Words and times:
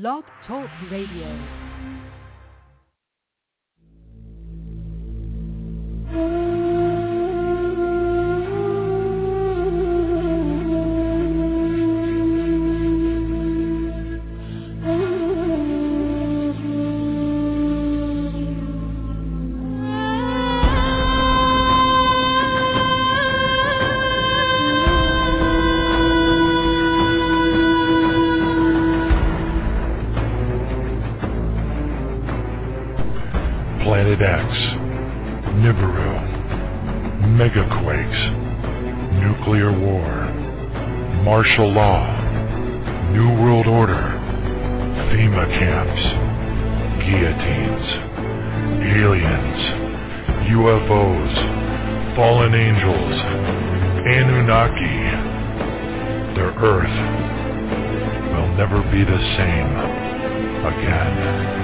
Blog 0.00 0.24
Talk 0.48 0.68
Radio. 0.90 1.28
Mm. 6.10 6.43
Martial 41.56 41.72
law, 41.72 43.12
New 43.12 43.28
World 43.40 43.68
Order, 43.68 43.94
FEMA 45.12 45.46
camps, 45.56 46.02
guillotines, 47.06 47.86
aliens, 48.82 49.60
UFOs, 50.50 52.16
fallen 52.16 52.54
angels, 52.54 53.14
Anunnaki. 54.04 54.98
Their 56.34 56.50
Earth 56.58 56.98
will 58.32 58.56
never 58.56 58.82
be 58.90 59.04
the 59.04 59.18
same 59.36 59.70
again. 60.66 61.63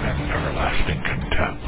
everlasting 0.61 1.01
contempt. 1.03 1.65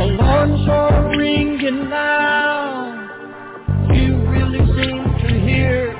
Alarms 0.00 0.68
are 0.68 1.16
ringing 1.16 1.88
now. 1.90 3.08
You 3.92 4.16
really 4.28 4.58
seem 4.58 5.04
to 5.20 5.40
hear. 5.46 5.94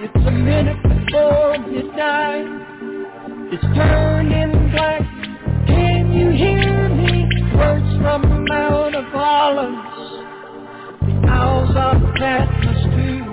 It's 0.00 0.26
a 0.26 0.30
minute 0.30 0.82
before 0.82 1.58
midnight. 1.58 2.46
It's 3.52 3.62
turning 3.74 4.57
Olives. 9.48 10.12
The 11.00 11.14
owls 11.26 11.70
of 11.74 11.96
Patmos 12.16 12.82
too. 12.92 13.24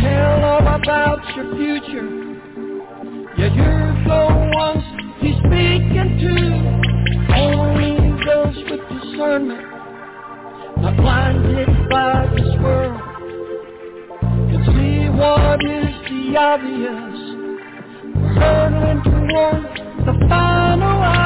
Tell 0.00 0.44
all 0.44 0.66
about 0.76 1.20
your 1.34 1.48
future. 1.56 2.08
Yeah, 3.38 3.50
you're 3.58 3.90
the 4.06 4.22
ones 4.54 4.84
he's 5.18 5.34
speaking 5.38 6.10
to. 6.22 6.32
Only 7.34 7.92
those 8.24 8.58
with 8.70 8.84
discernment, 8.88 9.66
not 10.76 10.96
blinded 10.96 11.68
by 11.90 12.28
this 12.36 12.50
world, 12.62 13.00
can 14.20 14.62
see 14.64 15.10
what 15.10 15.60
is 15.64 15.90
the 16.06 16.36
obvious. 16.38 17.18
We're 18.14 18.34
hurtling 18.38 19.02
toward 19.02 19.62
the 20.06 20.28
final 20.28 21.02
hour. 21.02 21.25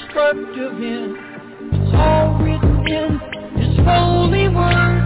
destructive. 0.00 0.72
It's 1.72 1.94
all 1.94 2.38
written 2.42 2.86
in 2.86 3.20
His 3.56 3.76
holy 3.84 4.48
word. 4.48 4.99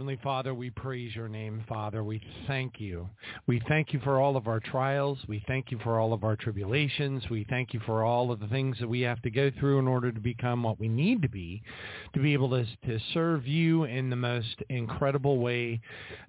Father, 0.00 0.54
we 0.54 0.70
praise 0.70 1.14
your 1.14 1.28
name, 1.28 1.62
Father. 1.68 2.02
We 2.02 2.22
thank 2.46 2.80
you. 2.80 3.10
We 3.46 3.60
thank 3.68 3.92
you 3.92 4.00
for 4.00 4.18
all 4.18 4.34
of 4.34 4.48
our 4.48 4.58
trials. 4.58 5.18
We 5.28 5.44
thank 5.46 5.70
you 5.70 5.78
for 5.84 6.00
all 6.00 6.14
of 6.14 6.24
our 6.24 6.36
tribulations. 6.36 7.22
We 7.30 7.44
thank 7.50 7.74
you 7.74 7.80
for 7.84 8.02
all 8.02 8.32
of 8.32 8.40
the 8.40 8.46
things 8.46 8.78
that 8.80 8.88
we 8.88 9.02
have 9.02 9.20
to 9.20 9.30
go 9.30 9.50
through 9.60 9.78
in 9.78 9.86
order 9.86 10.10
to 10.10 10.18
become 10.18 10.62
what 10.62 10.80
we 10.80 10.88
need 10.88 11.20
to 11.20 11.28
be, 11.28 11.62
to 12.14 12.20
be 12.20 12.32
able 12.32 12.48
to, 12.48 12.64
to 12.86 12.98
serve 13.12 13.46
you 13.46 13.84
in 13.84 14.08
the 14.08 14.16
most 14.16 14.62
incredible 14.70 15.38
way 15.38 15.80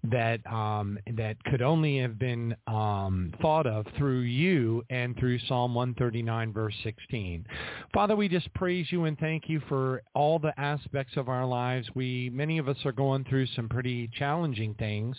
that 0.03 0.45
um, 0.51 0.99
that 1.15 1.41
could 1.45 1.61
only 1.61 1.97
have 1.99 2.19
been 2.19 2.53
um, 2.67 3.33
thought 3.41 3.67
of 3.67 3.85
through 3.97 4.19
you 4.19 4.83
and 4.89 5.17
through 5.17 5.39
Psalm 5.47 5.73
139, 5.73 6.51
verse 6.51 6.75
16. 6.83 7.45
Father, 7.93 8.17
we 8.17 8.27
just 8.27 8.53
praise 8.53 8.87
you 8.89 9.05
and 9.05 9.17
thank 9.17 9.47
you 9.47 9.61
for 9.69 10.03
all 10.13 10.39
the 10.39 10.59
aspects 10.59 11.15
of 11.15 11.29
our 11.29 11.45
lives. 11.45 11.87
We 11.95 12.29
many 12.33 12.57
of 12.57 12.67
us 12.67 12.77
are 12.83 12.91
going 12.91 13.23
through 13.23 13.47
some 13.55 13.60
pretty 13.67 13.91
pretty 13.91 14.09
challenging 14.17 14.75
things. 14.75 15.17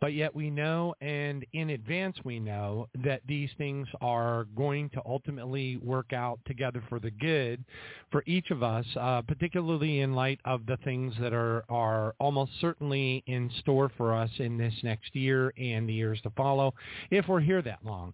But 0.00 0.14
yet 0.14 0.34
we 0.34 0.50
know 0.50 0.94
and 1.00 1.44
in 1.52 1.70
advance 1.70 2.16
we 2.24 2.40
know 2.40 2.88
that 3.04 3.20
these 3.28 3.50
things 3.56 3.86
are 4.00 4.46
going 4.56 4.90
to 4.90 5.02
ultimately 5.06 5.76
work 5.76 6.12
out 6.12 6.40
together 6.44 6.82
for 6.88 6.98
the 6.98 7.10
good 7.10 7.62
for 8.10 8.24
each 8.26 8.50
of 8.50 8.62
us, 8.62 8.84
uh, 8.98 9.22
particularly 9.22 10.00
in 10.00 10.14
light 10.14 10.40
of 10.44 10.66
the 10.66 10.76
things 10.78 11.14
that 11.20 11.32
are, 11.32 11.64
are 11.68 12.14
almost 12.18 12.50
certainly 12.60 13.22
in 13.26 13.48
store 13.60 13.92
for 13.96 14.12
us 14.12 14.30
in 14.38 14.58
this 14.58 14.74
next 14.82 15.14
year 15.14 15.52
and 15.56 15.88
the 15.88 15.92
years 15.92 16.20
to 16.22 16.30
follow, 16.30 16.74
if 17.10 17.28
we're 17.28 17.40
here 17.40 17.62
that 17.62 17.78
long. 17.84 18.12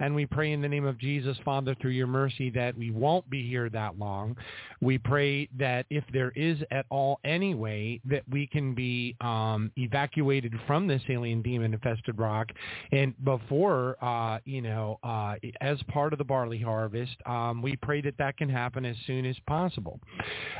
And 0.00 0.14
we 0.14 0.26
pray 0.26 0.52
in 0.52 0.60
the 0.60 0.68
name 0.68 0.86
of 0.86 0.98
Jesus, 0.98 1.36
Father, 1.44 1.74
through 1.80 1.92
your 1.92 2.06
mercy 2.06 2.50
that 2.50 2.76
we 2.76 2.90
won't 2.90 3.28
be 3.28 3.48
here 3.48 3.68
that 3.70 3.98
long. 3.98 4.36
We 4.80 4.98
pray 4.98 5.48
that 5.58 5.86
if 5.90 6.04
there 6.12 6.32
is 6.36 6.58
at 6.70 6.86
all 6.90 7.18
any 7.24 7.54
way 7.54 8.00
that 8.04 8.22
we 8.30 8.46
can 8.46 8.74
be 8.74 9.16
um, 9.20 9.72
evacuated 9.76 10.54
from 10.66 10.86
this 10.86 11.02
alien 11.08 11.42
demon-infested 11.42 12.18
rock, 12.18 12.48
and 12.92 13.12
before, 13.24 13.96
uh, 14.02 14.38
you 14.44 14.62
know, 14.62 14.98
uh, 15.02 15.34
as 15.60 15.78
part 15.88 16.12
of 16.12 16.18
the 16.18 16.24
barley 16.24 16.60
harvest, 16.60 17.16
um, 17.26 17.62
we 17.62 17.76
pray 17.76 18.00
that 18.00 18.16
that 18.18 18.36
can 18.36 18.48
happen 18.48 18.84
as 18.84 18.96
soon 19.06 19.24
as 19.26 19.36
possible. 19.46 20.00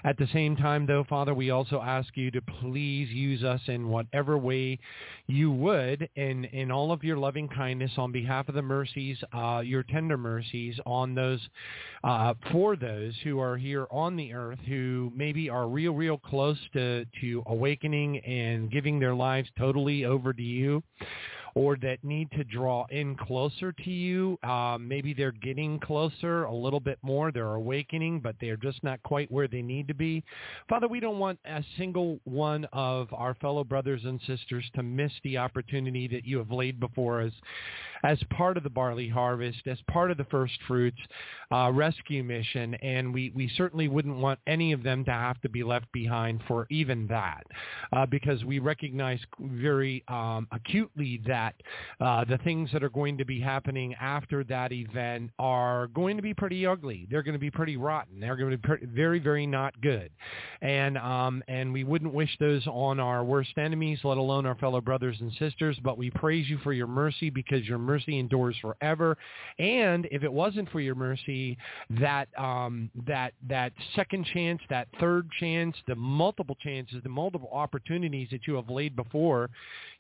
At 0.05 0.19
the 0.19 0.29
same 0.33 0.57
time, 0.57 0.87
though, 0.87 1.05
Father, 1.09 1.35
we 1.35 1.51
also 1.51 1.81
ask 1.81 2.17
you 2.17 2.31
to 2.33 2.43
please 2.61 3.09
use 3.11 3.45
us 3.45 3.61
in 3.67 3.89
whatever 3.89 4.37
way 4.37 4.79
you 5.27 5.51
would 5.51 6.09
in, 6.17 6.45
in 6.47 6.71
all 6.71 6.93
of 6.93 7.05
your 7.05 7.17
loving 7.17 7.49
kindness 7.49 7.93
on 7.97 8.13
behalf 8.13 8.49
of 8.49 8.55
the 8.55 8.63
mercies 8.63 9.19
uh, 9.33 9.61
your 9.65 9.83
tender 9.83 10.17
mercies 10.17 10.79
on 10.87 11.15
those 11.15 11.41
uh, 12.05 12.35
for 12.53 12.77
those 12.77 13.15
who 13.25 13.41
are 13.41 13.57
here 13.57 13.87
on 13.91 14.17
the 14.17 14.33
earth 14.33 14.59
who 14.67 15.13
maybe 15.15 15.49
are 15.51 15.69
real, 15.69 15.93
real 15.93 16.19
close 16.19 16.59
to, 16.73 17.05
to 17.21 17.43
awakening 17.47 18.19
and 18.19 18.71
giving 18.71 18.99
their 18.99 19.15
lives 19.15 19.49
totally 19.59 20.05
over 20.05 20.33
to 20.33 20.43
you 20.43 20.83
or 21.59 21.77
that 21.83 21.99
need 22.05 22.31
to 22.31 22.45
draw 22.45 22.87
in 22.91 23.17
closer 23.17 23.73
to 23.73 23.91
you. 23.91 24.39
Um, 24.45 24.87
maybe 24.87 25.13
they're 25.13 25.33
getting 25.33 25.81
closer 25.81 26.45
a 26.45 26.55
little 26.55 26.79
bit 26.79 27.01
more. 27.03 27.33
They're 27.33 27.55
awakening, 27.55 28.21
but 28.21 28.37
they're 28.41 28.57
just 28.57 28.85
not 28.85 29.03
quite 29.03 29.29
where 29.33 29.49
they 29.49 29.61
need 29.61 29.89
to 29.89 29.95
be. 29.95 30.23
Father, 30.69 30.87
we 30.87 31.01
don't 31.01 31.19
want 31.19 31.41
a 31.45 31.65
single 31.77 32.21
one 32.23 32.65
of 32.73 33.09
our 33.13 33.35
fellow 33.35 33.65
brothers 33.65 34.03
and 34.05 34.21
sisters 34.25 34.65
to 34.77 34.85
miss 34.85 35.11
the 35.25 35.37
opportunity 35.37 36.07
that 36.07 36.25
you 36.25 36.39
have 36.39 36.53
laid 36.53 36.79
before 36.79 37.23
us 37.23 37.33
as 38.05 38.19
part 38.31 38.57
of 38.57 38.63
the 38.63 38.71
barley 38.71 39.09
harvest, 39.09 39.67
as 39.67 39.79
part 39.91 40.11
of 40.11 40.17
the 40.17 40.25
first 40.25 40.55
fruits 40.67 40.99
uh, 41.53 41.71
rescue 41.73 42.23
mission, 42.23 42.75
and 42.77 43.13
we, 43.13 43.33
we 43.35 43.51
certainly 43.57 43.89
wouldn't 43.89 44.17
want 44.17 44.39
any 44.47 44.73
of 44.73 44.83
them 44.83 45.05
to 45.05 45.11
have 45.11 45.41
to 45.41 45.49
be 45.49 45.65
left 45.65 45.91
behind 45.93 46.41
for 46.47 46.67
even 46.71 47.07
that, 47.09 47.45
uh, 47.93 48.07
because 48.07 48.45
we 48.45 48.59
recognize 48.59 49.21
very 49.41 50.05
um, 50.09 50.47
acutely 50.53 51.21
that 51.27 51.48
that 51.49 52.05
uh, 52.05 52.25
the 52.25 52.39
things 52.39 52.71
that 52.73 52.83
are 52.83 52.91
going 52.91 53.19
to 53.19 53.25
be 53.25 53.41
happening 53.41 53.95
after 54.01 54.45
that 54.45 54.73
event 54.73 55.31
are 55.39 55.89
going 55.89 56.17
to 56.17 56.23
be 56.23 56.35
pretty 56.35 56.67
ugly. 56.67 57.07
They're 57.11 57.23
going 57.23 57.35
to 57.35 57.39
be 57.39 57.51
pretty 57.51 57.77
rotten. 57.77 58.21
They're 58.21 58.37
going 58.37 58.51
to 58.51 58.59
be 58.59 58.87
very, 58.87 59.19
very 59.19 59.47
not 59.47 59.81
good. 59.81 60.11
And 60.63 60.99
um, 60.99 61.43
and 61.49 61.73
we 61.73 61.85
wouldn't 61.85 62.13
wish 62.13 62.31
those 62.39 62.67
on 62.67 63.01
our 63.01 63.25
worst 63.25 63.57
enemies, 63.57 64.01
let 64.05 64.19
alone 64.19 64.47
our 64.47 64.57
fellow 64.57 64.81
brothers 64.81 65.17
and 65.21 65.33
sisters. 65.39 65.79
But 65.83 65.99
we 65.99 66.11
praise 66.11 66.49
you 66.49 66.59
for 66.59 66.73
your 66.73 66.87
mercy 66.87 67.31
because 67.31 67.65
your 67.65 67.79
mercy 67.79 68.19
endures 68.19 68.57
forever. 68.61 69.17
And 69.59 70.07
if 70.11 70.23
it 70.23 70.33
wasn't 70.33 70.71
for 70.71 70.81
your 70.81 70.95
mercy, 70.95 71.57
that 72.01 72.29
um, 72.39 72.91
that 73.07 73.33
that 73.49 73.73
second 73.95 74.27
chance, 74.33 74.61
that 74.71 74.89
third 75.01 75.29
chance, 75.39 75.77
the 75.87 75.95
multiple 75.95 76.57
chances, 76.63 77.03
the 77.03 77.09
multiple 77.09 77.51
opportunities 77.53 78.29
that 78.31 78.47
you 78.47 78.55
have 78.55 78.69
laid 78.69 78.97
before 78.97 79.51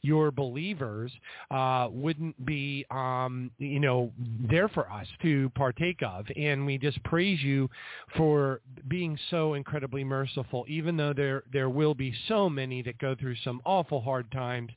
your 0.02 0.30
believers 0.30 1.10
uh, 1.50 1.88
wouldn't 1.90 2.44
be, 2.44 2.84
um, 2.90 3.50
you 3.58 3.80
know, 3.80 4.12
there 4.18 4.68
for 4.68 4.90
us 4.90 5.06
to 5.22 5.50
partake 5.50 6.02
of. 6.02 6.26
And 6.36 6.66
we 6.66 6.78
just 6.78 7.02
praise 7.04 7.42
you 7.42 7.68
for 8.16 8.60
being 8.88 9.18
so 9.30 9.54
incredibly 9.54 10.04
merciful, 10.04 10.64
even 10.68 10.96
though 10.96 11.12
there 11.12 11.44
there 11.52 11.70
will 11.70 11.94
be 11.94 12.14
so 12.28 12.48
many 12.48 12.82
that 12.82 12.98
go 12.98 13.14
through 13.14 13.36
some 13.44 13.60
awful 13.64 14.00
hard 14.00 14.30
times 14.30 14.70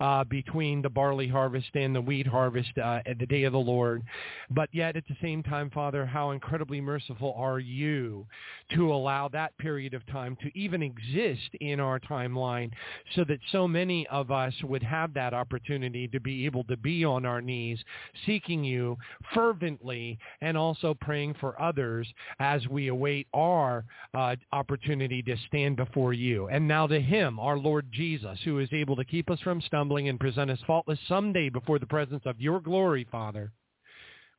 uh, 0.00 0.24
between 0.24 0.82
the 0.82 0.88
barley 0.90 1.28
harvest 1.28 1.70
and 1.74 1.94
the 1.94 2.00
wheat 2.00 2.26
harvest 2.26 2.76
uh, 2.78 3.00
at 3.06 3.18
the 3.18 3.26
day 3.26 3.44
of 3.44 3.52
the 3.52 3.58
Lord. 3.58 4.02
But 4.50 4.68
yet 4.72 4.96
at 4.96 5.06
the 5.08 5.16
same 5.22 5.42
time, 5.42 5.70
Father, 5.70 6.06
how 6.06 6.30
incredibly 6.30 6.80
merciful 6.80 7.34
are 7.36 7.58
you 7.58 8.26
to 8.74 8.92
allow 8.92 9.28
that 9.28 9.56
period 9.58 9.94
of 9.94 10.06
time 10.06 10.36
to 10.42 10.58
even 10.58 10.82
exist 10.82 11.50
in 11.60 11.80
our 11.80 12.00
timeline 12.00 12.70
so 13.14 13.24
that 13.24 13.38
so 13.52 13.68
many 13.68 14.06
of 14.08 14.30
us 14.30 14.54
would 14.62 14.82
have 14.82 15.14
that 15.14 15.34
opportunity 15.34 15.93
to 15.94 16.20
be 16.20 16.44
able 16.46 16.64
to 16.64 16.76
be 16.76 17.04
on 17.04 17.24
our 17.24 17.40
knees, 17.40 17.78
seeking 18.26 18.64
you 18.64 18.96
fervently 19.32 20.18
and 20.40 20.56
also 20.56 20.94
praying 21.00 21.34
for 21.40 21.60
others 21.60 22.06
as 22.40 22.66
we 22.68 22.88
await 22.88 23.26
our 23.32 23.84
uh, 24.14 24.36
opportunity 24.52 25.22
to 25.22 25.36
stand 25.46 25.76
before 25.76 26.12
you. 26.12 26.48
And 26.48 26.66
now 26.66 26.86
to 26.86 27.00
him, 27.00 27.38
our 27.38 27.58
Lord 27.58 27.86
Jesus, 27.92 28.38
who 28.44 28.58
is 28.58 28.68
able 28.72 28.96
to 28.96 29.04
keep 29.04 29.30
us 29.30 29.40
from 29.40 29.60
stumbling 29.62 30.08
and 30.08 30.20
present 30.20 30.50
us 30.50 30.58
faultless 30.66 30.98
someday 31.08 31.48
before 31.48 31.78
the 31.78 31.86
presence 31.86 32.22
of 32.26 32.40
your 32.40 32.60
glory, 32.60 33.06
Father, 33.10 33.52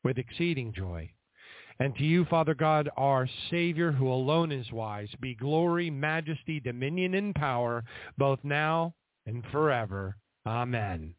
with 0.04 0.18
exceeding 0.18 0.74
joy. 0.74 1.10
And 1.80 1.96
to 1.98 2.04
you, 2.04 2.26
Father 2.26 2.56
God, 2.56 2.90
our 2.96 3.28
Savior, 3.52 3.92
who 3.92 4.08
alone 4.08 4.52
is 4.52 4.72
wise, 4.72 5.10
be 5.20 5.36
glory, 5.36 5.90
majesty, 5.90 6.60
dominion, 6.60 7.16
and 7.16 7.36
power, 7.36 7.84
both 8.18 8.40
now 8.44 8.96
and 9.26 9.44
forever. 9.52 10.16
Amen. 10.46 11.16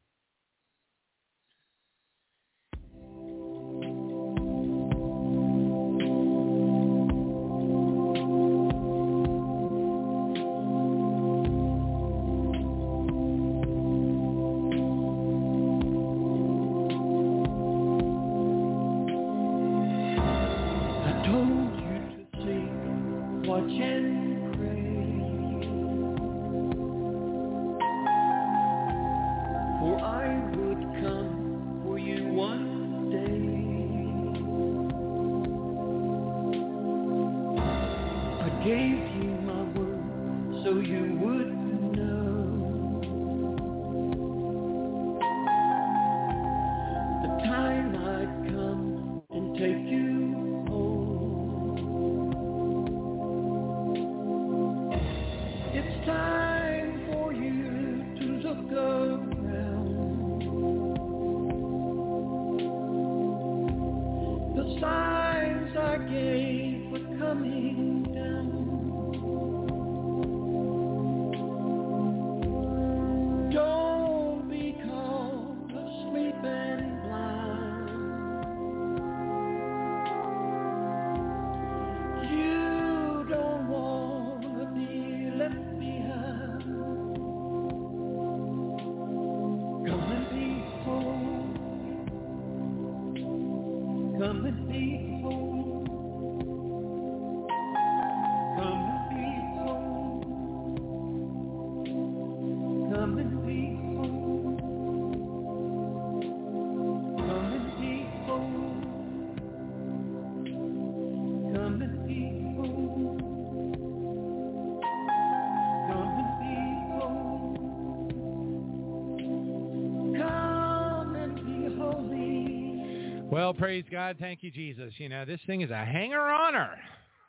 Praise 123.59 123.85
God. 123.91 124.17
Thank 124.21 124.43
you, 124.43 124.51
Jesus. 124.51 124.93
You 124.99 125.09
know, 125.09 125.25
this 125.25 125.41
thing 125.47 125.61
is 125.61 125.71
a 125.71 125.85
hanger-oner. 125.85 126.79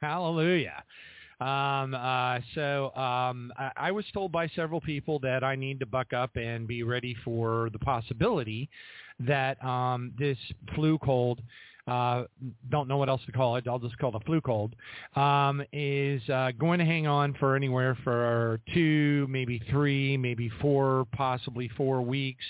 Hallelujah. 0.01 0.83
Um, 1.39 1.93
uh, 1.93 2.39
so 2.55 2.95
um, 2.95 3.53
I, 3.57 3.71
I 3.77 3.91
was 3.91 4.05
told 4.13 4.31
by 4.31 4.47
several 4.55 4.81
people 4.81 5.19
that 5.19 5.43
I 5.43 5.55
need 5.55 5.79
to 5.79 5.85
buck 5.85 6.13
up 6.13 6.35
and 6.35 6.67
be 6.67 6.83
ready 6.83 7.15
for 7.23 7.69
the 7.71 7.79
possibility 7.79 8.69
that 9.19 9.63
um, 9.63 10.13
this 10.17 10.37
flu 10.73 10.97
cold 10.97 11.41
uh, 11.87 12.23
don't 12.69 12.87
know 12.87 12.97
what 12.97 13.07
else 13.07 13.21
to 13.25 13.31
call 13.31 13.55
it. 13.55 13.67
I'll 13.67 13.79
just 13.79 13.97
call 13.97 14.09
it 14.09 14.21
a 14.21 14.25
flu 14.25 14.41
cold. 14.41 14.75
Um, 15.15 15.63
is 15.71 16.21
uh, 16.29 16.51
going 16.59 16.79
to 16.79 16.85
hang 16.85 17.07
on 17.07 17.33
for 17.35 17.55
anywhere 17.55 17.97
for 18.03 18.59
two, 18.73 19.25
maybe 19.29 19.61
three, 19.69 20.17
maybe 20.17 20.51
four, 20.61 21.07
possibly 21.13 21.69
four 21.77 22.01
weeks. 22.01 22.43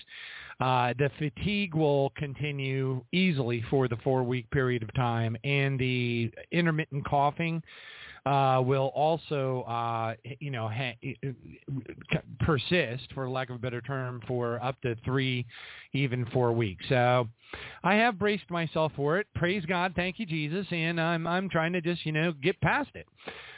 Uh, 0.60 0.94
the 0.98 1.12
fatigue 1.20 1.76
will 1.76 2.12
continue 2.16 3.04
easily 3.12 3.64
for 3.70 3.88
the 3.88 3.98
four-week 3.98 4.50
period 4.50 4.82
of 4.82 4.94
time, 4.96 5.38
and 5.44 5.80
the 5.80 6.32
intermittent 6.52 7.06
coughing 7.06 7.62
uh, 8.28 8.62
will 8.62 8.92
also, 8.94 9.62
uh, 9.64 10.14
you 10.40 10.52
know, 10.52 10.68
ha- 10.68 10.98
persist, 12.42 13.08
for 13.14 13.30
lack 13.30 13.50
of 13.50 13.56
a 13.56 13.60
better 13.60 13.82
term, 13.82 14.22
for 14.28 14.62
up 14.62 14.80
to 14.82 14.96
three, 15.06 15.46
even 15.94 16.26
four 16.34 16.52
weeks. 16.52 16.84
So 16.90 17.28
I 17.84 17.96
have 17.96 18.20
braced 18.20 18.50
myself 18.50 18.92
for 18.96 19.18
it. 19.20 19.28
Praise 19.36 19.64
God, 19.66 19.94
thank 19.96 20.20
you, 20.20 20.26
Jesus, 20.26 20.66
and 20.72 21.00
I'm 21.00 21.26
I'm 21.26 21.50
trying 21.50 21.72
to 21.74 21.82
just 21.82 22.06
you 22.06 22.12
know 22.12 22.34
get 22.34 22.60
past 22.60 22.90
it. 22.96 23.08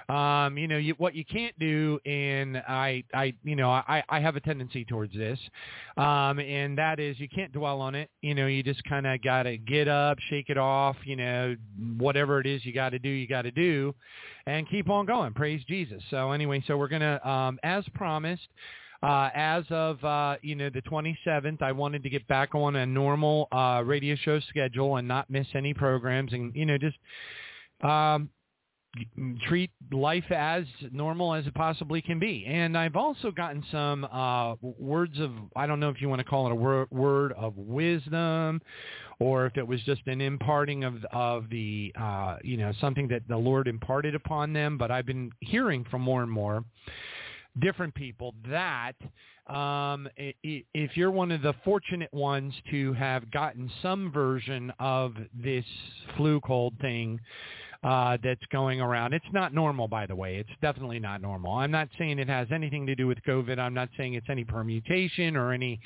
Um, 0.09 0.57
you 0.57 0.67
know, 0.67 0.77
you, 0.77 0.95
what 0.97 1.13
you 1.13 1.23
can't 1.23 1.57
do, 1.59 1.99
and 2.03 2.57
I, 2.57 3.03
I, 3.13 3.33
you 3.43 3.55
know, 3.55 3.69
I, 3.69 4.03
I 4.09 4.19
have 4.19 4.35
a 4.35 4.39
tendency 4.39 4.83
towards 4.83 5.13
this, 5.13 5.37
um, 5.97 6.39
and 6.39 6.75
that 6.79 6.99
is 6.99 7.19
you 7.19 7.29
can't 7.29 7.53
dwell 7.53 7.79
on 7.79 7.93
it. 7.93 8.09
You 8.23 8.33
know, 8.33 8.47
you 8.47 8.63
just 8.63 8.83
kind 8.85 9.05
of 9.05 9.21
got 9.21 9.43
to 9.43 9.57
get 9.57 9.87
up, 9.87 10.17
shake 10.29 10.49
it 10.49 10.57
off. 10.57 10.95
You 11.05 11.15
know, 11.15 11.55
whatever 11.97 12.39
it 12.39 12.47
is 12.47 12.65
you 12.65 12.73
got 12.73 12.89
to 12.89 12.99
do, 12.99 13.09
you 13.09 13.27
got 13.27 13.43
to 13.43 13.51
do, 13.51 13.93
and 14.47 14.67
keep 14.67 14.89
on 14.89 15.05
going. 15.05 15.33
Praise 15.33 15.61
Jesus. 15.67 16.01
So 16.09 16.31
anyway, 16.31 16.63
so 16.65 16.75
we're 16.75 16.87
gonna, 16.87 17.19
um, 17.23 17.59
as 17.63 17.83
promised. 17.93 18.47
Uh, 19.01 19.29
as 19.33 19.63
of 19.69 20.03
uh, 20.03 20.35
you 20.41 20.55
know 20.55 20.69
the 20.69 20.81
27th, 20.81 21.61
I 21.61 21.71
wanted 21.71 22.03
to 22.03 22.09
get 22.09 22.27
back 22.27 22.53
on 22.53 22.75
a 22.75 22.85
normal 22.85 23.47
uh, 23.53 23.81
radio 23.85 24.13
show 24.17 24.41
schedule 24.41 24.97
and 24.97 25.07
not 25.07 25.29
miss 25.29 25.47
any 25.55 25.73
programs, 25.73 26.33
and 26.33 26.53
you 26.53 26.65
know 26.65 26.77
just 26.77 26.97
um, 27.81 28.29
treat 29.47 29.71
life 29.91 30.29
as 30.31 30.65
normal 30.91 31.33
as 31.33 31.45
it 31.45 31.53
possibly 31.53 32.01
can 32.01 32.19
be. 32.19 32.45
And 32.47 32.77
I've 32.77 32.95
also 32.95 33.31
gotten 33.31 33.63
some 33.71 34.05
uh, 34.05 34.55
words 34.61 35.19
of, 35.19 35.31
I 35.55 35.67
don't 35.67 35.79
know 35.79 35.89
if 35.89 36.01
you 36.01 36.09
want 36.09 36.19
to 36.19 36.25
call 36.25 36.47
it 36.47 36.51
a 36.51 36.55
word, 36.55 36.89
word 36.91 37.33
of 37.33 37.55
wisdom 37.55 38.61
or 39.19 39.45
if 39.45 39.57
it 39.57 39.67
was 39.67 39.81
just 39.83 40.01
an 40.07 40.21
imparting 40.21 40.85
of, 40.85 41.05
of 41.11 41.49
the, 41.49 41.93
uh, 41.99 42.37
you 42.43 42.57
know, 42.57 42.71
something 42.79 43.07
that 43.09 43.27
the 43.27 43.37
Lord 43.37 43.67
imparted 43.67 44.15
upon 44.15 44.53
them. 44.53 44.77
But 44.77 44.91
I've 44.91 45.05
been 45.05 45.31
hearing 45.41 45.85
from 45.91 46.01
more 46.01 46.23
and 46.23 46.31
more 46.31 46.63
different 47.59 47.93
people 47.95 48.33
that 48.49 48.93
um, 49.47 50.07
if 50.17 50.95
you're 50.95 51.11
one 51.11 51.31
of 51.31 51.41
the 51.41 51.53
fortunate 51.65 52.13
ones 52.13 52.53
to 52.71 52.93
have 52.93 53.29
gotten 53.31 53.69
some 53.81 54.11
version 54.11 54.71
of 54.79 55.13
this 55.33 55.65
flu 56.15 56.39
cold 56.41 56.75
thing, 56.79 57.19
uh, 57.83 58.17
that's 58.21 58.45
going 58.51 58.81
around. 58.81 59.13
It's 59.13 59.25
not 59.31 59.53
normal, 59.53 59.87
by 59.87 60.05
the 60.05 60.15
way. 60.15 60.35
It's 60.35 60.49
definitely 60.61 60.99
not 60.99 61.21
normal. 61.21 61.53
I'm 61.53 61.71
not 61.71 61.87
saying 61.97 62.19
it 62.19 62.27
has 62.27 62.47
anything 62.51 62.85
to 62.87 62.95
do 62.95 63.07
with 63.07 63.17
COVID. 63.23 63.57
I'm 63.57 63.73
not 63.73 63.89
saying 63.97 64.15
it's 64.15 64.29
any 64.29 64.43
permutation 64.43 65.37
or 65.37 65.53
any 65.53 65.79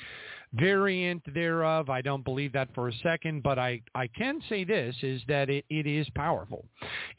variant 0.54 1.22
thereof. 1.32 1.90
I 1.90 2.02
don't 2.02 2.24
believe 2.24 2.52
that 2.52 2.68
for 2.74 2.88
a 2.88 2.92
second, 3.02 3.42
but 3.42 3.58
I, 3.58 3.80
I 3.94 4.08
can 4.08 4.40
say 4.48 4.64
this 4.64 4.96
is 5.02 5.22
that 5.28 5.48
it, 5.48 5.64
it 5.70 5.86
is 5.86 6.08
powerful. 6.16 6.64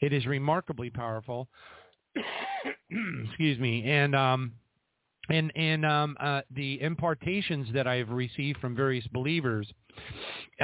It 0.00 0.12
is 0.12 0.26
remarkably 0.26 0.90
powerful. 0.90 1.48
Excuse 3.28 3.58
me. 3.58 3.90
And 3.90 4.14
um, 4.14 4.52
and 5.30 5.50
and 5.56 5.84
um, 5.86 6.16
uh, 6.20 6.42
the 6.54 6.80
impartations 6.82 7.68
that 7.72 7.86
I've 7.86 8.10
received 8.10 8.60
from 8.60 8.76
various 8.76 9.06
believers 9.08 9.66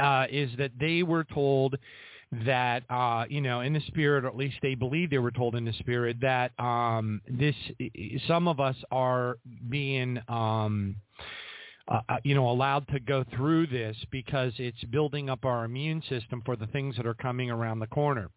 uh, 0.01 0.25
is 0.31 0.51
that 0.57 0.71
they 0.79 1.03
were 1.03 1.23
told 1.23 1.75
that 2.45 2.83
uh, 2.89 3.25
you 3.29 3.41
know 3.41 3.61
in 3.61 3.73
the 3.73 3.81
spirit, 3.87 4.25
or 4.25 4.27
at 4.27 4.35
least 4.35 4.55
they 4.61 4.75
believe 4.75 5.09
they 5.09 5.17
were 5.17 5.31
told 5.31 5.55
in 5.55 5.65
the 5.65 5.73
spirit 5.73 6.17
that 6.21 6.51
um, 6.59 7.21
this 7.27 7.55
some 8.27 8.47
of 8.47 8.59
us 8.59 8.75
are 8.91 9.37
being 9.69 10.19
um, 10.27 10.95
uh, 11.87 12.01
uh, 12.09 12.17
you 12.23 12.35
know 12.35 12.49
allowed 12.49 12.87
to 12.89 12.99
go 12.99 13.23
through 13.35 13.67
this 13.67 13.97
because 14.11 14.53
it's 14.57 14.83
building 14.85 15.29
up 15.29 15.45
our 15.45 15.65
immune 15.65 16.01
system 16.09 16.41
for 16.45 16.55
the 16.55 16.67
things 16.67 16.95
that 16.97 17.05
are 17.05 17.13
coming 17.13 17.49
around 17.49 17.79
the 17.79 17.87
corner. 17.87 18.29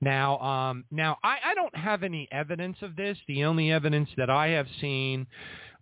Now, 0.00 0.38
um, 0.40 0.84
now 0.90 1.16
I, 1.24 1.38
I 1.42 1.54
don't 1.54 1.74
have 1.74 2.02
any 2.02 2.28
evidence 2.30 2.76
of 2.82 2.96
this. 2.96 3.16
The 3.28 3.44
only 3.44 3.72
evidence 3.72 4.10
that 4.18 4.28
I 4.28 4.48
have 4.48 4.66
seen 4.80 5.26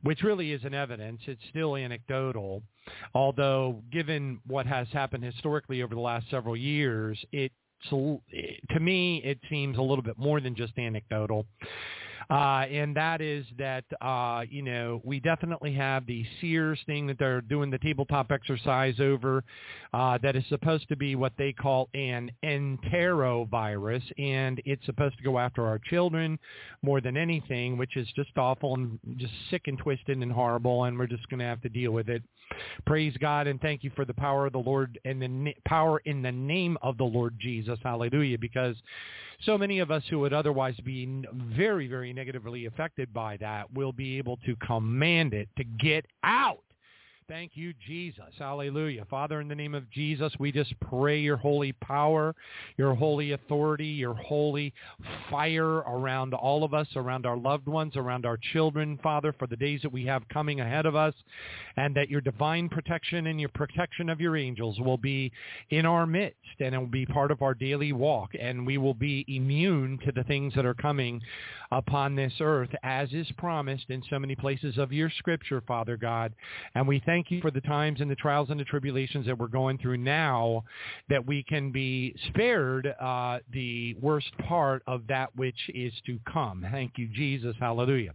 which 0.05 0.23
really 0.23 0.53
isn't 0.53 0.75
evidence. 0.75 1.21
It's 1.27 1.43
still 1.51 1.77
anecdotal, 1.77 2.63
although 3.15 3.83
given 3.93 4.41
what 4.47 4.67
has 4.67 4.87
happened 4.93 5.25
historically 5.25 5.83
over 5.83 5.95
the 5.95 6.01
last 6.01 6.31
several 6.31 6.57
years, 6.57 7.23
it 7.33 7.53
to 7.91 8.81
me 8.81 9.21
it 9.25 9.39
seems 9.51 9.77
a 9.77 9.83
little 9.83 10.03
bit 10.03 10.17
more 10.17 10.41
than 10.41 10.55
just 10.55 10.79
anecdotal 10.79 11.47
uh, 12.31 12.65
and 12.71 12.97
that 12.97 13.21
is 13.21 13.45
that 13.59 13.85
uh, 14.01 14.43
you 14.49 14.63
know 14.63 15.01
we 15.05 15.21
definitely 15.21 15.73
have 15.75 16.07
the 16.07 16.25
SEERS 16.41 16.79
thing 16.87 17.07
that 17.07 17.19
they're 17.19 17.41
doing 17.41 17.71
the 17.71 17.79
tabletop 17.79 18.31
exercise 18.31 18.95
over. 19.01 19.45
Uh, 19.93 20.19
that 20.23 20.35
is 20.35 20.45
supposed 20.49 20.89
to 20.89 20.97
be 20.97 21.15
what 21.15 21.33
they 21.39 21.53
call 21.53 21.89
an 21.95 22.31
enterovirus, 22.45 24.03
and 24.19 24.61
it's 24.65 24.85
supposed 24.87 25.17
to 25.17 25.23
go 25.23 25.39
after 25.39 25.67
our 25.67 25.79
children 25.79 26.39
more 26.83 27.01
than 27.01 27.17
anything, 27.17 27.77
which 27.77 27.97
is 27.97 28.09
just 28.17 28.37
awful 28.37 28.75
and 28.75 28.99
just 29.17 29.33
sick 29.51 29.63
and 29.67 29.79
twisted 29.79 30.19
and 30.19 30.33
horrible, 30.33 30.85
and 30.85 30.99
we're 30.99 31.07
just 31.07 31.29
going 31.29 31.39
to 31.39 31.47
have 31.47 31.61
to 31.63 31.69
deal 31.69 31.93
with 31.93 32.09
it. 32.09 32.23
Praise 32.87 33.17
God 33.21 33.47
and 33.47 33.61
thank 33.61 33.83
you 33.83 33.91
for 33.97 34.05
the 34.05 34.15
power 34.15 34.47
of 34.47 34.53
the 34.53 34.59
Lord 34.59 34.99
and 35.05 35.21
the 35.21 35.29
na- 35.29 35.51
power 35.67 36.01
in 36.05 36.23
the 36.23 36.33
name 36.33 36.77
of 36.83 36.99
the 36.99 37.05
Lord 37.05 37.37
Jesus. 37.41 37.79
Hallelujah. 37.83 38.39
Because 38.39 38.77
so 39.45 39.59
many 39.59 39.79
of 39.81 39.91
us 39.91 40.03
who 40.09 40.19
would 40.21 40.33
otherwise 40.33 40.77
be 40.85 41.25
very, 41.33 41.89
very 41.89 42.13
negatively 42.15 42.67
affected 42.67 43.13
by 43.13 43.37
that 43.39 43.73
will 43.73 43.93
be 43.93 44.19
able 44.19 44.37
to 44.39 44.57
command 44.57 45.35
it 45.35 45.49
to 45.57 45.65
get 45.65 46.07
out 46.23 46.63
Thank 47.27 47.53
you, 47.55 47.73
Jesus. 47.87 48.35
Hallelujah. 48.39 49.07
Father, 49.09 49.41
in 49.41 49.49
the 49.49 49.55
name 49.55 49.75
of 49.75 49.91
Jesus, 49.91 50.31
we 50.39 50.53
just 50.53 50.79
pray 50.91 51.19
your 51.19 51.39
holy 51.39 51.73
power, 51.73 52.35
your 52.77 52.95
holy 52.95 53.33
authority, 53.33 53.87
your 53.87 54.13
holy 54.13 54.75
fire 55.31 55.77
around 55.79 56.35
all 56.35 56.65
of 56.65 56.75
us, 56.75 56.87
around 56.97 57.25
our 57.25 57.39
loved 57.39 57.67
ones, 57.67 57.97
around 57.97 58.27
our 58.27 58.39
children, 58.53 58.99
Father, 59.03 59.35
for 59.39 59.47
the 59.47 59.57
days 59.57 59.81
that 59.81 59.91
we 59.91 60.05
have 60.05 60.29
coming 60.29 60.61
ahead 60.61 60.85
of 60.85 60.97
us, 60.97 61.15
and 61.79 61.95
that 61.97 62.11
your 62.11 62.21
divine 62.21 62.69
protection 62.69 63.29
and 63.29 63.41
your 63.41 63.49
protection 63.49 64.11
of 64.11 64.21
your 64.21 64.37
angels 64.37 64.79
will 64.79 64.99
be 64.99 65.33
in 65.71 65.87
our 65.87 66.07
midst, 66.07 66.37
and 66.61 66.75
it 66.75 66.79
will 66.79 66.87
be 66.87 67.07
part 67.07 67.31
of 67.31 67.41
our 67.41 67.55
daily 67.55 67.95
walk, 67.95 68.33
and 68.39 68.67
we 68.67 68.77
will 68.77 68.93
be 68.93 69.25
immune 69.29 69.99
to 70.05 70.13
the 70.13 70.25
things 70.25 70.53
that 70.55 70.67
are 70.67 70.75
coming 70.75 71.23
upon 71.73 72.15
this 72.15 72.35
earth, 72.41 72.71
as 72.83 73.11
is 73.13 73.27
promised 73.39 73.87
in 73.89 74.03
so 74.11 74.19
many 74.19 74.37
places 74.37 74.77
of 74.77 74.93
your 74.93 75.11
scripture, 75.19 75.63
Father 75.67 75.97
God. 75.97 76.33
And 76.75 76.87
we 76.87 77.03
thank 77.05 77.14
thank 77.15 77.31
you 77.31 77.41
for 77.41 77.53
the 77.53 77.61
times 77.61 78.01
and 78.01 78.11
the 78.11 78.17
trials 78.17 78.51
and 78.51 78.59
the 78.59 78.65
tribulations 78.65 79.25
that 79.25 79.39
we're 79.39 79.47
going 79.47 79.79
through 79.79 79.97
now, 79.97 80.65
that 81.09 81.25
we 81.25 81.45
can 81.45 81.71
be 81.71 82.13
spared 82.27 82.93
uh, 83.01 83.39
the 83.53 83.95
worst 84.01 84.37
part 84.49 84.83
of 84.89 85.07
that 85.07 85.31
which 85.37 85.71
is 85.73 85.93
to 86.05 86.19
come. 86.31 86.67
Thank 86.73 86.95
you, 86.97 87.07
Jesus. 87.07 87.55
Hallelujah. 87.61 88.15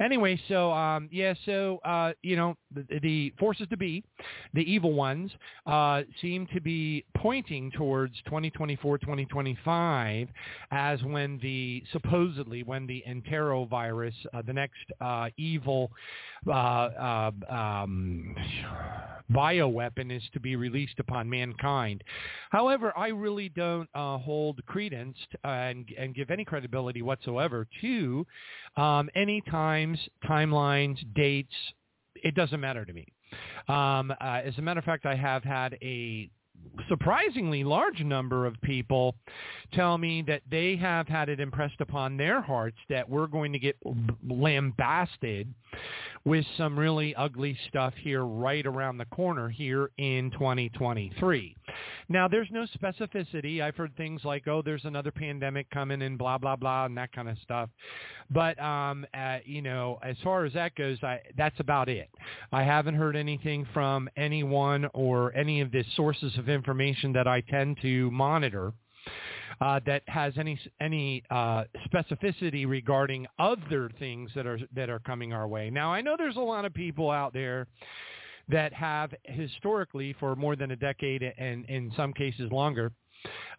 Anyway, 0.00 0.40
so 0.46 0.70
um, 0.70 1.08
yeah, 1.10 1.34
so 1.46 1.78
uh, 1.84 2.12
you 2.22 2.36
know 2.36 2.56
the, 2.72 3.00
the, 3.02 3.34
forces 3.40 3.66
to 3.70 3.76
be, 3.76 4.04
the 4.54 4.60
evil 4.60 4.92
ones, 4.92 5.32
uh, 5.66 6.02
seem 6.22 6.46
to 6.54 6.60
be 6.60 7.04
pointing 7.16 7.72
towards 7.72 8.14
2024, 8.26 8.98
2025 8.98 10.28
as 10.70 11.02
when 11.02 11.40
the 11.42 11.82
supposedly 11.92 12.62
when 12.62 12.86
the 12.86 13.02
enterovirus, 13.08 14.12
uh, 14.32 14.42
the 14.42 14.52
next 14.52 14.76
uh, 15.00 15.28
evil 15.36 15.90
uh, 16.46 16.50
uh, 16.50 17.30
um, 17.50 18.27
bioweapon, 19.32 20.14
is 20.14 20.22
to 20.32 20.40
be 20.40 20.56
released 20.56 20.98
upon 20.98 21.28
mankind. 21.28 22.02
However, 22.50 22.96
I 22.96 23.08
really 23.08 23.48
don't 23.48 23.88
uh, 23.94 24.18
hold 24.18 24.64
credence 24.66 25.16
to, 25.32 25.48
and, 25.48 25.86
and 25.98 26.14
give 26.14 26.30
any 26.30 26.44
credibility 26.44 27.02
whatsoever 27.02 27.66
to 27.82 28.26
um, 28.76 29.10
any 29.14 29.42
times, 29.42 29.98
timelines, 30.24 30.98
dates. 31.14 31.54
It 32.16 32.34
doesn't 32.34 32.60
matter 32.60 32.84
to 32.84 32.92
me. 32.92 33.06
Um, 33.68 34.10
uh, 34.10 34.40
as 34.44 34.56
a 34.56 34.62
matter 34.62 34.78
of 34.78 34.84
fact, 34.84 35.04
I 35.04 35.14
have 35.14 35.44
had 35.44 35.76
a 35.82 36.30
surprisingly 36.88 37.64
large 37.64 38.00
number 38.00 38.46
of 38.46 38.60
people 38.62 39.14
tell 39.72 39.98
me 39.98 40.22
that 40.22 40.42
they 40.50 40.76
have 40.76 41.08
had 41.08 41.28
it 41.28 41.40
impressed 41.40 41.80
upon 41.80 42.16
their 42.16 42.40
hearts 42.40 42.78
that 42.88 43.08
we're 43.08 43.26
going 43.26 43.52
to 43.52 43.58
get 43.58 43.76
lambasted 44.26 45.52
with 46.24 46.44
some 46.56 46.78
really 46.78 47.14
ugly 47.14 47.56
stuff 47.68 47.94
here 48.02 48.24
right 48.24 48.66
around 48.66 48.98
the 48.98 49.04
corner 49.06 49.48
here 49.48 49.90
in 49.98 50.30
2023. 50.32 51.56
Now, 52.08 52.28
there's 52.28 52.48
no 52.50 52.66
specificity. 52.80 53.60
I've 53.60 53.76
heard 53.76 53.96
things 53.96 54.24
like, 54.24 54.48
oh, 54.48 54.62
there's 54.62 54.84
another 54.84 55.10
pandemic 55.10 55.70
coming 55.70 56.02
and 56.02 56.18
blah, 56.18 56.38
blah, 56.38 56.56
blah, 56.56 56.86
and 56.86 56.96
that 56.96 57.12
kind 57.12 57.28
of 57.28 57.36
stuff. 57.42 57.68
But, 58.30 58.60
um, 58.60 59.06
uh, 59.14 59.38
you 59.44 59.62
know, 59.62 59.98
as 60.02 60.16
far 60.22 60.44
as 60.44 60.52
that 60.52 60.74
goes, 60.74 61.02
I, 61.02 61.20
that's 61.36 61.58
about 61.60 61.88
it. 61.88 62.10
I 62.52 62.62
haven't 62.62 62.94
heard 62.94 63.16
anything 63.16 63.66
from 63.72 64.08
anyone 64.16 64.86
or 64.92 65.34
any 65.34 65.60
of 65.60 65.72
the 65.72 65.84
sources 65.96 66.36
of 66.36 66.48
information 66.48 67.12
that 67.14 67.26
I 67.26 67.40
tend 67.40 67.78
to 67.82 68.10
monitor 68.10 68.72
uh, 69.60 69.80
that 69.86 70.02
has 70.06 70.34
any 70.38 70.58
any 70.80 71.22
uh, 71.30 71.64
specificity 71.92 72.68
regarding 72.68 73.26
other 73.38 73.90
things 73.98 74.30
that 74.34 74.46
are 74.46 74.58
that 74.74 74.88
are 74.90 75.00
coming 75.00 75.32
our 75.32 75.48
way. 75.48 75.70
Now, 75.70 75.92
I 75.92 76.00
know 76.00 76.14
there's 76.16 76.36
a 76.36 76.40
lot 76.40 76.64
of 76.64 76.74
people 76.74 77.10
out 77.10 77.32
there 77.32 77.66
that 78.48 78.72
have 78.72 79.12
historically 79.24 80.14
for 80.20 80.34
more 80.36 80.56
than 80.56 80.70
a 80.70 80.76
decade 80.76 81.22
and 81.22 81.64
in 81.66 81.92
some 81.96 82.12
cases 82.12 82.50
longer 82.50 82.92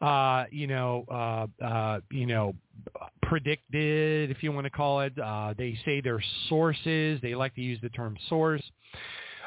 uh, 0.01 0.45
you 0.51 0.67
know, 0.67 1.05
uh, 1.09 1.63
uh, 1.63 1.99
you 2.11 2.25
know, 2.25 2.55
predicted, 3.23 4.31
if 4.31 4.41
you 4.41 4.51
want 4.51 4.65
to 4.65 4.71
call 4.71 5.01
it. 5.01 5.13
Uh, 5.19 5.53
they 5.57 5.77
say 5.85 6.01
they're 6.01 6.23
sources. 6.47 7.19
They 7.21 7.35
like 7.35 7.55
to 7.55 7.61
use 7.61 7.79
the 7.81 7.89
term 7.89 8.17
source 8.27 8.63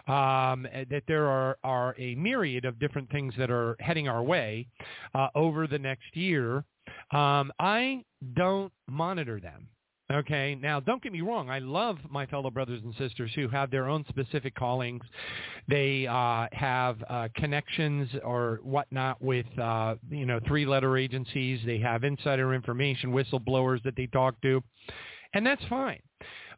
um, 0.09 0.67
that 0.91 1.03
there 1.07 1.27
are, 1.27 1.59
are 1.63 1.95
a 1.99 2.15
myriad 2.17 2.65
of 2.65 2.79
different 2.79 3.11
things 3.11 3.35
that 3.39 3.51
are 3.51 3.77
heading 3.81 4.09
our 4.09 4.23
way 4.23 4.67
uh, 5.15 5.29
over 5.35 5.67
the 5.67 5.79
next 5.79 6.15
year. 6.17 6.65
Um, 7.13 7.53
I 7.59 8.05
don't 8.35 8.73
monitor 8.89 9.41
them. 9.41 9.69
Okay. 10.11 10.55
Now, 10.61 10.81
don't 10.81 11.03
get 11.03 11.13
me 11.13 11.21
wrong. 11.21 11.49
I 11.49 11.59
love 11.59 11.97
my 12.11 12.27
fellow 12.27 12.51
brothers 12.51 12.81
and 12.85 12.95
sisters 12.97 13.31
who 13.35 13.49
have 13.49 13.71
their 13.71 13.89
own 13.89 14.05
specific 14.09 14.55
callings. 14.55 15.03
They 15.69 16.07
uh, 16.07 16.49
have 16.53 17.03
uh, 17.09 17.29
connections 17.35 18.11
or 18.25 18.61
whatnot 18.63 19.23
with, 19.23 19.47
uh, 19.59 19.95
you 20.11 20.27
know, 20.27 20.41
three-letter 20.47 20.97
agencies. 20.97 21.61
They 21.65 21.79
have 21.79 22.05
insider 22.05 22.53
information, 22.53 23.13
whistleblowers 23.13 23.83
that 23.85 23.97
they 23.97 24.07
talk 24.07 24.41
to, 24.43 24.63
and 25.35 25.47
that's 25.47 25.65
fine. 25.71 26.01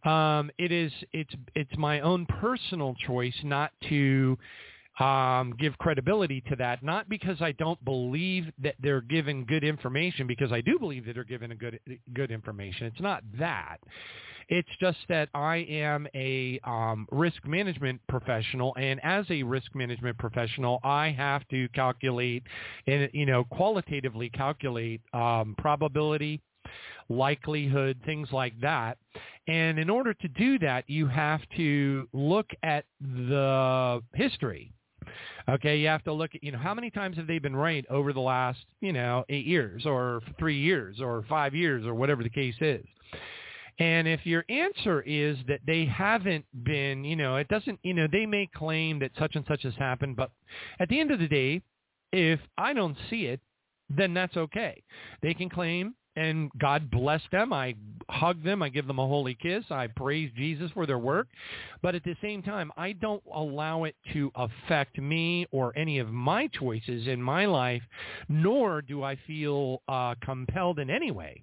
Um, 0.05 0.51
it 0.59 0.71
is 0.71 0.93
it's 1.13 1.35
it's 1.55 1.75
my 1.79 2.01
own 2.01 2.27
personal 2.27 2.95
choice 3.07 3.35
not 3.43 3.71
to 3.89 4.37
um, 5.01 5.55
give 5.59 5.77
credibility 5.79 6.41
to 6.49 6.57
that, 6.57 6.83
not 6.83 7.09
because 7.09 7.41
I 7.41 7.53
don't 7.53 7.83
believe 7.85 8.45
that 8.63 8.77
they're 8.81 9.01
given 9.01 9.45
good 9.45 9.65
information, 9.65 10.27
because 10.27 10.53
I 10.53 10.61
do 10.61 10.79
believe 10.79 11.07
that 11.07 11.15
they're 11.15 11.25
given 11.25 11.51
a 11.53 11.57
good 11.57 11.81
good 12.13 12.31
information. 12.31 12.87
It's 12.87 13.01
not 13.01 13.23
that. 13.39 13.79
It's 14.49 14.69
just 14.79 14.99
that 15.09 15.31
I 15.35 15.57
am 15.69 16.07
a 16.15 16.61
um, 16.65 17.09
risk 17.11 17.47
management 17.47 18.01
professional, 18.09 18.75
and 18.79 19.01
as 19.03 19.25
a 19.31 19.43
risk 19.43 19.75
management 19.75 20.19
professional, 20.19 20.81
I 20.85 21.11
have 21.11 21.49
to 21.49 21.69
calculate 21.71 22.45
and 22.87 23.09
you 23.13 23.27
know 23.27 23.45
qualitatively 23.45 24.31
calculate 24.31 25.01
um, 25.13 25.55
probability, 25.59 26.41
likelihood, 27.09 27.99
things 28.05 28.29
like 28.33 28.59
that. 28.61 28.99
And 29.47 29.79
in 29.79 29.91
order 29.91 30.15
to 30.15 30.29
do 30.29 30.59
that, 30.61 30.89
you 30.89 31.07
have 31.07 31.41
to 31.57 32.09
look 32.13 32.47
at 32.63 32.85
the 33.01 34.03
history. 34.15 34.73
Okay, 35.49 35.79
you 35.79 35.89
have 35.89 36.05
to 36.05 36.13
look 36.13 36.35
at, 36.35 36.43
you 36.43 36.53
know, 36.53 36.59
how 36.59 36.75
many 36.75 36.91
times 36.91 37.17
have 37.17 37.27
they 37.27 37.39
been 37.39 37.57
right 37.57 37.85
over 37.91 38.13
the 38.13 38.21
last, 38.21 38.59
you 38.81 38.93
know, 38.93 39.25
eight 39.29 39.47
years 39.47 39.87
or 39.87 40.21
three 40.39 40.59
years 40.59 41.01
or 41.01 41.25
five 41.29 41.55
years 41.55 41.85
or 41.87 41.95
whatever 41.95 42.23
the 42.23 42.31
case 42.31 42.55
is. 42.61 42.85
And 43.79 44.07
if 44.07 44.25
your 44.25 44.45
answer 44.49 45.03
is 45.03 45.37
that 45.49 45.61
they 45.67 45.85
haven't 45.85 46.45
been, 46.63 47.05
you 47.05 47.17
know, 47.17 47.37
it 47.37 47.49
doesn't, 47.49 47.81
you 47.83 47.93
know, 47.93 48.07
they 48.11 48.25
may 48.25 48.49
claim 48.55 49.01
that 49.01 49.11
such 49.19 49.35
and 49.35 49.45
such 49.49 49.65
has 49.65 49.75
happened, 49.75 50.17
but 50.17 50.31
at 50.79 50.89
the 50.89 51.01
end 51.01 51.11
of 51.11 51.19
the 51.19 51.27
day, 51.27 51.61
if 52.13 52.39
I 52.57 52.73
don't 52.73 52.97
see 53.11 53.27
it, 53.27 53.41
then 53.91 54.15
that's 54.15 54.37
okay. 54.37 54.83
They 55.23 55.35
can 55.35 55.51
claim 55.51 55.95
and 56.17 56.51
God 56.59 56.91
bless 56.91 57.23
them. 57.33 57.53
I 57.53 57.75
hug 58.09 58.43
them. 58.43 58.63
I 58.63 58.69
give 58.69 58.87
them 58.87 58.99
a 58.99 59.07
holy 59.07 59.35
kiss. 59.35 59.65
I 59.71 59.87
praise 59.89 60.31
Jesus 60.37 60.71
for 60.73 60.87
their 60.87 60.99
work. 60.99 61.29
But 61.83 61.95
at 61.95 62.05
the 62.05 62.17
same 62.23 62.43
time, 62.43 62.71
I 62.77 62.93
don't 62.93 63.23
allow 63.33 63.85
it 63.85 63.97
to 64.13 64.31
affect 64.35 64.99
me 64.99 65.47
or 65.51 65.77
any 65.77 65.99
of 65.99 66.11
my 66.11 66.49
choices 66.49 67.07
in 67.09 67.23
my 67.23 67.47
life, 67.47 67.83
nor 68.29 68.83
do 68.83 69.03
I 69.03 69.17
feel 69.27 69.83
uh, 69.89 70.15
compelled 70.23 70.79
in 70.79 70.91
any 70.91 71.11
way 71.11 71.43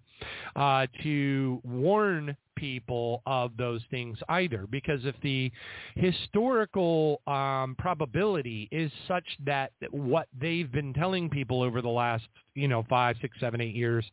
uh, 0.56 0.88
to 1.04 1.62
warn 1.64 2.36
people 2.56 3.24
of 3.26 3.58
those 3.58 3.82
things 3.90 4.18
either 4.30 4.68
because 4.70 5.00
if 5.04 5.16
the 5.24 5.52
historical 5.96 7.20
um, 7.26 7.76
probability 7.80 8.68
is 8.72 8.92
such 9.08 9.26
that 9.44 9.72
what 9.90 10.28
they've 10.40 10.72
been 10.72 10.94
telling 10.94 11.28
people 11.28 11.64
over 11.64 11.82
the 11.82 11.90
last 11.90 12.24
you 12.54 12.68
know 12.68 12.86
five 12.88 13.16
six 13.20 13.36
seven 13.40 13.62
eight 13.62 13.74
years 13.74 14.06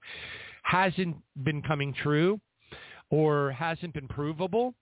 hasn't 0.68 1.16
been 1.42 1.62
coming 1.62 1.94
true 1.94 2.40
or 3.10 3.52
hasn't 3.52 3.94
been 3.94 4.06
provable, 4.06 4.74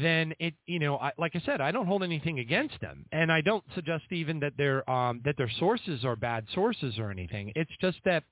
then 0.00 0.32
it, 0.38 0.54
you 0.66 0.78
know, 0.78 0.96
I, 0.98 1.10
like 1.18 1.32
I 1.34 1.42
said, 1.44 1.60
I 1.60 1.72
don't 1.72 1.86
hold 1.86 2.04
anything 2.04 2.38
against 2.38 2.80
them, 2.80 3.04
and 3.10 3.32
I 3.32 3.40
don't 3.40 3.64
suggest 3.74 4.04
even 4.12 4.38
that 4.40 4.52
their 4.56 4.88
um, 4.88 5.20
that 5.24 5.36
their 5.36 5.50
sources 5.58 6.04
are 6.04 6.14
bad 6.14 6.46
sources 6.54 6.98
or 6.98 7.10
anything. 7.10 7.52
It's 7.56 7.72
just 7.80 7.98
that 8.04 8.22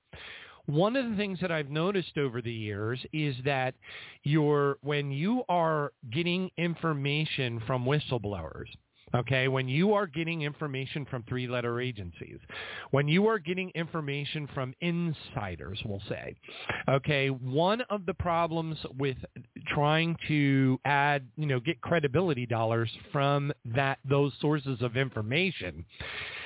one 0.65 0.95
of 0.95 1.09
the 1.09 1.17
things 1.17 1.39
that 1.41 1.51
I've 1.51 1.69
noticed 1.69 2.17
over 2.17 2.41
the 2.41 2.53
years 2.53 2.99
is 3.11 3.35
that 3.43 3.75
you're 4.23 4.77
when 4.81 5.11
you 5.11 5.43
are 5.49 5.91
getting 6.09 6.49
information 6.57 7.61
from 7.67 7.83
whistleblowers, 7.83 8.69
Okay, 9.15 9.47
when 9.47 9.67
you 9.67 9.93
are 9.93 10.07
getting 10.07 10.41
information 10.41 11.05
from 11.05 11.23
three-letter 11.23 11.79
agencies, 11.79 12.39
when 12.91 13.07
you 13.07 13.27
are 13.27 13.37
getting 13.37 13.69
information 13.75 14.47
from 14.53 14.73
insiders, 14.81 15.79
we'll 15.85 16.01
say, 16.09 16.35
okay, 16.89 17.29
one 17.29 17.81
of 17.89 18.05
the 18.05 18.13
problems 18.13 18.77
with 18.97 19.17
trying 19.67 20.15
to 20.27 20.79
add, 20.85 21.27
you 21.37 21.45
know, 21.45 21.59
get 21.59 21.81
credibility 21.81 22.45
dollars 22.45 22.89
from 23.11 23.51
that 23.65 23.99
those 24.07 24.33
sources 24.39 24.81
of 24.81 24.97
information 24.97 25.85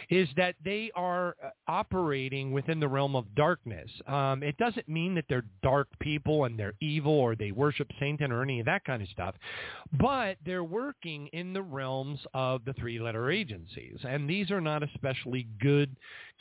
is 0.09 0.29
that 0.37 0.55
they 0.63 0.89
are 0.95 1.35
uh, 1.43 1.49
operating 1.67 2.51
within 2.51 2.79
the 2.79 2.87
realm 2.87 3.15
of 3.15 3.25
darkness. 3.35 3.89
Um, 4.07 4.41
it 4.41 4.57
doesn't 4.57 4.87
mean 4.87 5.15
that 5.15 5.25
they're 5.27 5.45
dark 5.61 5.87
people 5.99 6.45
and 6.45 6.57
they're 6.57 6.75
evil 6.81 7.11
or 7.11 7.35
they 7.35 7.51
worship 7.51 7.89
Satan 7.99 8.31
or 8.31 8.41
any 8.41 8.59
of 8.59 8.65
that 8.67 8.85
kind 8.85 9.01
of 9.01 9.09
stuff, 9.09 9.35
but 9.99 10.37
they're 10.45 10.63
working 10.63 11.27
in 11.33 11.53
the 11.53 11.61
realms 11.61 12.19
of 12.33 12.63
the 12.65 12.73
three-letter 12.73 13.29
agencies. 13.31 13.97
And 14.07 14.29
these 14.29 14.49
are 14.49 14.61
not 14.61 14.81
especially 14.81 15.47
good, 15.61 15.95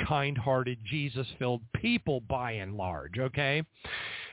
kind-hearted, 0.04 0.78
Jesus-filled 0.84 1.62
people 1.74 2.20
by 2.20 2.52
and 2.52 2.76
large, 2.76 3.18
okay? 3.18 3.62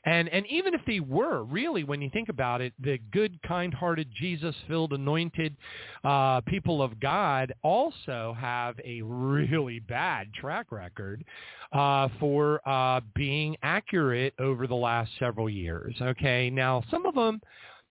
And 0.05 0.27
and 0.27 0.45
even 0.47 0.73
if 0.73 0.81
they 0.85 0.99
were, 0.99 1.43
really, 1.43 1.85
when 1.85 2.01
you 2.01 2.09
think 2.09 2.27
about 2.27 2.59
it, 2.59 2.73
the 2.77 2.97
good, 3.11 3.41
kind-hearted, 3.43 4.09
Jesus-filled, 4.19 4.91
anointed 4.91 5.55
uh, 6.03 6.41
people 6.41 6.81
of 6.81 6.99
God 6.99 7.53
also 7.61 8.35
have 8.37 8.75
a 8.83 9.01
really 9.01 9.79
bad 9.79 10.33
track 10.33 10.73
record 10.73 11.23
uh, 11.71 12.09
for 12.19 12.59
uh, 12.67 12.99
being 13.15 13.55
accurate 13.63 14.33
over 14.39 14.67
the 14.67 14.75
last 14.75 15.09
several 15.19 15.49
years. 15.49 15.95
Okay, 16.01 16.49
now 16.49 16.83
some 16.91 17.05
of 17.05 17.15
them 17.15 17.39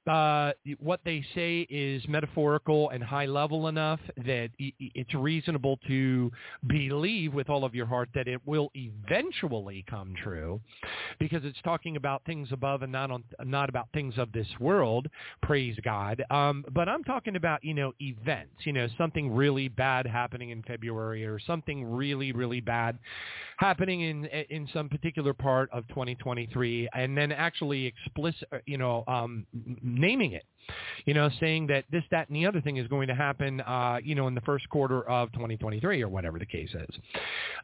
uh, 0.09 0.53
what 0.79 1.01
they 1.05 1.25
say 1.35 1.61
is 1.71 2.03
metaphorical 2.09 2.91
and 2.91 3.03
high 3.03 3.27
level 3.27 3.69
enough 3.69 4.01
that 4.25 4.51
it's 4.59 5.15
reasonable 5.15 5.79
to 5.87 6.31
believe 6.67 7.33
with 7.35 7.49
all 7.49 7.65
of 7.65 7.75
your 7.75 7.87
heart 7.87 8.09
that 8.15 8.27
it 8.29 8.41
will 8.47 8.71
eventually 8.75 9.85
come 9.89 10.15
true 10.23 10.61
because 11.19 11.45
it's 11.45 11.61
talking 11.63 11.97
about 11.97 12.23
things 12.25 12.49
above 12.51 12.83
and 12.83 12.91
not 12.91 13.11
on 13.11 13.23
not 13.45 13.69
about 13.69 13.89
things 13.95 14.15
of 14.19 14.33
this 14.33 14.49
world. 14.59 15.09
Praise 15.43 15.77
god. 15.85 16.25
Um, 16.31 16.65
but 16.73 16.89
i'm 16.89 17.05
talking 17.05 17.37
about 17.37 17.63
you 17.65 17.75
know 17.75 17.93
events 18.01 18.55
you 18.65 18.73
know 18.73 18.89
something 18.99 19.33
really 19.33 19.69
bad 19.69 20.07
happening 20.07 20.51
in 20.51 20.63
february 20.63 21.25
or 21.25 21.39
something 21.39 21.85
really 21.85 22.33
really 22.33 22.61
bad 22.61 22.99
happening 23.59 24.03
in 24.03 24.25
in 24.27 24.69
some 24.73 24.89
particular 24.89 25.33
part 25.33 25.71
of 25.73 25.87
2023 25.89 26.89
and 26.95 27.17
then 27.17 27.33
actually 27.33 27.87
explicit 27.87 28.49
you 28.67 28.79
know 28.79 29.05
um, 29.07 29.47
naming 29.99 30.33
it, 30.33 30.45
you 31.07 31.15
know, 31.15 31.31
saying 31.41 31.67
that 31.69 31.85
this, 31.91 32.05
that, 32.11 32.29
and 32.29 32.37
the 32.37 32.47
other 32.47 32.61
thing 32.61 32.77
is 32.77 32.87
going 32.89 33.09
to 33.09 33.15
happen, 33.15 33.61
uh, 33.63 33.99
you 34.03 34.15
know, 34.15 34.29
in 34.29 34.35
the 34.35 34.41
first 34.43 34.69
quarter 34.69 35.03
of 35.09 35.33
2023 35.33 36.03
or 36.03 36.09
whatever 36.09 36.39
the 36.39 36.47
case 36.47 36.71
is. 36.75 36.97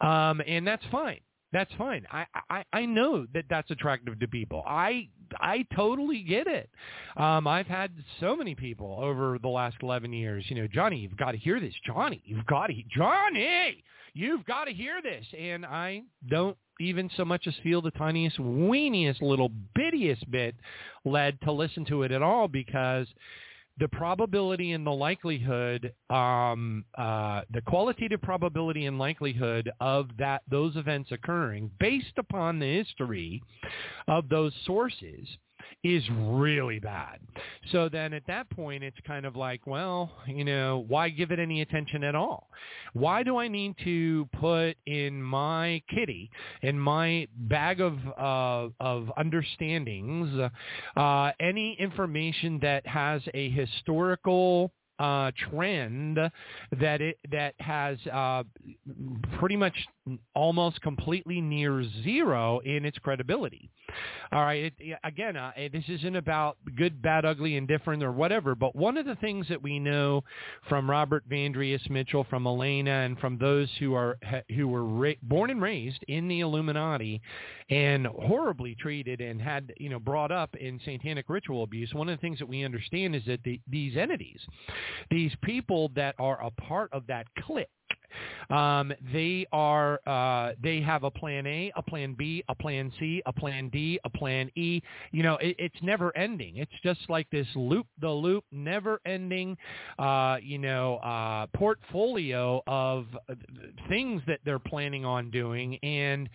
Um, 0.01 0.43
and 0.47 0.67
that's 0.67 0.85
fine. 0.91 1.21
That's 1.53 1.73
fine. 1.79 2.07
I, 2.13 2.27
I 2.51 2.65
I 2.75 2.85
know 2.85 3.27
that 3.33 3.45
that's 3.49 3.71
attractive 3.71 4.21
to 4.21 4.29
people. 4.29 4.63
I 4.67 5.09
I 5.41 5.67
totally 5.75 6.23
get 6.23 6.47
it. 6.47 6.69
Um, 7.17 7.47
I've 7.47 7.67
had 7.67 7.91
so 8.21 8.37
many 8.37 8.55
people 8.55 8.99
over 9.01 9.39
the 9.41 9.49
last 9.49 9.77
11 9.83 10.13
years. 10.13 10.45
You 10.49 10.57
know, 10.57 10.67
Johnny, 10.67 10.99
you've 10.99 11.17
got 11.17 11.33
to 11.33 11.39
hear 11.39 11.59
this. 11.59 11.73
Johnny, 11.87 12.23
you've 12.27 12.45
got 12.47 12.67
to 12.67 12.75
Johnny, 12.95 13.83
you've 14.19 14.45
got 14.47 14.65
to 14.65 14.73
hear 14.73 15.01
this. 15.01 15.25
And 15.39 15.65
I 15.65 16.03
don't 16.29 16.57
even 16.81 17.09
so 17.17 17.25
much 17.25 17.47
as 17.47 17.55
feel 17.63 17.81
the 17.81 17.93
tiniest, 17.93 18.39
weeniest, 18.39 19.23
little 19.23 19.51
bittiest 19.79 20.29
bit 20.31 20.57
led 21.05 21.41
to 21.43 21.53
listen 21.53 21.85
to 21.87 22.03
it 22.03 22.11
at 22.11 22.23
all 22.23 22.49
because 22.49 23.07
the 23.79 23.89
probability 23.89 24.73
and 24.73 24.85
the 24.85 24.91
likelihood, 24.91 25.93
um, 26.11 26.85
uh, 26.97 27.43
the 27.53 27.61
qualitative 27.63 28.21
probability 28.21 28.87
and 28.87 28.99
likelihood 28.99 29.71
of 29.81 30.09
that 30.19 30.43
those 30.51 30.75
events 30.75 31.13
occurring 31.13 31.71
based 31.79 32.19
upon 32.19 32.59
the 32.59 32.67
history 32.67 33.41
of 34.09 34.29
those 34.29 34.53
sources 34.67 35.29
is 35.85 36.03
really 36.19 36.79
bad. 36.79 37.21
So 37.73 37.89
then 37.89 38.13
at 38.13 38.27
that 38.27 38.49
point, 38.51 38.83
it's 38.83 38.97
kind 39.07 39.25
of 39.27 39.37
like, 39.37 39.67
well, 39.67 40.11
you 40.27 40.45
know, 40.45 40.85
why 40.89 41.09
give 41.09 41.31
it 41.31 41.39
any 41.39 41.63
attention 41.63 42.05
at 42.05 42.15
all? 42.15 42.49
Why 42.93 43.23
do 43.23 43.39
I 43.39 43.49
need 43.49 43.77
to 43.85 44.29
put 44.41 44.77
in 44.87 45.23
my 45.23 45.83
kitty, 45.89 46.31
in 46.63 46.79
my 46.79 47.29
bag 47.37 47.81
of 47.81 47.99
uh, 48.19 48.69
of 48.81 49.11
understandings, 49.17 50.51
uh, 50.97 51.33
any 51.41 51.77
information 51.79 52.59
that 52.63 52.87
has 52.87 53.23
a 53.35 53.51
historical 53.51 54.73
uh, 54.99 55.31
trend 55.51 56.19
that 56.81 57.01
it 57.01 57.19
that 57.31 57.55
has 57.61 57.99
uh, 58.13 58.43
pretty 59.39 59.57
much 59.57 59.75
almost 60.35 60.81
completely 60.83 61.41
near 61.41 61.85
zero 62.03 62.61
in 62.61 62.85
its 62.85 62.99
credibility. 62.99 63.71
All 64.33 64.43
right, 64.43 64.73
it, 64.79 64.99
again, 65.05 65.37
uh, 65.37 65.53
this 65.73 65.85
isn't 65.89 66.17
about 66.17 66.59
good, 66.77 67.01
bad, 67.01 67.25
ugly, 67.25 67.57
indifferent, 67.57 68.03
or 68.03 68.13
whatever. 68.13 68.55
But 68.55 68.77
one 68.77 68.97
of 68.99 69.07
the 69.07 69.17
things 69.17 69.47
that 69.49 69.63
we 69.63 69.79
know 69.79 70.23
from 70.69 70.91
Robert 70.91 71.27
Vandrius 71.29 71.89
Mitchell, 71.89 72.27
from 72.29 72.47
Elena, 72.47 72.91
and 72.91 73.19
from 73.19 73.39
those 73.39 73.69
who 73.79 73.95
are 73.95 74.19
who 74.55 74.69
were 74.69 74.85
ra- 74.85 75.13
born 75.23 75.51
and 75.51 75.63
raised 75.63 76.05
in 76.09 76.29
the 76.29 76.41
Illuminati 76.41 77.23
and 77.71 78.07
horribly 78.07 78.75
treated 78.75 79.21
and 79.21 79.41
had 79.41 79.73
you 79.79 79.89
know 79.89 79.99
brought 79.99 80.31
up 80.31 80.55
in 80.57 80.79
satanic 80.85 81.29
ritual 81.29 81.63
abuse, 81.63 81.93
one 81.95 82.09
of 82.09 82.19
the 82.19 82.21
things 82.21 82.39
that 82.39 82.49
we 82.49 82.65
understand 82.65 83.17
is 83.17 83.23
that 83.27 83.43
the, 83.45 83.61
these 83.69 83.97
entities 83.97 84.41
these 85.11 85.33
people 85.43 85.91
that 85.95 86.15
are 86.19 86.45
a 86.45 86.51
part 86.51 86.93
of 86.93 87.07
that 87.07 87.27
clique 87.41 87.69
um, 88.51 88.93
they 89.13 89.47
are 89.53 90.01
uh, 90.07 90.53
they 90.63 90.81
have 90.81 91.05
a 91.05 91.11
plan 91.11 91.47
A, 91.47 91.71
a 91.77 91.83
plan 91.83 92.15
B, 92.19 92.43
a 92.49 92.55
plan 92.55 92.93
C, 92.99 93.23
a 93.27 93.33
plan 93.33 93.69
D, 93.69 94.01
a 94.05 94.11
plan 94.11 94.51
E. 94.57 94.81
You 95.13 95.23
know, 95.23 95.37
it, 95.37 95.57
it's 95.59 95.77
never 95.83 96.17
ending. 96.17 96.57
It's 96.57 96.73
just 96.83 97.01
like 97.09 97.29
this 97.31 97.47
loop 97.55 97.87
the 98.01 98.11
loop, 98.11 98.45
never 98.51 99.01
ending. 99.05 99.57
Uh, 99.99 100.39
you 100.43 100.59
know, 100.59 100.97
uh, 100.97 101.47
portfolio 101.55 102.63
of 102.67 103.07
things 103.89 104.23
that 104.27 104.41
they're 104.45 104.59
planning 104.59 105.05
on 105.05 105.31
doing, 105.31 105.77
and 105.83 106.29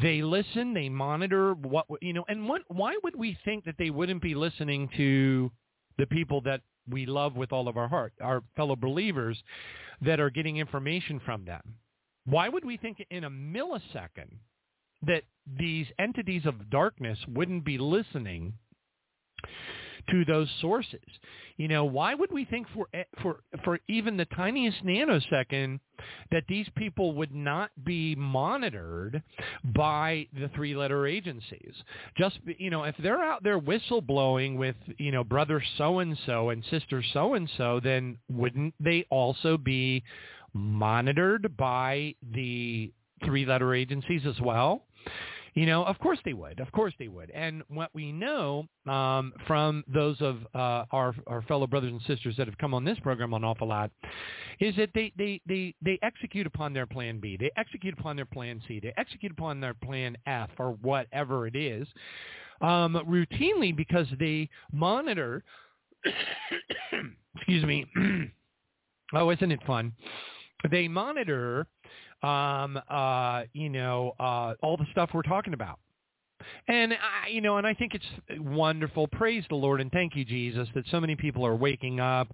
they 0.00 0.22
listen, 0.22 0.72
they 0.72 0.88
monitor 0.88 1.54
what 1.54 1.86
you 2.00 2.12
know. 2.12 2.24
And 2.28 2.48
what? 2.48 2.62
Why 2.68 2.96
would 3.02 3.16
we 3.16 3.36
think 3.44 3.64
that 3.64 3.74
they 3.78 3.90
wouldn't 3.90 4.22
be 4.22 4.34
listening 4.34 4.88
to 4.96 5.50
the 5.98 6.06
people 6.06 6.40
that 6.42 6.60
we 6.90 7.06
love 7.06 7.36
with 7.36 7.52
all 7.52 7.68
of 7.68 7.76
our 7.76 7.88
heart, 7.88 8.12
our 8.20 8.42
fellow 8.54 8.76
believers 8.76 9.42
that 10.02 10.20
are 10.20 10.30
getting 10.30 10.58
information 10.58 11.20
from 11.24 11.44
them. 11.44 11.76
Why 12.24 12.48
would 12.48 12.64
we 12.64 12.76
think 12.76 13.04
in 13.10 13.24
a 13.24 13.30
millisecond 13.30 14.32
that 15.02 15.22
these 15.58 15.86
entities 15.98 16.44
of 16.44 16.70
darkness 16.70 17.18
wouldn't 17.28 17.64
be 17.64 17.78
listening 17.78 18.54
to 20.10 20.24
those 20.24 20.48
sources. 20.60 21.00
You 21.56 21.68
know, 21.68 21.84
why 21.84 22.14
would 22.14 22.30
we 22.32 22.44
think 22.44 22.66
for 22.74 22.86
eh, 22.92 23.04
for 23.22 23.40
for 23.64 23.78
even 23.88 24.16
the 24.16 24.26
tiniest 24.26 24.84
nanosecond 24.84 25.80
that 26.30 26.44
these 26.48 26.68
people 26.76 27.14
would 27.14 27.34
not 27.34 27.70
be 27.84 28.14
monitored 28.14 29.22
by 29.64 30.28
the 30.38 30.48
three-letter 30.54 31.06
agencies? 31.06 31.74
Just 32.16 32.38
you 32.58 32.70
know, 32.70 32.84
if 32.84 32.94
they're 33.02 33.22
out 33.22 33.42
there 33.42 33.60
whistleblowing 33.60 34.56
with 34.56 34.76
you 34.98 35.12
know 35.12 35.24
brother 35.24 35.62
so 35.78 36.00
and 36.00 36.16
so 36.26 36.50
and 36.50 36.64
sister 36.70 37.02
so 37.12 37.34
and 37.34 37.50
so, 37.56 37.80
then 37.82 38.18
wouldn't 38.30 38.74
they 38.80 39.06
also 39.10 39.56
be 39.56 40.02
monitored 40.52 41.56
by 41.56 42.14
the 42.34 42.92
three-letter 43.24 43.74
agencies 43.74 44.22
as 44.26 44.40
well? 44.40 44.84
You 45.56 45.64
know, 45.64 45.84
of 45.84 45.98
course 45.98 46.18
they 46.26 46.34
would. 46.34 46.60
Of 46.60 46.70
course 46.70 46.92
they 46.98 47.08
would. 47.08 47.30
And 47.30 47.62
what 47.68 47.88
we 47.94 48.12
know 48.12 48.66
um, 48.86 49.32
from 49.46 49.84
those 49.92 50.20
of 50.20 50.36
uh, 50.54 50.84
our, 50.92 51.14
our 51.26 51.40
fellow 51.48 51.66
brothers 51.66 51.92
and 51.92 52.02
sisters 52.02 52.36
that 52.36 52.46
have 52.46 52.58
come 52.58 52.74
on 52.74 52.84
this 52.84 52.98
program 52.98 53.32
an 53.32 53.42
awful 53.42 53.68
lot 53.68 53.90
is 54.60 54.76
that 54.76 54.90
they, 54.94 55.14
they, 55.16 55.40
they, 55.46 55.74
they 55.80 55.98
execute 56.02 56.46
upon 56.46 56.74
their 56.74 56.84
plan 56.86 57.20
B. 57.20 57.38
They 57.40 57.50
execute 57.56 57.98
upon 57.98 58.16
their 58.16 58.26
plan 58.26 58.60
C. 58.68 58.80
They 58.80 58.92
execute 58.98 59.32
upon 59.32 59.58
their 59.60 59.72
plan 59.72 60.18
F 60.26 60.50
or 60.58 60.72
whatever 60.82 61.46
it 61.46 61.56
is 61.56 61.88
um, 62.60 62.94
routinely 63.08 63.74
because 63.74 64.06
they 64.20 64.50
monitor, 64.72 65.42
excuse 67.34 67.64
me, 67.64 67.86
oh, 69.14 69.30
isn't 69.30 69.52
it 69.52 69.60
fun? 69.66 69.94
They 70.70 70.86
monitor 70.86 71.66
um, 72.26 72.80
uh, 72.90 73.42
you 73.52 73.68
know, 73.68 74.14
uh, 74.18 74.54
all 74.62 74.76
the 74.76 74.86
stuff 74.90 75.10
we're 75.14 75.22
talking 75.22 75.54
about. 75.54 75.78
And 76.68 76.92
I, 76.92 77.28
you 77.28 77.40
know, 77.40 77.56
and 77.56 77.66
I 77.66 77.74
think 77.74 77.94
it's 77.94 78.40
wonderful. 78.40 79.08
Praise 79.08 79.44
the 79.48 79.54
Lord 79.54 79.80
and 79.80 79.90
thank 79.90 80.14
you, 80.14 80.24
Jesus, 80.24 80.68
that 80.74 80.84
so 80.90 81.00
many 81.00 81.16
people 81.16 81.46
are 81.46 81.56
waking 81.56 81.98
up. 81.98 82.28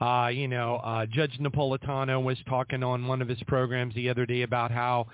Uh, 0.00 0.28
you 0.32 0.48
know, 0.48 0.76
uh, 0.76 1.06
Judge 1.06 1.38
Napolitano 1.40 2.22
was 2.22 2.36
talking 2.48 2.82
on 2.82 3.06
one 3.06 3.22
of 3.22 3.28
his 3.28 3.42
programs 3.46 3.94
the 3.94 4.08
other 4.08 4.26
day 4.26 4.42
about 4.42 4.70
how, 4.70 5.06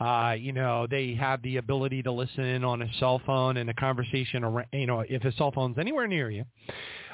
uh, 0.00 0.34
you 0.38 0.52
know, 0.52 0.86
they 0.88 1.14
have 1.14 1.42
the 1.42 1.56
ability 1.56 2.02
to 2.02 2.12
listen 2.12 2.64
on 2.64 2.82
a 2.82 2.92
cell 2.98 3.20
phone 3.24 3.56
and 3.56 3.70
a 3.70 3.74
conversation. 3.74 4.44
Around, 4.44 4.66
you 4.72 4.86
know, 4.86 5.00
if 5.00 5.24
a 5.24 5.32
cell 5.32 5.52
phone's 5.52 5.78
anywhere 5.78 6.06
near 6.06 6.30
you, 6.30 6.44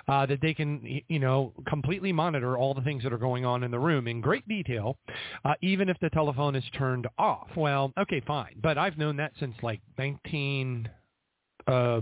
uh, 0.09 0.27
that 0.27 0.41
they 0.41 0.53
can, 0.53 1.01
you 1.09 1.19
know, 1.19 1.53
completely 1.69 2.13
monitor 2.13 2.57
all 2.57 2.75
the 2.75 2.81
things 2.81 3.03
that 3.05 3.13
are 3.13 3.19
going 3.19 3.45
on 3.45 3.63
in 3.63 3.71
the 3.71 3.79
room 3.79 4.09
in 4.09 4.21
great 4.21 4.47
detail, 4.49 4.97
uh, 5.45 5.55
even 5.63 5.89
if 5.89 5.99
the 6.01 6.11
telephone 6.11 6.57
is 6.57 6.65
turned 6.77 7.07
off. 7.19 7.49
Well, 7.57 7.93
okay, 7.99 8.21
fine. 8.27 8.57
But 8.61 8.79
I've 8.79 8.99
known 8.99 9.17
that 9.19 9.33
since 9.39 9.55
like 9.63 9.81
19, 9.99 10.89
uh, 11.67 12.01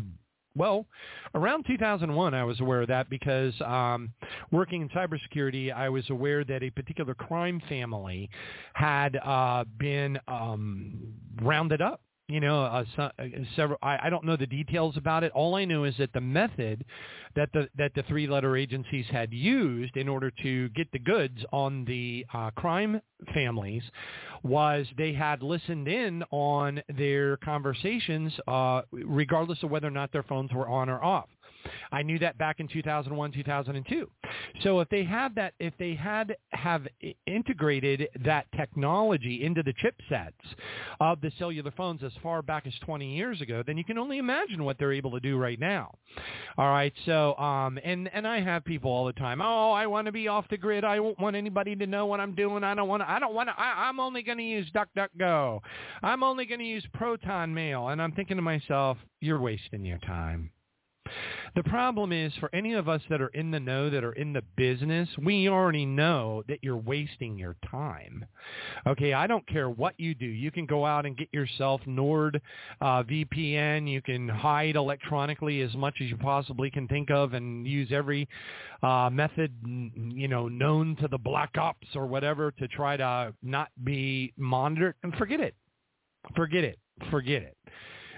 well, 0.57 0.87
around 1.35 1.65
2001, 1.67 2.35
I 2.35 2.45
was 2.45 2.61
aware 2.61 2.83
of 2.83 2.89
that 2.89 3.09
because 3.09 3.55
um, 3.61 4.13
working 4.51 4.83
in 4.83 4.89
cybersecurity, 4.89 5.73
I 5.73 5.89
was 5.89 6.09
aware 6.11 6.45
that 6.45 6.63
a 6.63 6.71
particular 6.71 7.15
crime 7.15 7.63
family 7.69 8.29
had 8.75 9.17
uh, 9.17 9.65
been 9.79 10.19
um, 10.29 11.15
rounded 11.43 11.81
up 11.81 12.01
you 12.31 12.41
know, 12.41 12.65
uh, 12.65 12.85
so, 12.97 13.03
uh, 13.03 13.25
several. 13.57 13.79
I, 13.83 13.99
I 14.05 14.11
don't 14.11 14.25
know 14.25 14.37
the 14.37 14.47
details 14.47 14.97
about 14.97 15.25
it. 15.25 15.33
All 15.33 15.57
I 15.57 15.65
know 15.65 15.85
is 15.85 15.95
that 15.99 16.13
the 16.13 16.21
method 16.21 16.85
that 17.35 17.51
the 17.53 17.69
that 17.77 17.93
the 17.95 18.03
three-letter 18.05 18.57
agencies 18.57 19.07
had 19.11 19.33
used 19.33 19.97
in 19.97 20.09
order 20.09 20.31
to 20.43 20.69
get 20.71 20.91
the 20.93 20.99
goods 20.99 21.39
on 21.53 21.85
the 21.87 22.25
uh, 22.33 22.51
crime 22.53 23.01
families 23.35 23.83
was 24.43 24.87
they 24.97 25.13
had 25.13 25.43
listened 25.43 25.89
in 25.89 26.23
on 26.31 26.81
their 26.97 27.37
conversations, 27.39 28.33
uh, 28.47 28.83
regardless 28.93 29.63
of 29.63 29.71
whether 29.71 29.89
or 29.89 29.93
not 29.93 30.13
their 30.13 30.23
phones 30.23 30.53
were 30.53 30.69
on 30.69 30.89
or 30.89 31.03
off. 31.05 31.29
I 31.93 32.03
knew 32.03 32.19
that 32.19 32.39
back 32.39 32.61
in 32.61 32.69
2001, 32.69 33.33
2002. 33.33 34.11
So 34.63 34.81
if 34.81 34.89
they 34.89 35.05
had 35.05 35.35
that, 35.35 35.55
if 35.59 35.75
they 35.79 35.95
had 35.95 36.37
have 36.51 36.87
integrated 37.27 38.09
that 38.25 38.47
technology 38.57 39.45
into 39.45 39.63
the 39.63 39.75
chipsets 39.75 40.33
of 41.01 41.21
the 41.21 41.33
cellular 41.39 41.73
phones 41.77 42.03
as 42.03 42.13
far 42.23 42.43
back 42.43 42.67
as 42.67 42.73
20 42.85 43.17
years 43.17 43.41
ago, 43.41 43.63
then 43.67 43.77
you 43.77 43.85
can 43.85 43.99
only 43.99 44.19
imagine 44.19 44.65
what 44.65 44.79
they're 44.79 44.93
able 44.93 45.11
to 45.13 45.21
do 45.21 45.39
right 45.39 45.59
now. 45.59 45.95
All 46.59 46.69
right. 46.69 46.93
So, 47.07 47.37
um, 47.37 47.79
and 47.83 48.11
and 48.13 48.27
I 48.27 48.41
have 48.41 48.65
people 48.65 48.91
all 48.91 49.07
the 49.07 49.13
time. 49.13 49.41
Oh, 49.41 49.73
I 49.73 49.87
want 49.87 50.07
to 50.07 50.13
be 50.13 50.29
off 50.29 50.47
the 50.51 50.57
grid. 50.57 50.85
I 50.85 50.97
don't 50.97 51.19
want 51.19 51.37
anybody 51.37 51.77
to 51.77 51.87
know 51.87 52.07
what 52.07 52.21
I'm 52.21 52.35
doing. 52.35 52.65
I 52.65 52.75
don't 52.75 52.89
want. 52.89 53.03
I 53.03 53.19
don't 53.19 53.35
want 53.35 53.49
to. 53.49 53.55
I'm 53.59 54.01
only 54.01 54.23
going 54.23 54.39
to 54.39 54.45
use 54.45 54.71
DuckDuckGo. 54.75 55.61
I'm 56.03 56.23
only 56.23 56.47
going 56.47 56.61
to 56.61 56.67
use 56.67 56.87
Proton 56.93 57.53
Mail. 57.55 57.89
And 57.89 58.01
I'm 58.01 58.13
thinking 58.13 58.37
to 58.37 58.43
myself, 58.43 58.99
you're 59.21 59.41
wasting 59.41 59.85
your 59.85 59.99
time. 59.99 60.51
The 61.57 61.63
problem 61.65 62.13
is 62.13 62.33
for 62.39 62.49
any 62.55 62.75
of 62.75 62.89
us 62.89 63.03
that 63.11 63.21
are 63.21 63.29
in 63.29 63.51
the 63.51 63.61
know, 63.61 63.91
that 63.91 64.05
are 64.05 64.13
in 64.13 64.33
the 64.33 64.43
business, 64.57 65.09
we 65.19 65.49
already 65.49 65.85
know 65.85 66.43
that 66.49 66.59
you're 66.63 66.77
wasting 66.77 67.37
your 67.37 67.57
time. 67.71 68.25
Okay, 68.87 69.13
I 69.13 69.27
don't 69.27 69.47
care 69.47 69.69
what 69.69 69.99
you 69.99 70.15
do. 70.15 70.27
You 70.27 70.51
can 70.51 70.67
go 70.67 70.87
out 70.87 71.07
and 71.07 71.17
get 71.17 71.29
yourself 71.33 71.81
Nord 71.87 72.41
uh, 72.81 73.03
VPN. 73.03 73.91
You 73.91 74.01
can 74.03 74.29
hide 74.29 74.77
electronically 74.77 75.61
as 75.63 75.75
much 75.75 75.97
as 76.01 76.09
you 76.09 76.17
possibly 76.17 76.71
can 76.71 76.87
think 76.89 77.11
of 77.11 77.35
and 77.35 77.67
use 77.67 77.89
every 77.93 78.29
uh, 78.83 79.11
method, 79.13 79.53
you 79.65 80.29
know, 80.29 80.49
known 80.49 80.97
to 80.97 81.09
the 81.09 81.19
black 81.19 81.51
ops 81.59 81.89
or 81.95 82.07
whatever 82.07 82.53
to 82.53 82.69
try 82.69 82.97
to 82.97 83.35
not 83.43 83.69
be 83.85 84.33
monitored. 84.37 84.95
And 85.03 85.15
forget 85.15 85.41
it. 85.41 85.55
Forget 86.37 86.65
it. 86.65 86.79
Forget 87.11 87.43
it 87.43 87.57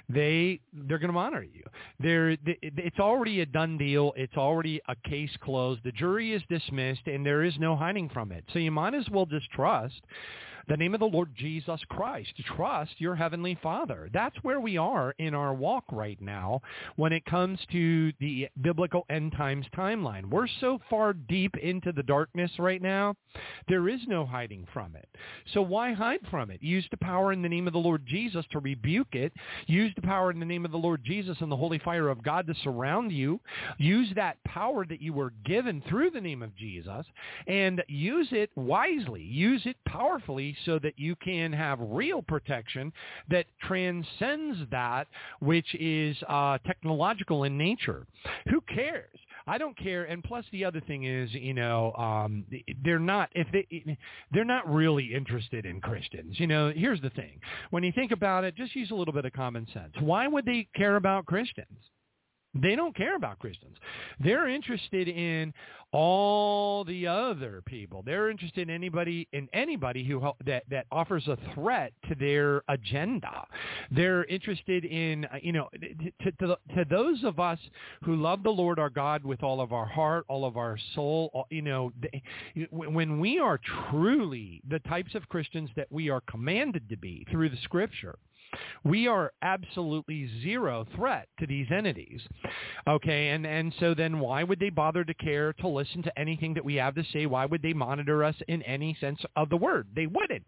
they 0.09 0.61
they're 0.73 0.99
going 0.99 1.09
to 1.09 1.15
monitor 1.15 1.45
you. 1.45 1.63
They're, 2.01 2.37
it's 2.47 2.99
already 2.99 3.41
a 3.41 3.47
done 3.47 3.79
deal. 3.79 4.13
It's 4.17 4.37
already 4.37 4.81
a 4.89 4.97
case 5.09 5.31
closed. 5.41 5.83
The 5.85 5.93
jury 5.93 6.33
is 6.33 6.43
dismissed, 6.49 7.07
and 7.07 7.25
there 7.25 7.43
is 7.43 7.55
no 7.59 7.77
hiding 7.77 8.09
from 8.09 8.33
it. 8.33 8.45
So 8.53 8.59
you 8.59 8.71
might 8.71 8.95
as 8.95 9.09
well 9.11 9.27
just 9.27 9.51
trust 9.51 10.01
the 10.69 10.77
name 10.77 10.95
of 10.95 11.01
the 11.01 11.07
Lord 11.07 11.31
Jesus 11.37 11.81
Christ. 11.89 12.31
Trust 12.57 12.93
your 12.99 13.15
heavenly 13.15 13.59
Father. 13.63 14.09
That's 14.13 14.37
where 14.43 14.61
we 14.61 14.77
are 14.77 15.15
in 15.19 15.35
our 15.35 15.55
walk 15.55 15.85
right 15.91 16.21
now 16.21 16.61
when 16.97 17.13
it 17.13 17.25
comes 17.25 17.59
to 17.73 18.13
the 18.21 18.49
biblical 18.61 19.05
end 19.11 19.33
times 19.33 19.67
timeline. 19.77 20.31
We're 20.31 20.49
so 20.61 20.81
far 20.89 21.13
deep 21.13 21.57
into 21.57 21.93
the 21.93 22.03
darkness 22.03 22.51
right 22.59 22.81
now, 22.81 23.15
there 23.69 23.89
is 23.89 24.01
no 24.07 24.27
hiding 24.27 24.67
from 24.73 24.97
it. 24.97 25.09
So 25.53 25.63
why 25.63 25.93
hide 25.93 26.21
from 26.31 26.51
it? 26.51 26.63
Use 26.63 26.87
the 26.91 26.97
power 26.97 27.33
in 27.33 27.43
the 27.43 27.49
name 27.49 27.67
of 27.67 27.73
the 27.73 27.79
Lord 27.79 28.07
Jesus 28.07 28.45
to 28.53 28.59
rebuke 28.59 29.15
it. 29.15 29.33
Use 29.67 29.93
the 29.95 30.03
power 30.03 30.31
in 30.31 30.41
the 30.41 30.47
name 30.47 30.65
of 30.65 30.71
the 30.71 30.77
Lord 30.79 31.03
Jesus 31.05 31.37
and 31.41 31.51
the 31.51 31.57
holy 31.57 31.79
fire 31.79 32.09
of 32.09 32.23
God 32.23 32.47
to 32.47 32.55
surround 32.63 33.13
you. 33.13 33.41
Use 33.79 34.09
that 34.17 34.43
power 34.45 34.85
that 34.87 35.01
you 35.01 35.13
were 35.13 35.33
given 35.45 35.83
through 35.89 36.11
the 36.11 36.21
name 36.21 36.43
of 36.43 36.57
Jesus 36.57 37.07
and 37.47 37.83
use 37.89 38.29
it 38.33 38.51
wisely. 38.57 39.23
Use 39.23 39.63
it 39.65 39.77
powerfully 39.87 40.52
so 40.65 40.79
that 40.81 40.99
you 40.99 41.17
can 41.17 41.53
have 41.53 41.79
real 41.81 42.23
protection 42.23 42.93
that 43.31 43.47
transcends 43.63 44.59
that 44.71 45.09
which 45.41 45.75
is 45.75 46.17
uh, 46.29 46.59
technological 46.67 47.45
in 47.45 47.57
nature. 47.59 48.07
Who 48.51 48.61
cares? 48.63 49.19
I 49.47 49.59
don't 49.59 49.77
care. 49.77 50.05
And 50.05 50.23
plus, 50.23 50.45
the 50.53 50.65
other 50.65 50.81
thing 50.81 51.05
is, 51.05 51.33
you 51.33 51.55
know, 51.55 51.93
um, 51.95 52.45
they're 52.85 52.99
not 52.99 53.29
if 53.35 53.47
they 53.53 53.99
they're 54.31 54.45
not 54.45 54.73
really 54.73 55.13
interested 55.15 55.67
in 55.67 55.81
Christians. 55.81 56.39
You 56.39 56.47
know, 56.47 56.73
here's 56.75 57.01
the 57.01 57.11
thing: 57.11 57.41
when 57.71 57.83
you 57.83 57.93
think 57.93 58.13
about 58.13 58.45
it, 58.45 58.55
just 58.55 58.75
use 58.77 58.91
a 58.91 58.95
little 58.95 59.15
bit 59.15 59.25
of 59.25 59.33
common 59.33 59.67
sense. 59.73 59.93
Why 60.01 60.29
would 60.29 60.45
they 60.45 60.69
care 60.75 60.97
about 60.97 61.27
Christians? 61.27 61.79
They 62.55 62.77
don't 62.77 62.95
care 62.95 63.17
about 63.17 63.39
Christians. 63.39 63.77
They're 64.21 64.49
interested 64.49 65.09
in 65.09 65.55
all 65.93 66.85
the 66.85 67.07
other 67.07 67.63
people. 67.67 68.03
They're 68.05 68.31
interested 68.31 68.69
in 68.69 68.75
anybody 68.75 69.29
in 69.33 69.49
anybody 69.53 70.05
who 70.05 70.23
that 70.45 70.65
that 70.71 70.87
offers 70.91 71.29
a 71.29 71.37
threat 71.55 71.93
to 72.09 72.15
their 72.15 72.63
agenda. 72.69 73.47
They're 73.91 74.25
interested 74.25 74.85
in 74.85 75.27
uh, 75.27 75.37
you 75.43 75.53
know 75.53 75.69
to, 76.23 76.33
to 76.33 76.59
to 76.75 76.85
those 76.89 77.25
of 77.25 77.39
us 77.39 77.59
who 78.05 78.17
love 78.17 78.43
the 78.43 78.51
Lord 78.51 78.79
our 78.79 78.91
God 78.91 79.25
with 79.25 79.43
all 79.43 79.61
of 79.61 79.73
our 79.73 79.87
heart, 79.87 80.25
all 80.29 80.45
of 80.45 80.57
our 80.57 80.79
soul. 80.95 81.47
You 81.51 81.63
know, 81.63 81.93
when 82.71 83.21
we 83.21 83.39
are 83.39 83.61
truly 83.91 84.63
the 84.69 84.79
types 84.81 85.15
of 85.15 85.29
Christians 85.29 85.71
that 85.77 85.89
we 85.91 86.09
are 86.09 86.23
commanded 86.31 86.89
to 86.89 86.97
be 86.97 87.27
through 87.31 87.51
the 87.51 87.59
Scripture 87.65 88.19
we 88.85 89.07
are 89.07 89.33
absolutely 89.43 90.29
zero 90.43 90.87
threat 90.97 91.29
to 91.39 91.47
these 91.47 91.67
entities. 91.71 92.21
Okay, 92.87 93.29
and, 93.29 93.47
and 93.47 93.73
so 93.81 93.95
then 93.95 94.19
why 94.19 94.43
would 94.43 94.61
they 94.61 94.71
bother 94.71 95.05
to 95.05 95.15
care 95.15 95.53
to 95.55 95.69
listen 95.69 96.03
to 96.03 96.19
anything 96.19 96.55
that 96.55 96.65
we 96.65 96.75
have 96.77 96.95
to 96.95 97.05
say? 97.13 97.27
Why 97.27 97.47
would 97.47 97.63
they 97.63 97.73
monitor 97.73 98.25
us 98.25 98.35
in 98.49 98.63
any 98.63 98.97
sense 99.01 99.21
of 99.37 99.49
the 99.49 99.57
word? 99.57 99.89
They 99.95 100.07
wouldn't. 100.07 100.45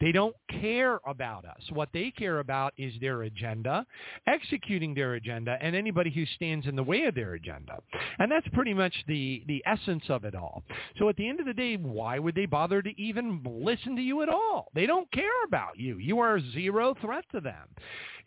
They 0.00 0.12
don't 0.12 0.34
care 0.60 1.00
about 1.06 1.44
us. 1.44 1.60
What 1.72 1.88
they 1.92 2.10
care 2.10 2.40
about 2.40 2.72
is 2.76 2.92
their 3.00 3.22
agenda, 3.22 3.86
executing 4.26 4.94
their 4.94 5.14
agenda, 5.14 5.56
and 5.60 5.76
anybody 5.76 6.10
who 6.10 6.24
stands 6.34 6.66
in 6.66 6.76
the 6.76 6.82
way 6.82 7.04
of 7.04 7.14
their 7.14 7.34
agenda. 7.34 7.78
And 8.18 8.30
that's 8.30 8.48
pretty 8.52 8.74
much 8.74 8.94
the, 9.06 9.44
the 9.46 9.62
essence 9.66 10.04
of 10.08 10.24
it 10.24 10.34
all. 10.34 10.62
So 10.98 11.08
at 11.08 11.16
the 11.16 11.28
end 11.28 11.40
of 11.40 11.46
the 11.46 11.52
day, 11.52 11.76
why 11.76 12.18
would 12.18 12.34
they 12.34 12.46
bother 12.46 12.82
to 12.82 13.00
even 13.00 13.42
listen 13.44 13.96
to 13.96 14.02
you 14.02 14.22
at 14.22 14.28
all? 14.28 14.68
They 14.74 14.86
don't 14.86 15.10
care 15.12 15.44
about 15.46 15.78
you. 15.78 15.98
You 15.98 16.20
are 16.20 16.40
zero 16.52 16.94
threat 17.00 17.24
to 17.32 17.40
them. 17.42 17.68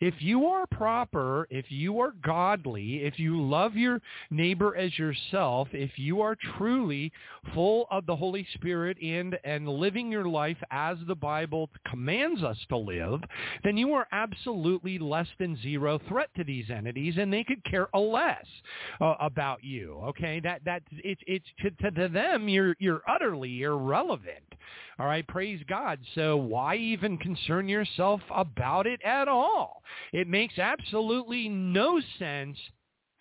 If 0.00 0.14
you 0.18 0.46
are 0.46 0.66
proper, 0.66 1.46
if 1.50 1.66
you 1.68 2.00
are 2.00 2.12
godly, 2.24 3.04
if 3.04 3.18
you 3.18 3.42
love 3.42 3.76
your 3.76 4.00
neighbor 4.30 4.76
as 4.76 4.98
yourself, 4.98 5.68
if 5.72 5.98
you 5.98 6.20
are 6.20 6.36
truly 6.56 7.12
full 7.54 7.86
of 7.90 8.06
the 8.06 8.16
Holy 8.16 8.46
Spirit 8.54 8.98
and, 9.02 9.38
and 9.44 9.68
living 9.68 10.10
your 10.10 10.28
life 10.28 10.58
as 10.70 10.98
the 11.06 11.14
Bible 11.14 11.70
commands 11.90 12.42
us 12.42 12.58
to 12.68 12.76
live, 12.76 13.20
then 13.64 13.76
you 13.76 13.92
are 13.94 14.06
absolutely 14.12 14.98
less 14.98 15.28
than 15.38 15.60
zero 15.62 16.00
threat 16.08 16.28
to 16.36 16.44
these 16.44 16.70
entities 16.70 17.14
and 17.18 17.32
they 17.32 17.44
could 17.44 17.64
care 17.64 17.88
less 17.94 18.44
uh, 19.00 19.14
about 19.20 19.62
you. 19.64 19.94
Okay, 20.04 20.40
that 20.40 20.62
that 20.64 20.82
it's 20.92 21.20
it's 21.26 21.46
to, 21.62 21.90
to 21.90 22.08
them 22.08 22.48
you're 22.48 22.76
you're 22.78 23.02
utterly 23.08 23.62
irrelevant. 23.62 24.44
All 24.98 25.06
right, 25.06 25.26
praise 25.26 25.60
God. 25.68 25.98
So 26.14 26.36
why 26.36 26.76
even 26.76 27.18
concern 27.18 27.68
yourself 27.68 28.20
about 28.34 28.86
it 28.86 29.00
at 29.02 29.28
all? 29.28 29.82
It 30.12 30.28
makes 30.28 30.58
absolutely 30.58 31.48
no 31.48 32.00
sense 32.18 32.58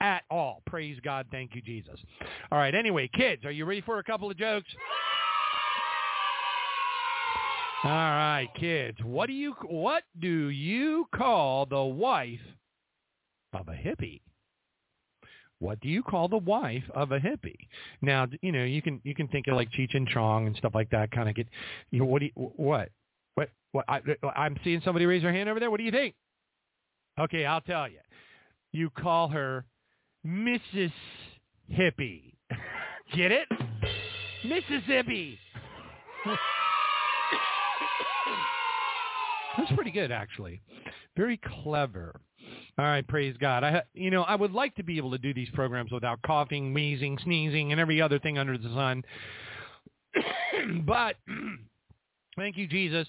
at 0.01 0.23
all. 0.29 0.61
Praise 0.65 0.97
God. 1.03 1.27
Thank 1.31 1.55
you, 1.55 1.61
Jesus. 1.61 1.99
All 2.51 2.57
right, 2.57 2.75
anyway, 2.75 3.09
kids, 3.13 3.45
are 3.45 3.51
you 3.51 3.65
ready 3.65 3.81
for 3.81 3.99
a 3.99 4.03
couple 4.03 4.29
of 4.29 4.37
jokes? 4.37 4.67
All 7.83 7.91
right, 7.91 8.49
kids. 8.59 8.97
What 9.03 9.27
do 9.27 9.33
you 9.33 9.53
what 9.67 10.03
do 10.19 10.49
you 10.49 11.07
call 11.15 11.67
the 11.67 11.83
wife 11.83 12.39
of 13.53 13.67
a 13.67 13.73
hippie? 13.73 14.21
What 15.59 15.79
do 15.81 15.89
you 15.89 16.01
call 16.01 16.27
the 16.27 16.37
wife 16.37 16.83
of 16.93 17.11
a 17.11 17.19
hippie? 17.19 17.67
Now, 18.01 18.27
you 18.41 18.51
know, 18.51 18.63
you 18.63 18.81
can 18.81 19.01
you 19.03 19.13
can 19.13 19.27
think 19.27 19.47
of 19.47 19.55
like 19.55 19.71
Cheech 19.71 19.95
and 19.95 20.07
Chong 20.07 20.47
and 20.47 20.55
stuff 20.55 20.73
like 20.73 20.89
that. 20.89 21.11
Kind 21.11 21.29
of 21.29 21.35
get, 21.35 21.47
you 21.91 21.99
know, 21.99 22.05
what 22.05 22.19
do 22.21 22.25
you, 22.25 22.31
what 22.35 22.89
what 23.35 23.49
what? 23.71 23.85
I, 23.87 24.01
I'm 24.35 24.57
seeing 24.63 24.81
somebody 24.83 25.05
raise 25.05 25.21
their 25.21 25.31
hand 25.31 25.47
over 25.47 25.59
there. 25.59 25.69
What 25.69 25.77
do 25.77 25.83
you 25.83 25.91
think? 25.91 26.15
Okay, 27.19 27.45
I'll 27.45 27.61
tell 27.61 27.87
you. 27.87 27.99
You 28.71 28.89
call 28.89 29.29
her 29.29 29.65
Mrs. 30.25 30.91
Hippie. 31.71 32.33
Get 33.15 33.31
it? 33.31 33.47
Missus 34.43 34.63
Mississippi. 34.69 35.39
That's 39.57 39.71
pretty 39.75 39.91
good, 39.91 40.11
actually. 40.11 40.61
Very 41.15 41.39
clever. 41.63 42.19
All 42.77 42.85
right, 42.85 43.07
praise 43.07 43.35
God. 43.39 43.63
I, 43.63 43.83
you 43.93 44.11
know, 44.11 44.23
I 44.23 44.35
would 44.35 44.51
like 44.51 44.75
to 44.75 44.83
be 44.83 44.97
able 44.97 45.11
to 45.11 45.17
do 45.17 45.33
these 45.33 45.49
programs 45.53 45.91
without 45.91 46.21
coughing, 46.23 46.73
wheezing, 46.73 47.17
sneezing, 47.23 47.71
and 47.71 47.79
every 47.79 48.01
other 48.01 48.19
thing 48.19 48.37
under 48.37 48.57
the 48.57 48.69
sun. 48.69 49.03
but 50.85 51.15
thank 52.35 52.57
you, 52.57 52.67
Jesus. 52.67 53.07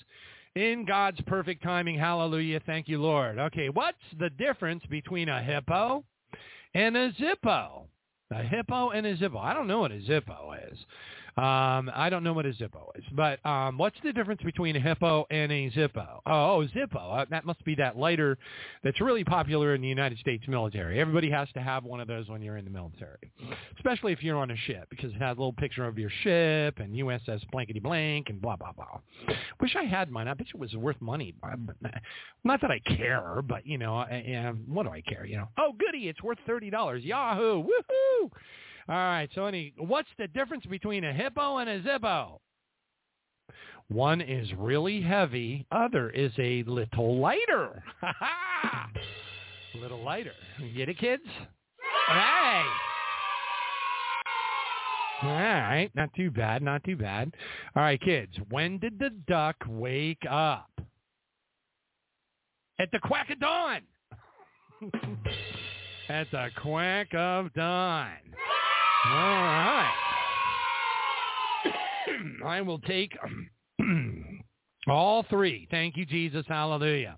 In 0.56 0.86
God's 0.86 1.20
perfect 1.26 1.62
timing, 1.62 1.98
hallelujah, 1.98 2.60
thank 2.64 2.88
you, 2.88 2.98
Lord. 2.98 3.38
Okay, 3.38 3.68
what's 3.68 3.98
the 4.18 4.30
difference 4.30 4.82
between 4.88 5.28
a 5.28 5.42
hippo 5.42 6.02
and 6.72 6.96
a 6.96 7.12
zippo? 7.12 7.82
A 8.30 8.42
hippo 8.42 8.88
and 8.88 9.06
a 9.06 9.14
zippo. 9.18 9.38
I 9.38 9.52
don't 9.52 9.66
know 9.66 9.80
what 9.80 9.92
a 9.92 9.96
zippo 9.96 10.56
is. 10.72 10.78
Um, 11.36 11.90
I 11.94 12.08
don't 12.08 12.24
know 12.24 12.32
what 12.32 12.46
a 12.46 12.50
Zippo 12.50 12.96
is, 12.96 13.04
but 13.12 13.44
um, 13.44 13.76
what's 13.76 13.98
the 14.02 14.10
difference 14.10 14.40
between 14.42 14.74
a 14.74 14.80
hippo 14.80 15.26
and 15.30 15.52
a 15.52 15.70
Zippo? 15.70 16.20
Oh, 16.24 16.66
Zippo. 16.74 17.20
Uh, 17.20 17.26
that 17.28 17.44
must 17.44 17.62
be 17.66 17.74
that 17.74 17.98
lighter 17.98 18.38
that's 18.82 19.02
really 19.02 19.22
popular 19.22 19.74
in 19.74 19.82
the 19.82 19.88
United 19.88 20.18
States 20.18 20.44
military. 20.48 20.98
Everybody 20.98 21.30
has 21.30 21.46
to 21.52 21.60
have 21.60 21.84
one 21.84 22.00
of 22.00 22.08
those 22.08 22.26
when 22.30 22.40
you're 22.40 22.56
in 22.56 22.64
the 22.64 22.70
military, 22.70 23.30
especially 23.76 24.14
if 24.14 24.22
you're 24.22 24.38
on 24.38 24.50
a 24.50 24.56
ship 24.56 24.88
because 24.88 25.12
it 25.12 25.18
has 25.18 25.36
a 25.36 25.40
little 25.40 25.52
picture 25.52 25.84
of 25.84 25.98
your 25.98 26.08
ship 26.22 26.78
and 26.78 26.94
USS 26.94 27.42
blankety 27.50 27.80
blank 27.80 28.30
and 28.30 28.40
blah 28.40 28.56
blah 28.56 28.72
blah. 28.72 29.00
Wish 29.60 29.76
I 29.76 29.84
had 29.84 30.10
mine. 30.10 30.28
I 30.28 30.32
bet 30.34 30.46
it 30.48 30.58
was 30.58 30.74
worth 30.74 31.00
money. 31.02 31.34
Not 32.44 32.62
that 32.62 32.70
I 32.70 32.78
care, 32.96 33.42
but 33.46 33.66
you 33.66 33.76
know, 33.76 33.96
I, 33.96 34.54
what 34.66 34.84
do 34.84 34.88
I 34.88 35.02
care? 35.02 35.26
You 35.26 35.36
know, 35.36 35.48
oh 35.58 35.74
goody, 35.78 36.08
it's 36.08 36.22
worth 36.22 36.38
thirty 36.46 36.70
dollars. 36.70 37.04
Yahoo! 37.04 37.62
Woohoo! 37.62 38.30
All 38.88 38.94
right. 38.94 39.28
So, 39.34 39.46
any, 39.46 39.72
what's 39.78 40.08
the 40.18 40.28
difference 40.28 40.64
between 40.66 41.04
a 41.04 41.12
hippo 41.12 41.58
and 41.58 41.68
a 41.68 41.80
zippo? 41.80 42.38
One 43.88 44.20
is 44.20 44.48
really 44.54 45.00
heavy. 45.00 45.66
Other 45.70 46.10
is 46.10 46.32
a 46.38 46.64
little 46.64 47.20
lighter. 47.20 47.82
a 48.02 49.78
little 49.80 50.02
lighter. 50.02 50.32
get 50.74 50.88
it, 50.88 50.98
kids? 50.98 51.22
Hey. 52.08 52.62
All 55.22 55.30
right. 55.30 55.90
Not 55.94 56.12
too 56.14 56.30
bad. 56.30 56.62
Not 56.62 56.84
too 56.84 56.96
bad. 56.96 57.32
All 57.74 57.82
right, 57.82 58.00
kids. 58.00 58.32
When 58.50 58.78
did 58.78 58.98
the 58.98 59.10
duck 59.28 59.56
wake 59.68 60.24
up? 60.28 60.70
At 62.78 62.90
the 62.92 62.98
quack 62.98 63.30
of 63.30 63.40
dawn. 63.40 63.80
At 66.08 66.30
the 66.30 66.48
quack 66.60 67.14
of 67.14 67.52
dawn. 67.54 68.12
All 69.08 69.42
right. 69.42 69.92
I 72.44 72.60
will 72.60 72.80
take 72.80 73.12
all 74.88 75.24
three. 75.30 75.68
Thank 75.70 75.96
you, 75.96 76.04
Jesus. 76.06 76.44
Hallelujah. 76.48 77.16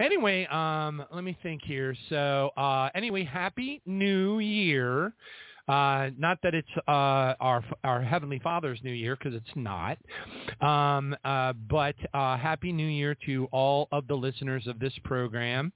Anyway, 0.00 0.46
um, 0.46 1.04
let 1.12 1.22
me 1.22 1.36
think 1.42 1.62
here. 1.64 1.94
So, 2.08 2.50
uh, 2.56 2.88
anyway, 2.94 3.24
happy 3.24 3.82
New 3.86 4.38
Year. 4.38 5.12
Uh, 5.68 6.10
not 6.18 6.38
that 6.42 6.54
it's 6.54 6.68
uh, 6.88 7.34
our 7.40 7.64
our 7.84 8.02
Heavenly 8.02 8.38
Father's 8.38 8.80
New 8.82 8.92
Year, 8.92 9.16
because 9.16 9.34
it's 9.34 9.56
not. 9.56 9.98
Um, 10.60 11.16
uh, 11.24 11.54
but 11.70 11.94
uh, 12.12 12.36
Happy 12.36 12.72
New 12.72 12.86
Year 12.86 13.16
to 13.26 13.48
all 13.50 13.88
of 13.92 14.06
the 14.06 14.14
listeners 14.14 14.66
of 14.66 14.78
this 14.78 14.92
program. 15.04 15.72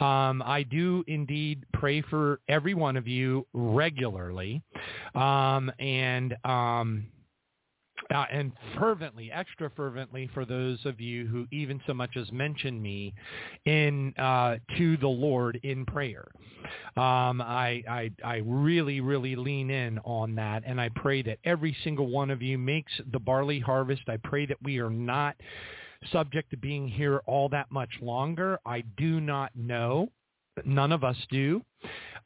Um, 0.00 0.42
I 0.44 0.64
do 0.68 1.04
indeed 1.08 1.64
pray 1.72 2.02
for 2.02 2.40
every 2.48 2.74
one 2.74 2.96
of 2.96 3.08
you 3.08 3.46
regularly, 3.52 4.62
um, 5.14 5.70
and 5.78 6.36
um, 6.44 7.06
uh, 8.12 8.24
and 8.30 8.52
fervently, 8.78 9.30
extra 9.32 9.70
fervently 9.70 10.28
for 10.34 10.44
those 10.44 10.78
of 10.84 11.00
you 11.00 11.26
who 11.26 11.46
even 11.50 11.80
so 11.86 11.94
much 11.94 12.16
as 12.16 12.30
mention 12.32 12.80
me 12.80 13.14
in 13.64 14.12
uh, 14.18 14.56
to 14.76 14.96
the 14.98 15.08
Lord 15.08 15.58
in 15.62 15.86
prayer. 15.86 16.26
Um, 16.96 17.40
I, 17.40 17.82
I 17.88 18.10
I 18.24 18.42
really 18.44 19.00
really 19.00 19.36
lean 19.36 19.70
in 19.70 19.98
on 20.00 20.34
that, 20.36 20.62
and 20.66 20.80
I 20.80 20.90
pray 20.94 21.22
that 21.22 21.38
every 21.44 21.76
single 21.84 22.08
one 22.08 22.30
of 22.30 22.42
you 22.42 22.58
makes 22.58 22.92
the 23.12 23.18
barley 23.18 23.60
harvest. 23.60 24.02
I 24.08 24.16
pray 24.18 24.46
that 24.46 24.62
we 24.62 24.78
are 24.78 24.90
not 24.90 25.36
subject 26.12 26.50
to 26.50 26.56
being 26.56 26.88
here 26.88 27.22
all 27.26 27.48
that 27.50 27.70
much 27.70 27.90
longer. 28.00 28.58
I 28.66 28.82
do 28.96 29.20
not 29.20 29.50
know. 29.54 30.10
None 30.64 30.92
of 30.92 31.04
us 31.04 31.16
do. 31.30 31.62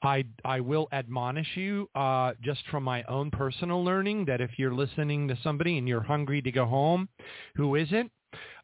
I, 0.02 0.24
I 0.44 0.60
will 0.60 0.88
admonish 0.92 1.56
you 1.56 1.88
uh, 1.94 2.32
just 2.42 2.60
from 2.70 2.84
my 2.84 3.02
own 3.04 3.30
personal 3.30 3.84
learning 3.84 4.26
that 4.26 4.40
if 4.40 4.50
you're 4.56 4.74
listening 4.74 5.26
to 5.28 5.38
somebody 5.42 5.78
and 5.78 5.88
you're 5.88 6.02
hungry 6.02 6.40
to 6.42 6.52
go 6.52 6.66
home 6.66 7.08
who 7.56 7.74
isn't, 7.74 8.12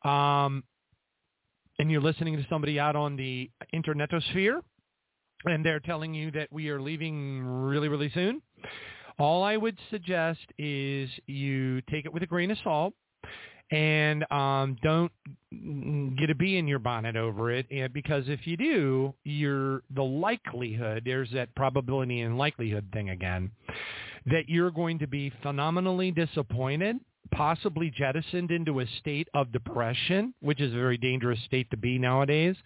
um, 0.04 0.62
and 1.78 1.90
you're 1.90 2.00
listening 2.00 2.36
to 2.36 2.46
somebody 2.48 2.78
out 2.78 2.94
on 2.94 3.16
the 3.16 3.50
internetosphere 3.74 4.60
and 5.44 5.64
they're 5.64 5.80
telling 5.80 6.14
you 6.14 6.30
that 6.30 6.52
we 6.52 6.68
are 6.68 6.80
leaving 6.80 7.44
really, 7.44 7.88
really 7.88 8.10
soon, 8.14 8.40
all 9.18 9.42
I 9.42 9.56
would 9.56 9.78
suggest 9.90 10.40
is 10.58 11.10
you 11.26 11.80
take 11.82 12.04
it 12.04 12.12
with 12.12 12.22
a 12.22 12.26
grain 12.26 12.50
of 12.50 12.58
salt 12.62 12.94
and 13.70 14.30
um, 14.30 14.76
don't 14.82 15.12
get 16.18 16.30
a 16.30 16.34
bee 16.34 16.58
in 16.58 16.68
your 16.68 16.78
bonnet 16.78 17.16
over 17.16 17.50
it 17.50 17.66
and 17.70 17.92
because 17.92 18.24
if 18.26 18.46
you 18.46 18.56
do 18.56 19.14
you're 19.24 19.82
the 19.94 20.02
likelihood 20.02 21.02
there's 21.04 21.30
that 21.32 21.54
probability 21.54 22.20
and 22.20 22.36
likelihood 22.36 22.86
thing 22.92 23.10
again 23.10 23.50
that 24.26 24.48
you're 24.48 24.70
going 24.70 24.98
to 24.98 25.06
be 25.06 25.32
phenomenally 25.42 26.10
disappointed 26.10 26.98
possibly 27.32 27.90
jettisoned 27.90 28.50
into 28.50 28.80
a 28.80 28.86
state 29.00 29.28
of 29.34 29.52
depression, 29.52 30.34
which 30.40 30.60
is 30.60 30.72
a 30.72 30.76
very 30.76 30.96
dangerous 30.96 31.38
state 31.44 31.68
to 31.70 31.76
be 31.76 31.98
nowadays, 31.98 32.56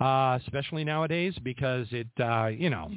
uh, 0.00 0.38
especially 0.44 0.84
nowadays 0.84 1.34
because 1.42 1.86
it, 1.92 2.08
uh, 2.20 2.46
you 2.46 2.70
know, 2.70 2.90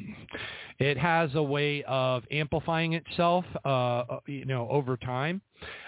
it 0.80 0.98
has 0.98 1.34
a 1.36 1.44
way 1.44 1.84
of 1.84 2.24
amplifying 2.32 2.94
itself, 2.94 3.46
uh, 3.64 3.70
uh 3.70 4.20
you 4.28 4.46
know, 4.46 4.68
over 4.70 4.98
time. 4.98 5.42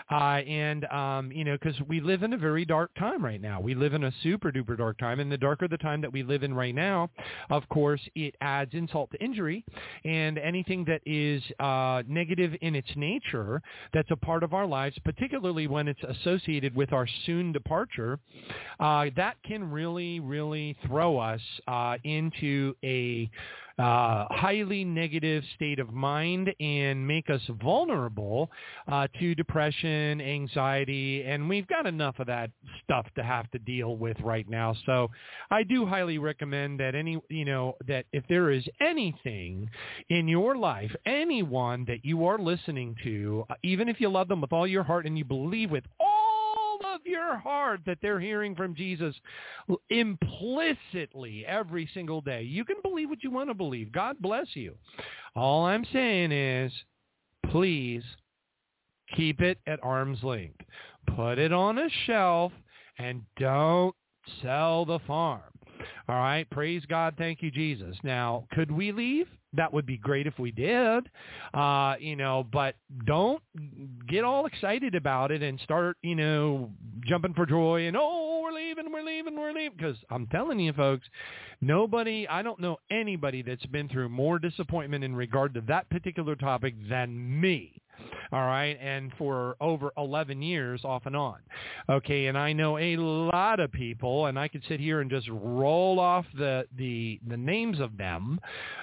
Uh, 0.10 0.42
and, 0.48 0.86
um, 0.86 1.32
you 1.34 1.44
know, 1.44 1.58
because 1.62 1.80
we 1.90 2.00
live 2.00 2.24
in 2.24 2.32
a 2.32 2.38
very 2.38 2.64
dark 2.64 2.90
time 2.98 3.24
right 3.24 3.42
now. 3.42 3.60
We 3.60 3.76
live 3.76 3.94
in 3.94 4.06
a 4.06 4.14
super 4.24 4.54
duper 4.54 4.78
dark 4.78 4.98
time. 4.98 5.20
And 5.20 5.30
the 5.30 5.38
darker 5.38 5.68
the 5.68 5.78
time 5.78 6.00
that 6.02 6.14
we 6.14 6.24
live 6.24 6.44
in 6.44 6.54
right 6.54 6.74
now, 6.74 7.10
of 7.50 7.68
course, 7.68 8.00
it 8.16 8.34
adds 8.40 8.74
insult 8.74 9.12
to 9.12 9.22
injury. 9.22 9.66
And 10.06 10.38
anything 10.38 10.86
that 10.86 11.02
is 11.06 11.44
uh, 11.60 12.04
negative 12.08 12.54
in 12.62 12.74
its 12.74 12.90
nature 12.96 13.62
that's 13.94 14.10
a 14.12 14.16
part 14.16 14.44
of 14.44 14.54
our 14.54 14.66
lives, 14.66 14.98
particularly 15.04 15.68
when 15.68 15.90
it's 15.90 16.04
associated 16.04 16.74
with 16.74 16.94
our 16.94 17.08
soon 17.26 17.52
departure, 17.52 18.18
uh, 18.80 19.08
that 19.18 19.36
can 19.44 19.70
really, 19.70 20.22
really 20.22 20.78
throw 20.88 21.18
us 21.18 21.42
uh, 21.68 21.98
into 22.06 22.74
a 22.82 23.30
uh, 23.80 24.26
highly 24.32 24.84
negative 24.84 25.44
state 25.56 25.80
of 25.80 25.94
mind 25.94 26.54
and 26.60 27.08
make 27.08 27.30
us 27.30 27.42
vulnerable 27.62 28.50
uh, 28.92 29.08
to 29.20 29.36
depression, 29.36 30.20
anxiety, 30.20 31.24
and 31.24 31.48
we've 31.48 31.68
got 31.68 31.86
enough 31.86 32.18
of 32.20 32.28
that 32.28 32.50
stuff 32.84 33.06
to 33.16 33.24
have 33.24 33.50
to 33.52 33.60
deal 33.60 33.96
with 33.96 34.18
right 34.22 34.50
now. 34.50 34.76
So 34.86 35.10
I 35.52 35.64
do 35.64 35.86
highly 35.86 36.18
recommend 36.18 36.80
that 36.80 36.96
any, 36.96 37.22
you 37.30 37.46
know, 37.46 37.76
that 37.88 38.06
if 38.14 38.24
there 38.28 38.50
is 38.50 38.64
anything 38.82 39.70
in 40.10 40.28
your 40.28 40.58
life, 40.58 40.92
anyone 41.06 41.86
that 41.88 42.04
you 42.04 42.26
are 42.26 42.40
listening 42.40 42.96
to, 43.04 43.46
uh, 43.50 43.56
even 43.64 43.88
if 43.90 44.02
you 44.02 44.10
love 44.10 44.28
them 44.28 44.42
with 44.42 44.54
all 44.54 44.68
your 44.68 44.84
heart 44.84 45.06
and 45.06 45.18
you 45.18 45.26
believe 45.26 45.70
with 45.70 45.84
all 46.00 46.17
your 47.08 47.38
heart 47.38 47.82
that 47.86 47.98
they're 48.02 48.20
hearing 48.20 48.56
from 48.56 48.76
Jesus 48.76 49.16
implicitly 49.90 51.46
every 51.48 51.90
single 51.94 52.22
day. 52.22 52.44
You 52.44 52.66
can 52.66 52.78
believe 52.84 53.10
what 53.10 53.24
you 53.24 53.32
want 53.32 53.50
to 53.50 53.54
believe. 53.54 53.92
God 53.92 54.18
bless 54.20 54.48
you. 54.54 54.76
All 55.36 55.66
I'm 55.66 55.86
saying 55.92 56.32
is, 56.32 56.72
please 57.50 58.04
keep 59.16 59.42
it 59.42 59.60
at 59.68 59.84
arm's 59.84 60.24
length. 60.24 60.62
Put 61.16 61.40
it 61.40 61.54
on 61.54 61.78
a 61.78 61.90
shelf 62.06 62.52
and 62.98 63.22
don't 63.38 63.96
sell 64.42 64.86
the 64.86 65.00
farm. 65.08 65.42
All 66.10 66.16
right. 66.16 66.50
Praise 66.50 66.84
God. 66.88 67.16
Thank 67.18 67.42
you, 67.42 67.52
Jesus. 67.52 67.96
Now, 68.04 68.46
could 68.52 68.72
we 68.72 68.92
leave? 68.92 69.28
That 69.58 69.74
would 69.74 69.86
be 69.86 69.98
great 69.98 70.28
if 70.28 70.40
we 70.40 70.52
did. 70.52 71.10
Uh, 71.54 71.96
you 72.00 72.16
know, 72.16 72.46
but 72.52 72.76
don't 73.06 73.42
get 74.08 74.24
all 74.24 74.46
excited 74.46 74.96
about 74.96 75.32
it 75.32 75.44
and 75.44 75.60
start, 75.62 75.98
you 76.02 76.16
know, 76.16 76.72
jumping 77.06 77.34
for 77.34 77.46
joy 77.46 77.88
and, 77.88 77.98
oh, 78.00 78.42
we're 78.44 78.54
leaving, 78.54 78.92
we're 78.92 79.04
leaving, 79.04 79.38
we're 79.38 79.52
leaving. 79.52 79.78
Because 79.78 79.98
I'm 80.10 80.28
telling 80.28 80.60
you, 80.60 80.74
folks, 80.74 81.08
nobody, 81.60 82.28
I 82.30 82.42
don't 82.42 82.60
know 82.60 82.78
anybody 82.90 83.42
that's 83.42 83.66
been 83.66 83.90
through 83.90 84.10
more 84.10 84.40
disappointment 84.40 85.04
in 85.04 85.16
regard 85.16 85.54
to 85.56 85.62
that 85.68 85.90
particular 85.90 86.36
topic 86.36 86.76
than 86.90 87.42
me 87.42 87.82
all 88.32 88.46
right, 88.46 88.78
and 88.82 89.12
for 89.18 89.56
over 89.62 89.92
11 89.98 90.42
years 90.42 90.82
off 90.84 91.06
and 91.06 91.16
on. 91.16 91.38
Okay, 91.90 92.28
and 92.28 92.38
I 92.38 92.54
know 92.54 92.78
a 92.78 92.98
lot 92.98 93.60
of 93.60 93.72
people, 93.72 94.26
and 94.28 94.38
I 94.38 94.48
could 94.48 94.64
sit 94.68 94.80
here 94.80 95.02
and 95.02 95.10
just 95.10 95.28
roll 95.30 96.00
off 96.00 96.26
the 96.38 96.66
the, 96.78 97.20
the 97.28 97.38
names 97.38 97.80
of 97.80 97.98
them 97.98 98.40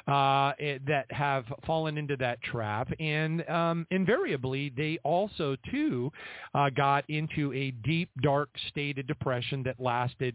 uh, 0.08 0.52
it, 0.58 0.84
that 0.86 1.10
have 1.10 1.44
fallen 1.66 1.98
into 1.98 2.16
that 2.16 2.42
trap, 2.42 2.88
and 2.98 3.48
um, 3.48 3.86
invariably 3.90 4.72
they 4.76 4.98
also 5.04 5.56
too 5.70 6.10
uh, 6.54 6.70
got 6.70 7.08
into 7.08 7.52
a 7.52 7.70
deep, 7.86 8.10
dark 8.22 8.48
state 8.68 8.98
of 8.98 9.06
depression 9.06 9.62
that 9.64 9.78
lasted, 9.80 10.34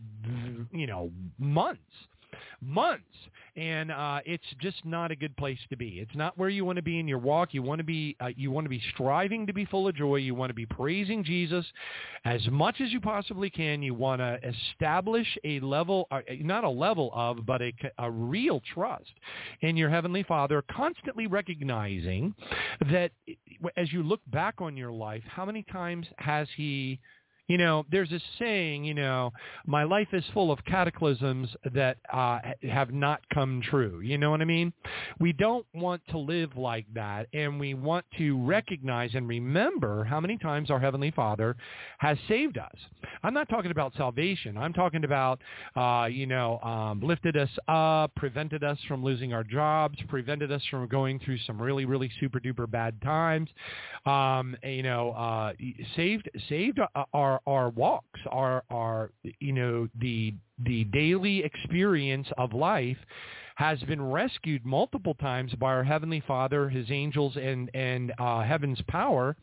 you 0.71 0.87
know, 0.87 1.11
months 1.37 1.81
months. 2.61 3.03
And 3.55 3.91
uh, 3.91 4.19
it's 4.25 4.43
just 4.61 4.85
not 4.85 5.11
a 5.11 5.15
good 5.15 5.35
place 5.35 5.59
to 5.69 5.75
be. 5.75 5.99
It's 5.99 6.15
not 6.15 6.37
where 6.37 6.49
you 6.49 6.63
want 6.63 6.77
to 6.77 6.81
be 6.81 6.99
in 6.99 7.07
your 7.07 7.17
walk. 7.17 7.53
You 7.53 7.61
want 7.61 7.79
to 7.79 7.83
be 7.83 8.15
uh, 8.21 8.29
you 8.37 8.51
want 8.51 8.65
to 8.65 8.69
be 8.69 8.81
striving 8.93 9.47
to 9.47 9.53
be 9.53 9.65
full 9.65 9.87
of 9.87 9.95
joy. 9.95 10.17
You 10.17 10.33
want 10.35 10.49
to 10.49 10.53
be 10.53 10.65
praising 10.65 11.23
Jesus 11.23 11.65
as 12.25 12.47
much 12.49 12.79
as 12.79 12.91
you 12.91 13.01
possibly 13.01 13.49
can. 13.49 13.81
You 13.81 13.95
want 13.95 14.21
to 14.21 14.39
establish 14.47 15.27
a 15.43 15.59
level, 15.59 16.07
uh, 16.11 16.21
not 16.39 16.63
a 16.63 16.69
level 16.69 17.11
of, 17.13 17.45
but 17.45 17.61
a, 17.61 17.73
a 17.97 18.09
real 18.09 18.61
trust 18.73 19.11
in 19.61 19.75
your 19.75 19.89
heavenly 19.89 20.23
Father. 20.23 20.63
Constantly 20.71 21.27
recognizing 21.27 22.33
that 22.91 23.11
as 23.75 23.91
you 23.91 24.03
look 24.03 24.21
back 24.27 24.55
on 24.59 24.77
your 24.77 24.91
life, 24.91 25.23
how 25.27 25.45
many 25.45 25.63
times 25.63 26.07
has 26.17 26.47
He 26.55 26.99
you 27.49 27.57
know, 27.57 27.83
there's 27.91 28.11
a 28.11 28.19
saying, 28.37 28.85
you 28.85 28.93
know, 28.93 29.33
my 29.65 29.83
life 29.83 30.07
is 30.13 30.23
full 30.35 30.51
of 30.51 30.63
cataclysms 30.65 31.49
that 31.73 31.97
uh, 32.13 32.39
have 32.71 32.93
not 32.93 33.21
come 33.33 33.61
true. 33.67 34.01
You 34.01 34.19
know 34.19 34.29
what 34.29 34.39
I 34.39 34.45
mean? 34.45 34.71
We 35.19 35.33
don't 35.33 35.65
want 35.73 36.03
to 36.11 36.19
live 36.19 36.55
like 36.55 36.85
that, 36.93 37.27
and 37.33 37.59
we 37.59 37.73
want 37.73 38.05
to 38.19 38.37
recognize 38.45 39.15
and 39.15 39.27
remember 39.27 40.03
how 40.03 40.19
many 40.19 40.37
times 40.37 40.69
our 40.69 40.79
Heavenly 40.79 41.09
Father 41.09 41.55
has 41.97 42.19
saved 42.27 42.59
us. 42.59 42.75
I'm 43.23 43.33
not 43.33 43.49
talking 43.49 43.71
about 43.71 43.93
salvation. 43.97 44.55
I'm 44.55 44.71
talking 44.71 45.03
about, 45.03 45.41
uh, 45.75 46.07
you 46.09 46.27
know, 46.27 46.59
um, 46.59 47.01
lifted 47.01 47.35
us 47.35 47.49
up, 47.67 48.13
prevented 48.15 48.63
us 48.63 48.77
from 48.87 49.03
losing 49.03 49.33
our 49.33 49.43
jobs, 49.43 49.97
prevented 50.07 50.51
us 50.51 50.61
from 50.69 50.87
going 50.87 51.19
through 51.19 51.39
some 51.47 51.59
really, 51.59 51.85
really 51.85 52.11
super 52.19 52.39
duper 52.39 52.69
bad 52.69 53.01
times. 53.01 53.49
Um, 54.05 54.55
you 54.63 54.83
know, 54.83 55.11
uh, 55.13 55.53
saved 55.95 56.29
saved 56.47 56.79
our 57.11 57.38
our 57.47 57.69
walks, 57.69 58.19
our 58.29 58.63
our 58.69 59.11
you 59.39 59.53
know 59.53 59.87
the 59.99 60.33
the 60.65 60.83
daily 60.85 61.43
experience 61.43 62.27
of 62.37 62.53
life 62.53 62.97
has 63.59 63.77
been 63.83 64.01
rescued 64.01 64.65
multiple 64.65 65.13
times 65.15 65.53
by 65.55 65.67
our 65.67 65.83
Heavenly 65.83 66.23
Father, 66.25 66.69
His 66.69 66.89
angels, 66.89 67.35
and, 67.35 67.69
and 67.73 68.13
uh, 68.17 68.41
heaven's 68.41 68.81
power 68.87 69.35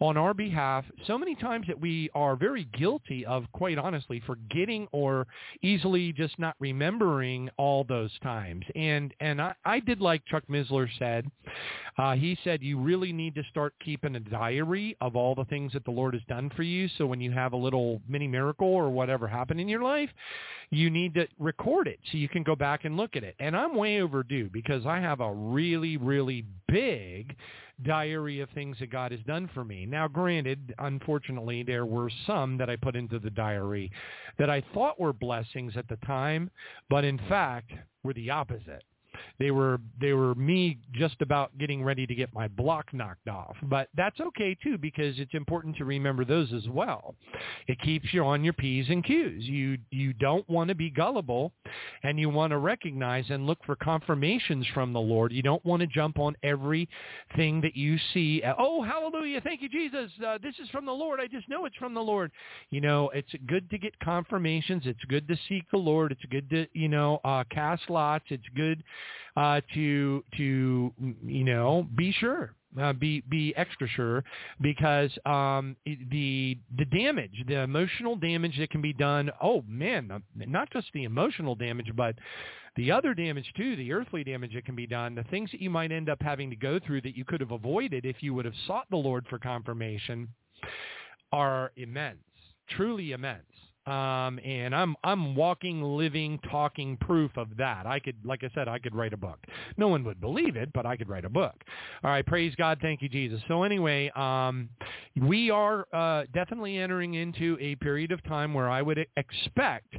on 0.00 0.16
our 0.16 0.34
behalf 0.34 0.84
so 1.06 1.16
many 1.16 1.36
times 1.36 1.68
that 1.68 1.80
we 1.80 2.10
are 2.12 2.34
very 2.34 2.64
guilty 2.76 3.24
of, 3.24 3.44
quite 3.52 3.78
honestly, 3.78 4.20
forgetting 4.26 4.88
or 4.90 5.28
easily 5.62 6.12
just 6.12 6.36
not 6.40 6.56
remembering 6.58 7.48
all 7.56 7.84
those 7.84 8.10
times. 8.20 8.64
And, 8.74 9.14
and 9.20 9.40
I, 9.40 9.54
I 9.64 9.78
did 9.78 10.00
like 10.00 10.26
Chuck 10.26 10.42
Missler 10.50 10.88
said. 10.98 11.30
Uh, 11.98 12.14
he 12.14 12.38
said 12.42 12.62
you 12.62 12.78
really 12.78 13.12
need 13.12 13.34
to 13.34 13.42
start 13.50 13.74
keeping 13.84 14.16
a 14.16 14.20
diary 14.20 14.96
of 15.00 15.14
all 15.14 15.34
the 15.34 15.44
things 15.44 15.72
that 15.72 15.84
the 15.84 15.90
Lord 15.90 16.14
has 16.14 16.22
done 16.28 16.50
for 16.56 16.62
you. 16.62 16.88
So 16.96 17.06
when 17.06 17.20
you 17.20 17.30
have 17.32 17.52
a 17.52 17.56
little 17.56 18.00
mini 18.08 18.26
miracle 18.26 18.68
or 18.68 18.90
whatever 18.90 19.28
happened 19.28 19.60
in 19.60 19.68
your 19.68 19.82
life, 19.82 20.10
you 20.70 20.88
need 20.88 21.14
to 21.14 21.26
record 21.38 21.86
it 21.88 21.98
so 22.10 22.18
you 22.18 22.28
can 22.28 22.42
go 22.42 22.56
back 22.56 22.84
and 22.84 22.96
look 22.96 23.16
at 23.16 23.24
it. 23.24 23.34
And 23.38 23.56
I'm 23.56 23.74
way 23.74 24.00
overdue 24.00 24.48
because 24.50 24.86
I 24.86 25.00
have 25.00 25.20
a 25.20 25.32
really, 25.32 25.96
really 25.98 26.46
big 26.68 27.36
diary 27.82 28.40
of 28.40 28.48
things 28.50 28.76
that 28.80 28.90
God 28.90 29.12
has 29.12 29.20
done 29.26 29.50
for 29.52 29.64
me. 29.64 29.86
Now, 29.86 30.08
granted, 30.08 30.74
unfortunately, 30.78 31.62
there 31.62 31.86
were 31.86 32.10
some 32.26 32.56
that 32.58 32.70
I 32.70 32.76
put 32.76 32.96
into 32.96 33.18
the 33.18 33.30
diary 33.30 33.90
that 34.38 34.48
I 34.48 34.62
thought 34.72 35.00
were 35.00 35.12
blessings 35.12 35.76
at 35.76 35.88
the 35.88 35.96
time, 36.06 36.50
but 36.88 37.04
in 37.04 37.18
fact 37.28 37.72
were 38.02 38.14
the 38.14 38.30
opposite. 38.30 38.84
They 39.38 39.50
were 39.50 39.80
they 40.00 40.12
were 40.12 40.34
me 40.34 40.78
just 40.92 41.20
about 41.20 41.56
getting 41.58 41.82
ready 41.82 42.06
to 42.06 42.14
get 42.14 42.32
my 42.34 42.48
block 42.48 42.92
knocked 42.92 43.28
off. 43.28 43.56
But 43.64 43.88
that's 43.96 44.20
okay 44.20 44.56
too 44.62 44.78
because 44.78 45.18
it's 45.18 45.34
important 45.34 45.76
to 45.76 45.84
remember 45.84 46.24
those 46.24 46.52
as 46.52 46.68
well. 46.68 47.14
It 47.68 47.80
keeps 47.80 48.12
you 48.12 48.24
on 48.24 48.44
your 48.44 48.52
P's 48.52 48.86
and 48.88 49.04
Q's. 49.04 49.44
You 49.44 49.78
you 49.90 50.12
don't 50.12 50.48
want 50.48 50.68
to 50.68 50.74
be 50.74 50.90
gullible 50.90 51.52
and 52.02 52.18
you 52.18 52.28
want 52.28 52.50
to 52.52 52.58
recognize 52.58 53.24
and 53.30 53.46
look 53.46 53.58
for 53.64 53.76
confirmations 53.76 54.66
from 54.74 54.92
the 54.92 55.00
Lord. 55.00 55.32
You 55.32 55.42
don't 55.42 55.64
want 55.64 55.80
to 55.80 55.86
jump 55.86 56.18
on 56.18 56.36
everything 56.42 57.60
that 57.62 57.76
you 57.76 57.98
see. 58.12 58.42
Oh, 58.58 58.82
hallelujah. 58.82 59.40
Thank 59.40 59.62
you, 59.62 59.68
Jesus. 59.68 60.10
Uh, 60.24 60.38
this 60.42 60.54
is 60.62 60.68
from 60.70 60.86
the 60.86 60.92
Lord. 60.92 61.20
I 61.20 61.26
just 61.26 61.48
know 61.48 61.64
it's 61.64 61.76
from 61.76 61.94
the 61.94 62.00
Lord. 62.00 62.30
You 62.70 62.80
know, 62.80 63.10
it's 63.10 63.32
good 63.46 63.68
to 63.70 63.78
get 63.78 63.98
confirmations. 64.00 64.82
It's 64.86 65.04
good 65.08 65.26
to 65.28 65.36
seek 65.48 65.64
the 65.70 65.78
Lord. 65.78 66.12
It's 66.12 66.24
good 66.30 66.48
to, 66.50 66.66
you 66.72 66.88
know, 66.88 67.20
uh, 67.24 67.44
cast 67.50 67.82
lots. 67.88 68.24
It's 68.28 68.44
good 68.54 68.82
uh, 69.36 69.60
to 69.74 70.24
to 70.36 70.92
you 71.24 71.44
know 71.44 71.86
be 71.96 72.12
sure 72.12 72.54
uh, 72.80 72.92
be 72.92 73.22
be 73.28 73.54
extra 73.56 73.88
sure 73.88 74.24
because 74.60 75.10
um, 75.26 75.76
the 75.84 76.58
the 76.76 76.84
damage, 76.86 77.44
the 77.46 77.60
emotional 77.60 78.16
damage 78.16 78.56
that 78.58 78.70
can 78.70 78.80
be 78.80 78.92
done. 78.92 79.30
Oh 79.42 79.62
man, 79.68 80.22
not 80.34 80.70
just 80.72 80.88
the 80.94 81.04
emotional 81.04 81.54
damage, 81.54 81.90
but 81.94 82.14
the 82.76 82.90
other 82.90 83.14
damage 83.14 83.50
too, 83.56 83.76
the 83.76 83.92
earthly 83.92 84.24
damage 84.24 84.54
that 84.54 84.64
can 84.64 84.74
be 84.74 84.86
done. 84.86 85.14
The 85.14 85.24
things 85.24 85.50
that 85.50 85.60
you 85.60 85.70
might 85.70 85.92
end 85.92 86.08
up 86.08 86.22
having 86.22 86.48
to 86.50 86.56
go 86.56 86.78
through 86.78 87.02
that 87.02 87.16
you 87.16 87.24
could 87.24 87.40
have 87.40 87.50
avoided 87.50 88.06
if 88.06 88.22
you 88.22 88.32
would 88.34 88.46
have 88.46 88.54
sought 88.66 88.86
the 88.90 88.96
Lord 88.96 89.26
for 89.28 89.38
confirmation 89.38 90.28
are 91.32 91.72
immense, 91.76 92.18
truly 92.70 93.12
immense. 93.12 93.42
Um, 93.86 94.38
and 94.44 94.74
I'm 94.74 94.94
I'm 95.02 95.34
walking, 95.34 95.82
living, 95.82 96.38
talking 96.50 96.96
proof 96.98 97.32
of 97.36 97.48
that. 97.56 97.84
I 97.84 97.98
could, 97.98 98.16
like 98.24 98.44
I 98.44 98.50
said, 98.54 98.68
I 98.68 98.78
could 98.78 98.94
write 98.94 99.12
a 99.12 99.16
book. 99.16 99.38
No 99.76 99.88
one 99.88 100.04
would 100.04 100.20
believe 100.20 100.54
it, 100.54 100.72
but 100.72 100.86
I 100.86 100.96
could 100.96 101.08
write 101.08 101.24
a 101.24 101.28
book. 101.30 101.54
All 102.04 102.10
right, 102.10 102.24
praise 102.24 102.54
God, 102.54 102.78
thank 102.80 103.02
you, 103.02 103.08
Jesus. 103.08 103.40
So 103.48 103.64
anyway, 103.64 104.08
um, 104.14 104.68
we 105.20 105.50
are 105.50 105.86
uh, 105.92 106.24
definitely 106.32 106.78
entering 106.78 107.14
into 107.14 107.58
a 107.60 107.74
period 107.76 108.12
of 108.12 108.22
time 108.24 108.54
where 108.54 108.70
I 108.70 108.82
would 108.82 109.04
expect 109.16 109.94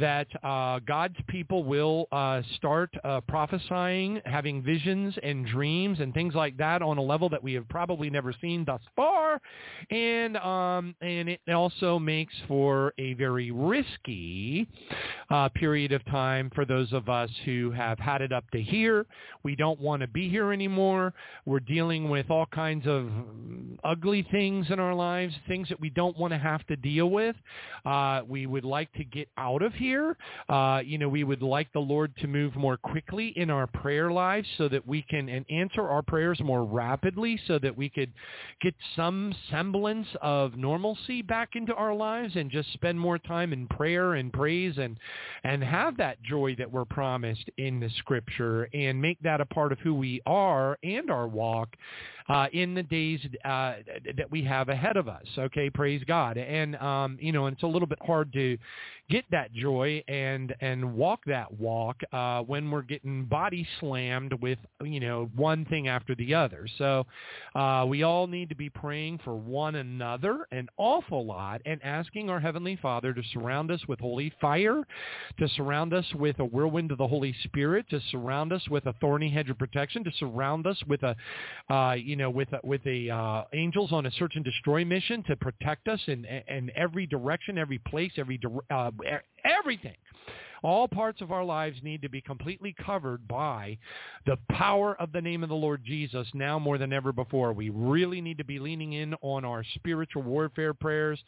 that 0.00 0.28
uh, 0.44 0.78
God's 0.86 1.16
people 1.26 1.64
will 1.64 2.06
uh, 2.12 2.42
start 2.56 2.94
uh, 3.02 3.20
prophesying, 3.22 4.20
having 4.24 4.62
visions 4.62 5.14
and 5.22 5.44
dreams 5.44 5.98
and 5.98 6.14
things 6.14 6.34
like 6.34 6.56
that 6.58 6.82
on 6.82 6.98
a 6.98 7.02
level 7.02 7.28
that 7.30 7.42
we 7.42 7.52
have 7.54 7.68
probably 7.68 8.10
never 8.10 8.32
seen 8.40 8.64
thus 8.64 8.80
far, 8.94 9.40
and 9.90 10.36
um, 10.36 10.94
and 11.00 11.28
it 11.28 11.40
also 11.52 11.98
makes 11.98 12.34
for 12.46 12.94
a 12.98 13.14
very 13.14 13.23
risky 13.32 14.68
uh, 15.30 15.48
period 15.50 15.92
of 15.92 16.04
time 16.06 16.50
for 16.54 16.64
those 16.64 16.92
of 16.92 17.08
us 17.08 17.30
who 17.44 17.70
have 17.70 17.98
had 17.98 18.22
it 18.22 18.32
up 18.32 18.48
to 18.50 18.60
here. 18.60 19.06
We 19.42 19.56
don't 19.56 19.80
want 19.80 20.02
to 20.02 20.08
be 20.08 20.28
here 20.28 20.52
anymore. 20.52 21.14
We're 21.46 21.60
dealing 21.60 22.08
with 22.08 22.30
all 22.30 22.46
kinds 22.46 22.86
of 22.86 23.08
ugly 23.82 24.26
things 24.30 24.66
in 24.70 24.78
our 24.78 24.94
lives, 24.94 25.34
things 25.48 25.68
that 25.68 25.80
we 25.80 25.90
don't 25.90 26.16
want 26.18 26.32
to 26.32 26.38
have 26.38 26.66
to 26.66 26.76
deal 26.76 27.10
with. 27.10 27.36
Uh, 27.84 28.22
we 28.26 28.46
would 28.46 28.64
like 28.64 28.92
to 28.94 29.04
get 29.04 29.28
out 29.36 29.62
of 29.62 29.74
here. 29.74 30.16
Uh, 30.48 30.80
you 30.84 30.98
know, 30.98 31.08
we 31.08 31.24
would 31.24 31.42
like 31.42 31.72
the 31.72 31.80
Lord 31.80 32.14
to 32.18 32.26
move 32.26 32.56
more 32.56 32.76
quickly 32.76 33.32
in 33.36 33.50
our 33.50 33.66
prayer 33.66 34.10
lives 34.10 34.48
so 34.58 34.68
that 34.68 34.86
we 34.86 35.02
can 35.02 35.28
and 35.28 35.44
answer 35.50 35.88
our 35.88 36.02
prayers 36.02 36.40
more 36.40 36.64
rapidly 36.64 37.38
so 37.46 37.58
that 37.58 37.76
we 37.76 37.88
could 37.88 38.12
get 38.60 38.74
some 38.96 39.34
semblance 39.50 40.06
of 40.22 40.56
normalcy 40.56 41.22
back 41.22 41.50
into 41.54 41.74
our 41.74 41.94
lives 41.94 42.36
and 42.36 42.50
just 42.50 42.72
spend 42.72 42.98
more 42.98 43.13
more 43.14 43.18
time 43.20 43.52
in 43.52 43.68
prayer 43.68 44.14
and 44.14 44.32
praise 44.32 44.76
and 44.76 44.98
and 45.44 45.62
have 45.62 45.96
that 45.96 46.20
joy 46.24 46.52
that 46.58 46.68
we're 46.70 46.84
promised 46.84 47.48
in 47.58 47.78
the 47.78 47.88
scripture 47.98 48.68
and 48.74 49.00
make 49.00 49.20
that 49.22 49.40
a 49.40 49.46
part 49.46 49.70
of 49.70 49.78
who 49.78 49.94
we 49.94 50.20
are 50.26 50.76
and 50.82 51.12
our 51.12 51.28
walk 51.28 51.76
uh, 52.28 52.46
in 52.52 52.74
the 52.74 52.82
days 52.82 53.20
uh, 53.44 53.74
that 54.16 54.30
we 54.30 54.42
have 54.44 54.68
ahead 54.68 54.96
of 54.96 55.08
us. 55.08 55.26
Okay, 55.38 55.68
praise 55.70 56.02
God. 56.06 56.36
And 56.38 56.76
um, 56.76 57.18
you 57.20 57.32
know, 57.32 57.46
and 57.46 57.54
it's 57.54 57.62
a 57.62 57.68
little 57.68 57.88
bit 57.88 57.98
hard 58.02 58.32
to 58.32 58.58
get 59.10 59.24
that 59.30 59.52
joy 59.52 60.02
and 60.08 60.54
and 60.60 60.94
walk 60.94 61.20
that 61.26 61.52
walk 61.52 62.00
uh, 62.12 62.40
when 62.40 62.70
we're 62.70 62.82
getting 62.82 63.24
body 63.24 63.66
slammed 63.80 64.32
with 64.40 64.58
you 64.82 65.00
know 65.00 65.30
one 65.36 65.64
thing 65.66 65.88
after 65.88 66.14
the 66.14 66.34
other. 66.34 66.66
So 66.78 67.04
uh, 67.54 67.84
we 67.86 68.02
all 68.02 68.26
need 68.26 68.48
to 68.48 68.54
be 68.54 68.70
praying 68.70 69.20
for 69.24 69.36
one 69.36 69.74
another 69.74 70.46
an 70.52 70.68
awful 70.78 71.26
lot 71.26 71.60
and 71.66 71.82
asking 71.82 72.30
our 72.30 72.40
heavenly 72.40 72.76
Father 72.80 73.12
to 73.12 73.22
surround 73.32 73.70
us 73.70 73.80
with 73.86 74.00
holy 74.00 74.32
fire, 74.40 74.82
to 75.38 75.48
surround 75.48 75.92
us 75.92 76.06
with 76.14 76.38
a 76.38 76.44
whirlwind 76.44 76.90
of 76.90 76.98
the 76.98 77.06
Holy 77.06 77.34
Spirit, 77.44 77.86
to 77.90 78.00
surround 78.10 78.52
us 78.52 78.66
with 78.70 78.86
a 78.86 78.94
thorny 78.94 79.30
hedge 79.30 79.50
of 79.50 79.58
protection, 79.58 80.02
to 80.04 80.10
surround 80.18 80.66
us 80.66 80.82
with 80.86 81.02
a 81.02 81.14
uh, 81.72 81.92
you 81.92 82.13
know 82.16 82.30
with 82.30 82.52
a, 82.52 82.60
with 82.64 82.80
a 82.86 83.10
uh, 83.10 83.44
angels 83.52 83.92
on 83.92 84.06
a 84.06 84.10
search 84.12 84.32
and 84.36 84.44
destroy 84.44 84.84
mission 84.84 85.22
to 85.24 85.36
protect 85.36 85.88
us 85.88 86.00
in 86.06 86.24
in 86.24 86.70
every 86.76 87.06
direction, 87.06 87.58
every 87.58 87.78
place, 87.78 88.12
every 88.16 88.40
uh, 88.70 88.90
everything. 89.44 89.96
All 90.64 90.88
parts 90.88 91.20
of 91.20 91.30
our 91.30 91.44
lives 91.44 91.76
need 91.82 92.00
to 92.00 92.08
be 92.08 92.22
completely 92.22 92.74
covered 92.84 93.28
by 93.28 93.76
the 94.24 94.38
power 94.50 94.98
of 94.98 95.12
the 95.12 95.20
name 95.20 95.42
of 95.42 95.50
the 95.50 95.54
Lord 95.54 95.84
Jesus 95.84 96.26
now 96.32 96.58
more 96.58 96.78
than 96.78 96.90
ever 96.90 97.12
before. 97.12 97.52
We 97.52 97.68
really 97.68 98.22
need 98.22 98.38
to 98.38 98.44
be 98.44 98.58
leaning 98.58 98.94
in 98.94 99.14
on 99.20 99.44
our 99.44 99.62
spiritual 99.74 100.22
warfare 100.22 100.72
prayers, 100.72 101.22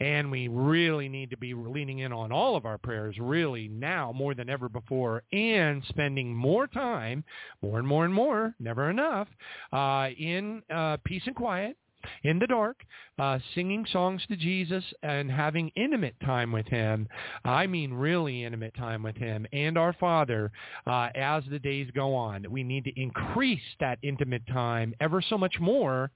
and 0.00 0.30
we 0.30 0.48
really 0.48 1.06
need 1.06 1.28
to 1.28 1.36
be 1.36 1.52
leaning 1.52 1.98
in 1.98 2.14
on 2.14 2.32
all 2.32 2.56
of 2.56 2.64
our 2.64 2.78
prayers 2.78 3.16
really 3.20 3.68
now 3.68 4.10
more 4.10 4.34
than 4.34 4.48
ever 4.48 4.70
before, 4.70 5.22
and 5.32 5.84
spending 5.90 6.34
more 6.34 6.66
time, 6.66 7.24
more 7.60 7.78
and 7.78 7.86
more 7.86 8.06
and 8.06 8.14
more, 8.14 8.54
never 8.58 8.88
enough, 8.88 9.28
uh, 9.70 10.08
in 10.18 10.62
uh, 10.74 10.96
peace 11.04 11.22
and 11.26 11.36
quiet, 11.36 11.76
in 12.22 12.38
the 12.38 12.46
dark, 12.46 12.84
uh, 13.18 13.38
singing 13.54 13.86
songs 13.92 14.22
to 14.28 14.36
Jesus 14.36 14.84
and 15.02 15.30
having 15.30 15.70
intimate 15.76 16.14
time 16.24 16.52
with 16.52 16.66
him. 16.66 17.08
I 17.44 17.66
mean 17.66 17.92
really 17.92 18.44
intimate 18.44 18.74
time 18.74 19.02
with 19.02 19.16
him 19.16 19.46
and 19.52 19.76
our 19.76 19.92
Father 19.92 20.50
uh, 20.86 21.08
as 21.14 21.42
the 21.50 21.58
days 21.58 21.88
go 21.94 22.14
on. 22.14 22.46
We 22.50 22.62
need 22.62 22.84
to 22.84 23.00
increase 23.00 23.60
that 23.80 23.98
intimate 24.02 24.46
time 24.46 24.94
ever 25.00 25.22
so 25.22 25.38
much 25.38 25.58
more 25.60 26.10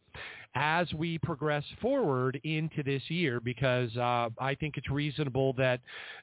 as 0.55 0.93
we 0.93 1.19
progress 1.19 1.65
forward 1.81 2.41
into 2.45 2.83
this 2.83 3.03
year 3.09 3.41
because 3.41 3.95
uh, 3.97 4.29
I 4.39 4.55
think 4.55 4.77
it's 4.77 4.91
reasonable 4.91 5.55
that 5.55 5.81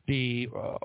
the 0.08 0.48
uh, 0.56 0.78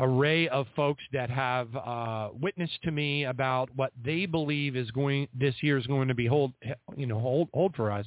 array 0.00 0.48
of 0.48 0.66
folks 0.76 1.02
that 1.12 1.30
have 1.30 1.74
uh, 1.74 2.28
witnessed 2.38 2.82
to 2.84 2.90
me 2.90 3.24
about 3.24 3.70
what 3.76 3.92
they 4.04 4.26
believe 4.26 4.76
is 4.76 4.90
going 4.90 5.28
this 5.38 5.54
year 5.62 5.78
is 5.78 5.86
going 5.86 6.08
to 6.08 6.14
be 6.14 6.26
hold 6.26 6.52
you 6.96 7.06
know 7.06 7.18
hold 7.18 7.48
hold 7.54 7.74
for 7.74 7.90
us. 7.90 8.06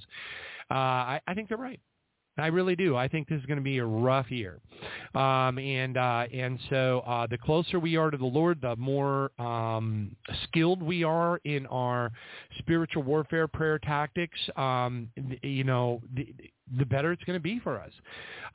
Uh, 0.70 0.74
I, 0.74 1.22
I 1.28 1.34
think 1.34 1.50
they're 1.50 1.58
right. 1.58 1.80
I 2.38 2.48
really 2.48 2.76
do. 2.76 2.98
I 2.98 3.08
think 3.08 3.30
this 3.30 3.40
is 3.40 3.46
going 3.46 3.58
to 3.58 3.64
be 3.64 3.78
a 3.78 3.86
rough 3.86 4.30
year, 4.30 4.60
um, 5.14 5.58
and 5.58 5.98
uh, 5.98 6.26
and 6.34 6.60
so 6.70 7.02
uh, 7.08 7.28
the 7.28 7.38
closer 7.38 7.80
we 7.80 7.96
are 7.96 8.12
to 8.12 8.18
the 8.18 8.26
Lord, 8.26 8.62
the 8.62 8.76
more 8.76 9.32
um, 9.40 10.16
skilled 10.44 10.84
we 10.84 11.04
are 11.04 11.40
in 11.46 11.66
our 11.68 12.12
spiritual 12.60 13.04
warfare 13.04 13.48
prayer 13.48 13.80
tactics. 13.80 14.38
Um, 14.58 15.10
you 15.44 15.64
know, 15.64 16.02
the, 16.14 16.34
the 16.78 16.86
better 16.86 17.12
it's 17.12 17.24
going 17.24 17.38
to 17.38 17.44
be 17.44 17.60
for 17.60 17.80
us. 17.80 17.92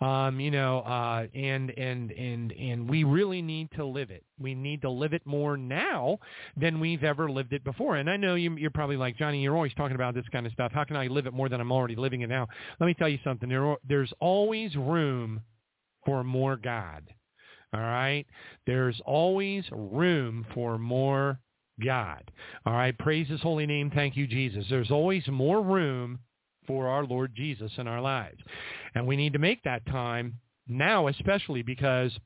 Um, 0.00 0.40
you 0.40 0.50
know, 0.50 0.80
uh, 0.80 1.26
and 1.34 1.70
and 1.70 2.10
and 2.10 2.52
and 2.52 2.88
we 2.88 3.04
really 3.04 3.42
need 3.42 3.68
to 3.76 3.84
live 3.84 4.10
it. 4.10 4.24
We 4.38 4.54
need 4.54 4.82
to 4.82 4.90
live 4.90 5.12
it 5.12 5.22
more 5.26 5.56
now 5.56 6.18
than 6.56 6.80
we've 6.80 7.04
ever 7.04 7.30
lived 7.30 7.52
it 7.52 7.62
before. 7.64 7.96
And 7.96 8.08
I 8.08 8.16
know 8.16 8.34
you, 8.34 8.56
you're 8.56 8.70
probably 8.70 8.96
like 8.96 9.16
Johnny. 9.16 9.42
You're 9.42 9.54
always 9.54 9.74
talking 9.74 9.94
about 9.94 10.14
this 10.14 10.24
kind 10.32 10.46
of 10.46 10.52
stuff. 10.52 10.72
How 10.72 10.84
can 10.84 10.96
I 10.96 11.06
live 11.06 11.26
it 11.26 11.34
more 11.34 11.48
than 11.48 11.60
I'm 11.60 11.72
already 11.72 11.96
living 11.96 12.22
it 12.22 12.28
now? 12.28 12.48
Let 12.80 12.86
me 12.86 12.94
tell 12.94 13.08
you 13.08 13.18
something. 13.22 13.48
There, 13.48 13.76
there's 13.86 14.12
always 14.20 14.74
room 14.74 15.42
for 16.04 16.24
more 16.24 16.56
God. 16.56 17.04
All 17.72 17.80
right. 17.80 18.26
There's 18.66 19.00
always 19.04 19.64
room 19.70 20.44
for 20.54 20.78
more 20.78 21.38
God. 21.84 22.30
All 22.66 22.72
right. 22.72 22.98
Praise 22.98 23.28
his 23.28 23.40
holy 23.40 23.66
name. 23.66 23.90
Thank 23.94 24.16
you, 24.16 24.26
Jesus. 24.26 24.64
There's 24.68 24.90
always 24.90 25.26
more 25.28 25.62
room 25.62 26.18
for 26.70 26.86
our 26.86 27.04
Lord 27.04 27.34
Jesus 27.34 27.72
in 27.78 27.88
our 27.88 28.00
lives. 28.00 28.38
And 28.94 29.04
we 29.04 29.16
need 29.16 29.32
to 29.32 29.40
make 29.40 29.60
that 29.64 29.84
time 29.86 30.34
now, 30.68 31.08
especially 31.08 31.62
because 31.62 32.16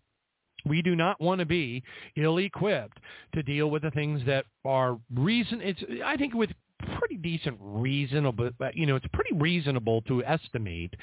we 0.66 0.82
do 0.82 0.95
not 0.95 1.18
want 1.18 1.38
to 1.38 1.47
be 1.47 1.82
ill-equipped 2.16 2.99
to 3.34 3.42
deal 3.42 3.70
with 3.70 3.82
the 3.82 3.90
things 3.90 4.20
that 4.26 4.45
are 4.66 4.99
reason. 5.14 5.62
It's 5.62 5.82
I 6.05 6.18
think 6.18 6.34
with 6.34 6.51
pretty 6.99 7.16
decent 7.16 7.57
reasonable 7.61 8.51
uh, 8.61 8.68
you 8.74 8.87
know 8.87 8.97
it's 8.97 9.07
pretty 9.12 9.35
reasonable 9.35 10.03
to 10.03 10.24
estimate 10.24 10.95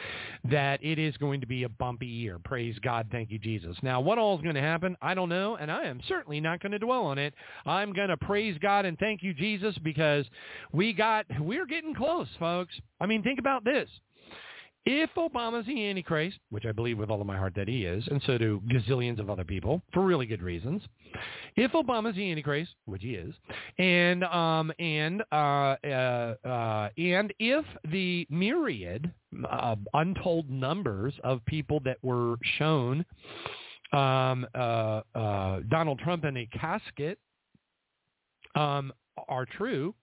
that 0.44 0.84
it 0.84 1.00
is 1.00 1.16
going 1.18 1.42
to 1.42 1.48
be 1.48 1.64
a 1.64 1.70
bumpy 1.70 2.08
year. 2.08 2.40
Praise 2.40 2.76
god. 2.84 3.08
Thank 3.12 3.32
you 3.32 3.40
jesus. 3.40 3.76
Now 3.82 4.02
what 4.02 4.18
all 4.18 4.36
is 4.36 4.42
going 4.42 4.56
to 4.56 4.62
happen 4.62 4.96
i 5.02 5.14
don't 5.14 5.30
know 5.30 5.58
and 5.58 5.72
i 5.72 5.84
am 5.84 6.02
certainly 6.08 6.40
not 6.40 6.62
going 6.62 6.72
to 6.72 6.80
dwell 6.80 7.06
on 7.06 7.18
it. 7.18 7.34
I'm 7.66 7.94
going 7.94 8.10
to 8.10 8.18
praise 8.18 8.58
god 8.60 8.86
and 8.86 8.98
thank 9.00 9.24
you 9.24 9.34
jesus 9.34 9.78
because 9.84 10.26
we 10.72 10.94
got 10.94 11.26
we're 11.40 11.66
getting 11.66 11.94
close 11.94 12.28
folks. 12.40 12.74
I 13.00 13.06
mean 13.06 13.24
think 13.24 13.40
about 13.40 13.64
this 13.64 13.90
if 14.86 15.10
Obama's 15.16 15.66
the 15.68 15.90
Antichrist, 15.90 16.40
which 16.50 16.66
I 16.66 16.72
believe 16.72 16.98
with 16.98 17.10
all 17.10 17.22
of 17.22 17.28
my 17.28 17.38
heart 17.38 17.54
that 17.56 17.68
he 17.68 17.86
is, 17.86 18.04
and 18.08 18.22
so 18.26 18.38
do 18.38 18.62
gazillions 18.72 19.20
of 19.20 19.30
other 19.30 19.44
people 19.44 19.82
for 19.94 20.02
really 20.02 20.26
good 20.26 20.42
reasons, 20.42 20.82
if 21.56 21.72
Obama's 21.74 22.16
the 22.16 22.32
Antichrist, 22.32 22.72
which 22.86 23.04
he 23.04 23.14
is, 23.14 23.34
and 23.78 24.24
um, 24.24 24.72
and 24.80 25.22
uh, 25.32 25.76
uh, 25.84 26.36
uh, 26.44 26.90
and 26.98 27.34
if 27.40 27.66
the 27.92 28.26
myriad, 28.30 29.12
uh, 29.50 29.76
untold 29.94 30.50
numbers 30.50 31.14
of 31.24 31.46
people 31.46 31.80
that 31.86 31.98
were 32.02 32.38
shown 32.58 33.06
um, 33.94 34.48
uh, 34.56 35.02
uh, 35.14 35.60
Donald 35.70 36.00
Trump 36.00 36.26
in 36.26 36.38
a 36.38 36.48
casket 36.48 37.20
um, 38.56 38.92
are 39.28 39.46
true, 39.46 39.94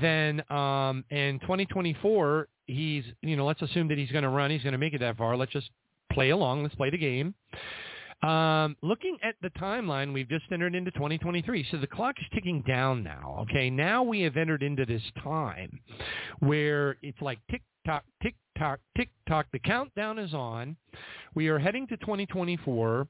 then 0.00 0.42
um, 0.50 1.04
in 1.10 1.38
2024 1.40 2.48
he's, 2.66 3.04
you 3.22 3.36
know, 3.36 3.46
let's 3.46 3.62
assume 3.62 3.88
that 3.88 3.98
he's 3.98 4.10
going 4.10 4.24
to 4.24 4.30
run. 4.30 4.50
He's 4.50 4.62
going 4.62 4.72
to 4.72 4.78
make 4.78 4.94
it 4.94 5.00
that 5.00 5.16
far. 5.16 5.36
Let's 5.36 5.52
just 5.52 5.70
play 6.12 6.30
along. 6.30 6.62
Let's 6.62 6.74
play 6.74 6.90
the 6.90 6.98
game. 6.98 7.34
Um, 8.22 8.76
looking 8.82 9.18
at 9.24 9.34
the 9.42 9.50
timeline, 9.50 10.12
we've 10.12 10.28
just 10.28 10.44
entered 10.52 10.76
into 10.76 10.92
2023. 10.92 11.66
So 11.70 11.78
the 11.78 11.88
clock 11.88 12.14
is 12.20 12.26
ticking 12.32 12.62
down 12.62 13.02
now. 13.02 13.44
Okay, 13.50 13.68
now 13.68 14.04
we 14.04 14.20
have 14.20 14.36
entered 14.36 14.62
into 14.62 14.86
this 14.86 15.02
time 15.22 15.80
where 16.38 16.96
it's 17.02 17.20
like 17.20 17.40
tick 17.50 17.62
tock, 17.84 18.04
tick 18.22 18.36
tock, 18.56 18.78
tick 18.96 19.08
tock. 19.28 19.46
The 19.52 19.58
countdown 19.58 20.20
is 20.20 20.34
on. 20.34 20.76
We 21.34 21.48
are 21.48 21.58
heading 21.58 21.86
to 21.88 21.96
2024. 21.98 23.08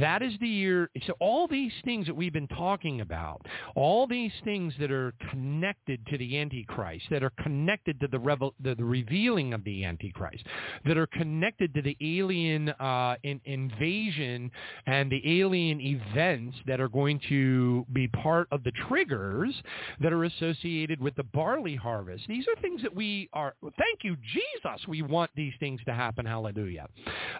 That 0.00 0.22
is 0.22 0.32
the 0.40 0.48
year. 0.48 0.90
So 1.06 1.14
all 1.20 1.48
these 1.48 1.72
things 1.84 2.06
that 2.06 2.14
we've 2.14 2.32
been 2.32 2.48
talking 2.48 3.00
about, 3.00 3.46
all 3.74 4.06
these 4.06 4.32
things 4.44 4.74
that 4.78 4.90
are 4.90 5.14
connected 5.30 6.06
to 6.08 6.18
the 6.18 6.38
Antichrist, 6.38 7.06
that 7.10 7.22
are 7.22 7.32
connected 7.42 7.98
to 8.00 8.08
the, 8.08 8.18
revel, 8.18 8.54
the, 8.62 8.74
the 8.74 8.84
revealing 8.84 9.54
of 9.54 9.64
the 9.64 9.84
Antichrist, 9.84 10.44
that 10.84 10.98
are 10.98 11.06
connected 11.06 11.72
to 11.74 11.82
the 11.82 11.96
alien 12.00 12.68
uh, 12.70 13.16
in, 13.22 13.40
invasion 13.44 14.50
and 14.86 15.10
the 15.10 15.40
alien 15.40 15.80
events 15.80 16.56
that 16.66 16.80
are 16.80 16.88
going 16.88 17.20
to 17.28 17.86
be 17.92 18.08
part 18.08 18.48
of 18.50 18.62
the 18.64 18.72
triggers 18.88 19.54
that 20.00 20.12
are 20.12 20.24
associated 20.24 21.00
with 21.00 21.14
the 21.16 21.22
barley 21.22 21.76
harvest. 21.76 22.24
These 22.28 22.46
are 22.48 22.60
things 22.60 22.82
that 22.82 22.94
we 22.94 23.28
are, 23.32 23.54
thank 23.62 24.00
you, 24.02 24.16
Jesus, 24.32 24.86
we 24.86 25.02
want 25.02 25.30
these 25.34 25.52
things 25.60 25.80
to 25.86 25.94
happen. 25.94 26.26
Hallelujah. 26.26 26.86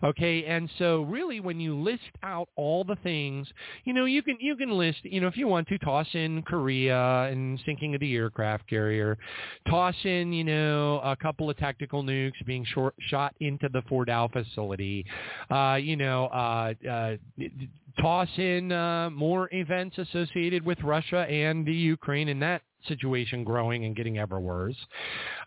Okay, 0.03 0.45
and 0.45 0.69
so 0.79 1.03
really 1.03 1.41
when 1.41 1.61
you 1.61 1.79
list 1.79 2.03
out 2.23 2.49
all 2.57 2.85
the 2.85 2.97
things, 3.03 3.49
you 3.85 3.93
know, 3.93 4.05
you 4.05 4.23
can 4.23 4.37
you 4.41 4.57
can 4.57 4.71
list, 4.71 4.99
you 5.05 5.21
know, 5.21 5.27
if 5.27 5.37
you 5.37 5.47
want 5.49 5.69
to 5.69 5.79
toss 5.79 6.07
in 6.15 6.43
Korea 6.43 7.29
and 7.31 7.61
sinking 7.65 7.95
of 7.95 8.01
the 8.01 8.15
aircraft 8.15 8.69
carrier, 8.69 9.19
toss 9.69 9.95
in, 10.05 10.33
you 10.33 10.45
know, 10.45 11.01
a 11.05 11.17
couple 11.17 11.49
of 11.51 11.57
tactical 11.57 12.03
nukes 12.03 12.45
being 12.47 12.65
short, 12.65 12.95
shot 13.09 13.35
into 13.41 13.69
the 13.69 13.83
Fordow 13.83 14.31
facility, 14.33 15.05
uh, 15.51 15.79
you 15.81 15.97
know, 15.97 16.27
uh, 16.27 16.73
uh, 16.89 17.17
toss 18.01 18.29
in 18.37 18.73
uh, 18.73 19.11
more 19.11 19.49
events 19.53 19.99
associated 19.99 20.65
with 20.65 20.81
Russia 20.83 21.21
and 21.29 21.67
the 21.67 21.73
Ukraine 21.73 22.29
and 22.29 22.43
that 22.43 22.63
situation 22.89 23.45
growing 23.45 23.85
and 23.85 23.97
getting 23.97 24.19
ever 24.19 24.41
worse. 24.41 24.77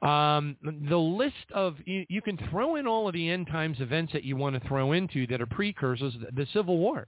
Um, 0.01 0.57
the 0.89 0.97
list 0.97 1.33
of 1.53 1.75
you, 1.85 2.05
you, 2.09 2.21
can 2.21 2.37
throw 2.49 2.75
in 2.75 2.87
all 2.87 3.07
of 3.07 3.13
the 3.13 3.29
end 3.29 3.47
times 3.47 3.77
events 3.79 4.13
that 4.13 4.23
you 4.23 4.35
want 4.35 4.61
to 4.61 4.67
throw 4.67 4.91
into 4.93 5.27
that 5.27 5.41
are 5.41 5.45
precursors. 5.45 6.13
The 6.35 6.47
Civil 6.53 6.77
War. 6.77 7.07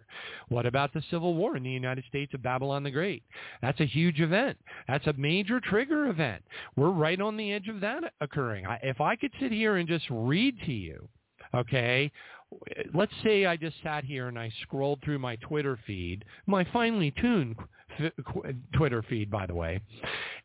What 0.49 0.65
about 0.65 0.93
the 0.93 1.03
Civil 1.09 1.36
War 1.36 1.57
in 1.57 1.63
the 1.63 1.69
United 1.69 2.03
States 2.07 2.34
of 2.34 2.43
Babylon 2.43 2.84
the 2.84 2.91
Great? 2.91 3.23
That's 3.61 3.80
a 3.80 3.86
huge 3.86 4.19
event. 4.19 4.57
That's 4.88 5.07
a 5.07 5.13
major 5.13 5.59
trigger 5.59 6.07
event. 6.07 6.43
We're 6.75 6.91
right 6.91 7.19
on 7.19 7.38
the 7.38 7.53
edge 7.53 7.67
of 7.67 7.82
that 7.82 8.13
occurring. 8.21 8.65
I, 8.65 8.80
if 8.84 9.01
I 9.01 9.15
could 9.15 9.32
sit 9.39 9.51
here 9.51 9.78
and 9.78 9.88
just 9.88 10.05
read 10.09 10.55
to 10.65 10.71
you, 10.71 11.07
okay, 11.55 12.11
let's 12.93 13.11
say 13.23 13.45
I 13.45 13.57
just 13.57 13.75
sat 13.84 14.03
here 14.03 14.28
and 14.28 14.39
I 14.39 14.51
scrolled 14.61 15.01
through 15.03 15.19
my 15.19 15.36
Twitter 15.38 15.78
feed, 15.86 16.25
my 16.45 16.65
finely 16.71 17.11
tuned 17.19 17.55
Twitter 18.74 19.04
feed, 19.04 19.30
by 19.30 19.45
the 19.45 19.56
way, 19.56 19.82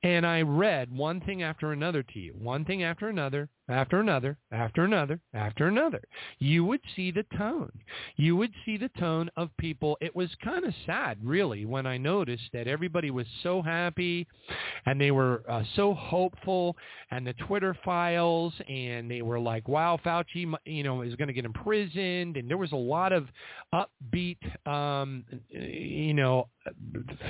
and 0.02 0.26
I 0.26 0.42
read 0.42 0.90
one 0.90 1.20
thing 1.20 1.42
after 1.42 1.72
another 1.72 2.02
to 2.02 2.18
you, 2.18 2.34
one 2.38 2.64
thing 2.64 2.82
after 2.82 3.08
another, 3.08 3.48
after 3.68 4.00
another, 4.00 4.36
after 4.50 4.84
another, 4.84 5.20
after 5.32 5.68
another, 5.68 6.02
you 6.40 6.64
would 6.64 6.80
see 6.96 7.10
the 7.12 7.24
tone. 7.38 7.70
You 8.16 8.36
would 8.36 8.52
see 8.64 8.76
the 8.76 8.90
tone 8.98 9.30
of 9.36 9.56
people. 9.58 9.96
It 10.00 10.14
was 10.14 10.28
kind 10.42 10.64
of 10.64 10.74
sad, 10.84 11.18
really, 11.22 11.64
when 11.64 11.86
I 11.86 11.96
noticed 11.98 12.50
that 12.52 12.66
everybody 12.66 13.10
was 13.10 13.26
so 13.42 13.62
happy 13.62 14.26
and 14.86 15.00
they 15.00 15.12
were 15.12 15.42
uh, 15.48 15.62
so 15.76 15.94
hopeful 15.94 16.76
and 17.10 17.26
the 17.26 17.34
Twitter 17.34 17.76
files 17.84 18.52
and 18.68 19.10
they 19.10 19.22
were 19.22 19.38
like, 19.38 19.68
wow, 19.68 19.98
Fauci, 20.04 20.52
you 20.64 20.82
know, 20.82 21.02
is 21.02 21.14
going 21.14 21.28
to 21.28 21.34
get 21.34 21.44
imprisoned. 21.44 22.36
And 22.36 22.50
there 22.50 22.58
was 22.58 22.72
a 22.72 22.76
lot 22.76 23.12
of 23.12 23.28
upbeat, 23.72 24.38
um, 24.66 25.24
you 25.48 26.14
know, 26.14 26.48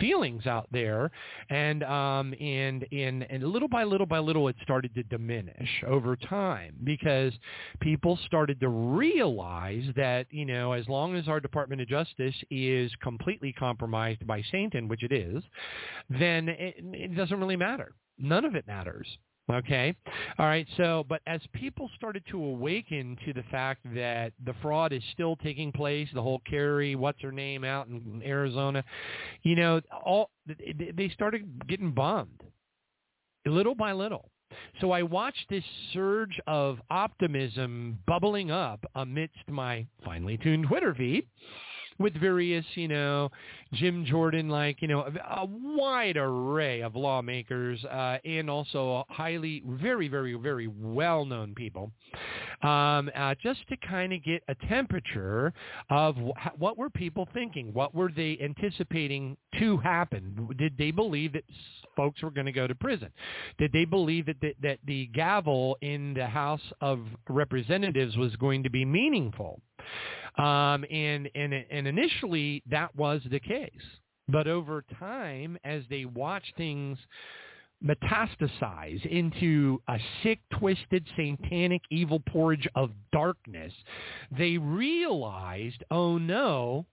feelings 0.00 0.46
out 0.46 0.68
there. 0.72 1.10
And, 1.50 1.82
um, 1.84 2.34
and, 2.40 2.86
and, 2.92 3.24
and 3.28 3.42
little 3.44 3.68
by 3.68 3.84
little 3.84 4.06
by 4.06 4.18
little, 4.18 4.48
it 4.48 4.56
started 4.62 4.94
to 4.94 5.02
diminish 5.04 5.68
over 5.86 6.16
time 6.16 6.74
because 6.84 7.32
people 7.80 8.18
started 8.26 8.60
to 8.60 8.68
realize 8.68 9.84
that, 9.96 10.26
you 10.30 10.44
know, 10.44 10.72
as 10.72 10.88
long 10.88 11.16
as 11.16 11.28
our 11.28 11.40
Department 11.40 11.80
of 11.80 11.88
Justice 11.88 12.34
is 12.50 12.90
completely 13.02 13.52
compromised 13.52 14.26
by 14.26 14.42
Satan, 14.50 14.88
which 14.88 15.02
it 15.02 15.12
is, 15.12 15.42
then 16.10 16.48
it, 16.48 16.74
it 16.78 17.16
doesn't 17.16 17.38
really 17.38 17.56
matter. 17.56 17.94
None 18.18 18.44
of 18.44 18.54
it 18.54 18.66
matters. 18.66 19.06
Okay. 19.50 19.94
All 20.38 20.46
right. 20.46 20.66
So, 20.76 21.04
but 21.08 21.20
as 21.26 21.40
people 21.52 21.90
started 21.96 22.22
to 22.30 22.42
awaken 22.42 23.16
to 23.24 23.32
the 23.32 23.42
fact 23.50 23.80
that 23.94 24.32
the 24.44 24.54
fraud 24.62 24.92
is 24.92 25.02
still 25.12 25.36
taking 25.36 25.72
place, 25.72 26.08
the 26.14 26.22
whole 26.22 26.40
Kari, 26.48 26.94
what's 26.94 27.20
her 27.22 27.32
name 27.32 27.64
out 27.64 27.88
in 27.88 28.22
Arizona, 28.24 28.84
you 29.42 29.56
know, 29.56 29.80
all 30.04 30.30
they 30.46 31.10
started 31.12 31.66
getting 31.68 31.90
bombed 31.90 32.42
little 33.46 33.74
by 33.74 33.92
little. 33.92 34.30
so 34.80 34.92
I 34.92 35.02
watched 35.02 35.46
this 35.50 35.64
surge 35.92 36.38
of 36.46 36.78
optimism 36.90 37.98
bubbling 38.06 38.50
up 38.50 38.84
amidst 38.94 39.48
my 39.48 39.86
finely 40.04 40.38
tuned 40.38 40.66
Twitter 40.68 40.94
feed 40.94 41.26
with 42.02 42.14
various, 42.14 42.64
you 42.74 42.88
know, 42.88 43.30
Jim 43.72 44.04
Jordan, 44.04 44.48
like, 44.48 44.82
you 44.82 44.88
know, 44.88 45.00
a, 45.00 45.40
a 45.42 45.46
wide 45.46 46.16
array 46.16 46.82
of 46.82 46.96
lawmakers 46.96 47.82
uh, 47.84 48.18
and 48.24 48.50
also 48.50 49.04
highly, 49.08 49.62
very, 49.66 50.08
very, 50.08 50.34
very 50.34 50.66
well-known 50.66 51.54
people, 51.54 51.90
um, 52.62 53.10
uh, 53.16 53.34
just 53.42 53.60
to 53.68 53.76
kind 53.88 54.12
of 54.12 54.22
get 54.22 54.42
a 54.48 54.54
temperature 54.66 55.52
of 55.90 56.16
wh- 56.16 56.60
what 56.60 56.76
were 56.76 56.90
people 56.90 57.26
thinking? 57.32 57.72
What 57.72 57.94
were 57.94 58.10
they 58.14 58.38
anticipating 58.42 59.36
to 59.58 59.76
happen? 59.78 60.48
Did 60.58 60.76
they 60.76 60.90
believe 60.90 61.32
that 61.32 61.44
folks 61.96 62.22
were 62.22 62.30
going 62.30 62.46
to 62.46 62.52
go 62.52 62.66
to 62.66 62.74
prison? 62.74 63.08
Did 63.58 63.72
they 63.72 63.84
believe 63.84 64.26
that 64.26 64.40
the, 64.40 64.54
that 64.62 64.78
the 64.86 65.06
gavel 65.14 65.78
in 65.80 66.14
the 66.14 66.26
House 66.26 66.60
of 66.80 67.00
Representatives 67.28 68.16
was 68.16 68.34
going 68.36 68.62
to 68.64 68.70
be 68.70 68.84
meaningful? 68.84 69.60
Um, 70.38 70.84
and, 70.90 71.28
and, 71.34 71.52
and 71.52 71.86
initially 71.86 72.62
that 72.70 72.94
was 72.96 73.20
the 73.30 73.40
case. 73.40 73.70
But 74.28 74.46
over 74.46 74.84
time, 74.98 75.58
as 75.64 75.82
they 75.90 76.04
watch 76.04 76.44
things 76.56 76.98
metastasize 77.84 79.04
into 79.06 79.82
a 79.88 79.98
sick, 80.22 80.38
twisted, 80.58 81.06
satanic, 81.16 81.82
evil 81.90 82.20
porridge 82.20 82.68
of 82.74 82.90
darkness, 83.12 83.72
they 84.36 84.56
realized, 84.56 85.82
oh 85.90 86.18
no, 86.18 86.86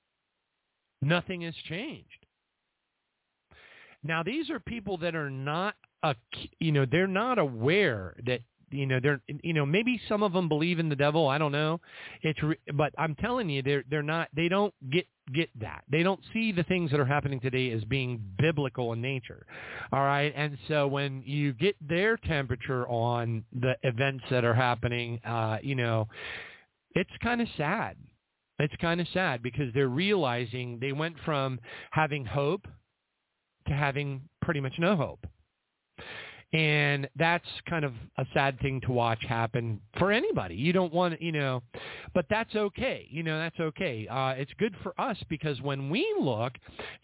nothing 1.02 1.42
has 1.42 1.56
changed. 1.68 2.26
Now 4.04 4.24
these 4.24 4.50
are 4.50 4.60
people 4.60 4.98
that 4.98 5.16
are 5.16 5.30
not, 5.30 5.76
a, 6.04 6.16
you 6.60 6.72
know, 6.72 6.86
they're 6.90 7.08
not 7.08 7.38
aware 7.38 8.16
that 8.26 8.42
you 8.72 8.86
know 8.86 9.00
they're 9.02 9.22
you 9.44 9.54
know 9.54 9.66
maybe 9.66 10.00
some 10.08 10.24
of 10.24 10.34
them 10.34 10.48
believe 10.50 10.80
in 10.80 10.90
the 10.90 10.96
devil 10.96 11.28
i 11.28 11.38
don't 11.38 11.52
know. 11.52 11.80
It's 12.22 12.42
re- 12.42 12.60
but 12.74 12.94
i'm 12.98 13.16
telling 13.16 13.50
you 13.50 13.62
they're 13.62 13.84
they're 13.90 14.04
not 14.04 14.30
they 14.36 14.48
don't 14.48 14.74
get 14.92 15.06
get 15.34 15.50
that. 15.62 15.84
They 15.92 16.02
don't 16.02 16.20
see 16.34 16.52
the 16.52 16.64
things 16.64 16.90
that 16.92 17.00
are 17.00 17.06
happening 17.06 17.40
today 17.40 17.70
as 17.72 17.84
being 17.84 18.20
biblical 18.40 18.94
in 18.94 19.02
nature. 19.02 19.46
All 19.94 20.00
right? 20.04 20.34
And 20.36 20.58
so 20.68 20.88
when 20.88 21.22
you 21.24 21.54
get 21.54 21.76
their 21.88 22.18
temperature 22.18 22.88
on 22.88 23.44
the 23.54 23.76
events 23.84 24.24
that 24.32 24.44
are 24.44 24.56
happening 24.56 25.20
uh 25.26 25.58
you 25.62 25.76
know 25.76 26.08
it's 26.96 27.12
kind 27.22 27.42
of 27.42 27.48
sad. 27.58 27.96
It's 28.58 28.74
kind 28.82 29.00
of 29.00 29.08
sad 29.14 29.42
because 29.42 29.74
they're 29.74 29.88
realizing 29.88 30.80
they 30.82 30.92
went 30.92 31.16
from 31.24 31.60
having 31.92 32.26
hope 32.26 32.68
to 33.68 33.74
having 33.74 34.22
pretty 34.42 34.60
much 34.60 34.74
no 34.80 34.96
hope 34.96 35.26
and 36.52 37.08
that's 37.16 37.46
kind 37.70 37.86
of 37.86 37.94
a 38.18 38.26
sad 38.34 38.60
thing 38.60 38.82
to 38.82 38.92
watch 38.92 39.24
happen 39.28 39.80
for 40.00 40.12
anybody. 40.12 40.56
You 40.56 40.74
don't 40.74 40.92
want, 40.92 41.22
you 41.22 41.32
know, 41.32 41.62
but 42.16 42.26
that's 42.28 42.56
okay. 42.56 43.08
You 43.12 43.22
know, 43.22 43.38
that's 43.38 43.60
okay. 43.60 44.08
Uh, 44.08 44.34
it's 44.36 44.52
good 44.58 44.76
for 44.82 45.00
us 45.00 45.18
because 45.30 45.62
when 45.62 45.92
we 45.92 46.08
look 46.20 46.54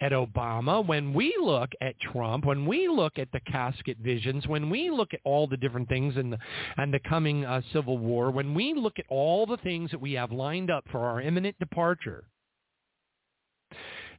at 0.01 0.13
Obama, 0.13 0.85
when 0.85 1.13
we 1.13 1.35
look 1.39 1.69
at 1.79 1.99
Trump, 1.99 2.45
when 2.45 2.65
we 2.65 2.87
look 2.87 3.19
at 3.19 3.31
the 3.33 3.39
casket 3.41 3.97
visions, 3.99 4.47
when 4.47 4.71
we 4.71 4.89
look 4.89 5.13
at 5.13 5.19
all 5.23 5.45
the 5.45 5.57
different 5.57 5.89
things 5.89 6.17
and 6.17 6.33
the, 6.33 6.37
and 6.77 6.91
the 6.91 6.99
coming 7.07 7.45
uh, 7.45 7.61
civil 7.71 7.99
war, 7.99 8.31
when 8.31 8.55
we 8.55 8.73
look 8.73 8.97
at 8.97 9.05
all 9.09 9.45
the 9.45 9.57
things 9.57 9.91
that 9.91 10.01
we 10.01 10.13
have 10.13 10.31
lined 10.31 10.71
up 10.71 10.85
for 10.91 11.01
our 11.01 11.21
imminent 11.21 11.57
departure, 11.59 12.23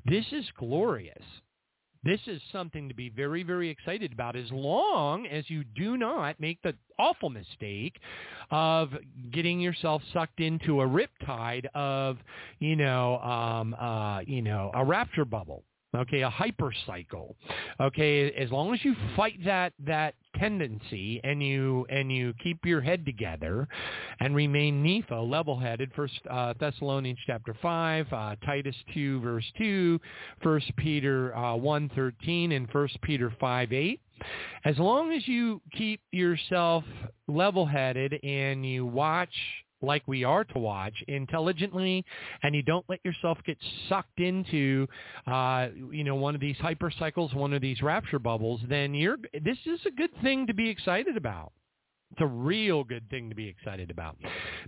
this 0.05 0.27
is 0.31 0.45
glorious. 0.57 1.25
This 2.07 2.21
is 2.29 2.41
something 2.53 2.89
to 2.89 2.95
be 2.95 3.09
very, 3.09 3.43
very 3.43 3.69
excited 3.69 4.13
about 4.13 4.37
as 4.37 4.49
long 4.53 5.27
as 5.27 5.51
you 5.51 5.65
do 5.65 5.97
not 5.97 6.39
make 6.39 6.63
the 6.63 6.73
awful 7.01 7.31
mistake 7.31 7.97
of 8.53 8.91
getting 9.33 9.59
yourself 9.59 10.03
sucked 10.13 10.39
into 10.39 10.83
a 10.83 10.87
riptide 10.87 11.67
of, 11.75 12.19
you 12.61 12.77
know, 12.77 13.19
um, 13.19 13.75
uh, 13.75 14.21
you 14.21 14.41
know, 14.41 14.71
a 14.75 14.85
rapture 14.85 15.25
bubble 15.25 15.65
okay, 15.95 16.23
a 16.23 16.31
hypercycle. 16.31 17.35
Okay, 17.81 18.33
as 18.33 18.51
long 18.51 18.73
as 18.75 18.85
you 18.85 18.95
fight 19.15 19.39
that 19.45 19.73
that 19.85 20.15
tendency 20.37 21.21
and 21.25 21.43
you 21.43 21.87
and 21.89 22.13
you 22.13 22.35
keep 22.43 22.65
your 22.65 22.81
head 22.81 23.05
together 23.05 23.69
and 24.21 24.35
remain 24.35 24.85
Nepho, 24.85 25.29
level-headed. 25.29 25.93
First 25.95 26.21
uh, 26.31 26.55
Thessalonians 26.59 27.19
chapter 27.27 27.55
five, 27.63 28.07
uh, 28.13 28.37
Titus 28.45 28.77
two 28.93 29.21
verse 29.21 29.45
two, 29.57 30.01
First 30.43 30.71
Peter 30.77 31.35
uh, 31.37 31.57
one 31.57 31.91
thirteen, 31.95 32.53
and 32.53 32.71
First 32.71 33.01
Peter 33.03 33.33
five 33.41 33.73
eight. 33.73 34.01
As 34.65 34.79
long 34.79 35.13
as 35.13 35.29
you 35.29 35.61
keep 35.77 36.01
yourself 36.11 36.85
level-headed 37.29 38.19
and 38.25 38.65
you 38.65 38.87
watch 38.87 39.29
like 39.83 40.03
we 40.07 40.25
are 40.25 40.45
to 40.45 40.59
watch 40.59 40.95
intelligently 41.09 42.05
and 42.43 42.55
you 42.55 42.63
don't 42.63 42.85
let 42.89 43.05
yourself 43.05 43.39
get 43.47 43.59
sucked 43.89 44.21
into 44.21 44.87
uh 45.27 45.69
you 45.91 46.05
know 46.05 46.15
one 46.15 46.35
of 46.35 46.41
these 46.41 46.57
hypercycles 46.57 47.35
one 47.35 47.53
of 47.53 47.61
these 47.61 47.83
rapture 47.83 48.19
bubbles 48.19 48.61
then 48.69 48.95
you're 48.95 49.17
this 49.45 49.59
is 49.67 49.81
a 49.87 49.91
good 49.91 50.11
thing 50.23 50.47
to 50.47 50.55
be 50.55 50.69
excited 50.69 51.17
about. 51.17 51.53
It's 52.13 52.21
a 52.21 52.27
real 52.27 52.85
good 52.85 53.11
thing 53.11 53.29
to 53.31 53.35
be 53.35 53.49
excited 53.49 53.91
about. 53.91 54.17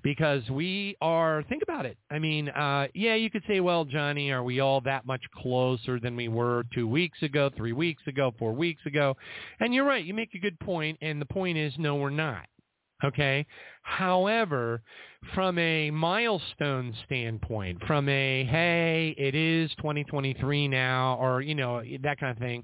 Because 0.02 0.42
we 0.50 0.96
are 1.00 1.44
think 1.44 1.62
about 1.62 1.86
it. 1.86 1.96
I 2.10 2.18
mean 2.18 2.48
uh 2.48 2.88
yeah 2.94 3.14
you 3.14 3.30
could 3.30 3.44
say 3.48 3.60
well 3.60 3.84
johnny 3.84 4.30
are 4.30 4.42
we 4.42 4.60
all 4.60 4.80
that 4.82 5.06
much 5.06 5.22
closer 5.34 6.00
than 6.00 6.16
we 6.16 6.28
were 6.28 6.64
two 6.74 6.88
weeks 6.88 7.22
ago 7.22 7.50
three 7.56 7.72
weeks 7.72 8.02
ago 8.06 8.34
four 8.38 8.52
weeks 8.52 8.82
ago? 8.86 9.16
And 9.60 9.72
you're 9.72 9.84
right 9.84 10.04
you 10.04 10.14
make 10.14 10.34
a 10.34 10.38
good 10.38 10.58
point 10.60 10.98
and 11.00 11.20
the 11.20 11.26
point 11.26 11.56
is 11.58 11.72
no 11.78 11.96
we're 11.96 12.10
not 12.10 12.46
Okay. 13.04 13.46
However, 13.82 14.82
from 15.34 15.58
a 15.58 15.90
milestone 15.90 16.94
standpoint, 17.06 17.82
from 17.86 18.08
a, 18.08 18.44
hey, 18.44 19.14
it 19.16 19.34
is 19.34 19.70
2023 19.76 20.68
now, 20.68 21.16
or, 21.20 21.40
you 21.40 21.54
know, 21.54 21.82
that 22.02 22.18
kind 22.18 22.32
of 22.32 22.38
thing, 22.38 22.62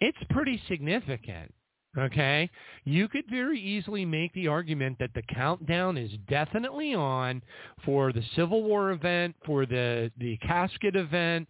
it's 0.00 0.18
pretty 0.30 0.60
significant. 0.68 1.52
Okay. 1.96 2.50
You 2.84 3.08
could 3.08 3.24
very 3.30 3.58
easily 3.60 4.04
make 4.04 4.32
the 4.34 4.48
argument 4.48 4.98
that 4.98 5.10
the 5.14 5.22
countdown 5.22 5.96
is 5.96 6.10
definitely 6.28 6.94
on 6.94 7.40
for 7.84 8.12
the 8.12 8.22
Civil 8.34 8.62
War 8.64 8.90
event, 8.90 9.36
for 9.46 9.64
the, 9.64 10.10
the 10.18 10.36
casket 10.38 10.96
event, 10.96 11.48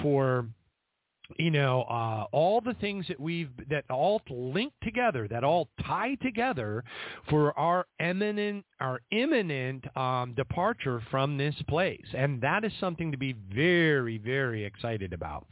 for 0.00 0.46
you 1.38 1.50
know, 1.50 1.82
uh, 1.82 2.24
all 2.32 2.60
the 2.60 2.74
things 2.74 3.06
that 3.08 3.18
we've 3.18 3.50
that 3.70 3.84
all 3.90 4.20
link 4.30 4.72
together, 4.82 5.26
that 5.28 5.44
all 5.44 5.68
tie 5.84 6.14
together 6.22 6.84
for 7.28 7.58
our 7.58 7.86
eminent, 8.00 8.64
our 8.80 9.00
imminent 9.10 9.84
um, 9.96 10.34
departure 10.34 11.02
from 11.10 11.36
this 11.36 11.54
place, 11.68 12.06
and 12.14 12.40
that 12.40 12.64
is 12.64 12.72
something 12.80 13.10
to 13.12 13.18
be 13.18 13.34
very, 13.54 14.18
very 14.18 14.64
excited 14.64 15.12
about. 15.12 15.46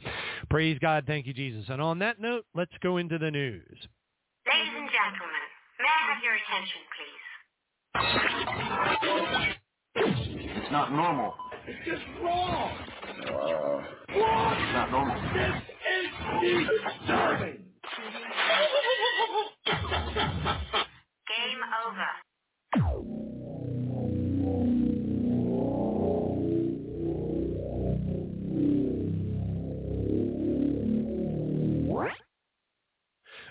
Praise 0.49 0.77
God, 0.79 1.05
thank 1.07 1.27
you, 1.27 1.33
Jesus. 1.33 1.65
And 1.69 1.81
on 1.81 1.99
that 1.99 2.19
note, 2.19 2.45
let's 2.55 2.71
go 2.81 2.97
into 2.97 3.17
the 3.17 3.31
news. 3.31 3.87
Ladies 4.47 4.73
and 4.75 4.89
gentlemen, 4.89 5.45
may 5.79 5.85
I 5.87 6.13
have 6.13 6.23
your 6.23 6.35
attention, 6.35 6.81
please? 6.97 7.21
It's 10.63 10.71
not 10.71 10.91
normal. 10.91 11.33
It's 11.67 11.85
just 11.85 12.01
wrong. 12.23 12.77
What? 13.29 14.57
This 15.33 15.55
is 16.43 16.67
disturbing. 16.83 17.59
Game 21.27 21.61
over. 21.85 22.09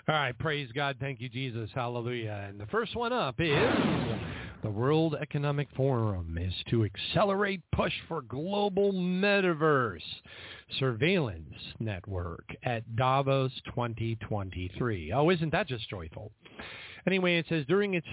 All 0.07 0.15
right, 0.15 0.37
praise 0.37 0.67
God. 0.75 0.97
Thank 0.99 1.21
you, 1.21 1.29
Jesus. 1.29 1.69
Hallelujah. 1.73 2.47
And 2.49 2.59
the 2.59 2.65
first 2.65 2.95
one 2.95 3.13
up 3.13 3.35
is 3.39 3.55
the 4.61 4.69
World 4.69 5.15
Economic 5.19 5.67
Forum 5.75 6.37
is 6.39 6.53
to 6.69 6.85
accelerate 6.85 7.61
push 7.71 7.93
for 8.07 8.21
global 8.21 8.93
metaverse 8.93 10.01
surveillance 10.77 11.55
network 11.79 12.45
at 12.63 12.95
Davos 12.95 13.51
2023. 13.65 15.13
Oh, 15.13 15.29
isn't 15.31 15.51
that 15.51 15.67
just 15.67 15.89
joyful? 15.89 16.31
Anyway, 17.07 17.37
it 17.37 17.45
says 17.49 17.65
during 17.67 17.95
its. 17.95 18.07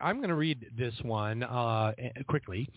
I'm 0.00 0.16
going 0.16 0.28
to 0.28 0.34
read 0.34 0.66
this 0.76 0.94
one 1.02 1.42
uh, 1.42 1.92
quickly 2.28 2.68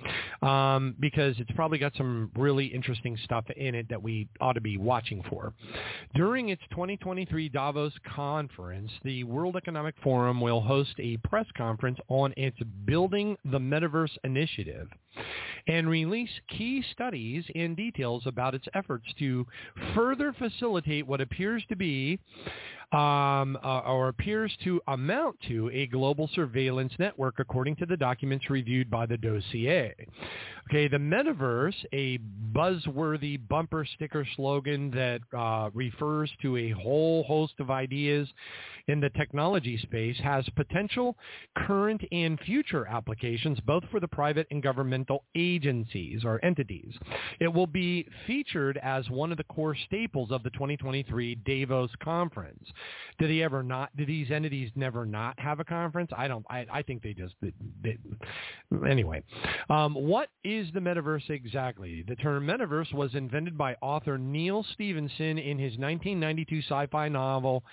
um, 0.41 0.95
because 0.99 1.36
it's 1.39 1.51
probably 1.51 1.78
got 1.78 1.93
some 1.97 2.32
really 2.36 2.66
interesting 2.66 3.18
stuff 3.24 3.45
in 3.55 3.76
it 3.76 3.89
that 3.89 4.01
we 4.01 4.28
ought 4.39 4.53
to 4.53 4.61
be 4.61 4.78
watching 4.78 5.24
for. 5.30 5.53
During 6.13 6.49
its 6.49 6.61
2023 6.72 7.49
Davos 7.49 7.93
conference, 8.16 8.91
the 9.03 9.24
World 9.24 9.55
Economic 9.55 9.95
Forum 10.03 10.41
will 10.41 10.61
host 10.61 10.93
a 10.99 11.18
press 11.18 11.47
conference 11.57 11.97
on 12.09 12.34
its 12.38 12.57
Building 12.86 13.38
the 13.45 13.59
Metaverse 13.59 14.18
initiative. 14.24 14.89
And 15.68 15.89
release 15.89 16.30
key 16.49 16.84
studies 16.91 17.43
and 17.55 17.76
details 17.76 18.24
about 18.26 18.55
its 18.55 18.68
efforts 18.74 19.05
to 19.20 19.45
further 19.93 20.34
facilitate 20.34 21.05
what 21.07 21.22
appears 21.22 21.63
to 21.70 21.76
be 21.76 22.20
um, 22.91 23.57
uh, 23.63 23.80
or 23.80 24.09
appears 24.09 24.55
to 24.63 24.80
amount 24.88 25.36
to 25.47 25.70
a 25.74 25.88
global 25.88 26.30
surveillance 26.34 26.93
network, 26.99 27.36
according 27.39 27.76
to 27.78 27.86
the 27.86 27.97
documents 27.97 28.49
reviewed 28.49 28.89
by 28.89 29.05
the 29.05 29.18
dossier. 29.18 29.93
Okay, 30.70 30.88
the 30.88 30.97
metaverse, 30.97 31.76
a 31.93 32.18
buzzworthy 32.51 33.39
bumper 33.47 33.86
sticker 33.95 34.28
slogan 34.36 34.89
that 34.91 35.22
uh, 35.38 35.70
refers 35.76 36.32
to 36.41 36.57
a 36.57 36.72
whole 36.72 37.24
host 37.24 37.53
of 37.59 37.70
ideas 37.70 38.28
in 38.88 38.99
the 38.99 39.09
technology 39.11 39.78
space, 39.78 40.18
has 40.24 40.47
potential 40.55 41.18
current 41.57 42.01
and 42.11 42.39
future 42.41 42.88
applications 42.88 43.59
both 43.61 43.84
for 43.91 43.99
the 43.99 44.07
private 44.07 44.47
and 44.51 44.61
governmental 44.61 45.24
agencies 45.36 46.24
or 46.24 46.43
entities. 46.43 46.93
It 47.39 47.47
will 47.47 47.68
be 47.68 48.07
featured 48.28 48.80
as 48.82 49.09
one 49.09 49.32
of 49.32 49.38
the 49.38 49.43
core 49.45 49.76
staples 49.86 50.32
of 50.32 50.43
the 50.43 50.51
2023 50.51 51.36
Davos 51.45 51.89
conference. 52.03 52.63
Did 53.20 53.30
he 53.30 53.43
ever 53.43 53.63
not? 53.63 53.95
Did 53.95 54.07
these 54.07 54.32
entities 54.32 54.72
never 54.76 55.05
not 55.05 55.39
have 55.39 55.59
a 55.59 55.66
conference? 55.66 56.11
I 56.16 56.28
don't. 56.28 56.45
I, 56.49 56.66
I 56.72 56.82
think 56.82 57.01
they 57.01 57.13
just. 57.13 57.36
They, 57.41 57.53
they, 57.84 57.97
anyway, 58.89 59.24
um, 59.70 59.93
what 59.93 60.30
is 60.43 60.54
the 60.73 60.79
metaverse 60.79 61.29
exactly? 61.29 62.03
The 62.07 62.15
term 62.15 62.47
metaverse 62.47 62.93
was 62.93 63.13
invented 63.13 63.57
by 63.57 63.75
author 63.81 64.17
Neal 64.17 64.65
Stephenson 64.73 65.37
in 65.37 65.59
his 65.59 65.77
1992 65.77 66.59
sci-fi 66.59 67.09
novel 67.09 67.63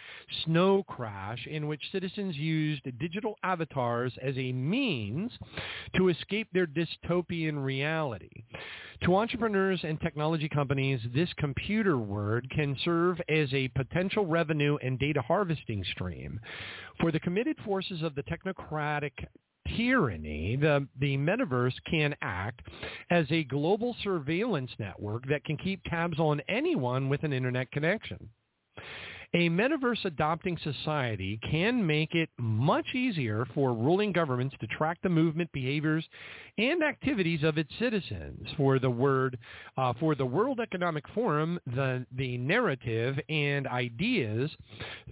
Snow 0.45 0.83
Crash, 0.83 1.47
in 1.47 1.69
which 1.69 1.93
citizens 1.93 2.37
used 2.37 2.83
digital 2.99 3.37
avatars 3.45 4.13
as 4.21 4.37
a 4.37 4.53
means 4.53 5.31
to 5.97 6.09
escape 6.09 6.49
their 6.53 6.67
dystopian 6.67 7.63
reality. 7.63 8.45
To 9.05 9.17
entrepreneurs 9.17 9.81
and 9.85 10.01
technology 10.01 10.49
companies, 10.49 11.01
this 11.15 11.33
computer 11.35 11.99
word 11.99 12.51
can 12.51 12.77
serve 12.85 13.21
as 13.29 13.53
a 13.55 13.69
potential 13.69 14.27
revenue 14.27 14.77
and 14.83 14.99
data 14.99 15.23
harvesting 15.23 15.85
stream. 15.93 16.41
For 17.01 17.13
the 17.13 17.21
committed 17.21 17.57
forces 17.65 18.03
of 18.03 18.15
the 18.15 18.25
technocratic 18.25 19.13
tyranny, 19.77 20.57
the, 20.57 20.87
the 21.01 21.17
metaverse 21.17 21.75
can 21.89 22.15
act 22.23 22.63
as 23.11 23.27
a 23.31 23.45
global 23.45 23.97
surveillance 24.03 24.71
network 24.79 25.27
that 25.29 25.45
can 25.45 25.57
keep 25.57 25.83
tabs 25.85 26.19
on 26.19 26.41
anyone 26.49 27.09
with 27.09 27.23
an 27.23 27.33
internet 27.33 27.71
connection. 27.73 28.29
A 29.35 29.49
metaverse 29.49 30.05
adopting 30.05 30.59
society 30.63 31.41
can 31.51 31.87
make 31.87 32.15
it 32.15 32.29
much 32.39 32.95
easier 32.95 33.47
for 33.55 33.73
ruling 33.73 34.13
governments 34.13 34.55
to 34.61 34.67
track 34.67 34.99
the 35.03 35.09
movement, 35.09 35.51
behaviors, 35.53 36.07
and 36.59 36.83
activities 36.83 37.43
of 37.43 37.57
its 37.57 37.71
citizens. 37.79 38.47
For 38.59 38.79
the 38.79 38.91
word, 38.91 39.39
uh, 39.79 39.95
for 39.99 40.15
the 40.15 40.27
World 40.27 40.61
Economic 40.61 41.05
Forum, 41.15 41.59
the 41.67 42.05
the 42.15 42.37
narrative 42.37 43.19
and 43.31 43.67
ideas 43.67 44.51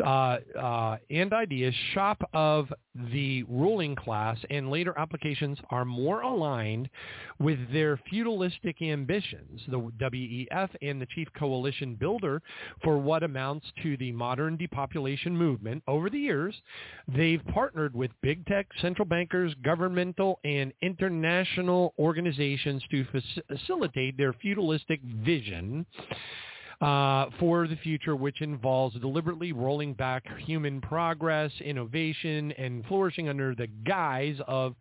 uh, 0.04 0.36
uh, 0.60 0.98
and 1.08 1.32
ideas 1.32 1.74
shop 1.94 2.22
of 2.34 2.70
the 3.12 3.44
ruling 3.44 3.94
class 3.94 4.36
and 4.50 4.70
later 4.70 4.92
applications 4.98 5.58
are 5.70 5.84
more 5.84 6.20
aligned 6.20 6.90
with 7.38 7.58
their 7.72 7.98
feudalistic 8.10 8.82
ambitions. 8.82 9.62
The 9.68 9.78
WEF 9.78 10.68
and 10.82 11.00
the 11.00 11.06
chief 11.06 11.28
coalition 11.38 11.94
builder 11.94 12.42
for 12.82 12.98
what 12.98 13.22
amounts 13.22 13.66
to 13.82 13.96
the 13.96 14.09
modern 14.12 14.56
depopulation 14.56 15.36
movement. 15.36 15.82
Over 15.86 16.10
the 16.10 16.18
years, 16.18 16.54
they've 17.08 17.42
partnered 17.52 17.94
with 17.94 18.10
big 18.22 18.44
tech, 18.46 18.66
central 18.80 19.06
bankers, 19.06 19.54
governmental, 19.64 20.40
and 20.44 20.72
international 20.82 21.94
organizations 21.98 22.82
to 22.90 23.06
facilitate 23.48 24.16
their 24.16 24.32
feudalistic 24.32 25.00
vision 25.02 25.86
uh, 26.80 27.26
for 27.38 27.68
the 27.68 27.76
future, 27.76 28.16
which 28.16 28.40
involves 28.40 28.98
deliberately 29.00 29.52
rolling 29.52 29.92
back 29.92 30.24
human 30.46 30.80
progress, 30.80 31.52
innovation, 31.62 32.52
and 32.52 32.84
flourishing 32.86 33.28
under 33.28 33.54
the 33.54 33.66
guise 33.86 34.38
of 34.46 34.74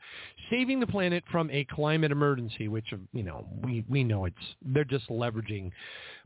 saving 0.49 0.79
the 0.79 0.87
planet 0.87 1.23
from 1.29 1.49
a 1.51 1.65
climate 1.65 2.11
emergency, 2.11 2.69
which, 2.69 2.85
you 3.11 3.23
know, 3.23 3.45
we, 3.63 3.83
we 3.89 4.03
know 4.03 4.25
it's, 4.25 4.37
they're 4.65 4.85
just 4.85 5.09
leveraging 5.09 5.71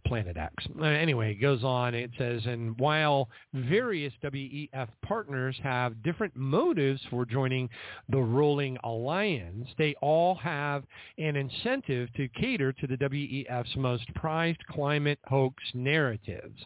Planet 0.06 0.38
X. 0.38 0.54
Uh, 0.80 0.84
anyway, 0.84 1.32
it 1.32 1.42
goes 1.42 1.64
on. 1.64 1.94
It 1.94 2.12
says, 2.18 2.46
and 2.46 2.78
while 2.80 3.30
various 3.54 4.14
WEF 4.24 4.88
partners 5.02 5.56
have 5.64 6.02
different 6.04 6.36
motives 6.36 7.02
for 7.10 7.26
joining 7.26 7.70
the 8.10 8.20
ruling 8.20 8.78
alliance, 8.84 9.68
they 9.78 9.96
all 10.02 10.36
have 10.36 10.84
an 11.18 11.36
incentive 11.36 12.14
to 12.14 12.28
cater 12.30 12.74
to 12.74 12.88
the 12.88 12.98
WEF's 12.98 13.76
most 13.76 14.14
prized 14.16 14.64
climate 14.70 15.20
hoax 15.26 15.64
narratives. 15.74 16.60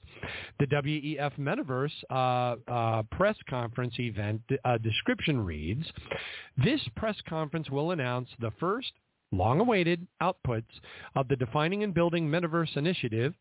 The 0.59 0.67
WEF 0.67 1.37
Metaverse 1.37 1.91
uh, 2.09 2.71
uh, 2.71 3.03
press 3.11 3.37
conference 3.49 3.93
event 3.99 4.41
uh, 4.65 4.77
description 4.77 5.39
reads, 5.39 5.85
this 6.63 6.81
press 6.95 7.15
conference 7.27 7.69
will 7.69 7.91
announce 7.91 8.29
the 8.39 8.51
first 8.59 8.91
long-awaited 9.31 10.07
outputs 10.21 10.65
of 11.15 11.27
the 11.27 11.35
Defining 11.35 11.83
and 11.83 11.93
Building 11.93 12.27
Metaverse 12.29 12.75
Initiative, 12.77 13.33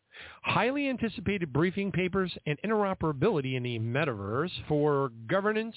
highly 0.43 0.89
anticipated 0.89 1.53
briefing 1.53 1.91
papers, 1.91 2.35
and 2.45 2.59
interoperability 2.65 3.55
in 3.55 3.63
the 3.63 3.79
metaverse 3.79 4.51
for 4.67 5.11
governance 5.27 5.75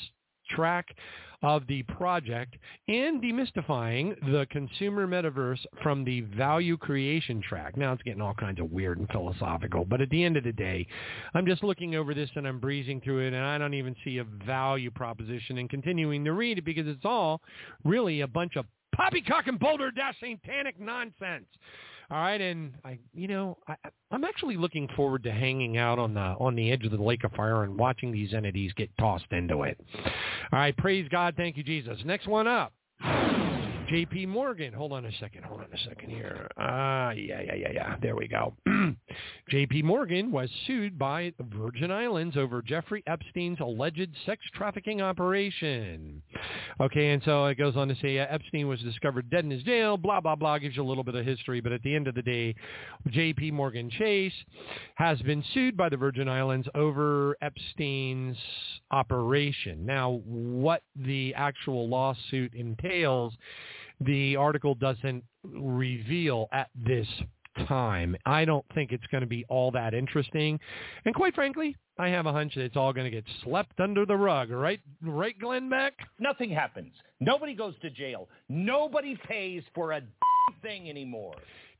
track 0.50 0.94
of 1.42 1.66
the 1.68 1.82
project 1.84 2.56
and 2.88 3.22
demystifying 3.22 4.14
the 4.30 4.46
consumer 4.50 5.06
metaverse 5.06 5.64
from 5.82 6.04
the 6.04 6.20
value 6.20 6.76
creation 6.76 7.40
track. 7.40 7.76
Now 7.76 7.92
it's 7.94 8.02
getting 8.02 8.20
all 8.20 8.34
kinds 8.34 8.60
of 8.60 8.70
weird 8.70 8.98
and 8.98 9.08
philosophical, 9.08 9.86
but 9.86 10.02
at 10.02 10.10
the 10.10 10.22
end 10.22 10.36
of 10.36 10.44
the 10.44 10.52
day, 10.52 10.86
I'm 11.32 11.46
just 11.46 11.64
looking 11.64 11.94
over 11.94 12.12
this 12.12 12.28
and 12.34 12.46
I'm 12.46 12.60
breezing 12.60 13.00
through 13.00 13.26
it 13.26 13.32
and 13.32 13.44
I 13.44 13.56
don't 13.56 13.74
even 13.74 13.96
see 14.04 14.18
a 14.18 14.24
value 14.24 14.90
proposition 14.90 15.56
in 15.56 15.68
continuing 15.68 16.24
to 16.24 16.32
read 16.32 16.58
it 16.58 16.64
because 16.64 16.86
it's 16.86 17.04
all 17.04 17.40
really 17.84 18.20
a 18.20 18.28
bunch 18.28 18.56
of 18.56 18.66
poppycock 18.94 19.46
and 19.46 19.58
boulder 19.58 19.90
dash 19.90 20.16
satanic 20.20 20.78
nonsense. 20.78 21.46
All 22.10 22.18
right, 22.18 22.40
and 22.40 22.72
I, 22.84 22.98
you 23.14 23.28
know, 23.28 23.56
I, 23.68 23.76
I'm 24.10 24.24
actually 24.24 24.56
looking 24.56 24.88
forward 24.96 25.22
to 25.22 25.30
hanging 25.30 25.76
out 25.78 26.00
on 26.00 26.12
the 26.14 26.20
on 26.20 26.56
the 26.56 26.72
edge 26.72 26.84
of 26.84 26.90
the 26.90 27.02
lake 27.02 27.22
of 27.22 27.30
fire 27.32 27.62
and 27.62 27.78
watching 27.78 28.10
these 28.10 28.34
entities 28.34 28.72
get 28.76 28.90
tossed 28.98 29.30
into 29.30 29.62
it. 29.62 29.78
All 30.52 30.58
right, 30.58 30.76
praise 30.76 31.06
God, 31.08 31.34
thank 31.36 31.56
you, 31.56 31.62
Jesus. 31.62 31.98
Next 32.04 32.26
one 32.26 32.48
up. 32.48 32.72
J.P. 33.90 34.26
Morgan. 34.26 34.72
Hold 34.72 34.92
on 34.92 35.04
a 35.04 35.12
second. 35.18 35.44
Hold 35.44 35.62
on 35.62 35.66
a 35.74 35.88
second 35.88 36.10
here. 36.10 36.48
Ah, 36.56 37.08
uh, 37.08 37.10
yeah, 37.10 37.40
yeah, 37.40 37.54
yeah, 37.54 37.72
yeah. 37.74 37.96
There 38.00 38.14
we 38.14 38.28
go. 38.28 38.54
J.P. 39.48 39.82
Morgan 39.82 40.30
was 40.30 40.48
sued 40.68 40.96
by 40.96 41.32
the 41.38 41.44
Virgin 41.44 41.90
Islands 41.90 42.36
over 42.36 42.62
Jeffrey 42.62 43.02
Epstein's 43.08 43.58
alleged 43.58 44.08
sex 44.24 44.42
trafficking 44.54 45.02
operation. 45.02 46.22
Okay, 46.80 47.10
and 47.10 47.20
so 47.24 47.46
it 47.46 47.58
goes 47.58 47.76
on 47.76 47.88
to 47.88 47.96
say 48.00 48.20
uh, 48.20 48.26
Epstein 48.30 48.68
was 48.68 48.78
discovered 48.80 49.28
dead 49.28 49.44
in 49.44 49.50
his 49.50 49.64
jail. 49.64 49.96
Blah 49.96 50.20
blah 50.20 50.36
blah. 50.36 50.58
Gives 50.58 50.76
you 50.76 50.84
a 50.84 50.88
little 50.88 51.04
bit 51.04 51.16
of 51.16 51.26
history, 51.26 51.60
but 51.60 51.72
at 51.72 51.82
the 51.82 51.92
end 51.92 52.06
of 52.06 52.14
the 52.14 52.22
day, 52.22 52.54
J.P. 53.08 53.50
Morgan 53.50 53.90
Chase 53.90 54.32
has 54.94 55.20
been 55.22 55.42
sued 55.52 55.76
by 55.76 55.88
the 55.88 55.96
Virgin 55.96 56.28
Islands 56.28 56.68
over 56.76 57.36
Epstein's 57.42 58.36
operation. 58.92 59.84
Now, 59.84 60.22
what 60.24 60.82
the 60.94 61.34
actual 61.34 61.88
lawsuit 61.88 62.54
entails 62.54 63.34
the 64.00 64.36
article 64.36 64.74
doesn't 64.74 65.24
reveal 65.44 66.48
at 66.52 66.68
this 66.74 67.06
time. 67.68 68.16
I 68.26 68.44
don't 68.44 68.64
think 68.74 68.92
it's 68.92 69.06
going 69.10 69.22
to 69.22 69.26
be 69.26 69.44
all 69.48 69.70
that 69.72 69.94
interesting. 69.94 70.58
And 71.04 71.14
quite 71.14 71.34
frankly, 71.34 71.76
I 71.98 72.08
have 72.08 72.26
a 72.26 72.32
hunch 72.32 72.54
that 72.54 72.62
it's 72.62 72.76
all 72.76 72.92
going 72.92 73.04
to 73.04 73.10
get 73.10 73.24
swept 73.42 73.78
under 73.80 74.06
the 74.06 74.16
rug, 74.16 74.50
right? 74.50 74.80
Right, 75.02 75.38
Glenn 75.38 75.68
Beck? 75.68 75.94
Nothing 76.18 76.50
happens. 76.50 76.92
Nobody 77.20 77.54
goes 77.54 77.74
to 77.82 77.90
jail. 77.90 78.28
Nobody 78.48 79.18
pays 79.28 79.62
for 79.74 79.92
a 79.92 80.00
thing 80.62 80.88
anymore. 80.88 81.34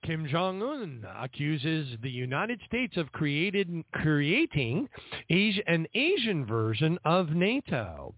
Kim 0.05 0.27
Jong-un 0.27 1.07
accuses 1.19 1.89
the 2.03 2.11
United 2.11 2.59
States 2.67 2.97
of 2.97 3.13
created, 3.13 3.69
creating 3.93 4.89
Asia, 5.29 5.61
an 5.67 5.87
Asian 5.95 6.47
version 6.47 6.99
of 7.05 7.31
NATO. 7.31 8.15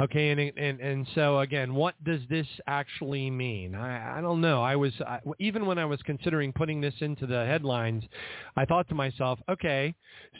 Okay, 0.00 0.30
and, 0.30 0.40
and, 0.40 0.80
and 0.80 1.06
so 1.14 1.40
again, 1.40 1.74
what 1.74 2.02
does 2.02 2.22
this 2.30 2.46
actually 2.66 3.30
mean? 3.30 3.74
I, 3.74 4.18
I 4.18 4.20
don't 4.22 4.40
know. 4.40 4.62
I 4.62 4.74
was, 4.76 4.92
I, 5.06 5.20
even 5.38 5.66
when 5.66 5.78
I 5.78 5.84
was 5.84 6.00
considering 6.02 6.50
putting 6.50 6.80
this 6.80 6.94
into 7.00 7.26
the 7.26 7.44
headlines, 7.44 8.04
I 8.56 8.64
thought 8.64 8.88
to 8.88 8.94
myself, 8.94 9.38
okay, 9.50 9.94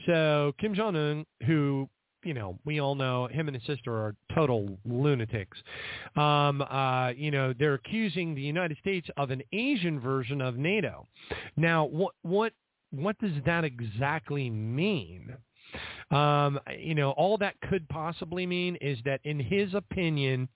so 0.07 0.55
Kim 0.59 0.75
Jong-un, 0.75 1.27
who 1.47 1.87
you 2.25 2.35
know, 2.35 2.59
we 2.65 2.81
all 2.81 2.95
know 2.95 3.27
him 3.29 3.49
and 3.49 3.57
his 3.57 3.67
sister 3.67 3.93
are 3.93 4.15
total 4.35 4.69
lunatics. 4.85 5.57
Um, 6.17 6.63
uh, 6.63 7.11
you 7.17 7.31
know, 7.31 7.55
they're 7.59 7.75
accusing 7.75 8.35
the 8.35 8.43
United 8.43 8.79
States 8.79 9.09
of 9.17 9.31
an 9.31 9.43
Asian 9.53 10.01
version 10.01 10.41
of 10.41 10.57
NATO. 10.57 11.07
Now, 11.57 11.85
what 11.85 12.15
what 12.23 12.53
what 12.91 13.19
does 13.19 13.33
that 13.45 13.65
exactly 13.65 14.51
mean? 14.51 15.37
Um, 16.11 16.59
you 16.79 16.95
know, 16.95 17.11
all 17.13 17.37
that 17.39 17.55
could 17.69 17.87
possibly 17.89 18.47
mean 18.47 18.77
is 18.77 18.99
that, 19.05 19.21
in 19.25 19.39
his 19.39 19.75
opinion, 19.75 20.49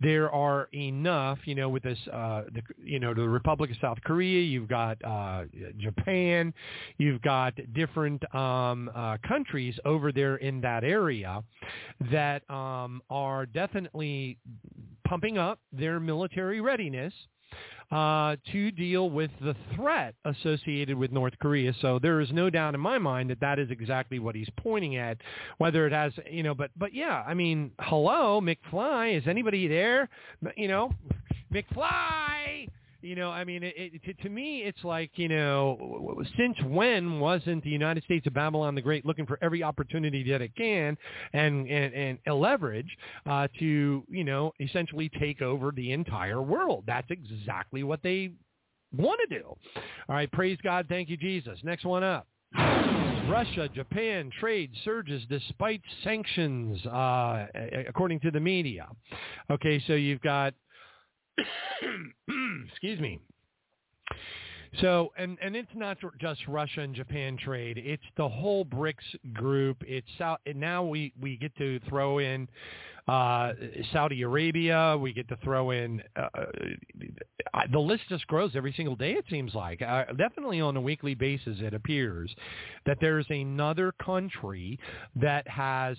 there 0.00 0.30
are 0.30 0.68
enough. 0.74 1.38
You 1.44 1.54
know, 1.54 1.68
with 1.68 1.84
this, 1.84 1.98
uh, 2.12 2.42
the, 2.52 2.62
you 2.82 3.00
know, 3.00 3.14
the 3.14 3.26
Republic 3.26 3.70
of 3.70 3.76
South 3.80 3.98
Korea, 4.04 4.42
you've 4.42 4.68
got 4.68 5.02
uh, 5.04 5.44
Japan, 5.78 6.52
you've 6.98 7.22
got 7.22 7.54
different 7.72 8.22
um, 8.34 8.90
uh, 8.94 9.16
countries 9.26 9.74
over 9.84 10.12
there 10.12 10.36
in 10.36 10.60
that 10.60 10.84
area 10.84 11.42
that 12.12 12.48
um, 12.50 13.02
are 13.08 13.46
definitely 13.46 14.36
pumping 15.06 15.38
up 15.38 15.58
their 15.72 15.98
military 15.98 16.60
readiness 16.60 17.12
uh, 17.90 18.36
to 18.52 18.70
deal 18.70 19.10
with 19.10 19.30
the 19.40 19.54
threat 19.74 20.14
associated 20.24 20.96
with 20.96 21.10
North 21.10 21.34
Korea. 21.40 21.72
So 21.80 21.98
there 21.98 22.20
is 22.20 22.30
no 22.32 22.48
doubt 22.50 22.74
in 22.74 22.80
my 22.80 22.98
mind 22.98 23.30
that 23.30 23.40
that 23.40 23.58
is 23.58 23.70
exactly 23.70 24.18
what 24.18 24.34
he's 24.34 24.48
pointing 24.56 24.96
at. 24.96 25.18
Whether 25.58 25.86
it 25.86 25.92
has, 25.92 26.12
you 26.30 26.42
know, 26.42 26.54
but 26.54 26.70
but 26.76 26.94
yeah, 26.94 27.24
I 27.26 27.34
mean, 27.34 27.72
hello, 27.80 28.40
McFly, 28.40 29.16
is 29.18 29.26
anybody 29.26 29.66
there? 29.66 30.08
You 30.56 30.68
know, 30.68 30.92
McFly. 31.52 32.68
You 33.02 33.14
know, 33.14 33.30
I 33.30 33.44
mean, 33.44 33.62
it, 33.62 33.74
it, 33.76 34.02
to, 34.04 34.14
to 34.24 34.28
me, 34.28 34.60
it's 34.60 34.84
like, 34.84 35.10
you 35.14 35.28
know, 35.28 36.22
since 36.36 36.56
when 36.66 37.18
wasn't 37.18 37.64
the 37.64 37.70
United 37.70 38.04
States 38.04 38.26
of 38.26 38.34
Babylon 38.34 38.74
the 38.74 38.82
Great 38.82 39.06
looking 39.06 39.26
for 39.26 39.38
every 39.42 39.62
opportunity 39.62 40.22
that 40.30 40.42
it 40.42 40.54
can 40.56 40.96
and 41.32 41.68
and, 41.68 42.18
and 42.24 42.40
leverage 42.40 42.90
uh, 43.26 43.48
to, 43.58 44.04
you 44.08 44.24
know, 44.24 44.52
essentially 44.60 45.10
take 45.18 45.40
over 45.40 45.72
the 45.72 45.92
entire 45.92 46.42
world? 46.42 46.84
That's 46.86 47.10
exactly 47.10 47.82
what 47.82 48.02
they 48.02 48.32
want 48.96 49.20
to 49.28 49.38
do. 49.38 49.44
All 50.08 50.14
right, 50.16 50.30
praise 50.30 50.58
God, 50.62 50.86
thank 50.88 51.08
you, 51.08 51.16
Jesus. 51.16 51.58
Next 51.62 51.84
one 51.84 52.04
up. 52.04 52.26
Russia, 53.30 53.68
Japan 53.72 54.30
trade 54.40 54.72
surges 54.84 55.22
despite 55.28 55.80
sanctions, 56.02 56.84
uh, 56.86 57.46
according 57.86 58.18
to 58.20 58.30
the 58.32 58.40
media. 58.40 58.88
Okay, 59.48 59.80
so 59.86 59.92
you've 59.92 60.20
got 60.20 60.52
excuse 62.68 63.00
me. 63.00 63.20
So, 64.80 65.12
and, 65.18 65.36
and 65.42 65.56
it's 65.56 65.70
not 65.74 65.98
just 66.20 66.46
Russia 66.46 66.80
and 66.82 66.94
Japan 66.94 67.36
trade. 67.36 67.76
It's 67.78 68.02
the 68.16 68.28
whole 68.28 68.64
BRICS 68.64 69.34
group. 69.34 69.78
It's 69.86 70.06
now 70.54 70.84
we, 70.84 71.12
we 71.20 71.36
get 71.36 71.56
to 71.56 71.80
throw 71.88 72.20
in 72.20 72.46
uh, 73.08 73.52
Saudi 73.92 74.22
Arabia. 74.22 74.96
We 74.96 75.12
get 75.12 75.28
to 75.28 75.36
throw 75.42 75.70
in 75.70 76.02
uh, 76.16 76.28
uh, 77.54 77.60
the 77.72 77.78
list 77.78 78.02
just 78.08 78.26
grows 78.26 78.52
every 78.54 78.72
single 78.76 78.96
day. 78.96 79.12
It 79.12 79.24
seems 79.30 79.54
like 79.54 79.82
uh, 79.82 80.04
definitely 80.16 80.60
on 80.60 80.76
a 80.76 80.80
weekly 80.80 81.14
basis, 81.14 81.58
it 81.60 81.74
appears 81.74 82.34
that 82.86 82.98
there's 83.00 83.26
another 83.30 83.92
country 84.04 84.78
that 85.16 85.46
has 85.48 85.96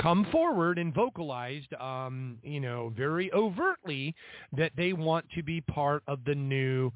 come 0.00 0.26
forward 0.30 0.78
and 0.78 0.94
vocalized, 0.94 1.72
um, 1.74 2.38
you 2.42 2.60
know, 2.60 2.92
very 2.96 3.32
overtly 3.32 4.14
that 4.56 4.72
they 4.76 4.92
want 4.92 5.24
to 5.34 5.42
be 5.42 5.60
part 5.60 6.02
of 6.06 6.20
the 6.24 6.34
new 6.34 6.90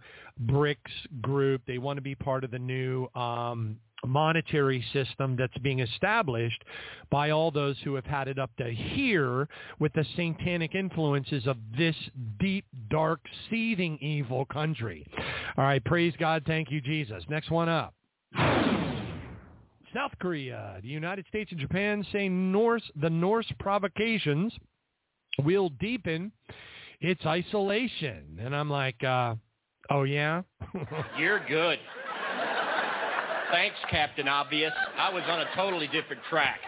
BRICS 0.47 0.77
group. 1.21 1.63
They 1.67 1.79
want 1.79 1.97
to 1.97 2.03
be 2.03 2.15
part 2.15 2.45
of 2.45 2.51
the 2.51 2.59
new 2.59 3.09
um, 3.15 3.79
monetary 4.05 4.85
system 4.93 5.37
that's 5.37 5.57
being 5.59 5.81
established 5.81 6.63
by 7.11 7.31
all 7.31 7.51
those 7.51 7.77
who 7.85 7.95
have 7.95 8.05
had 8.05 8.29
it 8.29 8.39
up 8.39 8.51
to 8.57 8.71
here 8.71 9.49
with 9.79 9.93
the 9.95 10.05
satanic 10.17 10.75
influences 10.75 11.47
of 11.47 11.57
this 11.77 11.97
deep, 12.39 12.65
dark, 12.91 13.21
seething 13.49 13.99
evil 14.01 14.45
country. 14.47 15.07
All 15.57 15.65
right, 15.65 15.85
praise 15.85 16.15
God. 16.19 16.43
Thank 16.47 16.71
you, 16.71 16.81
Jesus. 16.81 17.25
Next 17.29 17.51
one 17.51 17.69
up. 17.69 17.95
South 19.95 20.13
Korea, 20.21 20.79
the 20.83 20.89
United 20.89 21.25
States 21.29 21.51
and 21.53 21.61
Japan 21.61 22.05
say 22.13 22.29
Norse, 22.29 22.83
the 23.01 23.09
Norse 23.09 23.51
provocations 23.59 24.53
will 25.43 25.71
deepen 25.81 26.33
its 27.01 27.25
isolation. 27.25 28.39
And 28.43 28.55
I'm 28.55 28.69
like, 28.69 29.03
uh, 29.03 29.37
oh 29.91 30.03
yeah? 30.03 30.43
You're 31.19 31.47
good. 31.49 31.79
Thanks, 33.51 33.77
Captain 33.91 34.29
Obvious. 34.29 34.73
I 34.99 35.13
was 35.13 35.23
on 35.29 35.41
a 35.41 35.47
totally 35.55 35.87
different 35.89 36.23
track. 36.29 36.61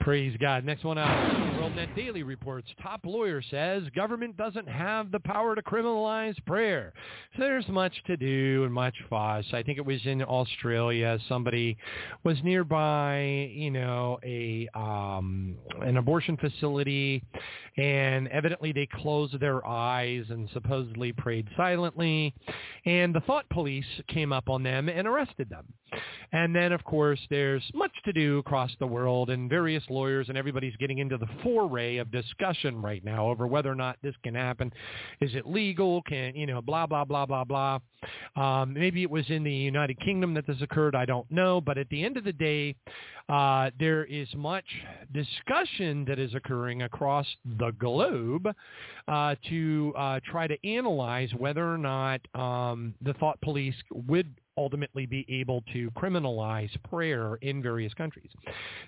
Praise 0.00 0.36
God. 0.40 0.64
Next 0.64 0.84
one 0.84 0.98
out. 0.98 1.53
WorldNet 1.64 1.96
Daily 1.96 2.22
reports 2.22 2.68
top 2.82 3.00
lawyer 3.04 3.40
says 3.50 3.84
government 3.96 4.36
doesn't 4.36 4.68
have 4.68 5.10
the 5.10 5.20
power 5.20 5.54
to 5.54 5.62
criminalize 5.62 6.34
prayer. 6.44 6.92
So 7.38 7.42
there's 7.44 7.66
much 7.68 7.94
to 8.06 8.18
do 8.18 8.64
and 8.64 8.74
much 8.74 8.94
fuss. 9.08 9.46
I 9.50 9.62
think 9.62 9.78
it 9.78 9.86
was 9.86 9.98
in 10.04 10.22
Australia. 10.22 11.18
Somebody 11.26 11.78
was 12.22 12.36
nearby, 12.44 13.50
you 13.50 13.70
know, 13.70 14.18
a 14.22 14.68
um, 14.74 15.56
an 15.80 15.96
abortion 15.96 16.36
facility, 16.36 17.22
and 17.78 18.28
evidently 18.28 18.72
they 18.72 18.86
closed 19.00 19.40
their 19.40 19.66
eyes 19.66 20.26
and 20.28 20.50
supposedly 20.52 21.12
prayed 21.12 21.48
silently, 21.56 22.34
and 22.84 23.14
the 23.14 23.20
thought 23.20 23.48
police 23.48 23.86
came 24.08 24.34
up 24.34 24.50
on 24.50 24.62
them 24.62 24.90
and 24.90 25.08
arrested 25.08 25.48
them. 25.48 25.64
And 26.32 26.54
then, 26.54 26.72
of 26.72 26.82
course, 26.82 27.20
there's 27.30 27.62
much 27.74 27.92
to 28.04 28.12
do 28.12 28.38
across 28.38 28.70
the 28.80 28.86
world, 28.86 29.30
and 29.30 29.48
various 29.48 29.84
lawyers 29.88 30.28
and 30.28 30.36
everybody's 30.36 30.76
getting 30.76 30.98
into 30.98 31.16
the 31.16 31.28
foray 31.54 31.98
of 31.98 32.10
discussion 32.10 32.82
right 32.82 33.04
now 33.04 33.28
over 33.28 33.46
whether 33.46 33.70
or 33.70 33.74
not 33.74 33.96
this 34.02 34.14
can 34.22 34.34
happen. 34.34 34.72
Is 35.20 35.34
it 35.34 35.46
legal? 35.46 36.02
Can, 36.02 36.34
you 36.34 36.46
know, 36.46 36.60
blah, 36.60 36.86
blah, 36.86 37.04
blah, 37.04 37.26
blah, 37.26 37.44
blah. 37.44 37.78
Um, 38.36 38.74
maybe 38.74 39.02
it 39.02 39.10
was 39.10 39.24
in 39.28 39.44
the 39.44 39.52
United 39.52 39.98
Kingdom 40.00 40.34
that 40.34 40.46
this 40.46 40.60
occurred. 40.60 40.94
I 40.94 41.04
don't 41.04 41.30
know. 41.30 41.60
But 41.60 41.78
at 41.78 41.88
the 41.90 42.04
end 42.04 42.16
of 42.16 42.24
the 42.24 42.32
day, 42.32 42.74
uh, 43.28 43.70
there 43.78 44.04
is 44.04 44.28
much 44.36 44.64
discussion 45.12 46.04
that 46.06 46.18
is 46.18 46.34
occurring 46.34 46.82
across 46.82 47.26
the 47.58 47.70
globe 47.78 48.48
uh, 49.08 49.34
to 49.48 49.94
uh, 49.96 50.20
try 50.30 50.46
to 50.46 50.68
analyze 50.68 51.30
whether 51.38 51.72
or 51.72 51.78
not 51.78 52.20
um, 52.34 52.94
the 53.00 53.14
thought 53.14 53.40
police 53.40 53.74
would 54.08 54.34
ultimately 54.56 55.06
be 55.06 55.26
able 55.28 55.62
to 55.72 55.90
criminalize 55.92 56.70
prayer 56.88 57.36
in 57.42 57.62
various 57.62 57.94
countries. 57.94 58.30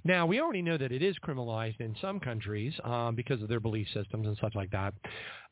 Now, 0.04 0.26
we 0.26 0.40
already 0.40 0.62
know 0.62 0.78
that 0.78 0.92
it 0.92 1.02
is 1.02 1.16
criminalized 1.24 1.80
in 1.80 1.94
some 2.00 2.20
countries 2.20 2.72
um, 2.84 3.14
because 3.14 3.42
of 3.42 3.48
their 3.48 3.60
belief 3.60 3.86
systems 3.92 4.26
and 4.26 4.36
such 4.40 4.54
like 4.54 4.70
that. 4.70 4.94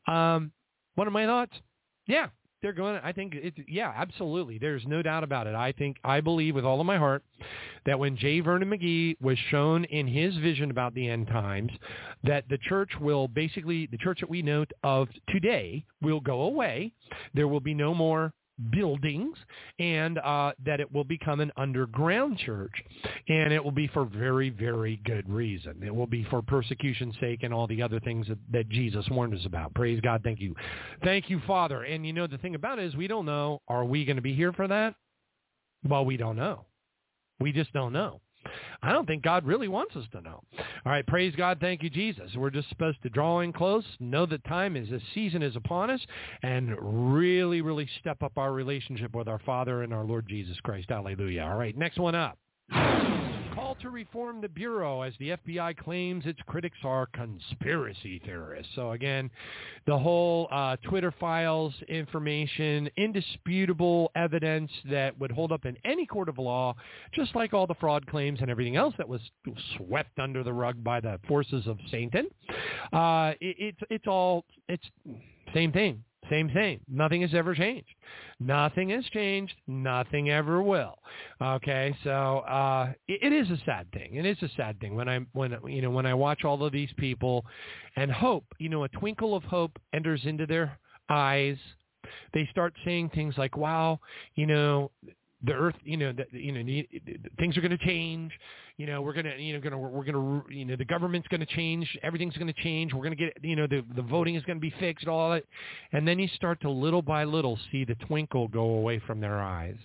Um, 0.07 0.53
what 0.95 1.07
are 1.07 1.13
my 1.13 1.27
thoughts? 1.27 1.53
Yeah, 2.07 2.29
they're 2.65 2.73
going. 2.73 2.99
To, 2.99 3.07
I 3.07 3.13
think 3.13 3.35
it's 3.37 3.59
yeah, 3.69 3.93
absolutely. 3.95 4.59
There's 4.59 4.83
no 4.87 5.03
doubt 5.03 5.23
about 5.23 5.47
it. 5.47 5.55
I 5.55 5.73
think 5.73 5.99
I 6.03 6.21
believe 6.21 6.55
with 6.55 6.65
all 6.65 6.81
of 6.81 6.87
my 6.87 6.97
heart 6.97 7.23
that 7.85 7.99
when 7.99 8.17
J. 8.17 8.41
Vernon 8.41 8.71
McGee 8.71 9.17
was 9.21 9.37
shown 9.51 9.85
in 9.85 10.07
his 10.07 10.35
vision 10.37 10.71
about 10.71 10.95
the 10.95 11.09
end 11.09 11.27
times, 11.27 11.71
that 12.23 12.45
the 12.49 12.59
church 12.59 12.91
will 13.01 13.29
basically 13.29 13.87
the 13.91 13.99
church 13.99 14.21
that 14.21 14.31
we 14.31 14.41
know 14.41 14.65
of 14.83 15.09
today 15.29 15.85
will 16.01 16.21
go 16.21 16.43
away. 16.43 16.93
There 17.35 17.49
will 17.49 17.61
be 17.61 17.75
no 17.75 17.95
more 17.95 18.33
buildings 18.71 19.37
and 19.79 20.19
uh, 20.19 20.53
that 20.65 20.81
it 20.81 20.93
will 20.93 21.05
become 21.05 21.41
an 21.41 21.53
underground 21.57 22.39
church. 22.39 22.73
And 23.29 23.53
it 23.53 23.63
will 23.63 23.73
be 23.73 23.89
for 23.89 24.05
very 24.05 24.51
very 24.51 25.01
good 25.05 25.29
reason. 25.29 25.83
It 25.83 25.95
will 25.95 26.07
be 26.07 26.25
for 26.31 26.43
persecution's 26.43 27.15
sake 27.21 27.43
and 27.43 27.53
all 27.53 27.67
the 27.67 27.83
other 27.83 28.01
things 28.01 28.29
that, 28.29 28.39
that 28.53 28.69
jesus 28.69 29.07
warned 29.11 29.35
us 29.35 29.45
about. 29.47 29.75
Praise 29.75 30.01
god. 30.01 30.23
Thank 30.23 30.41
you. 30.41 30.55
Thank 31.03 31.31
you 31.31 31.41
father. 31.47 31.83
And 31.83 32.07
you 32.07 32.13
know 32.13 32.27
the 32.27 32.39
thing 32.39 32.55
about 32.55 32.79
it 32.79 32.85
is 32.87 32.97
we 32.97 33.09
don't 33.09 33.27
know. 33.27 33.61
Are 33.69 33.85
we 33.85 34.05
going 34.05 34.17
to 34.17 34.23
be 34.23 34.35
here 34.35 34.53
for 34.53 34.69
that? 34.69 34.95
Well 35.89 36.05
we 36.05 36.17
don't 36.17 36.37
know. 36.37 36.67
We 37.41 37.53
just 37.53 37.73
don't 37.73 37.93
know 37.93 38.21
I 38.83 38.93
don't 38.93 39.07
think 39.07 39.23
God 39.23 39.47
really 39.47 39.69
wants 39.69 39.97
us 39.97 40.05
to 40.13 40.21
know. 40.21 40.43
All 40.59 40.93
right, 40.93 41.07
praise 41.07 41.35
God. 41.37 41.59
Thank 41.61 41.83
you, 41.83 41.91
Jesus. 41.91 42.31
We're 42.37 42.51
just 42.51 42.69
supposed 42.69 43.03
to 43.03 43.09
draw 43.09 43.41
in 43.41 43.53
close, 43.53 43.85
know 44.01 44.27
that 44.27 44.45
time 44.45 44.77
is, 44.77 44.91
a 44.91 45.01
season 45.15 45.43
is 45.43 45.57
upon 45.57 45.91
us, 45.91 46.01
and 46.43 46.75
really, 47.15 47.61
really 47.61 47.89
step 48.01 48.23
up 48.23 48.37
our 48.37 48.53
relationship 48.53 49.15
with 49.15 49.29
our 49.29 49.41
Father 49.41 49.83
and 49.83 49.93
our 49.93 50.05
Lord 50.05 50.27
Jesus 50.29 50.59
Christ. 50.61 50.87
Hallelujah. 50.91 51.43
All 51.43 51.57
right, 51.57 51.77
next 51.77 51.99
one 51.99 52.15
up. 52.15 52.39
Call 53.55 53.77
to 53.83 53.91
reform 53.91 54.41
the 54.41 54.49
Bureau 54.49 55.03
as 55.03 55.13
the 55.21 55.31
FBI 55.31 55.77
claims 55.77 56.27
its 56.27 56.41
critics 56.47 56.79
are 56.83 57.07
conspiracy 57.07 58.21
theorists. 58.25 58.73
So 58.75 58.93
again, 58.93 59.31
the 59.87 59.97
whole 59.97 60.49
uh, 60.51 60.77
Twitter 60.83 61.15
files 61.21 61.73
information, 61.89 62.91
indisputable 62.97 64.11
evidence 64.17 64.71
that 64.91 65.17
would 65.21 65.31
hold 65.31 65.53
up 65.53 65.67
in 65.67 65.77
any 65.85 66.05
court 66.05 66.29
of 66.29 66.39
law, 66.39 66.75
just 67.13 67.35
like 67.37 67.55
all 67.55 67.67
the 67.67 67.75
fraud 67.75 68.07
claims 68.09 68.41
and 68.41 68.51
everything 68.51 68.75
else 68.75 68.95
that 68.99 69.09
was 69.09 69.21
swept 69.77 70.19
under 70.19 70.43
the 70.43 70.53
rug 70.53 70.83
by 70.83 70.99
the 70.99 71.21
forces 71.29 71.67
of 71.69 71.79
Satan. 71.93 72.27
Uh, 72.93 73.35
it, 73.41 73.57
it's 73.59 73.81
it's 73.89 74.07
all 74.09 74.45
it's 74.69 74.85
same 75.53 75.71
thing. 75.71 76.03
Same 76.31 76.49
thing. 76.51 76.81
Nothing 76.89 77.21
has 77.23 77.35
ever 77.35 77.55
changed. 77.55 77.95
Nothing 78.41 78.91
has 78.91 79.05
changed. 79.13 79.55
Nothing 79.67 80.31
ever 80.31 80.63
will. 80.63 80.99
Okay, 81.41 81.95
so 82.03 82.39
uh, 82.41 82.93
it, 83.09 83.21
it 83.23 83.33
is 83.33 83.51
a 83.51 83.63
sad 83.65 83.91
thing. 83.93 84.15
It 84.15 84.25
is 84.25 84.39
a 84.43 84.49
sad 84.57 84.81
thing 84.81 84.95
when 84.95 85.09
I 85.09 85.21
when 85.33 85.57
you 85.67 85.83
know 85.83 85.91
when 85.91 86.07
I 86.07 86.15
watch 86.15 86.45
all 86.45 86.65
of 86.65 86.73
these 86.73 86.91
people, 86.97 87.45
and 87.97 88.11
hope 88.11 88.45
you 88.59 88.69
know 88.69 88.85
a 88.85 88.89
twinkle 88.89 89.35
of 89.35 89.43
hope 89.45 89.73
enters 89.93 90.23
into 90.25 90.47
their 90.47 90.79
eyes. 91.09 91.57
They 92.33 92.49
start 92.51 92.75
saying 92.85 93.11
things 93.11 93.35
like, 93.37 93.57
"Wow, 93.57 94.01
you 94.35 94.47
know." 94.47 94.91
The 95.45 95.53
earth, 95.53 95.75
you 95.85 95.97
know, 95.97 96.13
the, 96.13 96.27
you 96.33 96.53
know, 96.53 96.83
things 97.39 97.57
are 97.57 97.61
going 97.61 97.77
to 97.77 97.85
change. 97.85 98.33
You 98.77 98.87
know, 98.87 99.03
we're 99.03 99.13
going 99.13 99.27
to, 99.27 99.41
you 99.41 99.53
know, 99.53 99.61
going 99.61 99.73
to, 99.73 99.79
we're 99.79 100.05
going 100.05 100.15
to, 100.15 100.55
you 100.55 100.65
know, 100.65 100.77
the 100.77 100.85
government's 100.85 101.29
going 101.29 101.41
to 101.41 101.47
change. 101.47 101.89
Everything's 102.03 102.37
going 102.37 102.53
to 102.53 102.63
change. 102.63 102.93
We're 102.93 103.05
going 103.05 103.17
to 103.17 103.25
get, 103.25 103.37
you 103.43 103.57
know, 103.57 103.67
the 103.67 103.85
the 103.95 104.03
voting 104.03 104.35
is 104.35 104.43
going 104.45 104.57
to 104.57 104.61
be 104.61 104.75
fixed. 104.81 105.07
All 105.07 105.31
that, 105.33 105.45
and 105.93 106.07
then 106.07 106.19
you 106.19 106.29
start 106.35 106.61
to 106.63 106.71
little 106.71 107.03
by 107.03 107.25
little 107.25 107.59
see 107.71 107.85
the 107.85 107.95
twinkle 108.07 108.49
go 108.49 108.63
away 108.63 109.01
from 109.07 109.21
their 109.21 109.41
eyes, 109.41 109.77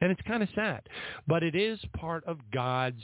and 0.00 0.10
it's 0.10 0.22
kind 0.26 0.42
of 0.42 0.48
sad, 0.54 0.82
but 1.26 1.42
it 1.42 1.54
is 1.54 1.78
part 1.96 2.24
of 2.24 2.38
God's 2.52 3.02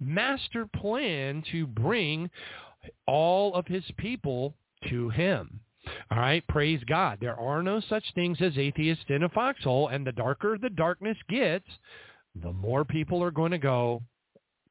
master 0.00 0.66
plan 0.76 1.42
to 1.52 1.66
bring 1.66 2.30
all 3.06 3.54
of 3.54 3.66
His 3.66 3.84
people 3.98 4.54
to 4.88 5.10
Him. 5.10 5.60
All 6.10 6.18
right, 6.18 6.46
praise 6.48 6.80
God. 6.86 7.18
There 7.20 7.38
are 7.38 7.62
no 7.62 7.80
such 7.88 8.04
things 8.14 8.38
as 8.40 8.56
atheists 8.56 9.04
in 9.08 9.24
a 9.24 9.28
foxhole, 9.28 9.88
and 9.88 10.06
the 10.06 10.12
darker 10.12 10.58
the 10.60 10.70
darkness 10.70 11.16
gets, 11.28 11.66
the 12.40 12.52
more 12.52 12.84
people 12.84 13.22
are 13.22 13.30
going 13.30 13.52
to 13.52 13.58
go 13.58 14.02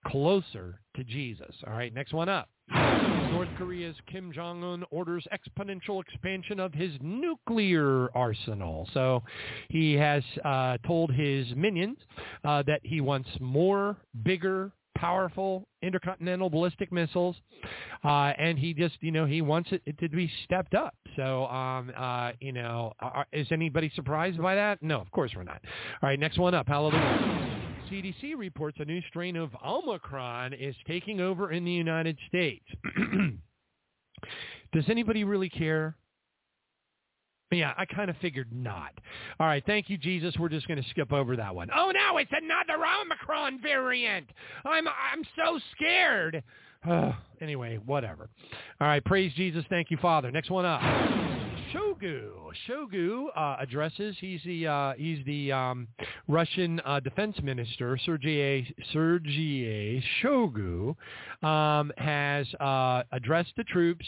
closer 0.08 0.82
to 0.96 1.04
Jesus. 1.04 1.56
All 1.68 1.74
right, 1.74 1.94
next 1.94 2.14
one 2.14 2.30
up. 2.30 2.50
North 2.74 3.50
Korea's 3.58 3.96
Kim 4.12 4.32
Jong-un 4.32 4.84
orders 4.92 5.26
exponential 5.34 6.02
expansion 6.02 6.60
of 6.60 6.74
his 6.74 6.92
nuclear 7.02 8.10
arsenal. 8.16 8.88
So 8.94 9.24
he 9.70 9.94
has 9.94 10.24
uh, 10.44 10.78
told 10.86 11.12
his 11.12 11.48
minions 11.56 11.98
uh, 12.44 12.64
that 12.68 12.82
he 12.84 13.02
wants 13.02 13.30
more, 13.40 13.98
bigger, 14.24 14.72
powerful 15.02 15.68
intercontinental 15.82 16.48
ballistic 16.50 16.92
missiles, 16.92 17.36
uh, 18.06 18.34
and 18.38 18.60
he 18.60 18.72
just, 18.72 18.96
you 19.02 19.12
know, 19.12 19.26
he 19.26 19.42
wants 19.42 19.72
it, 19.72 19.82
it 19.88 19.98
to 20.00 20.08
be 20.10 20.32
stepped 20.46 20.76
up. 20.76 20.94
So, 21.16 21.48
um, 21.48 21.92
uh, 21.98 22.34
you 22.40 22.54
know, 22.54 22.94
are, 23.00 23.26
is 23.34 23.48
anybody 23.52 23.92
surprised 23.96 24.40
by 24.40 24.54
that? 24.54 24.82
No, 24.84 25.02
of 25.02 25.10
course 25.10 25.32
we're 25.36 25.44
not. 25.44 25.60
All 26.04 26.10
right, 26.10 26.20
next 26.20 26.38
one 26.38 26.54
up. 26.54 26.68
Hallelujah. 26.68 27.58
CDC 27.92 28.38
reports 28.38 28.78
a 28.80 28.86
new 28.86 29.02
strain 29.10 29.36
of 29.36 29.50
Omicron 29.66 30.54
is 30.54 30.76
taking 30.88 31.20
over 31.20 31.52
in 31.52 31.66
the 31.66 31.72
United 31.72 32.18
States. 32.28 32.64
Does 34.72 34.86
anybody 34.88 35.24
really 35.24 35.50
care? 35.50 35.98
Yeah, 37.52 37.74
I 37.78 37.86
kind 37.86 38.10
of 38.10 38.16
figured 38.22 38.48
not. 38.54 38.94
All 39.40 39.48
right, 39.48 39.64
thank 39.66 39.90
you, 39.90 39.98
Jesus. 39.98 40.34
We're 40.40 40.48
just 40.50 40.68
going 40.70 40.82
to 40.82 40.90
skip 40.90 41.12
over 41.12 41.36
that 41.36 41.54
one. 41.54 41.70
Oh 41.76 41.92
no, 41.92 42.18
it's 42.18 42.32
another 42.32 42.82
Omicron 43.02 43.60
variant. 43.62 44.28
I'm 44.64 44.88
I'm 44.88 45.24
so 45.36 45.60
scared. 45.76 46.44
anyway, 47.42 47.78
whatever. 47.86 48.30
All 48.80 48.88
right, 48.88 49.04
praise 49.04 49.34
Jesus. 49.34 49.66
Thank 49.70 49.92
you, 49.92 49.98
Father. 50.02 50.32
Next 50.32 50.50
one 50.50 50.66
up. 50.66 50.82
Shoigu. 51.74 52.32
Shoigu 52.68 53.26
uh, 53.36 53.58
addresses. 53.60 54.16
He's 54.20 54.42
the 54.46 54.68
uh, 54.68 54.94
he's 54.98 55.24
the 55.26 55.52
um, 55.52 55.88
Russian 56.28 56.82
uh, 56.86 57.00
defense 57.00 57.38
minister. 57.42 57.98
Sergei 58.06 58.68
Sergei 58.92 60.04
Shoigu 60.22 60.96
um, 61.44 61.92
has 61.98 62.48
uh, 62.56 63.04
addressed 63.12 63.54
the 63.58 63.64
troops 63.66 64.06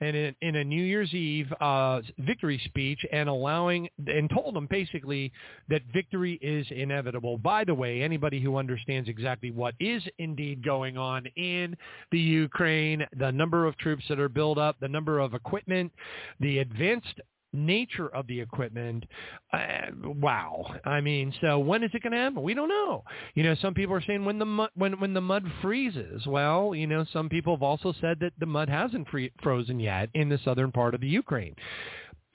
in 0.00 0.14
a, 0.14 0.36
in 0.42 0.56
a 0.56 0.64
New 0.64 0.82
Year's 0.82 1.12
Eve 1.14 1.50
uh, 1.60 2.00
victory 2.18 2.60
speech 2.66 3.00
and 3.12 3.28
allowing 3.28 3.88
and 4.06 4.28
told 4.28 4.54
them 4.54 4.66
basically 4.70 5.32
that 5.68 5.82
victory 5.92 6.38
is 6.42 6.66
inevitable. 6.70 7.38
By 7.38 7.64
the 7.64 7.74
way, 7.74 8.02
anybody 8.02 8.40
who 8.40 8.56
understands 8.56 9.08
exactly 9.08 9.50
what 9.50 9.74
is 9.80 10.02
indeed 10.18 10.64
going 10.64 10.98
on 10.98 11.26
in 11.36 11.76
the 12.12 12.20
Ukraine, 12.20 13.06
the 13.18 13.32
number 13.32 13.66
of 13.66 13.76
troops 13.78 14.04
that 14.08 14.20
are 14.20 14.28
built 14.28 14.58
up, 14.58 14.76
the 14.80 14.88
number 14.88 15.18
of 15.18 15.34
equipment, 15.34 15.92
the 16.40 16.58
advanced 16.58 17.05
nature 17.52 18.08
of 18.08 18.26
the 18.26 18.40
equipment, 18.40 19.04
uh, 19.52 19.86
wow. 20.04 20.74
I 20.84 21.00
mean, 21.00 21.32
so 21.40 21.58
when 21.58 21.82
is 21.82 21.90
it 21.94 22.02
going 22.02 22.12
to 22.12 22.18
happen? 22.18 22.42
We 22.42 22.54
don't 22.54 22.68
know. 22.68 23.02
You 23.34 23.42
know, 23.44 23.54
some 23.60 23.74
people 23.74 23.94
are 23.94 24.02
saying 24.02 24.24
when 24.24 24.38
the 24.38 24.46
mud, 24.46 24.70
when 24.74 25.00
when 25.00 25.14
the 25.14 25.20
mud 25.20 25.44
freezes. 25.62 26.26
Well, 26.26 26.74
you 26.74 26.86
know, 26.86 27.04
some 27.12 27.28
people 27.28 27.54
have 27.54 27.62
also 27.62 27.92
said 28.00 28.18
that 28.20 28.32
the 28.38 28.46
mud 28.46 28.68
hasn't 28.68 29.08
free, 29.08 29.32
frozen 29.42 29.80
yet 29.80 30.10
in 30.14 30.28
the 30.28 30.38
southern 30.44 30.72
part 30.72 30.94
of 30.94 31.00
the 31.00 31.08
Ukraine. 31.08 31.54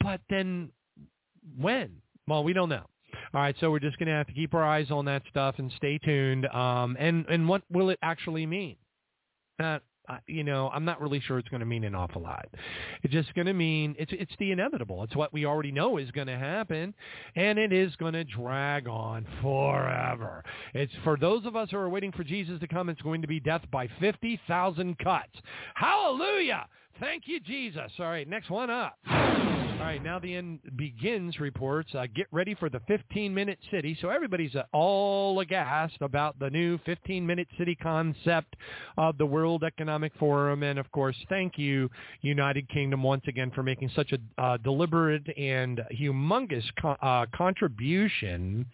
But 0.02 0.22
then 0.30 0.72
when? 1.58 1.98
Well, 2.28 2.44
we 2.44 2.54
don't 2.54 2.70
know. 2.70 2.86
All 3.34 3.42
right, 3.42 3.56
so 3.60 3.72
we're 3.72 3.80
just 3.80 3.98
going 3.98 4.08
to 4.08 4.14
have 4.14 4.28
to 4.28 4.34
keep 4.34 4.54
our 4.54 4.64
eyes 4.64 4.90
on 4.90 5.06
that 5.06 5.24
stuff 5.30 5.56
and 5.58 5.72
stay 5.76 5.98
tuned. 5.98 6.46
Um, 6.48 6.96
and 7.00 7.26
and 7.28 7.48
what 7.48 7.62
will 7.70 7.90
it 7.90 8.00
actually 8.02 8.46
mean? 8.46 8.78
You 10.28 10.44
know, 10.44 10.70
I'm 10.74 10.86
not 10.86 11.00
really 11.00 11.20
sure 11.20 11.40
it's 11.40 11.48
going 11.50 11.60
to 11.62 11.66
mean 11.66 11.84
an 11.84 11.96
awful 11.96 12.22
lot. 12.22 12.48
It's 13.04 13.14
just 13.14 13.34
going 13.34 13.48
to 13.48 13.54
mean 13.54 13.96
it's 13.98 14.12
it's 14.14 14.32
the 14.40 14.52
inevitable. 14.52 15.04
It's 15.04 15.16
what 15.16 15.32
we 15.32 15.46
already 15.46 15.72
know 15.72 15.98
is 15.98 16.12
going 16.12 16.28
to 16.28 16.38
happen, 16.38 16.94
and 17.36 17.58
it 17.58 17.72
is 17.72 17.96
going 17.98 18.14
to 18.14 18.24
drag 18.24 18.88
on 18.88 19.26
forever. 19.42 20.44
It's 20.74 20.94
for 21.04 21.18
those 21.18 21.46
of 21.46 21.56
us 21.56 21.70
who 21.72 21.78
are 21.78 21.90
waiting 21.90 22.12
for 22.12 22.24
Jesus 22.24 22.60
to 22.60 22.68
come. 22.68 22.90
It's 22.90 23.02
going 23.02 23.22
to 23.22 23.28
be 23.28 23.40
death 23.40 23.64
by 23.72 23.88
fifty 24.00 24.40
thousand 24.48 24.98
cuts. 25.00 25.34
Hallelujah! 25.76 26.66
Thank 27.00 27.24
you, 27.26 27.40
Jesus. 27.40 27.92
All 28.00 28.06
right, 28.06 28.28
next 28.28 28.50
one 28.50 28.70
up. 28.70 28.98
All 29.82 29.88
right, 29.88 30.04
now 30.04 30.20
the 30.20 30.36
end 30.36 30.60
begins 30.76 31.40
reports. 31.40 31.90
Uh, 31.96 32.06
get 32.16 32.28
ready 32.32 32.54
for 32.54 32.70
the 32.70 32.82
15-minute 32.82 33.58
city. 33.72 33.98
So 34.00 34.10
everybody's 34.10 34.56
uh, 34.56 34.62
all 34.72 35.40
aghast 35.40 35.96
about 36.02 36.38
the 36.38 36.52
new 36.52 36.78
15-minute 36.88 37.48
city 37.58 37.74
concept 37.74 38.56
of 39.00 39.18
the 39.18 39.26
World 39.26 39.64
Economic 39.64 40.12
Forum. 40.20 40.62
And, 40.62 40.78
of 40.78 40.90
course, 40.92 41.16
thank 41.30 41.58
you, 41.58 41.90
United 42.22 42.70
Kingdom, 42.70 43.02
once 43.02 43.24
again 43.28 43.52
for 43.56 43.64
making 43.64 43.90
such 43.96 44.14
a 44.14 44.20
uh, 44.40 44.58
deliberate 44.58 45.28
and 45.36 45.82
humongous 46.00 46.64
co- 46.80 46.96
uh, 47.02 47.26
contribution 47.36 48.68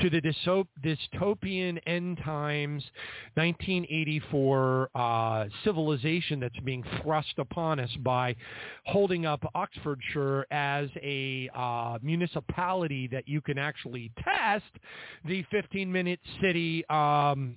to 0.00 0.08
the 0.08 0.20
dystop- 0.20 0.68
dystopian 0.84 1.80
end 1.84 2.18
times 2.24 2.84
1984 3.34 4.90
uh, 4.94 5.46
civilization 5.64 6.38
that's 6.38 6.60
being 6.60 6.84
thrust 7.02 7.34
upon 7.38 7.80
us 7.80 7.90
by 8.04 8.36
holding 8.86 9.26
up 9.26 9.44
Oxfordshire 9.56 10.43
as 10.50 10.88
a 11.02 11.48
uh, 11.54 11.98
municipality 12.02 13.08
that 13.08 13.28
you 13.28 13.40
can 13.40 13.58
actually 13.58 14.10
test 14.22 14.64
the 15.24 15.44
15-minute 15.52 16.20
city 16.40 16.84
um, 16.88 17.56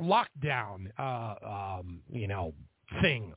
lockdown, 0.00 0.90
uh, 0.98 1.78
um, 1.78 2.00
you 2.10 2.26
know, 2.28 2.52
thing. 3.02 3.32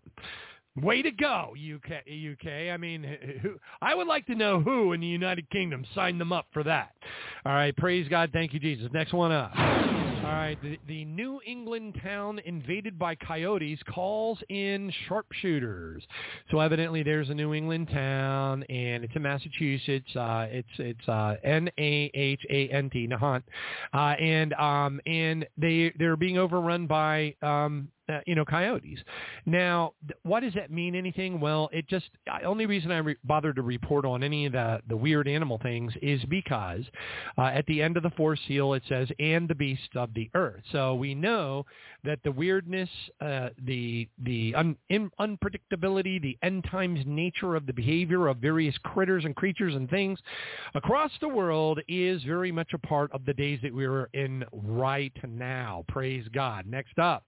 Way 0.82 1.04
to 1.04 1.12
go, 1.12 1.54
UK. 1.54 2.04
UK. 2.32 2.72
I 2.74 2.78
mean, 2.78 3.04
who, 3.42 3.60
I 3.82 3.94
would 3.94 4.08
like 4.08 4.26
to 4.26 4.36
know 4.36 4.60
who 4.60 4.94
in 4.94 5.02
the 5.02 5.08
United 5.08 5.48
Kingdom 5.52 5.86
signed 5.94 6.20
them 6.20 6.32
up 6.32 6.48
for 6.52 6.64
that. 6.64 6.94
All 7.46 7.54
right, 7.54 7.76
praise 7.78 8.08
God. 8.08 8.32
Thank 8.34 8.54
you, 8.54 8.60
Jesus. 8.60 8.90
Next 8.92 9.14
one 9.14 9.32
up. 9.32 9.52
All 9.56 10.32
right, 10.32 10.58
the, 10.64 10.80
the 10.88 11.06
New 11.06 11.42
England 11.46 12.00
town 12.02 12.40
invaded 12.46 12.98
by 12.98 13.14
coyotes 13.14 13.78
calls 13.94 14.40
in 14.50 14.92
sharpshooters. 15.08 16.02
So 16.50 16.60
evidently, 16.60 17.04
there's 17.04 17.30
a 17.30 17.34
New 17.34 17.54
England 17.54 17.90
town, 17.90 18.64
and 18.64 19.04
it's 19.04 19.14
in 19.16 19.22
Massachusetts. 19.22 20.16
Uh, 20.16 20.48
it's 20.50 20.70
it's 20.80 21.08
uh, 21.10 21.36
N 21.44 21.70
A 21.78 22.10
H 22.14 22.42
A 22.50 22.70
N 22.70 22.90
T 22.90 23.08
Nahant, 23.08 23.44
uh, 23.94 24.16
and 24.20 24.54
um, 24.54 25.02
and 25.06 25.46
they 25.58 25.94
they're 26.00 26.16
being 26.16 26.38
overrun 26.38 26.88
by 26.88 27.36
um, 27.42 27.90
uh, 28.10 28.20
you 28.26 28.36
know, 28.36 28.44
coyotes. 28.44 29.00
Now, 29.46 29.94
th- 30.08 30.18
what 30.24 30.42
does 30.42 30.54
that 30.56 30.72
mean? 30.72 30.96
Anything? 30.96 31.40
Well, 31.40 31.70
it 31.72 31.88
just 31.88 32.10
the 32.26 32.44
only 32.46 32.66
reason 32.66 32.92
I 32.92 32.98
re- 32.98 33.16
bother 33.24 33.54
to 33.54 33.62
report 33.62 34.06
on 34.06 34.24
any 34.24 34.46
of 34.46 34.54
the 34.54 34.82
the 34.90 34.98
weird 34.98 35.28
animal 35.28 35.60
things 35.62 35.94
is 36.02 36.24
because 36.26 36.84
uh, 37.38 37.44
at 37.44 37.66
the 37.68 37.82
end 37.82 37.98
of 37.98 38.04
the 38.04 38.10
fourth 38.12 38.40
seal 38.48 38.74
it 38.74 38.84
says 38.90 39.08
"and 39.20 39.48
the 39.48 39.56
beasts 39.56 39.88
of 39.96 40.14
the 40.14 40.30
earth." 40.36 40.64
So 40.72 40.96
we 40.96 41.16
know 41.16 41.66
that 42.04 42.20
the 42.24 42.32
weirdness, 42.32 42.90
uh, 43.22 43.50
the 43.66 44.08
the 44.24 44.54
un- 44.56 44.78
in- 44.90 45.12
unpredictability, 45.20 46.22
the 46.22 46.38
end 46.44 46.66
times 46.70 47.00
nature 47.06 47.56
of 47.56 47.66
the 47.66 47.74
behavior 47.74 48.28
of 48.28 48.38
various 48.38 48.78
critters 48.84 49.24
and 49.26 49.36
creatures 49.36 49.76
and 49.76 49.90
things 49.90 50.20
across 50.76 51.12
the 51.22 51.28
world 51.28 51.80
is 51.88 52.22
very 52.24 52.52
much 52.52 52.74
a 52.74 52.78
part 52.80 53.12
of 53.14 53.24
the 53.26 53.34
days 53.34 53.60
that 53.64 53.74
we 53.74 53.86
are 53.86 54.10
in 54.14 54.44
right 54.52 55.14
now. 55.28 55.86
Praise 55.88 56.26
God. 56.34 56.66
Next 56.66 57.00
up. 57.00 57.24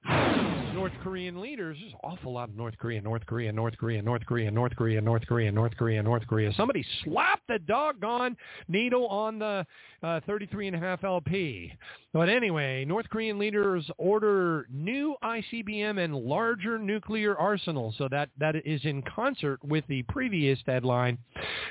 North 0.76 0.92
Korean 1.02 1.40
leaders. 1.40 1.78
There's 1.80 1.94
an 1.94 2.00
awful 2.04 2.34
lot 2.34 2.50
of 2.50 2.58
North 2.58 2.78
Korea, 2.78 3.00
North 3.00 3.26
Korea, 3.26 3.50
North 3.54 3.78
Korea, 3.78 4.02
North 4.02 4.26
Korea, 4.26 4.52
North 4.52 4.76
Korea, 4.76 5.00
North 5.00 5.26
Korea, 5.26 5.50
North 5.50 5.78
Korea, 5.78 6.04
North 6.04 6.28
Korea. 6.28 6.52
Somebody 6.54 6.86
slap 7.06 7.40
the 7.48 7.60
doggone 7.60 8.36
needle 8.68 9.08
on 9.08 9.40
the 9.40 9.66
uh, 10.04 10.20
33 10.28 10.68
and 10.68 10.76
a 10.76 10.80
half 10.80 11.06
LP. 11.06 11.72
But 12.12 12.28
anyway, 12.28 12.84
North 12.84 13.10
Korean 13.10 13.40
leaders 13.40 13.90
order 13.98 14.68
new 14.70 15.16
ICBM 15.24 16.04
and 16.04 16.14
larger 16.14 16.78
nuclear 16.78 17.38
arsenal. 17.38 17.94
So 17.98 18.10
that, 18.12 18.30
that 18.38 18.56
is 18.66 18.82
in 18.84 19.02
concert 19.04 19.64
with 19.64 19.86
the 19.88 20.04
previous 20.04 20.60
deadline, 20.66 21.18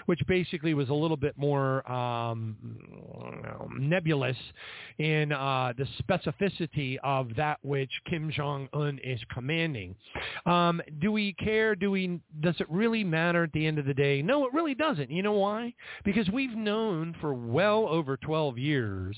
which 0.06 0.20
basically 0.26 0.72
was 0.72 0.88
a 0.88 0.94
little 0.94 1.16
bit 1.18 1.36
more 1.36 1.90
um, 1.90 2.56
nebulous 3.78 4.36
in 4.98 5.32
uh, 5.32 5.74
the 5.76 5.86
specificity 6.02 6.96
of 7.04 7.34
that 7.36 7.58
which 7.62 7.90
Kim 8.08 8.30
Jong-un 8.30 8.93
one 8.94 9.12
is 9.12 9.20
commanding. 9.32 9.94
Um, 10.46 10.80
do 11.00 11.12
we 11.12 11.32
care? 11.34 11.74
Do 11.74 11.90
we? 11.90 12.20
Does 12.40 12.54
it 12.60 12.66
really 12.70 13.04
matter 13.04 13.44
at 13.44 13.52
the 13.52 13.66
end 13.66 13.78
of 13.78 13.86
the 13.86 13.94
day? 13.94 14.22
No, 14.22 14.46
it 14.46 14.52
really 14.52 14.74
doesn't. 14.74 15.10
You 15.10 15.22
know 15.22 15.32
why? 15.32 15.72
Because 16.04 16.28
we've 16.30 16.56
known 16.56 17.14
for 17.20 17.34
well 17.34 17.86
over 17.88 18.16
12 18.16 18.58
years 18.58 19.16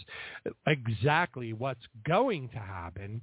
exactly 0.67 1.53
what's 1.53 1.81
going 2.07 2.49
to 2.51 2.59
happen 2.59 3.21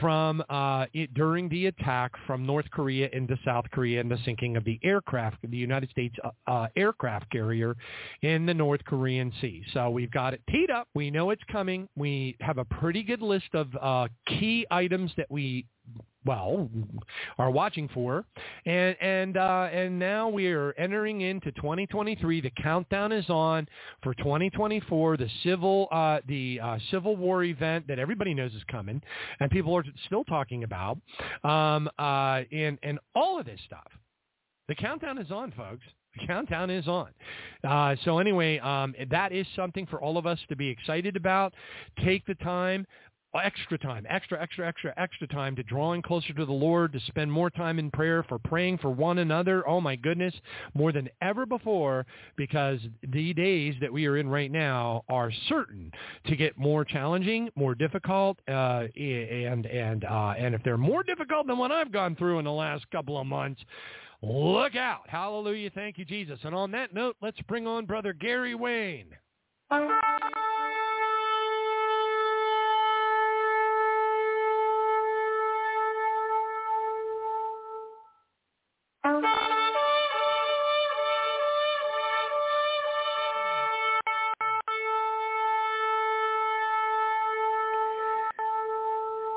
from 0.00 0.42
uh, 0.50 0.86
it, 0.92 1.14
during 1.14 1.48
the 1.48 1.66
attack 1.66 2.12
from 2.26 2.44
North 2.44 2.68
Korea 2.70 3.08
into 3.12 3.36
South 3.44 3.64
Korea 3.70 4.00
and 4.00 4.10
the 4.10 4.18
sinking 4.24 4.56
of 4.56 4.64
the 4.64 4.80
aircraft, 4.82 5.38
the 5.48 5.56
United 5.56 5.90
States 5.90 6.14
uh, 6.24 6.30
uh, 6.50 6.66
aircraft 6.76 7.30
carrier 7.30 7.76
in 8.22 8.46
the 8.46 8.54
North 8.54 8.84
Korean 8.84 9.32
Sea. 9.40 9.62
So 9.72 9.90
we've 9.90 10.10
got 10.10 10.34
it 10.34 10.42
teed 10.50 10.70
up. 10.70 10.88
We 10.94 11.10
know 11.10 11.30
it's 11.30 11.42
coming. 11.50 11.88
We 11.96 12.36
have 12.40 12.58
a 12.58 12.64
pretty 12.64 13.02
good 13.02 13.22
list 13.22 13.54
of 13.54 13.68
uh, 13.80 14.08
key 14.26 14.66
items 14.70 15.12
that 15.16 15.30
we 15.30 15.66
well, 16.26 16.68
are 17.38 17.50
watching 17.50 17.88
for. 17.88 18.24
And 18.64 18.96
and 19.00 19.36
uh, 19.36 19.68
and 19.72 19.98
now 19.98 20.28
we 20.28 20.48
are 20.48 20.72
entering 20.72 21.22
into 21.22 21.52
2023. 21.52 22.40
The 22.40 22.50
countdown 22.62 23.12
is 23.12 23.28
on 23.30 23.66
for 24.02 24.14
2024. 24.14 25.16
The 25.16 25.28
civil 25.42 25.88
uh, 25.90 26.18
the 26.26 26.60
uh, 26.62 26.78
Civil 26.90 27.16
War 27.16 27.44
event 27.44 27.86
that 27.88 27.98
everybody 27.98 28.34
knows 28.34 28.52
is 28.52 28.62
coming, 28.70 29.00
and 29.40 29.50
people 29.50 29.74
are 29.76 29.84
still 30.06 30.24
talking 30.24 30.64
about. 30.64 30.98
Um, 31.44 31.88
uh, 31.98 32.42
and 32.52 32.78
and 32.82 32.98
all 33.14 33.38
of 33.38 33.46
this 33.46 33.60
stuff. 33.64 33.86
The 34.68 34.74
countdown 34.74 35.18
is 35.18 35.30
on, 35.30 35.52
folks. 35.52 35.86
The 36.18 36.26
countdown 36.26 36.70
is 36.70 36.88
on. 36.88 37.08
Uh, 37.62 37.94
so 38.04 38.18
anyway, 38.18 38.58
um, 38.58 38.94
that 39.10 39.32
is 39.32 39.46
something 39.54 39.86
for 39.86 40.00
all 40.00 40.16
of 40.18 40.26
us 40.26 40.38
to 40.48 40.56
be 40.56 40.68
excited 40.68 41.16
about. 41.16 41.52
Take 42.04 42.24
the 42.26 42.34
time 42.36 42.86
extra 43.38 43.78
time, 43.78 44.06
extra, 44.08 44.40
extra, 44.40 44.66
extra, 44.66 44.94
extra 44.96 45.26
time 45.28 45.56
to 45.56 45.62
drawing 45.62 46.02
closer 46.02 46.32
to 46.32 46.44
the 46.44 46.52
Lord, 46.52 46.92
to 46.92 47.00
spend 47.00 47.30
more 47.30 47.50
time 47.50 47.78
in 47.78 47.90
prayer, 47.90 48.22
for 48.22 48.38
praying 48.38 48.78
for 48.78 48.90
one 48.90 49.18
another. 49.18 49.66
Oh 49.68 49.80
my 49.80 49.96
goodness, 49.96 50.34
more 50.74 50.92
than 50.92 51.08
ever 51.22 51.46
before, 51.46 52.06
because 52.36 52.80
the 53.02 53.32
days 53.34 53.74
that 53.80 53.92
we 53.92 54.06
are 54.06 54.16
in 54.16 54.28
right 54.28 54.50
now 54.50 55.04
are 55.08 55.30
certain 55.48 55.90
to 56.26 56.36
get 56.36 56.56
more 56.58 56.84
challenging, 56.84 57.48
more 57.54 57.74
difficult, 57.74 58.38
uh, 58.48 58.84
and 58.96 59.66
and 59.66 60.04
uh, 60.04 60.34
and 60.38 60.54
if 60.54 60.62
they're 60.62 60.78
more 60.78 61.02
difficult 61.02 61.46
than 61.46 61.58
what 61.58 61.72
I've 61.72 61.92
gone 61.92 62.16
through 62.16 62.38
in 62.38 62.44
the 62.44 62.52
last 62.52 62.90
couple 62.90 63.18
of 63.18 63.26
months. 63.26 63.60
Look 64.22 64.74
out. 64.76 65.02
Hallelujah. 65.08 65.70
Thank 65.74 65.98
you, 65.98 66.04
Jesus. 66.04 66.38
And 66.42 66.54
on 66.54 66.70
that 66.72 66.94
note, 66.94 67.16
let's 67.20 67.40
bring 67.42 67.66
on 67.66 67.84
Brother 67.84 68.12
Gary 68.14 68.54
Wayne. 68.54 69.08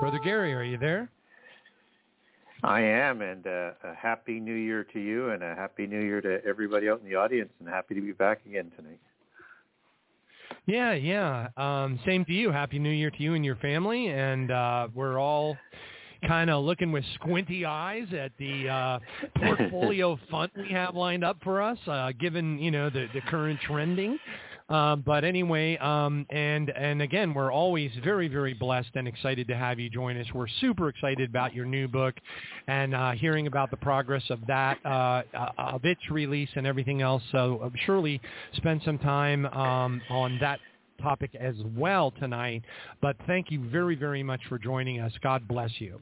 Brother 0.09 0.23
Gary, 0.23 0.53
are 0.55 0.63
you 0.63 0.79
there? 0.79 1.07
I 2.63 2.81
am, 2.81 3.21
and 3.21 3.45
uh, 3.45 3.73
a 3.83 3.93
happy 3.95 4.39
New 4.39 4.55
Year 4.55 4.83
to 4.91 4.99
you, 4.99 5.29
and 5.29 5.43
a 5.43 5.53
happy 5.53 5.85
New 5.85 6.01
Year 6.01 6.19
to 6.19 6.43
everybody 6.43 6.89
out 6.89 6.99
in 6.99 7.07
the 7.07 7.13
audience, 7.13 7.51
and 7.59 7.69
happy 7.69 7.93
to 7.93 8.01
be 8.01 8.11
back 8.11 8.39
again 8.47 8.71
tonight. 8.75 8.99
Yeah, 10.65 10.93
yeah. 10.93 11.49
Um, 11.57 11.99
same 12.07 12.25
to 12.25 12.33
you. 12.33 12.51
Happy 12.51 12.79
New 12.79 12.89
Year 12.89 13.11
to 13.11 13.21
you 13.21 13.35
and 13.35 13.45
your 13.45 13.57
family, 13.57 14.07
and 14.07 14.49
uh, 14.49 14.87
we're 14.95 15.19
all 15.19 15.55
kind 16.27 16.49
of 16.49 16.65
looking 16.65 16.91
with 16.91 17.03
squinty 17.13 17.65
eyes 17.65 18.07
at 18.11 18.31
the 18.39 18.67
uh, 18.67 18.99
portfolio 19.37 20.17
fund 20.31 20.49
we 20.57 20.69
have 20.71 20.95
lined 20.95 21.23
up 21.23 21.37
for 21.43 21.61
us, 21.61 21.77
uh, 21.85 22.11
given 22.19 22.57
you 22.57 22.71
know 22.71 22.89
the 22.89 23.05
the 23.13 23.21
current 23.21 23.59
trending. 23.61 24.17
Um, 24.69 25.03
but 25.05 25.23
anyway, 25.23 25.77
um, 25.77 26.27
and 26.29 26.69
and 26.69 27.01
again, 27.01 27.33
we're 27.33 27.51
always 27.51 27.91
very 28.03 28.27
very 28.27 28.53
blessed 28.53 28.91
and 28.93 29.07
excited 29.07 29.47
to 29.47 29.55
have 29.55 29.79
you 29.79 29.89
join 29.89 30.17
us. 30.17 30.27
We're 30.33 30.47
super 30.61 30.89
excited 30.89 31.29
about 31.29 31.55
your 31.55 31.65
new 31.65 31.87
book, 31.87 32.15
and 32.67 32.93
uh, 32.93 33.11
hearing 33.11 33.47
about 33.47 33.71
the 33.71 33.77
progress 33.77 34.23
of 34.29 34.39
that, 34.47 34.77
uh, 34.85 35.23
uh 35.33 35.49
of 35.57 35.85
its 35.85 36.01
release 36.11 36.49
and 36.55 36.67
everything 36.67 37.01
else. 37.01 37.23
So 37.31 37.61
uh, 37.63 37.69
surely 37.85 38.21
spend 38.53 38.81
some 38.85 38.99
time 38.99 39.47
um, 39.47 40.01
on 40.09 40.37
that 40.39 40.59
topic 41.01 41.31
as 41.39 41.55
well 41.75 42.11
tonight. 42.11 42.63
But 43.01 43.15
thank 43.25 43.49
you 43.49 43.67
very 43.69 43.95
very 43.95 44.21
much 44.21 44.41
for 44.49 44.59
joining 44.59 44.99
us. 44.99 45.11
God 45.23 45.47
bless 45.47 45.71
you. 45.79 45.99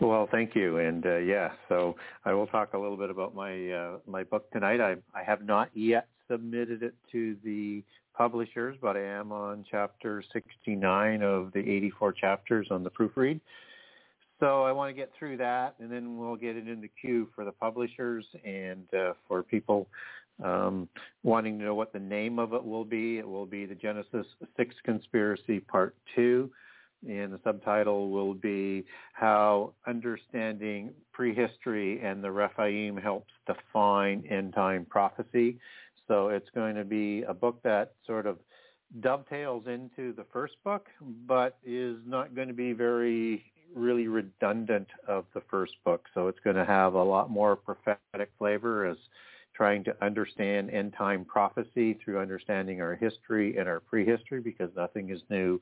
Well, 0.00 0.28
thank 0.32 0.56
you, 0.56 0.78
and 0.78 1.06
uh, 1.06 1.18
yeah, 1.18 1.50
so 1.68 1.94
I 2.24 2.32
will 2.32 2.48
talk 2.48 2.74
a 2.74 2.78
little 2.78 2.96
bit 2.96 3.10
about 3.10 3.34
my 3.34 3.70
uh, 3.70 3.98
my 4.08 4.24
book 4.24 4.50
tonight. 4.50 4.80
I 4.80 4.96
I 5.14 5.22
have 5.22 5.44
not 5.44 5.70
yet 5.74 6.08
submitted 6.30 6.82
it 6.82 6.94
to 7.12 7.36
the 7.44 7.82
publishers, 8.16 8.76
but 8.80 8.96
I 8.96 9.04
am 9.04 9.32
on 9.32 9.64
chapter 9.70 10.22
69 10.32 11.22
of 11.22 11.52
the 11.52 11.60
84 11.60 12.12
chapters 12.12 12.68
on 12.70 12.84
the 12.84 12.90
proofread. 12.90 13.40
So 14.38 14.62
I 14.62 14.72
want 14.72 14.88
to 14.88 14.94
get 14.94 15.10
through 15.18 15.36
that, 15.38 15.74
and 15.80 15.90
then 15.90 16.16
we'll 16.16 16.36
get 16.36 16.56
it 16.56 16.66
in 16.66 16.80
the 16.80 16.90
queue 17.00 17.28
for 17.34 17.44
the 17.44 17.52
publishers 17.52 18.24
and 18.44 18.86
uh, 18.94 19.12
for 19.28 19.42
people 19.42 19.86
um, 20.42 20.88
wanting 21.22 21.58
to 21.58 21.64
know 21.64 21.74
what 21.74 21.92
the 21.92 21.98
name 21.98 22.38
of 22.38 22.54
it 22.54 22.64
will 22.64 22.84
be. 22.84 23.18
It 23.18 23.28
will 23.28 23.46
be 23.46 23.66
the 23.66 23.74
Genesis 23.74 24.26
6 24.56 24.74
Conspiracy 24.84 25.60
Part 25.60 25.94
2 26.16 26.50
and 27.08 27.32
the 27.32 27.40
subtitle 27.44 28.10
will 28.10 28.34
be 28.34 28.84
How 29.12 29.72
Understanding 29.86 30.90
Prehistory 31.12 32.00
and 32.02 32.22
the 32.22 32.30
Rephaim 32.30 32.96
Helps 32.96 33.32
Define 33.46 34.24
End 34.28 34.52
Time 34.54 34.86
Prophecy. 34.88 35.58
So 36.10 36.30
it's 36.30 36.50
going 36.56 36.74
to 36.74 36.84
be 36.84 37.22
a 37.22 37.32
book 37.32 37.60
that 37.62 37.92
sort 38.04 38.26
of 38.26 38.38
dovetails 38.98 39.68
into 39.68 40.12
the 40.12 40.24
first 40.32 40.54
book, 40.64 40.88
but 41.00 41.56
is 41.64 41.98
not 42.04 42.34
going 42.34 42.48
to 42.48 42.54
be 42.54 42.72
very 42.72 43.44
really 43.76 44.08
redundant 44.08 44.88
of 45.06 45.26
the 45.34 45.42
first 45.48 45.74
book. 45.84 46.08
So 46.12 46.26
it's 46.26 46.40
going 46.42 46.56
to 46.56 46.64
have 46.64 46.94
a 46.94 47.02
lot 47.02 47.30
more 47.30 47.54
prophetic 47.54 48.32
flavor 48.38 48.86
as 48.86 48.96
trying 49.54 49.84
to 49.84 49.94
understand 50.04 50.70
end 50.70 50.94
time 50.98 51.24
prophecy 51.24 51.96
through 52.04 52.18
understanding 52.18 52.80
our 52.80 52.96
history 52.96 53.56
and 53.56 53.68
our 53.68 53.78
prehistory 53.78 54.40
because 54.40 54.70
nothing 54.74 55.10
is 55.10 55.20
new 55.30 55.60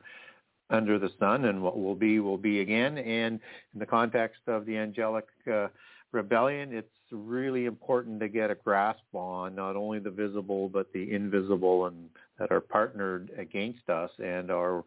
under 0.70 0.98
the 0.98 1.10
sun 1.18 1.44
and 1.44 1.62
what 1.62 1.78
will 1.78 1.94
be 1.94 2.20
will 2.20 2.38
be 2.38 2.60
again. 2.60 2.96
And 2.96 3.38
in 3.74 3.80
the 3.80 3.86
context 3.86 4.40
of 4.46 4.64
the 4.64 4.78
angelic 4.78 5.26
uh, 5.52 5.68
rebellion, 6.12 6.72
it's 6.72 6.88
really 7.10 7.66
important 7.66 8.20
to 8.20 8.28
get 8.28 8.50
a 8.50 8.54
grasp 8.54 9.02
on 9.12 9.54
not 9.54 9.76
only 9.76 9.98
the 9.98 10.10
visible 10.10 10.68
but 10.68 10.92
the 10.92 11.12
invisible 11.12 11.86
and 11.86 12.08
that 12.38 12.50
are 12.52 12.60
partnered 12.60 13.30
against 13.38 13.88
us 13.88 14.10
and 14.18 14.50
are 14.50 14.84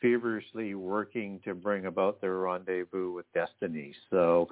feverishly 0.00 0.74
working 0.74 1.40
to 1.44 1.54
bring 1.54 1.86
about 1.86 2.20
their 2.20 2.36
rendezvous 2.38 3.12
with 3.12 3.24
destiny. 3.32 3.94
So 4.10 4.48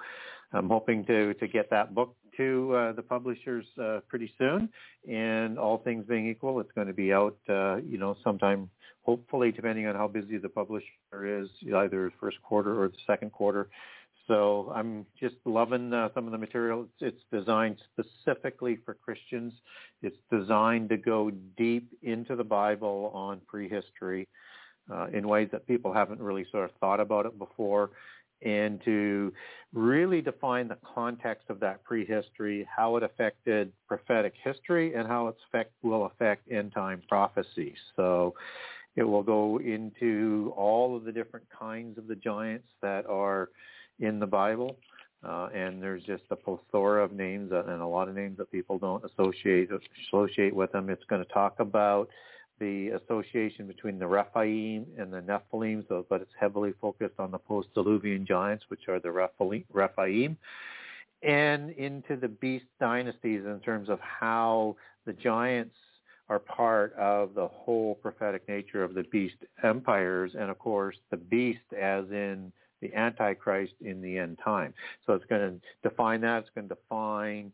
I'm 0.53 0.69
hoping 0.69 1.05
to, 1.07 1.35
to 1.35 1.49
get 1.49 1.69
that 1.71 1.95
book 1.95 2.15
to 2.37 2.75
uh, 2.75 2.93
the 2.93 3.03
publishers 3.03 3.67
uh, 3.83 4.01
pretty 4.09 4.33
soon. 4.39 4.69
And 5.09 5.59
all 5.59 5.79
things 5.79 6.07
being 6.09 6.29
equal, 6.29 6.61
it's 6.61 6.73
going 6.73 6.87
to 6.87 6.93
be 6.93 7.13
out, 7.13 7.37
uh, 7.49 7.77
you 7.77 7.99
know, 7.99 8.17
sometime, 8.23 8.71
hopefully, 9.03 9.51
depending 9.53 9.87
on 9.87 9.97
how 9.97 10.09
busy 10.09 10.39
the 10.39 10.49
publisher 10.49 10.87
is, 11.25 11.49
either 11.77 12.13
first 12.21 12.41
quarter 12.43 12.81
or 12.81 12.89
the 12.89 12.95
second 13.07 13.33
quarter. 13.33 13.69
So 14.31 14.73
I'm 14.73 15.07
just 15.19 15.35
loving 15.45 15.93
uh, 15.93 16.11
some 16.15 16.27
of 16.27 16.31
the 16.31 16.39
material. 16.39 16.87
It's, 17.01 17.17
it's 17.17 17.25
designed 17.33 17.79
specifically 17.93 18.79
for 18.85 18.95
Christians. 18.95 19.53
It's 20.03 20.17
designed 20.31 20.89
to 20.91 20.97
go 20.97 21.33
deep 21.57 21.89
into 22.03 22.37
the 22.37 22.45
Bible 22.45 23.11
on 23.13 23.41
prehistory 23.49 24.29
uh, 24.89 25.09
in 25.13 25.27
ways 25.27 25.49
that 25.51 25.67
people 25.67 25.93
haven't 25.93 26.21
really 26.21 26.47
sort 26.53 26.71
of 26.71 26.77
thought 26.79 27.01
about 27.01 27.27
it 27.27 27.37
before 27.41 27.91
and 28.43 28.81
to 28.85 29.33
really 29.75 30.21
define 30.21 30.69
the 30.69 30.79
context 30.95 31.51
of 31.51 31.59
that 31.59 31.83
prehistory, 31.83 32.65
how 32.75 32.97
it 32.97 33.03
affected 33.03 33.73
prophetic 33.89 34.35
history, 34.45 34.95
and 34.95 35.09
how 35.09 35.27
it 35.27 35.37
will 35.83 36.07
affect 36.07 36.49
end 36.53 36.73
time 36.73 37.03
prophecy. 37.09 37.75
So 37.97 38.35
it 38.95 39.03
will 39.03 39.25
go 39.25 39.59
into 39.59 40.55
all 40.57 40.97
of 40.97 41.03
the 41.03 41.11
different 41.11 41.47
kinds 41.51 41.99
of 41.99 42.07
the 42.07 42.15
giants 42.15 42.69
that 42.81 43.07
are 43.07 43.51
in 44.01 44.19
the 44.19 44.27
Bible. 44.27 44.77
Uh, 45.23 45.49
and 45.55 45.83
there's 45.83 46.03
just 46.05 46.23
a 46.31 46.37
plethora 46.37 47.05
of 47.05 47.13
names 47.13 47.53
and 47.53 47.83
a 47.83 47.87
lot 47.87 48.09
of 48.09 48.15
names 48.15 48.39
that 48.39 48.51
people 48.51 48.79
don't 48.79 49.05
associate 49.05 49.69
associate 50.09 50.55
with 50.55 50.73
them. 50.73 50.89
It's 50.89 51.05
going 51.05 51.23
to 51.23 51.31
talk 51.31 51.61
about 51.61 52.09
the 52.59 52.89
association 52.89 53.67
between 53.67 53.99
the 53.99 54.07
Rephaim 54.07 54.87
and 54.99 55.13
the 55.13 55.21
Nephilim, 55.21 55.87
so, 55.89 56.07
but 56.09 56.21
it's 56.21 56.33
heavily 56.39 56.73
focused 56.81 57.15
on 57.19 57.31
the 57.31 57.39
post-Diluvian 57.39 58.27
giants, 58.27 58.65
which 58.69 58.89
are 58.89 59.01
the 59.01 59.11
Rephaim, 59.11 60.37
and 61.23 61.71
into 61.71 62.17
the 62.17 62.29
beast 62.29 62.67
dynasties 62.79 63.43
in 63.45 63.61
terms 63.61 63.89
of 63.89 63.99
how 64.01 64.77
the 65.07 65.13
giants 65.15 65.75
are 66.29 66.39
part 66.39 66.95
of 66.95 67.35
the 67.35 67.49
whole 67.49 67.97
prophetic 67.97 68.47
nature 68.49 68.85
of 68.85 68.95
the 68.95 69.03
beast 69.05 69.37
empires, 69.65 70.33
and 70.39 70.51
of 70.51 70.59
course 70.59 70.97
the 71.11 71.17
beast 71.17 71.73
as 71.79 72.05
in 72.11 72.53
the 72.81 72.95
Antichrist 72.95 73.75
in 73.81 74.01
the 74.01 74.19
end 74.19 74.39
time. 74.43 74.75
So 75.07 75.15
it's 75.15 75.25
going 75.27 75.61
to 75.61 75.89
define 75.89 76.21
that. 76.23 76.43
It's 76.43 76.51
going 76.55 76.69
to 76.69 76.75
define 76.75 77.53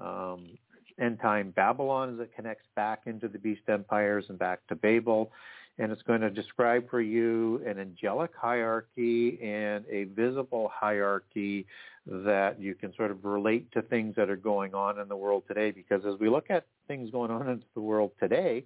um, 0.00 0.58
end 1.00 1.18
time 1.20 1.50
Babylon 1.50 2.14
as 2.14 2.20
it 2.20 2.34
connects 2.34 2.66
back 2.76 3.02
into 3.06 3.28
the 3.28 3.38
beast 3.38 3.62
empires 3.68 4.26
and 4.28 4.38
back 4.38 4.60
to 4.68 4.76
Babel. 4.76 5.32
And 5.78 5.90
it's 5.90 6.02
going 6.02 6.20
to 6.20 6.30
describe 6.30 6.90
for 6.90 7.00
you 7.00 7.62
an 7.66 7.78
angelic 7.78 8.32
hierarchy 8.38 9.40
and 9.42 9.84
a 9.90 10.04
visible 10.04 10.70
hierarchy 10.74 11.66
that 12.06 12.60
you 12.60 12.74
can 12.74 12.94
sort 12.96 13.10
of 13.10 13.24
relate 13.24 13.70
to 13.72 13.82
things 13.82 14.14
that 14.16 14.28
are 14.28 14.36
going 14.36 14.74
on 14.74 14.98
in 14.98 15.08
the 15.08 15.16
world 15.16 15.44
today. 15.48 15.70
Because 15.70 16.04
as 16.04 16.18
we 16.20 16.28
look 16.28 16.50
at 16.50 16.66
things 16.86 17.10
going 17.10 17.30
on 17.30 17.48
in 17.48 17.62
the 17.74 17.80
world 17.80 18.10
today, 18.20 18.64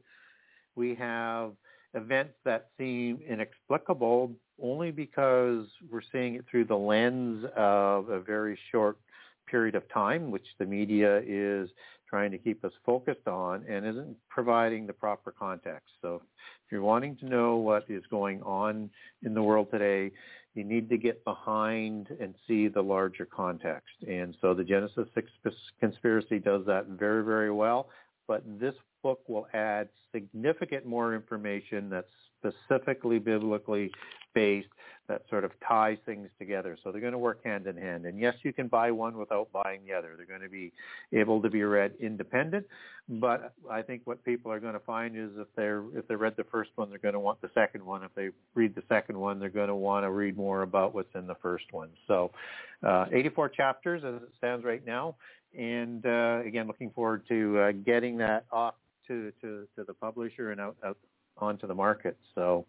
we 0.75 0.95
have 0.97 1.53
events 1.95 2.35
that 2.45 2.71
seem 2.77 3.21
inexplicable 3.29 4.33
only 4.63 4.91
because 4.91 5.67
we're 5.91 6.03
seeing 6.13 6.35
it 6.35 6.45
through 6.51 6.65
the 6.67 6.77
lens 6.77 7.45
of 7.57 8.09
a 8.09 8.21
very 8.21 8.59
short 8.71 8.99
period 9.47 9.75
of 9.75 9.89
time, 9.93 10.31
which 10.31 10.47
the 10.59 10.67
media 10.67 11.21
is 11.27 11.69
trying 12.09 12.31
to 12.31 12.39
keep 12.39 12.65
us 12.65 12.73
focused 12.85 13.27
on 13.27 13.65
and 13.69 13.87
isn't 13.87 14.17
providing 14.29 14.87
the 14.87 14.93
proper 14.93 15.33
context. 15.33 15.89
So 16.01 16.23
if 16.65 16.73
you're 16.73 16.83
wanting 16.83 17.17
to 17.17 17.27
know 17.27 17.57
what 17.57 17.85
is 17.89 18.05
going 18.11 18.43
on 18.43 18.91
in 19.23 19.35
the 19.35 19.43
world 19.43 19.69
today, 19.71 20.13
you 20.55 20.63
need 20.63 20.89
to 20.89 20.97
get 20.97 21.25
behind 21.25 22.09
and 22.21 22.35
see 22.47 22.69
the 22.69 22.81
larger 22.81 23.27
context. 23.27 23.95
And 24.07 24.37
so 24.41 24.55
the 24.55 24.63
Genesis 24.63 25.09
6 25.15 25.31
conspiracy 25.81 26.39
does 26.39 26.65
that 26.67 26.87
very, 26.87 27.25
very 27.25 27.51
well. 27.51 27.89
But 28.29 28.45
this 28.61 28.75
book 29.03 29.21
will 29.29 29.49
add 29.53 29.89
significant 30.13 30.87
more 30.87 31.15
information 31.15 31.91
that's 31.91 32.07
specifically 32.39 33.19
biblically 33.19 33.91
based 34.35 34.69
that 35.06 35.23
sort 35.28 35.44
of 35.44 35.52
ties 35.66 35.98
things 36.06 36.28
together. 36.39 36.78
So 36.82 36.90
they're 36.90 37.01
going 37.01 37.12
to 37.12 37.19
work 37.19 37.44
hand 37.44 37.66
in 37.66 37.77
hand. 37.77 38.06
And 38.06 38.19
yes, 38.19 38.35
you 38.43 38.55
can 38.55 38.69
buy 38.69 38.90
one 38.90 39.19
without 39.19 39.52
buying 39.52 39.81
the 39.86 39.93
other. 39.93 40.15
They're 40.16 40.24
going 40.24 40.40
to 40.40 40.48
be 40.48 40.73
able 41.12 41.43
to 41.43 41.51
be 41.51 41.62
read 41.62 41.93
independent. 42.01 42.66
But 43.06 43.52
I 43.70 43.82
think 43.82 44.02
what 44.05 44.24
people 44.24 44.51
are 44.51 44.61
going 44.61 44.73
to 44.73 44.81
find 44.81 45.15
is 45.15 45.31
if 45.36 45.48
they're 45.56 45.85
if 45.94 46.09
they 46.09 46.15
read 46.15 46.35
the 46.39 46.44
first 46.44 46.70
one, 46.77 46.89
they're 46.89 46.98
going 46.98 47.15
to 47.15 47.20
want 47.20 47.40
the 47.43 47.51
second 47.55 47.85
one. 47.85 48.02
If 48.02 48.15
they 48.15 48.31
read 48.55 48.74
the 48.74 48.82
second 48.89 49.19
one, 49.19 49.39
they're 49.39 49.51
going 49.51 49.69
to 49.69 49.74
want 49.74 50.05
to 50.05 50.11
read 50.11 50.39
more 50.39 50.62
about 50.62 50.94
what's 50.94 51.15
in 51.15 51.27
the 51.27 51.35
first 51.36 51.66
one. 51.70 51.90
So, 52.06 52.31
uh, 52.82 53.05
84 53.12 53.51
chapters 53.51 54.02
as 54.05 54.23
it 54.23 54.31
stands 54.39 54.65
right 54.65 54.85
now. 54.86 55.16
And 55.56 56.05
uh, 56.06 56.40
again, 56.44 56.66
looking 56.66 56.90
forward 56.90 57.28
to 57.28 57.59
uh, 57.59 57.73
getting 57.73 58.16
that 58.19 58.47
off 58.51 58.74
to, 59.09 59.32
to, 59.43 59.69
to 59.77 59.85
the 59.85 59.94
publisher 59.94 60.51
and 60.51 60.61
out, 60.61 60.77
out 60.85 60.97
onto 61.39 61.66
the 61.66 61.74
market. 61.74 62.16
So 62.35 62.66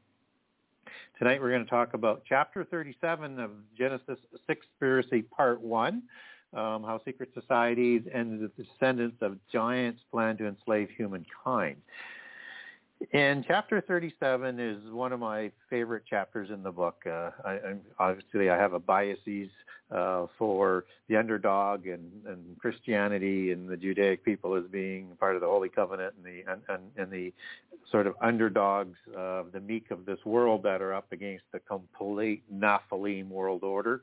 tonight 1.17 1.41
we're 1.41 1.51
going 1.51 1.63
to 1.63 1.69
talk 1.69 1.93
about 1.93 2.23
Chapter 2.27 2.63
37 2.63 3.39
of 3.39 3.51
Genesis 3.77 4.19
6 4.47 4.65
Conspiracy 4.65 5.21
Part 5.21 5.61
1, 5.61 6.03
um, 6.53 6.83
how 6.83 7.01
secret 7.05 7.29
societies 7.33 8.03
and 8.13 8.39
the 8.39 8.63
descendants 8.63 9.17
of 9.21 9.37
giants 9.51 10.01
plan 10.11 10.37
to 10.37 10.47
enslave 10.47 10.89
humankind. 10.95 11.77
And 13.11 13.45
chapter 13.47 13.81
37 13.81 14.59
is 14.59 14.91
one 14.91 15.13
of 15.13 15.19
my 15.19 15.51
favorite 15.69 16.03
chapters 16.09 16.49
in 16.49 16.63
the 16.63 16.71
book. 16.71 17.03
Uh, 17.05 17.31
I, 17.43 17.59
obviously, 17.99 18.49
I 18.49 18.57
have 18.57 18.73
a 18.73 18.79
biases 18.79 19.49
uh, 19.91 20.27
for 20.37 20.85
the 21.07 21.15
underdog 21.15 21.87
and, 21.87 22.09
and 22.25 22.57
Christianity 22.59 23.51
and 23.51 23.69
the 23.69 23.77
Judaic 23.77 24.23
people 24.23 24.55
as 24.55 24.63
being 24.71 25.09
part 25.19 25.35
of 25.35 25.41
the 25.41 25.47
Holy 25.47 25.69
Covenant 25.69 26.15
and 26.17 26.25
the 26.25 26.51
and, 26.51 26.61
and, 26.69 26.83
and 26.97 27.11
the 27.11 27.33
sort 27.91 28.07
of 28.07 28.15
underdogs 28.21 28.97
of 29.15 29.51
the 29.51 29.59
meek 29.59 29.91
of 29.91 30.05
this 30.05 30.19
world 30.25 30.63
that 30.63 30.81
are 30.81 30.93
up 30.93 31.11
against 31.11 31.43
the 31.51 31.59
complete 31.59 32.43
Nephilim 32.51 33.27
world 33.29 33.63
order. 33.63 34.01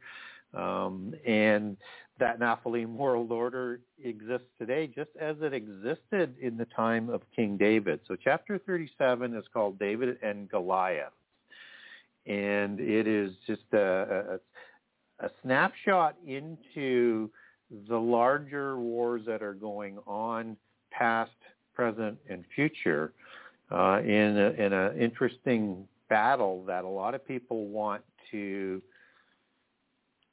Um, 0.55 1.15
and 1.27 1.77
that 2.19 2.39
Nephilim 2.39 2.95
world 2.95 3.33
order 3.33 3.81
exists 4.03 4.49
today 4.59 4.87
just 4.87 5.11
as 5.21 5.37
it 5.41 5.53
existed 5.53 6.35
in 6.41 6.57
the 6.57 6.67
time 6.67 7.09
of 7.09 7.23
King 7.35 7.57
David. 7.57 8.01
So 8.07 8.17
chapter 8.17 8.59
37 8.59 9.35
is 9.35 9.45
called 9.53 9.79
David 9.79 10.19
and 10.23 10.49
Goliath. 10.49 11.13
And 12.27 12.79
it 12.79 13.07
is 13.09 13.33
just 13.47 13.63
a, 13.73 14.39
a, 15.21 15.27
a 15.27 15.31
snapshot 15.43 16.17
into 16.27 17.31
the 17.89 17.97
larger 17.97 18.79
wars 18.79 19.23
that 19.27 19.43
are 19.43 19.55
going 19.55 19.99
on 20.07 20.57
past, 20.91 21.31
present, 21.75 22.19
and 22.29 22.45
future 22.55 23.13
uh, 23.73 24.01
in 24.03 24.37
an 24.37 24.99
interesting 24.99 25.89
battle 26.09 26.63
that 26.67 26.85
a 26.85 26.89
lot 26.89 27.15
of 27.15 27.27
people 27.27 27.69
want 27.69 28.03
to 28.31 28.83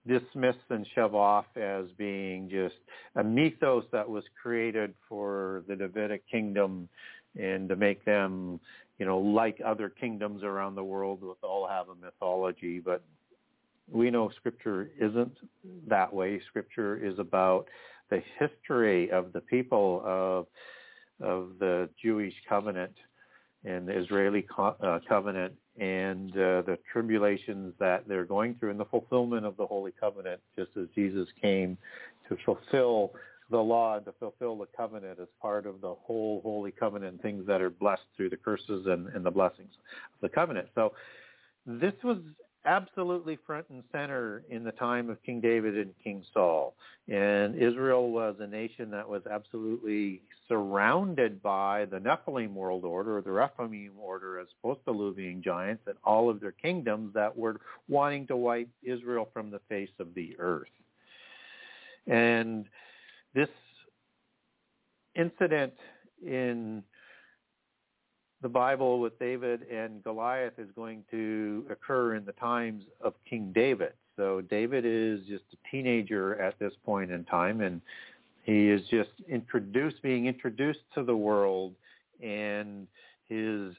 dismiss 0.09 0.55
and 0.69 0.85
shove 0.95 1.13
off 1.13 1.45
as 1.55 1.85
being 1.97 2.49
just 2.49 2.75
a 3.15 3.23
mythos 3.23 3.85
that 3.91 4.09
was 4.09 4.23
created 4.41 4.93
for 5.07 5.63
the 5.67 5.75
Davidic 5.75 6.23
kingdom 6.29 6.89
and 7.39 7.69
to 7.69 7.75
make 7.75 8.03
them, 8.03 8.59
you 8.97 9.05
know, 9.05 9.19
like 9.19 9.61
other 9.63 9.87
kingdoms 9.87 10.43
around 10.43 10.75
the 10.75 10.83
world 10.83 11.21
with 11.21 11.37
all 11.43 11.67
have 11.67 11.89
a 11.89 11.95
mythology. 11.95 12.79
But 12.79 13.03
we 13.91 14.09
know 14.09 14.31
Scripture 14.35 14.89
isn't 14.99 15.37
that 15.87 16.11
way. 16.11 16.41
Scripture 16.49 16.97
is 16.97 17.19
about 17.19 17.67
the 18.09 18.21
history 18.39 19.11
of 19.11 19.31
the 19.33 19.41
people 19.41 20.01
of 20.03 20.47
of 21.21 21.59
the 21.59 21.89
Jewish 22.01 22.33
covenant 22.47 22.93
and 23.65 23.87
the 23.87 23.97
Israeli 23.97 24.43
co- 24.43 24.77
uh, 24.81 24.99
covenant 25.07 25.53
and 25.79 26.31
uh, 26.31 26.61
the 26.63 26.77
tribulations 26.91 27.73
that 27.79 28.07
they're 28.07 28.25
going 28.25 28.55
through 28.55 28.71
and 28.71 28.79
the 28.79 28.85
fulfillment 28.85 29.45
of 29.45 29.55
the 29.57 29.65
Holy 29.65 29.91
Covenant, 29.99 30.41
just 30.57 30.71
as 30.77 30.87
Jesus 30.93 31.27
came 31.41 31.77
to 32.27 32.37
fulfill 32.45 33.11
the 33.49 33.57
law 33.57 33.95
and 33.95 34.05
to 34.05 34.13
fulfill 34.19 34.57
the 34.57 34.67
covenant 34.77 35.19
as 35.19 35.27
part 35.41 35.65
of 35.65 35.81
the 35.81 35.93
whole 36.03 36.41
Holy 36.43 36.71
Covenant, 36.71 37.21
things 37.21 37.47
that 37.47 37.61
are 37.61 37.69
blessed 37.69 38.03
through 38.15 38.29
the 38.29 38.37
curses 38.37 38.85
and, 38.85 39.07
and 39.07 39.25
the 39.25 39.31
blessings 39.31 39.71
of 40.13 40.21
the 40.21 40.29
covenant. 40.29 40.67
So 40.75 40.93
this 41.65 41.93
was 42.03 42.17
absolutely 42.65 43.37
front 43.45 43.65
and 43.69 43.83
center 43.91 44.43
in 44.49 44.63
the 44.63 44.71
time 44.73 45.09
of 45.09 45.21
King 45.23 45.41
David 45.41 45.77
and 45.77 45.93
King 46.03 46.23
Saul. 46.33 46.75
And 47.07 47.55
Israel 47.55 48.11
was 48.11 48.35
a 48.39 48.47
nation 48.47 48.91
that 48.91 49.07
was 49.07 49.21
absolutely 49.29 50.21
surrounded 50.47 51.41
by 51.41 51.85
the 51.85 51.99
Nephilim 51.99 52.53
world 52.53 52.83
order, 52.83 53.17
or 53.17 53.21
the 53.21 53.31
Rephaim 53.31 53.91
order, 53.99 54.39
as 54.39 54.47
opposed 54.59 54.83
to 54.85 54.91
Luvian 54.91 55.41
giants, 55.41 55.83
and 55.87 55.95
all 56.03 56.29
of 56.29 56.39
their 56.39 56.51
kingdoms 56.51 57.13
that 57.13 57.35
were 57.35 57.59
wanting 57.87 58.27
to 58.27 58.35
wipe 58.35 58.69
Israel 58.83 59.29
from 59.33 59.51
the 59.51 59.61
face 59.69 59.89
of 59.99 60.13
the 60.15 60.35
earth. 60.39 60.67
And 62.07 62.65
this 63.33 63.49
incident 65.15 65.73
in 66.25 66.83
the 68.41 68.49
Bible 68.49 68.99
with 68.99 69.19
David 69.19 69.63
and 69.63 70.03
Goliath 70.03 70.53
is 70.57 70.69
going 70.75 71.03
to 71.11 71.65
occur 71.69 72.15
in 72.15 72.25
the 72.25 72.31
times 72.33 72.83
of 73.01 73.13
King 73.29 73.51
David. 73.53 73.93
So 74.15 74.41
David 74.41 74.85
is 74.85 75.21
just 75.27 75.43
a 75.53 75.69
teenager 75.69 76.39
at 76.41 76.57
this 76.59 76.73
point 76.85 77.11
in 77.11 77.25
time, 77.25 77.61
and 77.61 77.81
he 78.43 78.69
is 78.69 78.81
just 78.89 79.09
introduced, 79.27 80.01
being 80.01 80.25
introduced 80.25 80.79
to 80.95 81.03
the 81.03 81.15
world, 81.15 81.73
and 82.21 82.87
his 83.27 83.73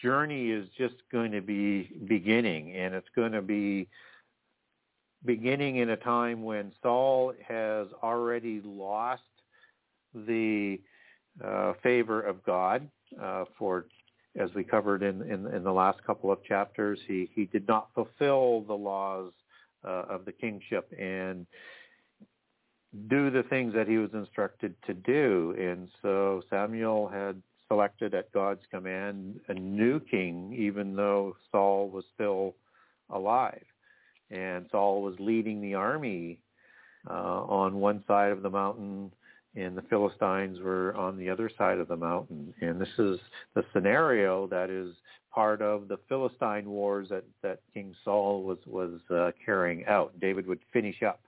journey 0.00 0.50
is 0.50 0.68
just 0.76 0.94
going 1.10 1.30
to 1.32 1.40
be 1.40 1.90
beginning, 2.06 2.74
and 2.76 2.94
it's 2.94 3.08
going 3.14 3.32
to 3.32 3.42
be 3.42 3.88
beginning 5.24 5.76
in 5.76 5.90
a 5.90 5.96
time 5.96 6.42
when 6.42 6.72
Saul 6.82 7.32
has 7.46 7.86
already 8.02 8.60
lost 8.64 9.22
the 10.14 10.80
uh, 11.42 11.74
favor 11.82 12.20
of 12.20 12.44
God 12.44 12.88
uh, 13.20 13.44
for, 13.58 13.86
as 14.38 14.50
we 14.54 14.64
covered 14.64 15.02
in, 15.02 15.22
in, 15.22 15.46
in, 15.46 15.64
the 15.64 15.72
last 15.72 16.02
couple 16.04 16.30
of 16.30 16.42
chapters, 16.44 16.98
he, 17.06 17.30
he 17.34 17.46
did 17.46 17.66
not 17.66 17.88
fulfill 17.94 18.62
the 18.62 18.74
laws 18.74 19.32
uh, 19.84 20.04
of 20.08 20.24
the 20.24 20.32
kingship 20.32 20.92
and 20.98 21.46
do 23.08 23.30
the 23.30 23.42
things 23.44 23.74
that 23.74 23.88
he 23.88 23.98
was 23.98 24.10
instructed 24.12 24.74
to 24.86 24.94
do. 24.94 25.54
And 25.58 25.88
so 26.02 26.42
Samuel 26.50 27.08
had 27.08 27.40
selected 27.68 28.14
at 28.14 28.32
God's 28.32 28.62
command 28.70 29.40
a 29.48 29.54
new 29.54 29.98
king, 29.98 30.54
even 30.58 30.94
though 30.94 31.34
Saul 31.50 31.88
was 31.88 32.04
still 32.14 32.54
alive. 33.10 33.64
And 34.30 34.66
Saul 34.70 35.02
was 35.02 35.14
leading 35.18 35.60
the 35.60 35.74
army 35.74 36.38
uh, 37.08 37.12
on 37.12 37.76
one 37.76 38.04
side 38.06 38.32
of 38.32 38.42
the 38.42 38.50
mountain 38.50 39.12
and 39.54 39.76
the 39.76 39.82
Philistines 39.82 40.60
were 40.60 40.94
on 40.96 41.16
the 41.16 41.28
other 41.28 41.50
side 41.58 41.78
of 41.78 41.88
the 41.88 41.96
mountain. 41.96 42.54
And 42.60 42.80
this 42.80 42.88
is 42.98 43.18
the 43.54 43.64
scenario 43.72 44.46
that 44.48 44.70
is 44.70 44.94
part 45.34 45.62
of 45.62 45.88
the 45.88 45.98
Philistine 46.08 46.68
wars 46.70 47.08
that, 47.10 47.24
that 47.42 47.60
King 47.74 47.94
Saul 48.04 48.42
was, 48.42 48.58
was 48.66 49.00
uh, 49.10 49.30
carrying 49.44 49.84
out. 49.86 50.18
David 50.20 50.46
would 50.46 50.60
finish 50.72 51.02
up 51.02 51.20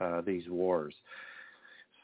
uh, 0.00 0.20
these 0.22 0.48
wars. 0.48 0.94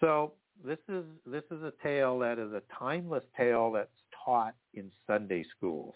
So 0.01 0.33
this 0.65 0.79
is, 0.89 1.05
this 1.27 1.45
is 1.51 1.63
a 1.63 1.73
tale 1.83 2.19
that 2.21 2.39
is 2.39 2.53
a 2.53 2.63
timeless 2.79 3.25
tale 3.37 3.73
that's 3.73 3.91
taught 4.25 4.55
in 4.75 4.91
Sunday 5.07 5.45
schools. 5.57 5.95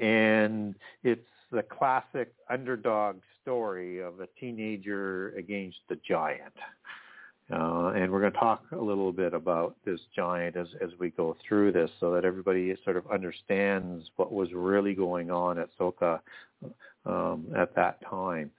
and 0.00 0.74
it's 1.02 1.26
the 1.50 1.62
classic 1.62 2.32
underdog 2.48 3.16
story 3.42 4.00
of 4.00 4.20
a 4.20 4.28
teenager 4.38 5.30
against 5.36 5.78
the 5.88 5.96
giant. 6.08 6.54
Uh, 7.52 7.92
and 7.96 8.12
we're 8.12 8.20
going 8.20 8.32
to 8.32 8.38
talk 8.38 8.62
a 8.72 8.76
little 8.76 9.12
bit 9.12 9.34
about 9.34 9.74
this 9.84 10.00
giant 10.14 10.56
as, 10.56 10.68
as 10.80 10.90
we 11.00 11.10
go 11.10 11.36
through 11.46 11.72
this 11.72 11.90
so 11.98 12.12
that 12.12 12.24
everybody 12.24 12.74
sort 12.84 12.96
of 12.96 13.04
understands 13.10 14.08
what 14.16 14.32
was 14.32 14.52
really 14.52 14.94
going 14.94 15.30
on 15.30 15.58
at 15.58 15.68
Soka 15.78 16.20
um, 17.04 17.46
at 17.56 17.74
that 17.74 17.98
time. 18.08 18.50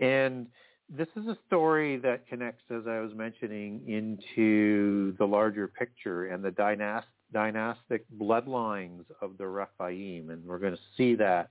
And 0.00 0.46
this 0.90 1.08
is 1.16 1.26
a 1.26 1.36
story 1.46 1.98
that 1.98 2.26
connects, 2.26 2.64
as 2.70 2.88
I 2.88 2.98
was 2.98 3.12
mentioning, 3.14 3.82
into 3.86 5.14
the 5.18 5.26
larger 5.26 5.68
picture 5.68 6.26
and 6.26 6.42
the 6.42 6.50
dynast- 6.50 7.04
dynastic 7.32 8.04
bloodlines 8.18 9.04
of 9.20 9.38
the 9.38 9.46
Rephaim. 9.46 10.30
And 10.30 10.44
we're 10.44 10.58
going 10.58 10.74
to 10.74 10.82
see 10.96 11.14
that 11.16 11.50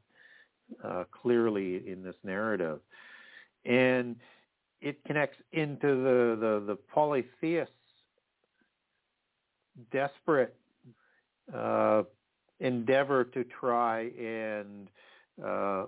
uh, 0.84 1.06
clearly 1.11 1.89
in 1.89 2.03
this 2.03 2.15
narrative. 2.23 2.80
And 3.64 4.18
it 4.82 5.04
connects 5.06 5.38
into 5.52 5.88
the, 5.88 6.38
the, 6.40 6.64
the 6.68 6.78
polytheists' 6.94 7.74
desperate 9.91 10.56
uh, 11.54 12.04
endeavor 12.60 13.24
to 13.24 13.44
try 13.44 14.10
and 14.20 14.88
uh, 15.44 15.86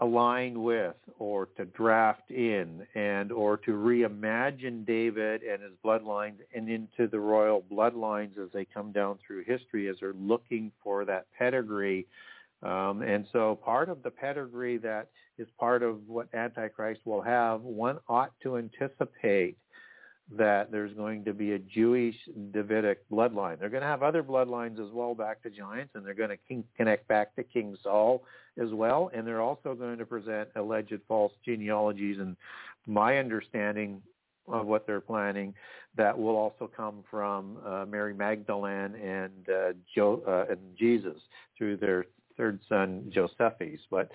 align 0.00 0.62
with 0.62 0.96
or 1.18 1.46
to 1.56 1.64
draft 1.66 2.30
in 2.30 2.86
and 2.94 3.32
or 3.32 3.56
to 3.56 3.72
reimagine 3.72 4.86
David 4.86 5.42
and 5.42 5.62
his 5.62 5.72
bloodlines 5.84 6.36
and 6.54 6.68
into 6.68 7.08
the 7.08 7.18
royal 7.18 7.62
bloodlines 7.70 8.38
as 8.38 8.50
they 8.52 8.64
come 8.64 8.92
down 8.92 9.18
through 9.24 9.44
history 9.44 9.88
as 9.88 9.96
they're 10.00 10.12
looking 10.14 10.70
for 10.82 11.04
that 11.04 11.26
pedigree. 11.36 12.06
Um, 12.62 13.02
and 13.02 13.26
so 13.32 13.56
part 13.56 13.88
of 13.88 14.02
the 14.02 14.10
pedigree 14.10 14.78
that 14.78 15.08
is 15.38 15.48
part 15.58 15.82
of 15.82 16.06
what 16.06 16.32
Antichrist 16.34 17.00
will 17.04 17.22
have, 17.22 17.62
one 17.62 17.98
ought 18.08 18.32
to 18.42 18.56
anticipate 18.56 19.56
that 20.36 20.70
there's 20.70 20.92
going 20.92 21.24
to 21.24 21.32
be 21.32 21.52
a 21.52 21.58
Jewish 21.58 22.14
Davidic 22.52 23.08
bloodline. 23.10 23.58
They're 23.58 23.70
going 23.70 23.82
to 23.82 23.88
have 23.88 24.02
other 24.02 24.22
bloodlines 24.22 24.74
as 24.74 24.92
well 24.92 25.14
back 25.14 25.42
to 25.42 25.50
giants, 25.50 25.92
and 25.94 26.04
they're 26.04 26.14
going 26.14 26.36
to 26.36 26.62
connect 26.76 27.08
back 27.08 27.34
to 27.36 27.42
King 27.42 27.76
Saul 27.82 28.24
as 28.62 28.70
well. 28.70 29.10
And 29.14 29.26
they're 29.26 29.40
also 29.40 29.74
going 29.74 29.98
to 29.98 30.04
present 30.04 30.50
alleged 30.56 31.00
false 31.08 31.32
genealogies. 31.44 32.18
And 32.18 32.36
my 32.86 33.16
understanding 33.16 34.02
of 34.48 34.66
what 34.66 34.86
they're 34.86 35.00
planning 35.00 35.54
that 35.96 36.18
will 36.18 36.36
also 36.36 36.70
come 36.74 37.04
from 37.10 37.58
uh, 37.66 37.86
Mary 37.88 38.14
Magdalene 38.14 38.94
and 38.94 39.48
uh, 39.48 39.72
jo- 39.94 40.22
uh, 40.26 40.52
and 40.52 40.60
Jesus 40.78 41.16
through 41.56 41.76
their 41.78 42.06
third 42.36 42.60
son 42.68 43.10
Josephus, 43.12 43.80
but 43.90 44.10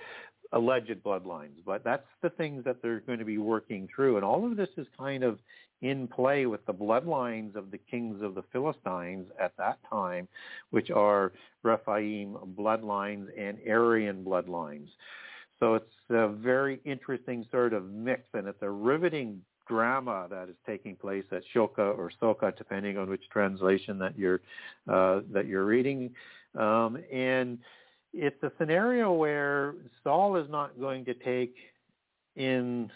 alleged 0.53 1.03
bloodlines. 1.03 1.57
But 1.65 1.83
that's 1.83 2.07
the 2.21 2.29
things 2.29 2.63
that 2.63 2.81
they're 2.81 3.01
going 3.01 3.19
to 3.19 3.25
be 3.25 3.37
working 3.37 3.87
through. 3.93 4.15
And 4.15 4.25
all 4.25 4.49
of 4.49 4.55
this 4.55 4.69
is 4.77 4.87
kind 4.97 5.23
of 5.23 5.39
in 5.81 6.07
play 6.07 6.45
with 6.45 6.65
the 6.65 6.73
bloodlines 6.73 7.55
of 7.55 7.69
the 7.69 7.77
kings 7.77 8.21
of 8.23 8.35
the 8.35 8.43
Philistines 8.53 9.27
at 9.39 9.51
that 9.57 9.79
time, 9.89 10.27
which 10.71 10.89
are 10.89 11.33
Rephaim 11.63 12.37
bloodlines 12.57 13.27
and 13.37 13.57
Aryan 13.67 14.23
bloodlines. 14.23 14.87
So 15.59 15.75
it's 15.75 15.85
a 16.09 16.29
very 16.29 16.79
interesting 16.85 17.45
sort 17.51 17.73
of 17.73 17.91
mix, 17.91 18.23
and 18.33 18.47
it's 18.47 18.61
a 18.61 18.69
riveting 18.69 19.41
drama 19.67 20.27
that 20.29 20.49
is 20.49 20.55
taking 20.65 20.95
place 20.95 21.23
at 21.31 21.41
Shoka 21.55 21.97
or 21.97 22.11
Soka, 22.21 22.55
depending 22.57 22.97
on 22.97 23.09
which 23.09 23.23
translation 23.31 23.97
that 23.99 24.17
you're 24.17 24.41
uh, 24.91 25.21
that 25.31 25.47
you're 25.47 25.65
reading. 25.65 26.11
Um, 26.57 26.97
and 27.11 27.59
it's 28.13 28.41
a 28.43 28.51
scenario 28.57 29.11
where 29.11 29.73
Saul 30.03 30.35
is 30.35 30.49
not 30.49 30.79
going 30.79 31.05
to 31.05 31.13
take 31.13 31.55
in 32.35 32.91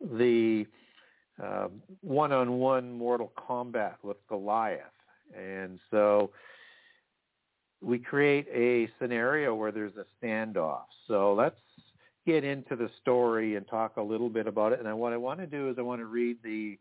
the 0.00 0.66
uh, 1.42 1.68
one-on-one 2.02 2.92
mortal 2.92 3.32
combat 3.36 3.98
with 4.02 4.16
Goliath. 4.28 4.82
And 5.36 5.78
so 5.90 6.30
we 7.80 7.98
create 7.98 8.48
a 8.52 8.88
scenario 9.00 9.54
where 9.54 9.70
there's 9.70 9.94
a 9.96 10.04
standoff. 10.24 10.86
So 11.06 11.34
let's 11.34 11.60
get 12.26 12.44
into 12.44 12.74
the 12.74 12.90
story 13.00 13.56
and 13.56 13.66
talk 13.68 13.96
a 13.96 14.02
little 14.02 14.28
bit 14.28 14.46
about 14.46 14.72
it. 14.72 14.80
And 14.84 14.98
what 14.98 15.12
I 15.12 15.16
want 15.16 15.38
to 15.40 15.46
do 15.46 15.70
is 15.70 15.76
I 15.78 15.82
want 15.82 16.00
to 16.00 16.06
read 16.06 16.38
the 16.42 16.78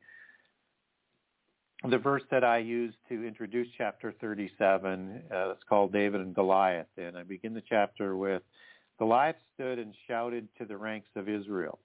the 1.89 1.97
verse 1.97 2.23
that 2.31 2.43
I 2.43 2.57
use 2.57 2.93
to 3.09 3.25
introduce 3.25 3.67
chapter 3.77 4.13
37, 4.19 5.23
uh, 5.31 5.49
it's 5.51 5.63
called 5.69 5.93
David 5.93 6.21
and 6.21 6.35
Goliath. 6.35 6.87
And 6.97 7.17
I 7.17 7.23
begin 7.23 7.53
the 7.53 7.63
chapter 7.67 8.15
with, 8.17 8.41
Goliath 8.99 9.35
stood 9.53 9.79
and 9.79 9.93
shouted 10.07 10.47
to 10.57 10.65
the 10.65 10.75
ranks 10.75 11.09
of 11.15 11.29
Israel, 11.29 11.79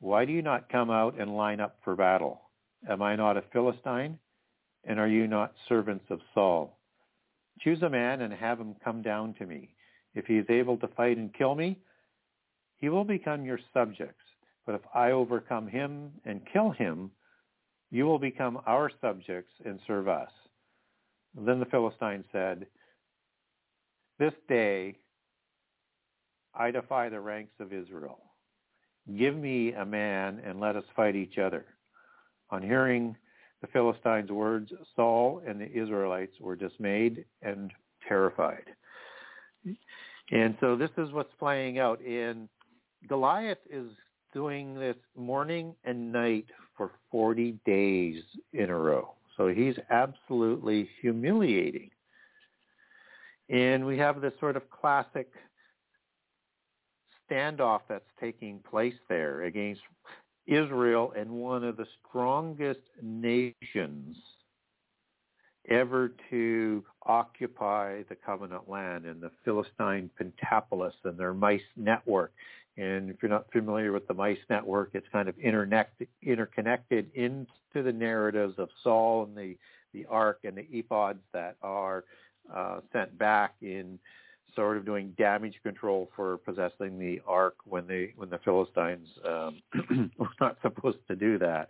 Why 0.00 0.24
do 0.24 0.32
you 0.32 0.42
not 0.42 0.68
come 0.68 0.90
out 0.90 1.18
and 1.18 1.36
line 1.36 1.60
up 1.60 1.78
for 1.84 1.96
battle? 1.96 2.42
Am 2.88 3.02
I 3.02 3.16
not 3.16 3.36
a 3.36 3.42
Philistine? 3.52 4.18
And 4.84 5.00
are 5.00 5.08
you 5.08 5.26
not 5.26 5.54
servants 5.68 6.04
of 6.10 6.20
Saul? 6.34 6.78
Choose 7.60 7.82
a 7.82 7.90
man 7.90 8.20
and 8.20 8.32
have 8.32 8.60
him 8.60 8.76
come 8.84 9.02
down 9.02 9.34
to 9.34 9.46
me. 9.46 9.70
If 10.14 10.26
he 10.26 10.36
is 10.36 10.46
able 10.48 10.76
to 10.78 10.88
fight 10.88 11.16
and 11.16 11.34
kill 11.34 11.54
me, 11.54 11.78
he 12.76 12.88
will 12.88 13.04
become 13.04 13.44
your 13.44 13.58
subjects. 13.74 14.22
But 14.64 14.76
if 14.76 14.82
I 14.94 15.10
overcome 15.10 15.66
him 15.66 16.12
and 16.24 16.40
kill 16.52 16.70
him, 16.70 17.10
you 17.90 18.06
will 18.06 18.18
become 18.18 18.60
our 18.66 18.90
subjects 19.00 19.52
and 19.64 19.78
serve 19.86 20.08
us. 20.08 20.30
then 21.34 21.60
the 21.60 21.66
Philistine 21.66 22.24
said, 22.32 22.66
This 24.18 24.34
day 24.48 24.96
I 26.54 26.70
defy 26.70 27.08
the 27.08 27.20
ranks 27.20 27.54
of 27.60 27.72
Israel. 27.72 28.20
Give 29.16 29.36
me 29.36 29.72
a 29.72 29.86
man 29.86 30.40
and 30.44 30.60
let 30.60 30.76
us 30.76 30.84
fight 30.94 31.16
each 31.16 31.38
other. 31.38 31.64
On 32.50 32.62
hearing 32.62 33.16
the 33.60 33.66
Philistines' 33.68 34.30
words, 34.30 34.70
Saul 34.94 35.42
and 35.46 35.60
the 35.60 35.70
Israelites 35.70 36.34
were 36.40 36.56
dismayed 36.56 37.24
and 37.42 37.72
terrified. 38.06 38.64
And 40.30 40.56
so 40.60 40.76
this 40.76 40.90
is 40.98 41.10
what's 41.12 41.32
playing 41.38 41.78
out. 41.78 42.00
And 42.00 42.48
Goliath 43.08 43.58
is 43.70 43.88
doing 44.32 44.74
this 44.78 44.96
morning 45.16 45.74
and 45.84 46.12
night 46.12 46.46
for 46.78 46.92
40 47.10 47.58
days 47.66 48.22
in 48.54 48.70
a 48.70 48.76
row. 48.76 49.12
So 49.36 49.48
he's 49.48 49.76
absolutely 49.90 50.88
humiliating. 51.02 51.90
And 53.50 53.84
we 53.84 53.98
have 53.98 54.20
this 54.22 54.32
sort 54.40 54.56
of 54.56 54.70
classic 54.70 55.30
standoff 57.30 57.80
that's 57.88 58.08
taking 58.20 58.60
place 58.60 58.94
there 59.08 59.42
against 59.42 59.82
Israel 60.46 61.12
and 61.16 61.30
one 61.30 61.62
of 61.62 61.76
the 61.76 61.86
strongest 62.08 62.80
nations 63.02 64.16
ever 65.68 66.12
to 66.30 66.82
occupy 67.04 68.02
the 68.08 68.14
covenant 68.14 68.68
land 68.68 69.04
and 69.04 69.20
the 69.20 69.30
Philistine 69.44 70.10
Pentapolis 70.16 70.94
and 71.04 71.18
their 71.18 71.34
mice 71.34 71.60
network 71.76 72.32
and 72.78 73.10
if 73.10 73.16
you're 73.20 73.30
not 73.30 73.50
familiar 73.50 73.92
with 73.92 74.06
the 74.06 74.14
mice 74.14 74.38
network, 74.48 74.90
it's 74.94 75.06
kind 75.10 75.28
of 75.28 75.34
interconnected 75.38 77.10
into 77.14 77.46
the 77.74 77.92
narratives 77.92 78.54
of 78.58 78.68
Saul 78.84 79.24
and 79.24 79.36
the, 79.36 79.56
the 79.92 80.06
ark 80.06 80.40
and 80.44 80.56
the 80.56 80.62
ephods 80.72 81.18
that 81.32 81.56
are 81.60 82.04
uh, 82.54 82.80
sent 82.92 83.18
back 83.18 83.54
in 83.60 83.98
sort 84.54 84.76
of 84.76 84.86
doing 84.86 85.14
damage 85.18 85.54
control 85.62 86.08
for 86.14 86.38
possessing 86.38 86.98
the 86.98 87.20
ark 87.26 87.56
when 87.64 87.86
they 87.86 88.12
when 88.16 88.30
the 88.30 88.38
Philistines 88.38 89.08
um, 89.26 89.60
were 90.18 90.28
not 90.40 90.56
supposed 90.62 90.98
to 91.08 91.16
do 91.16 91.38
that. 91.38 91.68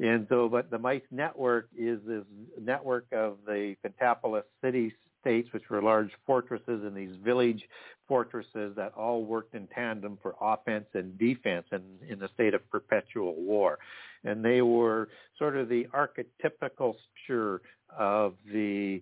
And 0.00 0.26
so, 0.28 0.48
but 0.48 0.70
the 0.70 0.78
mice 0.78 1.02
network 1.10 1.68
is 1.76 2.00
this 2.06 2.24
network 2.60 3.06
of 3.12 3.38
the 3.46 3.74
Pentapolis 3.82 4.44
cities 4.62 4.92
states, 5.20 5.48
which 5.52 5.68
were 5.70 5.82
large 5.82 6.10
fortresses 6.26 6.84
and 6.84 6.96
these 6.96 7.16
village 7.24 7.62
fortresses 8.06 8.74
that 8.76 8.92
all 8.96 9.24
worked 9.24 9.54
in 9.54 9.66
tandem 9.68 10.18
for 10.22 10.34
offense 10.40 10.86
and 10.94 11.18
defense 11.18 11.66
in, 11.72 11.82
in 12.08 12.22
a 12.22 12.28
state 12.34 12.54
of 12.54 12.68
perpetual 12.70 13.34
war. 13.36 13.78
And 14.24 14.44
they 14.44 14.62
were 14.62 15.08
sort 15.38 15.56
of 15.56 15.68
the 15.68 15.86
archetypical 15.94 16.94
picture 17.28 17.60
of 17.96 18.34
the 18.52 19.00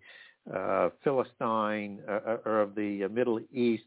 uh, 0.52 0.90
Philistine 1.02 2.00
uh, 2.08 2.12
uh, 2.12 2.36
or 2.44 2.60
of 2.60 2.74
the 2.74 3.06
Middle 3.08 3.40
East 3.52 3.84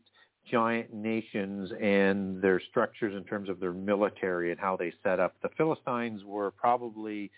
giant 0.50 0.94
nations 0.94 1.72
and 1.80 2.42
their 2.42 2.60
structures 2.70 3.16
in 3.16 3.24
terms 3.24 3.50
of 3.50 3.60
their 3.60 3.74
military 3.74 4.52
and 4.52 4.60
how 4.60 4.76
they 4.76 4.92
set 5.04 5.20
up. 5.20 5.36
The 5.44 5.50
Philistines 5.58 6.24
were 6.26 6.52
probably 6.52 7.30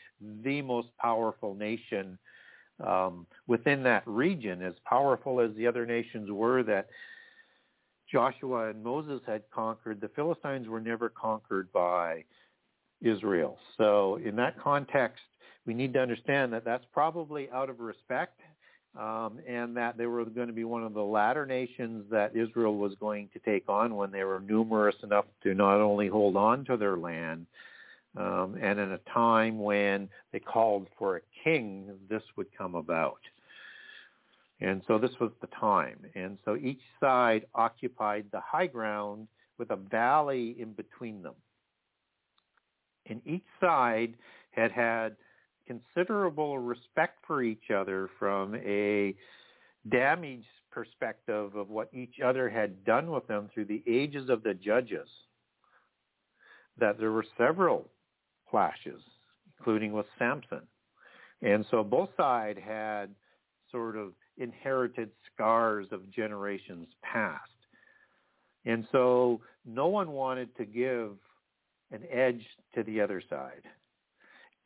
the 0.44 0.62
most 0.62 0.88
powerful 0.98 1.54
nation 1.54 2.18
um, 2.80 3.26
within 3.48 3.84
that 3.84 4.04
region, 4.06 4.62
as 4.62 4.74
powerful 4.86 5.40
as 5.40 5.52
the 5.56 5.68
other 5.68 5.86
nations 5.86 6.30
were 6.32 6.64
that 6.64 6.88
Joshua 8.12 8.70
and 8.70 8.84
Moses 8.84 9.22
had 9.26 9.44
conquered, 9.54 10.02
the 10.02 10.10
Philistines 10.10 10.68
were 10.68 10.82
never 10.82 11.10
conquered 11.10 11.72
by 11.72 12.24
Israel. 13.02 13.58
So 13.78 14.20
in 14.24 14.36
that 14.36 14.60
context, 14.60 15.24
we 15.66 15.74
need 15.74 15.94
to 15.94 16.02
understand 16.02 16.52
that 16.54 16.66
that's 16.66 16.86
probably 16.92 17.50
out 17.52 17.70
of 17.70 17.80
respect 17.80 18.40
um, 19.00 19.40
and 19.48 19.76
that 19.78 19.98
they 19.98 20.06
were 20.06 20.26
going 20.26 20.48
to 20.48 20.54
be 20.54 20.64
one 20.64 20.84
of 20.84 20.94
the 20.94 21.02
latter 21.02 21.46
nations 21.46 22.06
that 22.12 22.36
Israel 22.36 22.76
was 22.76 22.94
going 23.00 23.30
to 23.34 23.40
take 23.40 23.70
on 23.70 23.96
when 23.96 24.12
they 24.12 24.24
were 24.24 24.42
numerous 24.42 24.96
enough 25.04 25.26
to 25.44 25.54
not 25.54 25.80
only 25.80 26.08
hold 26.08 26.36
on 26.36 26.66
to 26.66 26.78
their 26.78 26.98
land, 26.98 27.46
um, 28.18 28.58
and 28.62 28.80
in 28.80 28.92
a 28.92 29.00
time 29.14 29.60
when 29.60 30.10
they 30.32 30.40
called 30.40 30.88
for 30.98 31.18
a 31.18 31.22
king, 31.44 31.90
this 32.10 32.24
would 32.36 32.48
come 32.58 32.76
about. 32.76 33.20
And 34.60 34.82
so 34.88 34.98
this 34.98 35.12
was 35.20 35.32
the 35.42 35.48
time. 35.48 36.00
And 36.14 36.38
so 36.46 36.56
each 36.56 36.82
side 37.00 37.46
occupied 37.56 38.26
the 38.32 38.42
high 38.42 38.68
ground 38.68 39.28
with 39.58 39.72
a 39.72 39.76
valley 39.76 40.56
in 40.60 40.74
between 40.74 41.24
them. 41.24 41.34
And 43.08 43.22
each 43.26 43.46
side 43.60 44.14
had 44.52 44.72
had 44.72 45.16
considerable 45.66 46.60
respect 46.60 47.18
for 47.26 47.42
each 47.42 47.72
other 47.74 48.10
from 48.20 48.56
a 48.56 49.16
damage 49.90 50.46
perspective 50.70 51.56
of 51.56 51.70
what 51.70 51.90
each 51.94 52.20
other 52.24 52.50
had 52.50 52.84
done 52.86 53.10
with 53.10 53.28
them 53.28 53.50
through 53.54 53.66
the 53.66 53.84
ages 53.88 54.30
of 54.30 54.44
the 54.44 54.54
judges. 54.54 55.08
That 56.78 57.00
there 57.00 57.12
were 57.12 57.26
several 57.38 57.90
clashes, 58.52 59.02
including 59.58 59.94
with 59.94 60.06
Samson. 60.20 60.62
And 61.42 61.66
so 61.72 61.84
both 61.84 62.10
sides 62.16 62.60
had 62.64 63.10
sort 63.72 63.96
of 63.96 64.12
inherited 64.38 65.10
scars 65.34 65.88
of 65.92 66.12
generations 66.12 66.88
past. 67.02 67.50
And 68.66 68.86
so 68.92 69.42
no 69.66 69.88
one 69.88 70.12
wanted 70.12 70.56
to 70.58 70.66
give 70.66 71.14
an 71.92 72.04
edge 72.12 72.46
to 72.76 72.84
the 72.84 73.02
other 73.02 73.24
side. 73.30 73.64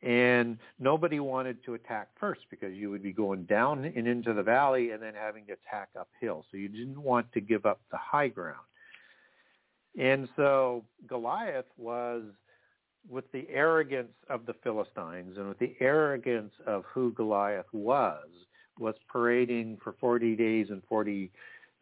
And 0.02 0.58
nobody 0.78 1.20
wanted 1.20 1.64
to 1.64 1.74
attack 1.74 2.08
first 2.20 2.42
because 2.50 2.74
you 2.74 2.90
would 2.90 3.02
be 3.02 3.12
going 3.12 3.44
down 3.44 3.84
and 3.84 4.06
into 4.06 4.34
the 4.34 4.42
valley 4.42 4.90
and 4.90 5.02
then 5.02 5.14
having 5.14 5.46
to 5.46 5.54
attack 5.54 5.88
uphill. 5.98 6.44
So 6.50 6.58
you 6.58 6.68
didn't 6.68 7.02
want 7.02 7.32
to 7.32 7.40
give 7.40 7.64
up 7.64 7.80
the 7.90 7.96
high 7.96 8.28
ground. 8.28 8.58
And 9.98 10.28
so 10.36 10.84
Goliath 11.06 11.64
was 11.78 12.24
with 13.08 13.30
the 13.32 13.46
arrogance 13.50 14.12
of 14.28 14.46
the 14.46 14.54
Philistines 14.62 15.36
and 15.36 15.48
with 15.48 15.58
the 15.58 15.74
arrogance 15.80 16.52
of 16.66 16.84
who 16.92 17.12
Goliath 17.12 17.66
was, 17.72 18.28
was 18.78 18.94
parading 19.10 19.78
for 19.82 19.94
40 20.00 20.36
days 20.36 20.66
and 20.70 20.82
40, 20.88 21.30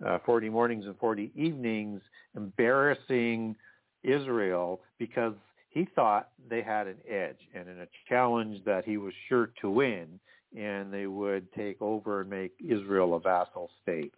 uh, 0.05 0.19
40 0.25 0.49
mornings 0.51 0.87
and 0.87 0.97
40 0.99 1.33
evenings, 1.35 2.01
embarrassing 2.37 3.57
Israel 4.03 4.81
because 4.99 5.35
he 5.71 5.89
thought 5.95 6.29
they 6.49 6.63
had 6.63 6.87
an 6.87 6.99
edge 7.09 7.39
and 7.55 7.69
in 7.69 7.81
a 7.81 7.89
challenge 8.09 8.63
that 8.65 8.85
he 8.85 8.97
was 8.97 9.13
sure 9.29 9.51
to 9.61 9.71
win 9.71 10.21
and 10.57 10.93
they 10.93 11.07
would 11.07 11.53
take 11.53 11.81
over 11.83 12.21
and 12.21 12.31
make 12.31 12.53
Israel 12.65 13.15
a 13.15 13.21
vassal 13.21 13.71
state. 13.83 14.15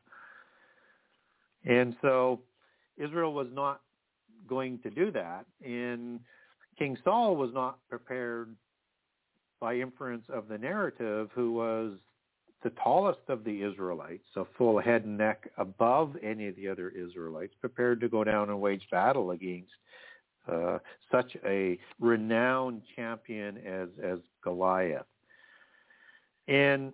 And 1.65 1.97
so 2.03 2.41
Israel 2.99 3.33
was 3.33 3.49
not 3.53 3.81
going 4.47 4.79
to 4.81 4.91
do 4.91 5.11
that. 5.13 5.47
And 5.65 6.21
King 6.79 6.97
Saul 7.05 7.37
was 7.37 7.53
not 7.55 7.79
prepared 7.89 8.55
by 9.61 9.77
inference 9.77 10.25
of 10.29 10.49
the 10.49 10.59
narrative, 10.59 11.31
who 11.35 11.53
was 11.53 11.93
the 12.63 12.71
tallest 12.83 13.21
of 13.29 13.45
the 13.45 13.63
Israelites, 13.63 14.27
a 14.37 14.45
full 14.59 14.81
head 14.81 15.05
and 15.05 15.17
neck 15.17 15.51
above 15.57 16.17
any 16.23 16.49
of 16.49 16.57
the 16.57 16.69
other 16.69 16.91
Israelites, 16.91 17.55
prepared 17.61 18.01
to 18.01 18.09
go 18.09 18.25
down 18.25 18.51
and 18.51 18.61
wage 18.61 18.87
battle 18.91 19.31
against 19.31 19.71
uh, 20.51 20.79
such 21.11 21.37
a 21.45 21.79
renowned 22.01 22.83
champion 22.95 23.59
as, 23.59 23.89
as 24.03 24.19
Goliath. 24.43 25.07
And 26.49 26.93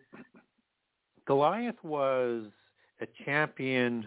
Goliath 1.27 1.83
was 1.83 2.47
a 3.01 3.07
champion 3.25 4.07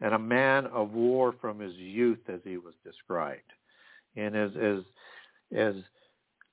and 0.00 0.14
a 0.14 0.18
man 0.18 0.66
of 0.66 0.92
war 0.92 1.34
from 1.40 1.58
his 1.58 1.74
youth, 1.74 2.20
as 2.28 2.40
he 2.44 2.56
was 2.56 2.74
described. 2.84 3.52
And 4.16 4.36
as 4.36 4.50
as 4.56 4.78
as 5.56 5.74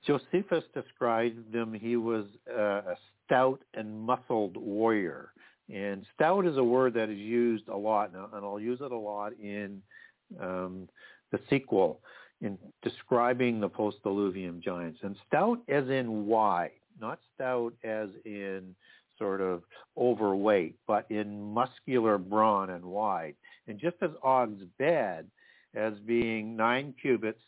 Josephus 0.06 0.64
described 0.74 1.54
him, 1.54 1.72
he 1.72 1.96
was 1.96 2.26
a 2.48 2.94
stout 3.24 3.60
and 3.74 4.00
muscled 4.00 4.56
warrior. 4.56 5.32
And 5.72 6.06
stout 6.14 6.46
is 6.46 6.58
a 6.58 6.64
word 6.64 6.94
that 6.94 7.08
is 7.10 7.18
used 7.18 7.68
a 7.68 7.76
lot, 7.76 8.12
and 8.14 8.44
I'll 8.44 8.60
use 8.60 8.80
it 8.80 8.92
a 8.92 8.96
lot 8.96 9.32
in 9.42 9.82
um, 10.40 10.88
the 11.32 11.40
sequel 11.50 12.00
in 12.40 12.56
describing 12.82 13.60
the 13.60 13.68
post-diluvian 13.68 14.62
giants. 14.62 15.00
And 15.02 15.16
stout 15.26 15.58
as 15.68 15.88
in 15.88 16.26
wide, 16.26 16.70
not 17.00 17.18
stout 17.34 17.72
as 17.82 18.10
in 18.24 18.74
sort 19.18 19.40
of 19.40 19.62
overweight, 19.96 20.76
but 20.86 21.06
in 21.10 21.52
muscular 21.52 22.18
brawn 22.18 22.70
and 22.70 22.84
wide. 22.84 23.34
And 23.66 23.78
just 23.78 23.96
as 24.02 24.10
Og's 24.22 24.62
bed 24.78 25.26
as 25.76 25.94
being 26.06 26.56
nine 26.56 26.94
cubits 27.00 27.40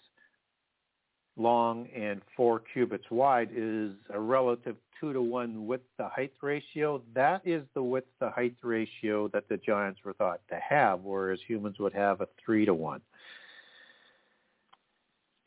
long 1.37 1.87
and 1.95 2.21
four 2.37 2.61
cubits 2.73 3.05
wide 3.11 3.51
is 3.55 3.93
a 4.11 4.21
relative 4.21 4.77
two 5.01 5.13
to 5.13 5.23
one 5.23 5.67
width 5.67 5.85
to 5.97 6.09
height 6.09 6.33
ratio. 6.43 7.01
That 7.15 7.43
is 7.45 7.63
the 7.75 7.83
width 7.83 8.09
to 8.21 8.31
height 8.31 8.57
ratio 8.63 9.29
that 9.29 9.49
the 9.49 9.57
giants 9.57 10.01
were 10.05 10.15
thought 10.15 10.41
to 10.51 10.57
have, 10.57 11.01
whereas 11.01 11.39
humans 11.47 11.79
would 11.79 11.95
have 11.95 12.21
a 12.21 12.29
three 12.45 12.67
to 12.67 12.75
one. 12.75 13.01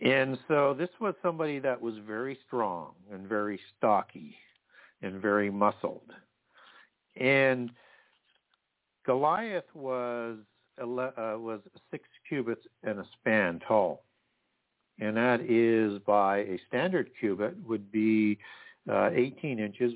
And 0.04 0.40
so 0.48 0.74
this 0.74 0.90
was 1.00 1.14
somebody 1.22 1.60
that 1.60 1.80
was 1.80 1.94
very 2.08 2.40
strong 2.48 2.94
and 3.12 3.28
very 3.28 3.60
stocky 3.78 4.36
and 5.04 5.22
very 5.22 5.52
muscled. 5.52 6.10
And 7.16 7.70
Goliath 9.06 9.66
was 9.76 10.38
uh, 10.82 10.86
was 10.86 11.60
six 11.92 12.08
cubits 12.32 12.66
and 12.84 13.00
a 13.00 13.06
span 13.20 13.60
tall 13.68 14.04
and 15.02 15.18
that 15.18 15.42
is 15.42 16.00
by 16.06 16.38
a 16.38 16.60
standard 16.68 17.10
cubit 17.20 17.56
would 17.68 17.92
be 17.92 18.38
uh, 18.90 19.10
18 19.14 19.60
inches, 19.60 19.94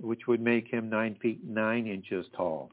which 0.00 0.26
would 0.26 0.40
make 0.40 0.68
him 0.68 0.88
9 0.88 1.16
feet 1.20 1.44
9 1.44 1.86
inches 1.86 2.26
tall. 2.36 2.70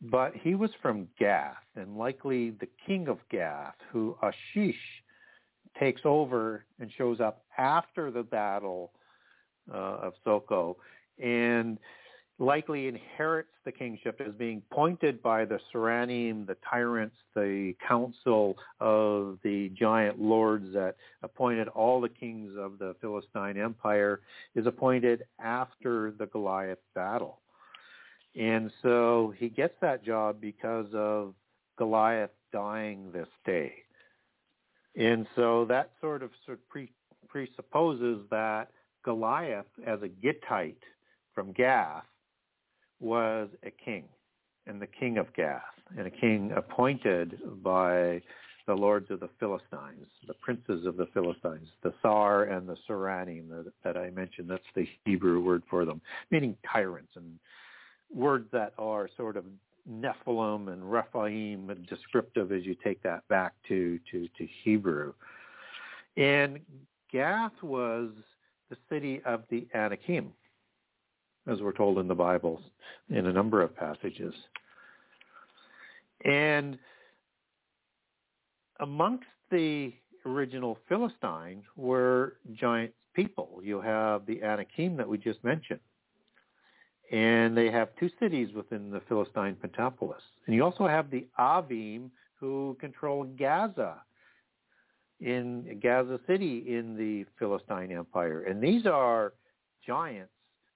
But 0.00 0.32
he 0.34 0.54
was 0.54 0.70
from 0.80 1.08
Gath, 1.18 1.56
and 1.76 1.98
likely 1.98 2.50
the 2.50 2.68
king 2.86 3.08
of 3.08 3.18
Gath, 3.30 3.74
who 3.92 4.16
Achish 4.22 4.76
takes 5.78 6.02
over 6.04 6.64
and 6.78 6.90
shows 6.96 7.20
up 7.20 7.44
after 7.58 8.10
the 8.10 8.22
battle 8.22 8.92
uh, 9.72 9.98
of 10.02 10.12
Sokoh. 10.24 10.76
And 11.22 11.78
likely 12.38 12.88
inherits 12.88 13.50
the 13.64 13.72
kingship 13.72 14.20
as 14.20 14.34
being 14.34 14.62
pointed 14.72 15.22
by 15.22 15.44
the 15.44 15.58
Seranim, 15.72 16.46
the 16.46 16.56
tyrants, 16.68 17.16
the 17.34 17.74
council 17.86 18.56
of 18.80 19.38
the 19.44 19.70
giant 19.78 20.20
lords 20.20 20.72
that 20.74 20.96
appointed 21.22 21.68
all 21.68 22.00
the 22.00 22.08
kings 22.08 22.52
of 22.58 22.78
the 22.78 22.94
Philistine 23.00 23.56
Empire, 23.56 24.20
is 24.54 24.66
appointed 24.66 25.24
after 25.38 26.12
the 26.18 26.26
Goliath 26.26 26.78
battle. 26.94 27.40
And 28.36 28.72
so 28.82 29.32
he 29.38 29.48
gets 29.48 29.74
that 29.80 30.04
job 30.04 30.40
because 30.40 30.88
of 30.92 31.34
Goliath 31.78 32.30
dying 32.52 33.12
this 33.12 33.28
day. 33.46 33.74
And 34.96 35.26
so 35.36 35.66
that 35.66 35.92
sort 36.00 36.22
of, 36.22 36.30
sort 36.44 36.58
of 36.58 36.68
pre- 36.68 36.92
presupposes 37.28 38.20
that 38.30 38.70
Goliath, 39.04 39.66
as 39.86 40.00
a 40.02 40.08
Gittite 40.08 40.82
from 41.34 41.52
Gath, 41.52 42.04
was 43.00 43.48
a 43.64 43.70
king, 43.70 44.04
and 44.66 44.80
the 44.80 44.86
king 44.86 45.18
of 45.18 45.32
Gath, 45.34 45.62
and 45.96 46.06
a 46.06 46.10
king 46.10 46.52
appointed 46.56 47.38
by 47.62 48.22
the 48.66 48.74
lords 48.74 49.10
of 49.10 49.20
the 49.20 49.28
Philistines, 49.38 50.06
the 50.26 50.34
princes 50.34 50.86
of 50.86 50.96
the 50.96 51.06
Philistines, 51.12 51.68
the 51.82 51.92
Sar 52.00 52.44
and 52.44 52.66
the 52.66 52.76
Saranim 52.88 53.48
that, 53.50 53.72
that 53.84 53.96
I 53.96 54.10
mentioned. 54.10 54.48
That's 54.48 54.62
the 54.74 54.88
Hebrew 55.04 55.40
word 55.40 55.62
for 55.68 55.84
them, 55.84 56.00
meaning 56.30 56.56
tyrants 56.70 57.12
and 57.16 57.38
words 58.12 58.46
that 58.52 58.72
are 58.78 59.08
sort 59.16 59.36
of 59.36 59.44
Nephilim 59.90 60.72
and 60.72 60.90
Rephaim 60.90 61.86
descriptive 61.88 62.52
as 62.52 62.64
you 62.64 62.74
take 62.82 63.02
that 63.02 63.26
back 63.28 63.52
to, 63.68 63.98
to, 64.10 64.28
to 64.38 64.48
Hebrew. 64.62 65.12
And 66.16 66.60
Gath 67.12 67.62
was 67.62 68.10
the 68.70 68.76
city 68.88 69.20
of 69.26 69.42
the 69.50 69.66
Anakim 69.74 70.32
as 71.46 71.60
we're 71.60 71.72
told 71.72 71.98
in 71.98 72.08
the 72.08 72.14
Bible 72.14 72.60
in 73.10 73.26
a 73.26 73.32
number 73.32 73.62
of 73.62 73.76
passages. 73.76 74.34
And 76.24 76.78
amongst 78.80 79.26
the 79.50 79.92
original 80.26 80.78
Philistines 80.88 81.64
were 81.76 82.36
giant 82.54 82.92
people. 83.14 83.60
You 83.62 83.80
have 83.80 84.26
the 84.26 84.42
Anakim 84.42 84.96
that 84.96 85.08
we 85.08 85.18
just 85.18 85.42
mentioned. 85.44 85.80
And 87.12 87.56
they 87.56 87.70
have 87.70 87.90
two 88.00 88.10
cities 88.18 88.48
within 88.54 88.90
the 88.90 89.00
Philistine 89.08 89.56
Pentapolis. 89.56 90.22
And 90.46 90.54
you 90.54 90.64
also 90.64 90.86
have 90.86 91.10
the 91.10 91.26
Avim 91.38 92.10
who 92.40 92.76
control 92.80 93.24
Gaza 93.38 93.96
in 95.20 95.78
Gaza 95.82 96.18
City 96.26 96.64
in 96.66 96.96
the 96.96 97.26
Philistine 97.38 97.92
Empire. 97.92 98.42
And 98.42 98.62
these 98.62 98.86
are 98.86 99.34
giants 99.86 100.33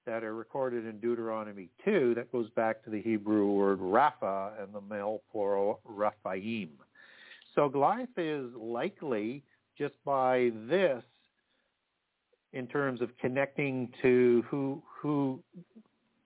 that 0.09 0.25
are 0.25 0.35
recorded 0.35 0.87
in 0.87 0.99
Deuteronomy 1.01 1.69
2 1.85 2.15
that 2.15 2.33
goes 2.33 2.49
back 2.57 2.83
to 2.83 2.89
the 2.89 3.03
Hebrew 3.03 3.47
word 3.53 3.79
Rapha 3.79 4.53
and 4.63 4.73
the 4.73 4.81
male 4.81 5.21
plural 5.31 5.81
Raphaim. 5.87 6.71
So 7.55 7.69
Goliath 7.69 8.09
is 8.17 8.47
likely 8.57 9.43
just 9.77 9.93
by 10.07 10.51
this 10.67 11.03
in 12.55 12.67
terms 12.67 13.03
of 13.03 13.11
connecting 13.19 13.91
to 14.01 14.43
who 14.49 14.83
who 14.99 15.41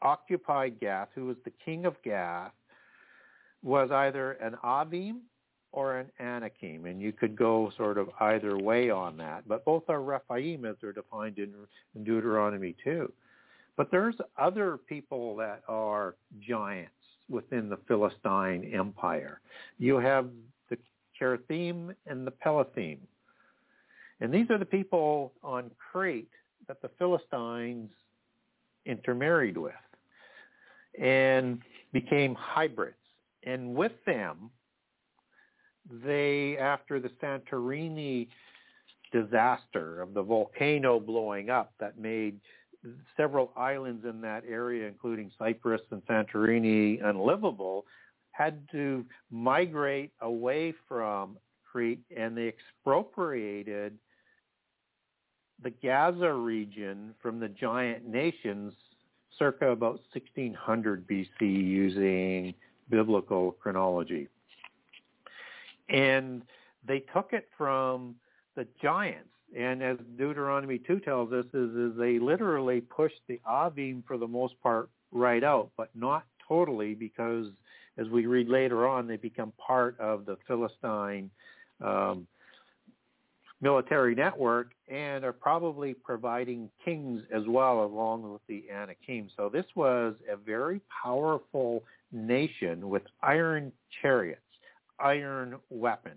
occupied 0.00 0.78
Gath, 0.78 1.08
who 1.16 1.26
was 1.26 1.36
the 1.44 1.52
king 1.64 1.84
of 1.84 1.96
Gath, 2.04 2.52
was 3.64 3.90
either 3.90 4.32
an 4.32 4.54
Avim 4.62 5.22
or 5.72 5.98
an 5.98 6.06
Anakim, 6.20 6.86
and 6.86 7.02
you 7.02 7.10
could 7.12 7.34
go 7.34 7.72
sort 7.76 7.98
of 7.98 8.10
either 8.20 8.56
way 8.56 8.90
on 8.90 9.16
that. 9.16 9.48
But 9.48 9.64
both 9.64 9.84
are 9.88 10.02
Rephaim 10.02 10.66
as 10.66 10.76
they're 10.80 10.92
defined 10.92 11.38
in, 11.38 11.52
in 11.96 12.04
Deuteronomy 12.04 12.76
2. 12.84 13.12
But 13.76 13.90
there's 13.90 14.16
other 14.38 14.78
people 14.88 15.36
that 15.36 15.62
are 15.68 16.16
giants 16.46 16.92
within 17.28 17.68
the 17.68 17.78
Philistine 17.88 18.70
Empire. 18.74 19.40
You 19.78 19.96
have 19.98 20.28
the 20.68 20.76
Kerathim 21.18 21.94
and 22.06 22.26
the 22.26 22.32
Pelathim. 22.32 22.98
And 24.20 24.32
these 24.32 24.46
are 24.50 24.58
the 24.58 24.64
people 24.64 25.32
on 25.42 25.70
Crete 25.90 26.28
that 26.68 26.82
the 26.82 26.90
Philistines 26.98 27.90
intermarried 28.84 29.56
with 29.56 29.72
and 31.00 31.60
became 31.92 32.34
hybrids. 32.34 32.96
And 33.44 33.74
with 33.74 33.92
them, 34.06 34.50
they, 36.04 36.56
after 36.58 37.00
the 37.00 37.10
Santorini 37.22 38.28
disaster 39.12 40.00
of 40.00 40.14
the 40.14 40.22
volcano 40.22 41.00
blowing 41.00 41.50
up 41.50 41.72
that 41.80 41.98
made 41.98 42.40
several 43.16 43.52
islands 43.56 44.04
in 44.04 44.20
that 44.22 44.44
area, 44.48 44.88
including 44.88 45.30
Cyprus 45.38 45.82
and 45.90 46.04
Santorini, 46.06 47.04
unlivable, 47.04 47.84
had 48.32 48.66
to 48.72 49.04
migrate 49.30 50.12
away 50.20 50.74
from 50.88 51.36
Crete 51.70 52.02
and 52.14 52.36
they 52.36 52.48
expropriated 52.48 53.98
the 55.62 55.70
Gaza 55.70 56.32
region 56.32 57.14
from 57.22 57.38
the 57.38 57.48
giant 57.48 58.06
nations 58.06 58.74
circa 59.38 59.70
about 59.70 60.00
1600 60.12 61.06
BC 61.06 61.26
using 61.40 62.54
biblical 62.90 63.52
chronology. 63.52 64.28
And 65.88 66.42
they 66.86 67.00
took 67.14 67.32
it 67.32 67.48
from 67.56 68.16
the 68.56 68.66
giants. 68.82 69.28
And 69.56 69.82
as 69.82 69.98
Deuteronomy 70.18 70.78
2 70.78 71.00
tells 71.00 71.32
us, 71.32 71.44
is, 71.52 71.74
is 71.74 71.92
they 71.98 72.18
literally 72.18 72.80
pushed 72.80 73.20
the 73.28 73.40
Avim 73.48 74.02
for 74.06 74.16
the 74.16 74.26
most 74.26 74.54
part 74.62 74.88
right 75.10 75.44
out, 75.44 75.70
but 75.76 75.90
not 75.94 76.24
totally 76.48 76.94
because 76.94 77.46
as 77.98 78.08
we 78.08 78.26
read 78.26 78.48
later 78.48 78.88
on, 78.88 79.06
they 79.06 79.16
become 79.16 79.52
part 79.64 79.98
of 80.00 80.24
the 80.24 80.38
Philistine 80.46 81.30
um, 81.84 82.26
military 83.60 84.14
network 84.14 84.72
and 84.88 85.24
are 85.24 85.32
probably 85.32 85.94
providing 85.94 86.70
kings 86.84 87.22
as 87.34 87.42
well 87.46 87.84
along 87.84 88.30
with 88.30 88.40
the 88.48 88.64
Anakim. 88.72 89.28
So 89.36 89.50
this 89.50 89.66
was 89.76 90.14
a 90.30 90.36
very 90.36 90.80
powerful 91.02 91.84
nation 92.10 92.88
with 92.88 93.02
iron 93.22 93.70
chariots 94.00 94.40
iron 95.02 95.56
weapons. 95.70 96.16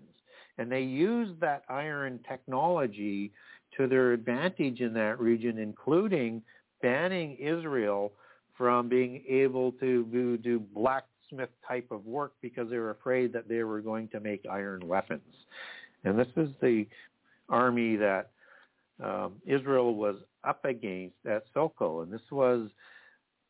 And 0.58 0.70
they 0.70 0.80
used 0.80 1.40
that 1.40 1.64
iron 1.68 2.20
technology 2.28 3.32
to 3.76 3.86
their 3.86 4.12
advantage 4.12 4.80
in 4.80 4.94
that 4.94 5.20
region, 5.20 5.58
including 5.58 6.42
banning 6.82 7.36
Israel 7.36 8.12
from 8.56 8.88
being 8.88 9.22
able 9.28 9.72
to 9.72 10.38
do 10.42 10.60
blacksmith 10.74 11.50
type 11.66 11.88
of 11.90 12.06
work 12.06 12.32
because 12.40 12.70
they 12.70 12.78
were 12.78 12.90
afraid 12.90 13.32
that 13.34 13.48
they 13.48 13.62
were 13.62 13.80
going 13.80 14.08
to 14.08 14.20
make 14.20 14.44
iron 14.50 14.86
weapons. 14.86 15.20
And 16.04 16.18
this 16.18 16.28
is 16.36 16.48
the 16.62 16.86
army 17.48 17.96
that 17.96 18.30
um, 19.02 19.34
Israel 19.46 19.94
was 19.94 20.16
up 20.44 20.64
against 20.64 21.16
at 21.28 21.44
Soko, 21.52 22.00
and 22.00 22.10
this 22.10 22.22
was 22.30 22.70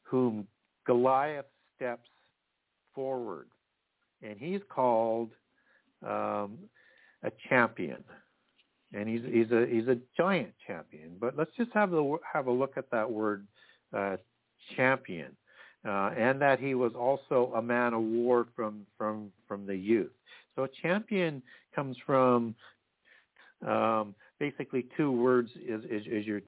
whom 0.02 0.46
Goliath 0.86 1.46
steps 1.76 2.08
forward 2.94 3.46
and 4.22 4.36
he's 4.38 4.60
called 4.68 5.30
um, 6.06 6.58
a 7.22 7.30
champion, 7.48 8.02
and 8.92 9.08
he's 9.08 9.22
he's 9.24 9.50
a 9.50 9.66
he's 9.66 9.88
a 9.88 9.98
giant 10.16 10.52
champion. 10.66 11.16
But 11.20 11.36
let's 11.36 11.50
just 11.56 11.70
have 11.74 11.92
a 11.92 12.16
have 12.32 12.46
a 12.46 12.52
look 12.52 12.76
at 12.76 12.90
that 12.90 13.10
word 13.10 13.46
uh, 13.96 14.16
champion, 14.76 15.36
uh, 15.86 16.10
and 16.16 16.40
that 16.40 16.60
he 16.60 16.74
was 16.74 16.92
also 16.94 17.52
a 17.56 17.62
man 17.62 17.94
of 17.94 18.02
war 18.02 18.46
from 18.54 18.86
from 18.98 19.32
from 19.48 19.66
the 19.66 19.76
youth. 19.76 20.12
So 20.54 20.64
a 20.64 20.68
champion 20.82 21.42
comes 21.74 21.96
from 22.06 22.54
um, 23.66 24.14
basically 24.38 24.86
two 24.96 25.10
words 25.10 25.50
is, 25.56 25.84
is, 25.84 26.02
is 26.06 26.26
your 26.26 26.40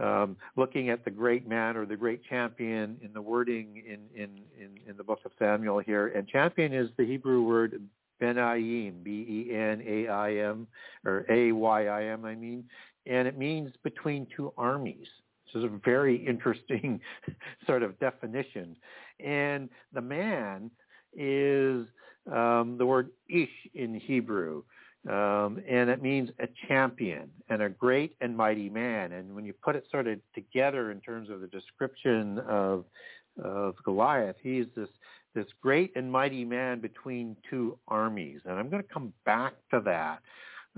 um, 0.00 0.36
looking 0.56 0.90
at 0.90 1.04
the 1.04 1.10
great 1.10 1.48
man 1.48 1.76
or 1.76 1.86
the 1.86 1.96
great 1.96 2.22
champion 2.24 2.98
in 3.02 3.12
the 3.14 3.22
wording 3.22 3.82
in, 3.86 4.00
in, 4.14 4.30
in, 4.60 4.70
in 4.86 4.96
the 4.96 5.04
book 5.04 5.20
of 5.24 5.32
Samuel 5.38 5.78
here. 5.78 6.08
And 6.08 6.28
champion 6.28 6.72
is 6.74 6.90
the 6.98 7.06
Hebrew 7.06 7.42
word 7.42 7.80
Benaim, 8.20 9.02
B-E-N-A-I-M, 9.02 10.66
or 11.04 11.26
A-Y-I-M, 11.28 12.24
I 12.24 12.34
mean. 12.34 12.64
And 13.06 13.28
it 13.28 13.38
means 13.38 13.72
between 13.82 14.26
two 14.36 14.52
armies. 14.56 15.06
This 15.46 15.60
is 15.60 15.64
a 15.64 15.80
very 15.84 16.16
interesting 16.26 17.00
sort 17.66 17.82
of 17.82 17.98
definition. 17.98 18.76
And 19.24 19.68
the 19.92 20.00
man 20.00 20.70
is 21.14 21.86
um, 22.32 22.76
the 22.78 22.86
word 22.86 23.10
ish 23.28 23.48
in 23.74 23.94
Hebrew. 23.94 24.62
Um, 25.08 25.62
and 25.68 25.88
it 25.88 26.02
means 26.02 26.30
a 26.40 26.48
champion 26.66 27.30
and 27.48 27.62
a 27.62 27.68
great 27.68 28.16
and 28.20 28.36
mighty 28.36 28.68
man. 28.68 29.12
And 29.12 29.36
when 29.36 29.44
you 29.44 29.52
put 29.52 29.76
it 29.76 29.84
sort 29.90 30.08
of 30.08 30.18
together 30.34 30.90
in 30.90 31.00
terms 31.00 31.30
of 31.30 31.40
the 31.40 31.46
description 31.46 32.40
of, 32.40 32.84
of 33.42 33.76
Goliath, 33.84 34.34
he's 34.42 34.66
this 34.74 34.88
this 35.36 35.46
great 35.62 35.92
and 35.94 36.10
mighty 36.10 36.44
man 36.44 36.80
between 36.80 37.36
two 37.48 37.78
armies. 37.86 38.40
And 38.46 38.58
I'm 38.58 38.68
going 38.68 38.82
to 38.82 38.88
come 38.92 39.12
back 39.24 39.52
to 39.70 39.80
that 39.84 40.20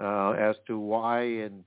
uh, 0.02 0.32
as 0.32 0.56
to 0.66 0.78
why 0.78 1.22
and 1.22 1.64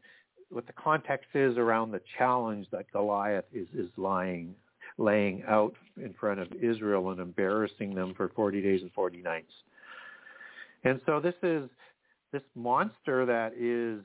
what 0.49 0.67
the 0.67 0.73
context 0.73 1.29
is 1.33 1.57
around 1.57 1.91
the 1.91 2.01
challenge 2.17 2.67
that 2.71 2.91
Goliath 2.91 3.45
is 3.53 3.67
is 3.73 3.89
lying 3.97 4.53
laying 4.97 5.41
out 5.47 5.73
in 5.97 6.13
front 6.19 6.41
of 6.41 6.49
Israel 6.61 7.09
and 7.11 7.19
embarrassing 7.21 7.95
them 7.95 8.13
for 8.15 8.29
40 8.35 8.61
days 8.61 8.81
and 8.81 8.91
40 8.91 9.21
nights. 9.21 9.53
And 10.83 10.99
so 11.05 11.21
this 11.21 11.33
is 11.41 11.69
this 12.33 12.43
monster 12.55 13.25
that 13.25 13.53
is 13.57 14.03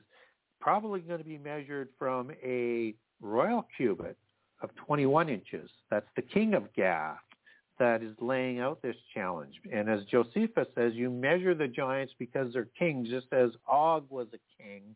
probably 0.61 1.01
going 1.01 1.19
to 1.19 1.25
be 1.25 1.37
measured 1.37 1.89
from 1.99 2.31
a 2.43 2.95
royal 3.21 3.67
cubit 3.75 4.17
of 4.61 4.69
21 4.75 5.27
inches. 5.27 5.69
That's 5.91 6.07
the 6.15 6.21
king 6.21 6.53
of 6.53 6.73
Gath 6.73 7.17
that 7.79 8.01
is 8.01 8.15
laying 8.19 8.59
out 8.59 8.81
this 8.81 8.95
challenge. 9.13 9.55
And 9.71 9.89
as 9.89 10.03
Josephus 10.05 10.67
says, 10.75 10.93
you 10.93 11.09
measure 11.09 11.53
the 11.53 11.67
giants 11.67 12.13
because 12.17 12.51
they're 12.53 12.67
kings, 12.77 13.09
just 13.09 13.27
as 13.31 13.51
Og 13.67 14.05
was 14.09 14.27
a 14.33 14.61
king 14.61 14.95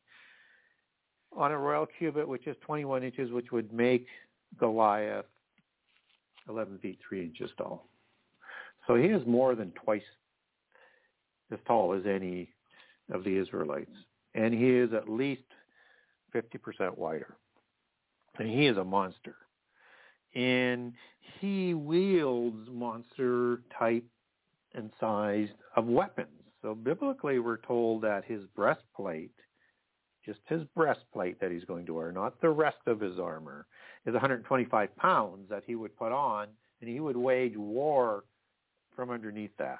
on 1.35 1.51
a 1.51 1.57
royal 1.57 1.87
cubit, 1.97 2.27
which 2.27 2.47
is 2.47 2.55
21 2.61 3.03
inches, 3.03 3.31
which 3.31 3.51
would 3.51 3.71
make 3.71 4.07
Goliath 4.59 5.25
11 6.49 6.79
feet 6.79 6.99
3 7.07 7.23
inches 7.23 7.51
tall. 7.57 7.85
So 8.87 8.95
he 8.95 9.07
is 9.07 9.25
more 9.25 9.55
than 9.55 9.71
twice 9.71 10.01
as 11.51 11.59
tall 11.67 11.93
as 11.93 12.05
any 12.05 12.49
of 13.11 13.23
the 13.23 13.37
Israelites. 13.37 13.91
And 14.33 14.53
he 14.53 14.69
is 14.69 14.91
at 14.93 15.09
least 15.09 15.43
50% 16.33 16.97
wider. 16.97 17.35
And 18.39 18.49
he 18.49 18.67
is 18.67 18.77
a 18.77 18.83
monster. 18.83 19.35
And 20.33 20.93
he 21.39 21.73
wields 21.73 22.67
monster 22.71 23.61
type 23.77 24.05
and 24.73 24.91
size 24.99 25.49
of 25.75 25.85
weapons. 25.85 26.29
So 26.61 26.75
biblically 26.75 27.39
we're 27.39 27.57
told 27.57 28.03
that 28.03 28.23
his 28.25 28.43
breastplate, 28.55 29.33
just 30.25 30.39
his 30.47 30.61
breastplate 30.75 31.39
that 31.41 31.51
he's 31.51 31.65
going 31.65 31.85
to 31.87 31.95
wear, 31.95 32.11
not 32.11 32.39
the 32.39 32.49
rest 32.49 32.77
of 32.85 32.99
his 32.99 33.19
armor, 33.19 33.65
is 34.05 34.13
125 34.13 34.95
pounds 34.95 35.49
that 35.49 35.63
he 35.65 35.75
would 35.75 35.95
put 35.97 36.11
on 36.11 36.47
and 36.79 36.89
he 36.89 36.99
would 36.99 37.17
wage 37.17 37.57
war 37.57 38.23
from 38.95 39.09
underneath 39.09 39.55
that. 39.57 39.79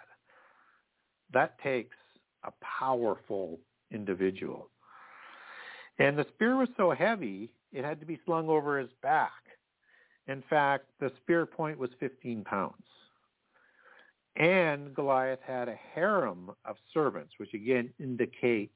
That 1.34 1.60
takes 1.61 1.95
a 2.44 2.52
powerful 2.80 3.60
individual. 3.91 4.69
And 5.99 6.18
the 6.18 6.26
spear 6.34 6.56
was 6.56 6.69
so 6.78 6.91
heavy, 6.91 7.52
it 7.72 7.86
had 7.86 7.99
to 7.99 8.06
be 8.06 8.19
slung 8.26 8.49
over 8.49 8.80
his 8.80 8.90
back. 9.03 9.32
In 10.32 10.44
fact, 10.49 10.86
the 10.99 11.12
spear 11.22 11.45
point 11.45 11.78
was 11.78 11.90
15 11.99 12.44
pounds. 12.45 12.76
And 14.38 14.95
Goliath 14.95 15.41
had 15.45 15.68
a 15.68 15.78
harem 15.94 16.52
of 16.64 16.78
servants, 16.94 17.34
which 17.38 17.53
again 17.53 17.90
indicates 17.99 18.74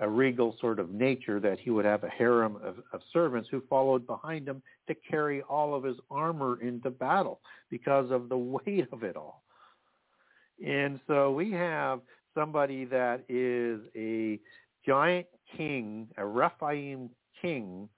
a 0.00 0.08
regal 0.08 0.56
sort 0.60 0.78
of 0.78 0.90
nature 0.90 1.40
that 1.40 1.58
he 1.58 1.70
would 1.70 1.84
have 1.84 2.04
a 2.04 2.08
harem 2.08 2.56
of, 2.62 2.76
of 2.92 3.00
servants 3.12 3.48
who 3.50 3.62
followed 3.68 4.06
behind 4.06 4.48
him 4.48 4.62
to 4.86 4.94
carry 4.94 5.42
all 5.42 5.74
of 5.74 5.82
his 5.82 5.96
armor 6.10 6.62
into 6.62 6.88
battle 6.88 7.40
because 7.68 8.10
of 8.10 8.28
the 8.28 8.36
weight 8.66 8.86
of 8.92 9.02
it 9.02 9.16
all. 9.16 9.42
And 10.64 11.00
so 11.08 11.32
we 11.32 11.50
have 11.50 12.00
somebody 12.32 12.84
that 12.86 13.24
is 13.28 13.80
a 13.96 14.38
giant 14.86 15.26
king, 15.56 16.08
a 16.16 16.24
Rephaim 16.24 17.10
king, 17.40 17.88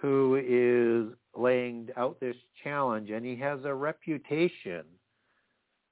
who 0.00 0.36
is 0.36 1.16
laying 1.36 1.88
out 1.96 2.20
this 2.20 2.36
challenge, 2.62 3.10
and 3.10 3.24
he 3.24 3.36
has 3.36 3.60
a 3.64 3.74
reputation 3.74 4.84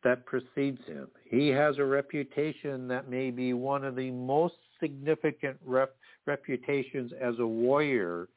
that 0.04 0.24
precedes 0.26 0.80
him. 0.86 1.08
He 1.24 1.48
has 1.48 1.78
a 1.78 1.84
reputation 1.84 2.86
that 2.88 3.10
may 3.10 3.30
be 3.30 3.52
one 3.52 3.84
of 3.84 3.96
the 3.96 4.10
most 4.10 4.54
significant 4.80 5.56
rep- 5.64 5.96
reputations 6.26 7.12
as 7.20 7.34
a 7.40 7.46
warrior 7.46 8.28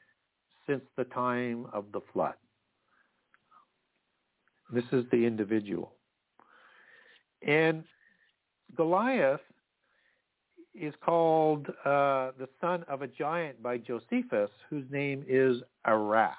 since 0.66 0.82
the 0.98 1.04
time 1.06 1.68
of 1.74 1.86
the 1.94 2.02
flood. 2.14 2.34
This 4.72 4.86
is 4.92 5.06
the 5.12 5.26
individual. 5.26 5.94
And 7.46 7.84
Goliath 8.76 9.42
is 10.80 10.94
called 11.04 11.68
uh, 11.86 12.32
the 12.40 12.48
son 12.62 12.84
of 12.88 13.02
a 13.02 13.08
giant 13.08 13.62
by 13.62 13.78
Josephus, 13.78 14.50
whose 14.70 14.86
name 14.92 15.26
is 15.28 15.58
Araph. 15.86 16.34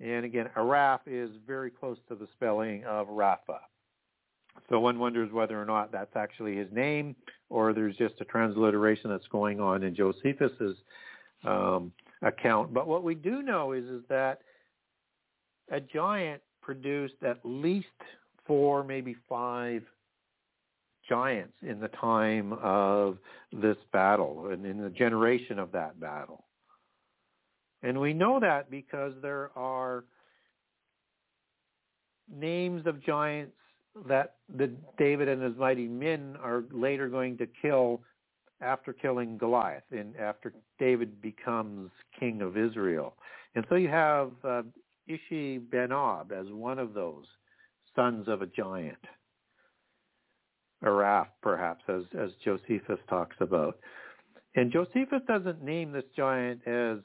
And 0.00 0.24
again, 0.24 0.48
Araph 0.56 1.00
is 1.06 1.30
very 1.46 1.70
close 1.70 1.98
to 2.08 2.14
the 2.14 2.26
spelling 2.34 2.84
of 2.84 3.08
Rapha. 3.08 3.60
So 4.68 4.80
one 4.80 4.98
wonders 4.98 5.32
whether 5.32 5.60
or 5.60 5.64
not 5.64 5.92
that's 5.92 6.14
actually 6.16 6.56
his 6.56 6.68
name 6.72 7.16
or 7.50 7.72
there's 7.72 7.96
just 7.96 8.14
a 8.20 8.24
transliteration 8.24 9.10
that's 9.10 9.26
going 9.28 9.60
on 9.60 9.82
in 9.82 9.94
Josephus's 9.94 10.76
um, 11.44 11.92
account. 12.22 12.72
But 12.72 12.86
what 12.86 13.02
we 13.02 13.14
do 13.14 13.42
know 13.42 13.72
is, 13.72 13.84
is 13.84 14.02
that 14.08 14.40
a 15.70 15.80
giant 15.80 16.42
produced 16.60 17.22
at 17.26 17.38
least 17.44 17.86
four, 18.46 18.84
maybe 18.84 19.16
five 19.28 19.82
giants 21.08 21.54
in 21.62 21.80
the 21.80 21.88
time 21.88 22.52
of 22.62 23.18
this 23.52 23.76
battle 23.92 24.48
and 24.52 24.64
in 24.64 24.82
the 24.82 24.90
generation 24.90 25.58
of 25.58 25.72
that 25.72 25.98
battle. 26.00 26.44
And 27.82 28.00
we 28.00 28.12
know 28.12 28.38
that 28.40 28.70
because 28.70 29.12
there 29.22 29.50
are 29.56 30.04
names 32.32 32.86
of 32.86 33.02
giants 33.04 33.56
that 34.08 34.36
the 34.56 34.70
David 34.98 35.28
and 35.28 35.42
his 35.42 35.56
mighty 35.56 35.88
men 35.88 36.36
are 36.42 36.64
later 36.70 37.08
going 37.08 37.36
to 37.38 37.46
kill 37.60 38.00
after 38.60 38.92
killing 38.92 39.36
Goliath 39.36 39.82
and 39.90 40.16
after 40.16 40.52
David 40.78 41.20
becomes 41.20 41.90
king 42.18 42.40
of 42.40 42.56
Israel. 42.56 43.14
And 43.54 43.66
so 43.68 43.74
you 43.74 43.88
have 43.88 44.30
uh, 44.44 44.62
Ishi 45.06 45.58
Benob 45.58 46.32
as 46.32 46.46
one 46.50 46.78
of 46.78 46.94
those 46.94 47.24
sons 47.94 48.28
of 48.28 48.40
a 48.40 48.46
giant. 48.46 48.98
Araph, 50.84 51.28
perhaps, 51.42 51.82
as, 51.88 52.02
as 52.18 52.30
Josephus 52.44 52.98
talks 53.08 53.36
about. 53.40 53.78
And 54.54 54.70
Josephus 54.72 55.22
doesn't 55.26 55.62
name 55.62 55.92
this 55.92 56.04
giant 56.16 56.60
as 56.66 56.98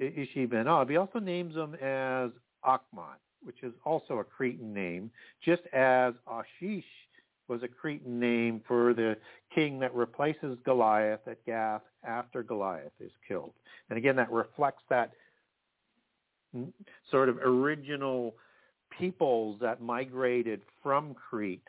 Ishbi 0.00 0.48
Benob. 0.48 0.88
He 0.88 0.96
also 0.96 1.18
names 1.18 1.54
him 1.54 1.74
as 1.74 2.30
Achmon, 2.64 3.18
which 3.42 3.62
is 3.62 3.72
also 3.84 4.18
a 4.18 4.24
Cretan 4.24 4.72
name, 4.72 5.10
just 5.44 5.62
as 5.72 6.14
Achish 6.26 6.84
was 7.48 7.62
a 7.62 7.68
Cretan 7.68 8.18
name 8.18 8.60
for 8.66 8.94
the 8.94 9.16
king 9.54 9.78
that 9.80 9.94
replaces 9.94 10.58
Goliath 10.64 11.20
at 11.26 11.44
Gath 11.44 11.82
after 12.04 12.42
Goliath 12.42 12.92
is 12.98 13.12
killed. 13.26 13.52
And 13.88 13.98
again, 13.98 14.16
that 14.16 14.30
reflects 14.32 14.82
that 14.90 15.12
sort 17.10 17.28
of 17.28 17.38
original 17.38 18.34
peoples 18.98 19.58
that 19.60 19.80
migrated 19.82 20.62
from 20.82 21.14
Crete 21.14 21.62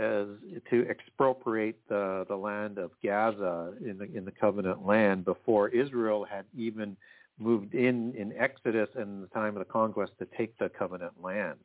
as 0.00 0.26
to 0.70 0.88
expropriate 0.88 1.78
the, 1.88 2.24
the 2.28 2.36
land 2.36 2.78
of 2.78 2.90
Gaza 3.04 3.74
in 3.84 3.98
the 3.98 4.06
in 4.16 4.24
the 4.24 4.32
covenant 4.32 4.86
land 4.86 5.24
before 5.24 5.68
Israel 5.68 6.24
had 6.24 6.44
even 6.56 6.96
moved 7.38 7.74
in 7.74 8.14
in 8.14 8.32
Exodus 8.36 8.88
and 8.94 9.22
the 9.22 9.28
time 9.28 9.56
of 9.56 9.60
the 9.66 9.72
conquest 9.72 10.12
to 10.18 10.26
take 10.36 10.56
the 10.58 10.70
covenant 10.70 11.12
land. 11.22 11.58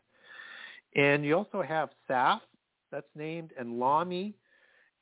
And 0.95 1.25
you 1.25 1.35
also 1.35 1.61
have 1.61 1.89
Saph 2.09 2.41
that's 2.91 3.13
named 3.15 3.51
and 3.59 3.69
Lahmi. 3.81 4.33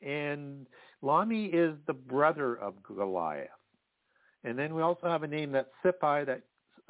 and 0.01 0.67
Lahmi 1.03 1.49
is 1.53 1.75
the 1.85 1.93
brother 1.93 2.55
of 2.55 2.73
Goliath. 2.83 3.49
And 4.43 4.57
then 4.57 4.73
we 4.73 4.81
also 4.81 5.07
have 5.07 5.23
a 5.23 5.27
name 5.27 5.51
that's 5.51 5.69
Sippai 5.83 6.25
that 6.25 6.41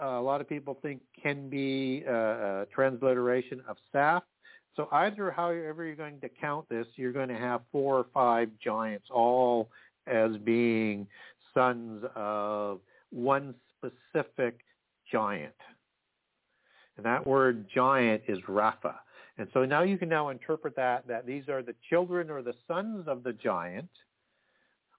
uh, 0.02 0.20
a 0.20 0.22
lot 0.22 0.42
of 0.42 0.50
people 0.50 0.78
think 0.82 1.02
can 1.22 1.50
be 1.50 2.04
uh, 2.08 2.12
a 2.12 2.68
transliteration 2.74 3.62
of 3.68 3.78
Saph 3.94 4.24
so 4.76 4.88
either 4.92 5.32
however 5.32 5.86
you're 5.86 5.96
going 5.96 6.20
to 6.22 6.30
count 6.30 6.68
this, 6.70 6.88
you're 6.96 7.12
going 7.12 7.30
to 7.30 7.38
have 7.38 7.62
four 7.72 7.98
or 7.98 8.06
five 8.14 8.50
giants 8.64 9.08
all 9.12 9.70
as 10.08 10.32
being 10.44 11.08
sons 11.54 12.04
of 12.16 12.80
one 13.12 13.54
specific 13.78 14.60
giant. 15.12 15.54
And 16.98 17.06
that 17.06 17.26
word 17.26 17.66
giant 17.74 18.24
is 18.28 18.40
Rapha. 18.48 18.96
And 19.38 19.48
so 19.54 19.66
now 19.66 19.82
you 19.84 19.98
can 19.98 20.10
now 20.10 20.30
interpret 20.30 20.76
that, 20.76 21.08
that 21.08 21.26
these 21.26 21.50
are 21.50 21.64
the 21.64 21.76
children 21.90 22.30
or 22.30 22.42
the 22.42 22.54
sons 22.68 23.08
of 23.08 23.24
the 23.24 23.34
giant 23.34 23.90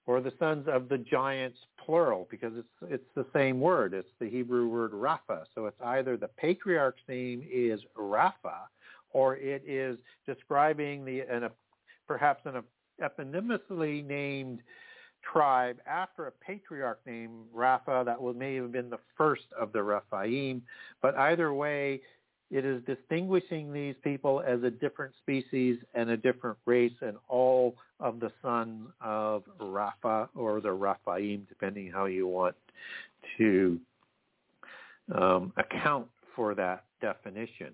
or 0.05 0.21
the 0.21 0.33
sons 0.39 0.67
of 0.67 0.89
the 0.89 0.97
giants 0.97 1.57
plural 1.83 2.27
because 2.29 2.53
it's 2.55 2.91
it's 2.91 3.09
the 3.15 3.25
same 3.33 3.59
word. 3.59 3.93
It's 3.93 4.09
the 4.19 4.29
Hebrew 4.29 4.67
word 4.67 4.91
Rapha. 4.91 5.45
So 5.55 5.65
it's 5.67 5.81
either 5.83 6.17
the 6.17 6.27
patriarch's 6.27 7.01
name 7.07 7.43
is 7.51 7.79
Rapha 7.97 8.67
or 9.15 9.37
it 9.37 9.63
is 9.65 9.97
describing 10.27 11.05
the 11.05 11.21
an, 11.21 11.49
perhaps 12.05 12.41
an 12.45 12.61
eponymously 13.01 14.05
named 14.05 14.59
tribe 15.31 15.77
after 15.87 16.27
a 16.27 16.31
patriarch 16.31 16.99
named 17.05 17.45
Rapha 17.55 18.03
that 18.03 18.21
may 18.37 18.55
have 18.55 18.73
been 18.73 18.89
the 18.89 18.99
first 19.17 19.45
of 19.57 19.71
the 19.71 19.81
Rephaim. 19.81 20.61
But 21.01 21.15
either 21.15 21.53
way, 21.53 22.01
it 22.51 22.65
is 22.65 22.83
distinguishing 22.83 23.71
these 23.71 23.95
people 24.03 24.43
as 24.45 24.61
a 24.63 24.69
different 24.69 25.13
species 25.21 25.77
and 25.93 26.09
a 26.09 26.17
different 26.17 26.57
race 26.65 26.93
and 27.01 27.15
all 27.29 27.77
of 28.01 28.19
the 28.19 28.33
sons 28.41 28.89
of 28.99 29.43
Rapha 29.61 30.27
or 30.35 30.59
the 30.59 30.75
Raphaim, 30.75 31.47
depending 31.47 31.89
how 31.89 32.05
you 32.05 32.27
want 32.27 32.55
to 33.37 33.79
um, 35.17 35.53
account 35.55 36.07
for 36.35 36.53
that 36.53 36.83
definition. 37.01 37.73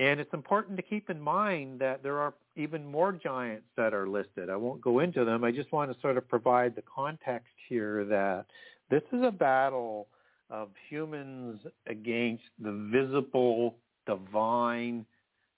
And 0.00 0.18
it's 0.18 0.32
important 0.32 0.78
to 0.78 0.82
keep 0.82 1.10
in 1.10 1.20
mind 1.20 1.78
that 1.80 2.02
there 2.02 2.18
are 2.20 2.32
even 2.56 2.86
more 2.86 3.12
giants 3.12 3.66
that 3.76 3.92
are 3.92 4.08
listed. 4.08 4.48
I 4.48 4.56
won't 4.56 4.80
go 4.80 5.00
into 5.00 5.26
them. 5.26 5.44
I 5.44 5.50
just 5.50 5.70
want 5.72 5.92
to 5.92 6.00
sort 6.00 6.16
of 6.16 6.26
provide 6.26 6.74
the 6.74 6.82
context 6.82 7.52
here 7.68 8.06
that 8.06 8.46
this 8.88 9.02
is 9.12 9.22
a 9.22 9.30
battle 9.30 10.08
of 10.48 10.70
humans 10.88 11.60
against 11.86 12.44
the 12.58 12.72
visible 12.90 13.76
divine 14.06 15.04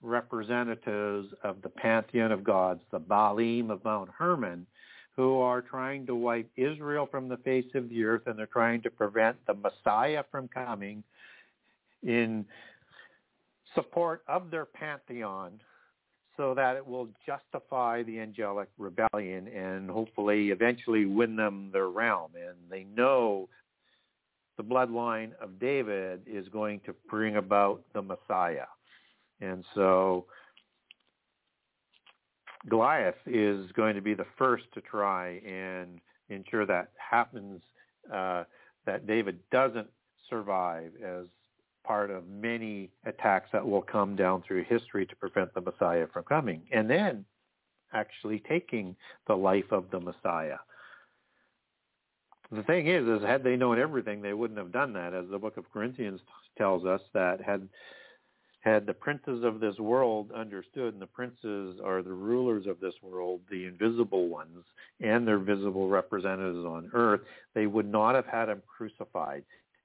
representatives 0.02 1.28
of 1.44 1.62
the 1.62 1.69
pantheon 1.69 2.32
of 2.32 2.43
gods, 2.43 2.81
the 2.90 2.98
Baalim 2.98 3.70
of 3.70 3.85
Mount 3.85 4.10
Hermon, 4.10 4.66
who 5.14 5.39
are 5.39 5.62
trying 5.62 6.05
to 6.06 6.16
wipe 6.16 6.51
Israel 6.56 7.06
from 7.09 7.28
the 7.28 7.36
face 7.36 7.73
of 7.77 7.89
the 7.89 8.02
earth 8.02 8.23
and 8.27 8.36
they're 8.36 8.47
trying 8.47 8.82
to 8.82 8.90
prevent 8.90 9.36
the 9.47 9.55
Messiah 9.55 10.24
from 10.32 10.48
coming 10.48 11.05
in 12.02 12.44
support 13.74 14.23
of 14.28 14.51
their 14.51 14.65
pantheon 14.65 15.61
so 16.36 16.55
that 16.55 16.77
it 16.77 16.86
will 16.86 17.09
justify 17.27 18.03
the 18.03 18.19
angelic 18.19 18.69
rebellion 18.78 19.49
and 19.49 19.90
hopefully 19.90 20.51
eventually 20.51 21.05
win 21.05 21.36
them 21.36 21.70
their 21.73 21.89
realm. 21.89 22.32
And 22.35 22.57
they 22.70 22.85
know 22.85 23.49
the 24.57 24.62
bloodline 24.62 25.32
of 25.40 25.59
David 25.59 26.23
is 26.27 26.49
going 26.49 26.81
to 26.86 26.94
bring 27.09 27.36
about 27.36 27.82
the 27.93 28.03
Messiah. 28.03 28.66
And 29.40 29.65
so 29.74 30.27
Goliath 32.69 33.16
is 33.27 33.70
going 33.73 33.94
to 33.94 34.03
be 34.03 34.15
the 34.15 34.27
first 34.39 34.65
to 34.74 34.81
try 34.81 35.40
and 35.47 36.01
ensure 36.28 36.65
that 36.66 36.93
happens, 36.97 37.61
uh, 38.12 38.44
that 38.86 39.07
David 39.07 39.39
doesn't 39.51 39.89
survive 40.31 40.93
as 41.05 41.27
part 41.84 42.10
of 42.10 42.28
many 42.28 42.90
attacks 43.04 43.50
that 43.52 43.66
will 43.66 43.82
come 43.82 44.16
down 44.16 44.42
through 44.42 44.64
history 44.64 45.06
to 45.06 45.16
prevent 45.16 45.52
the 45.54 45.60
Messiah 45.60 46.06
from 46.12 46.24
coming. 46.24 46.62
And 46.72 46.88
then 46.88 47.24
actually 47.92 48.42
taking 48.48 48.96
the 49.26 49.34
life 49.34 49.70
of 49.70 49.90
the 49.90 50.00
Messiah. 50.00 50.59
The 52.50 52.62
thing 52.62 52.86
is, 52.86 53.06
is 53.06 53.22
had 53.22 53.42
they 53.42 53.56
known 53.56 53.78
everything, 53.78 54.20
they 54.20 54.34
wouldn't 54.34 54.59
have 54.59 54.72
done 54.72 54.92
that. 54.92 55.14
As 55.14 55.24
the 55.30 55.38
book 55.38 55.56
of 55.56 55.70
Corinthians 55.72 56.20
tells 56.59 56.84
us, 56.84 57.00
that 57.14 57.40
had 57.40 57.68
had 58.60 58.86
the 58.86 58.94
princes 58.94 59.42
of 59.42 59.59
this 59.59 59.76
world 59.78 60.30
understood, 60.32 60.92
and 60.92 61.02
the 61.02 61.06
princes 61.06 61.80
are 61.84 62.00
the 62.00 62.12
rulers 62.12 62.66
of 62.66 62.78
this 62.78 62.94
world, 63.02 63.40
the 63.50 63.64
invisible 63.64 64.28
ones, 64.28 64.64
and 65.00 65.26
their 65.26 65.38
visible 65.38 65.88
representatives 65.88 66.64
on 66.64 66.88
earth, 66.94 67.22
they 67.54 67.66
would 67.66 67.90
not 67.90 68.14
have 68.14 68.26
had 68.26 68.48
him 68.48 68.62
crucified 68.68 69.42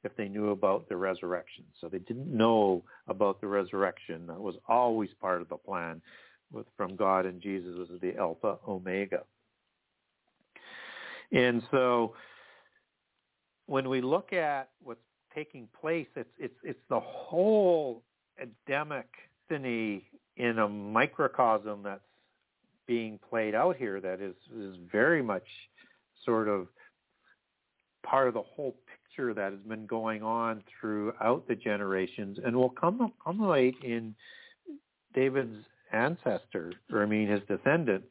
if 0.07 0.17
they 0.17 0.27
knew 0.27 0.49
about 0.49 0.89
the 0.89 0.97
resurrection. 0.97 1.63
So 1.79 1.87
they 1.87 1.99
didn't 1.99 2.35
know 2.35 2.83
about 3.07 3.39
the 3.39 3.47
resurrection. 3.47 4.25
That 4.27 4.39
was 4.39 4.55
always 4.67 5.09
part 5.21 5.41
of 5.41 5.49
the 5.49 5.57
plan 5.57 6.01
with, 6.51 6.65
from 6.75 6.95
God 6.95 7.25
and 7.25 7.41
Jesus 7.41 7.75
was 7.77 7.89
the 8.01 8.17
Alpha 8.17 8.57
Omega. 8.67 9.23
And 11.31 11.61
so 11.71 12.15
when 13.67 13.89
we 13.89 14.01
look 14.01 14.33
at 14.33 14.69
what's 14.81 14.99
taking 15.35 15.67
place, 15.79 16.07
it's 16.15 16.29
it's 16.39 16.57
it's 16.63 16.79
the 16.89 16.99
whole 16.99 18.01
Adamic 18.39 19.07
destiny 19.47 20.03
in 20.37 20.59
a 20.59 20.67
microcosm 20.67 21.83
that's 21.83 22.01
being 22.87 23.19
played 23.29 23.55
out 23.55 23.75
here 23.75 23.99
that 23.99 24.21
is 24.21 24.35
is 24.55 24.75
very 24.91 25.21
much 25.21 25.47
sort 26.23 26.47
of 26.47 26.67
part 28.03 28.27
of 28.27 28.33
the 28.33 28.41
whole 28.41 28.75
picture 29.17 29.33
that 29.33 29.51
has 29.51 29.61
been 29.61 29.85
going 29.85 30.21
on 30.23 30.63
throughout 30.79 31.47
the 31.47 31.55
generations 31.55 32.37
and 32.43 32.55
will 32.55 32.69
come 32.69 33.11
culminate 33.23 33.75
in 33.83 34.13
David's 35.13 35.65
ancestor, 35.91 36.73
or 36.91 37.03
I 37.03 37.05
mean 37.05 37.27
his 37.27 37.41
descendant, 37.47 38.03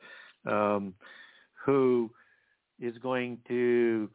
um, 0.51 0.95
who 1.65 2.11
is 2.81 2.97
going 2.99 3.39
to 3.49 4.11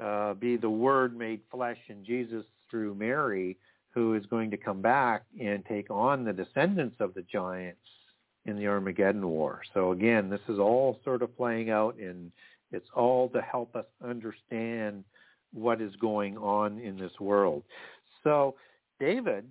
uh, 0.00 0.34
be 0.34 0.56
the 0.56 0.70
Word 0.70 1.16
made 1.16 1.40
flesh 1.50 1.78
in 1.88 2.04
Jesus 2.04 2.44
through 2.70 2.94
Mary, 2.94 3.56
who 3.94 4.14
is 4.14 4.26
going 4.26 4.50
to 4.50 4.56
come 4.56 4.82
back 4.82 5.22
and 5.40 5.64
take 5.66 5.90
on 5.90 6.24
the 6.24 6.32
descendants 6.32 6.96
of 7.00 7.14
the 7.14 7.22
giants 7.22 7.78
in 8.46 8.56
the 8.56 8.66
Armageddon 8.66 9.26
War. 9.26 9.62
So 9.72 9.92
again, 9.92 10.28
this 10.28 10.40
is 10.48 10.58
all 10.58 11.00
sort 11.04 11.22
of 11.22 11.34
playing 11.36 11.70
out, 11.70 11.96
and 11.96 12.30
it's 12.70 12.88
all 12.94 13.28
to 13.30 13.40
help 13.40 13.74
us 13.76 13.86
understand 14.06 15.04
what 15.54 15.80
is 15.80 15.94
going 15.96 16.36
on 16.36 16.78
in 16.78 16.98
this 16.98 17.12
world. 17.20 17.62
So 18.22 18.56
David 19.00 19.46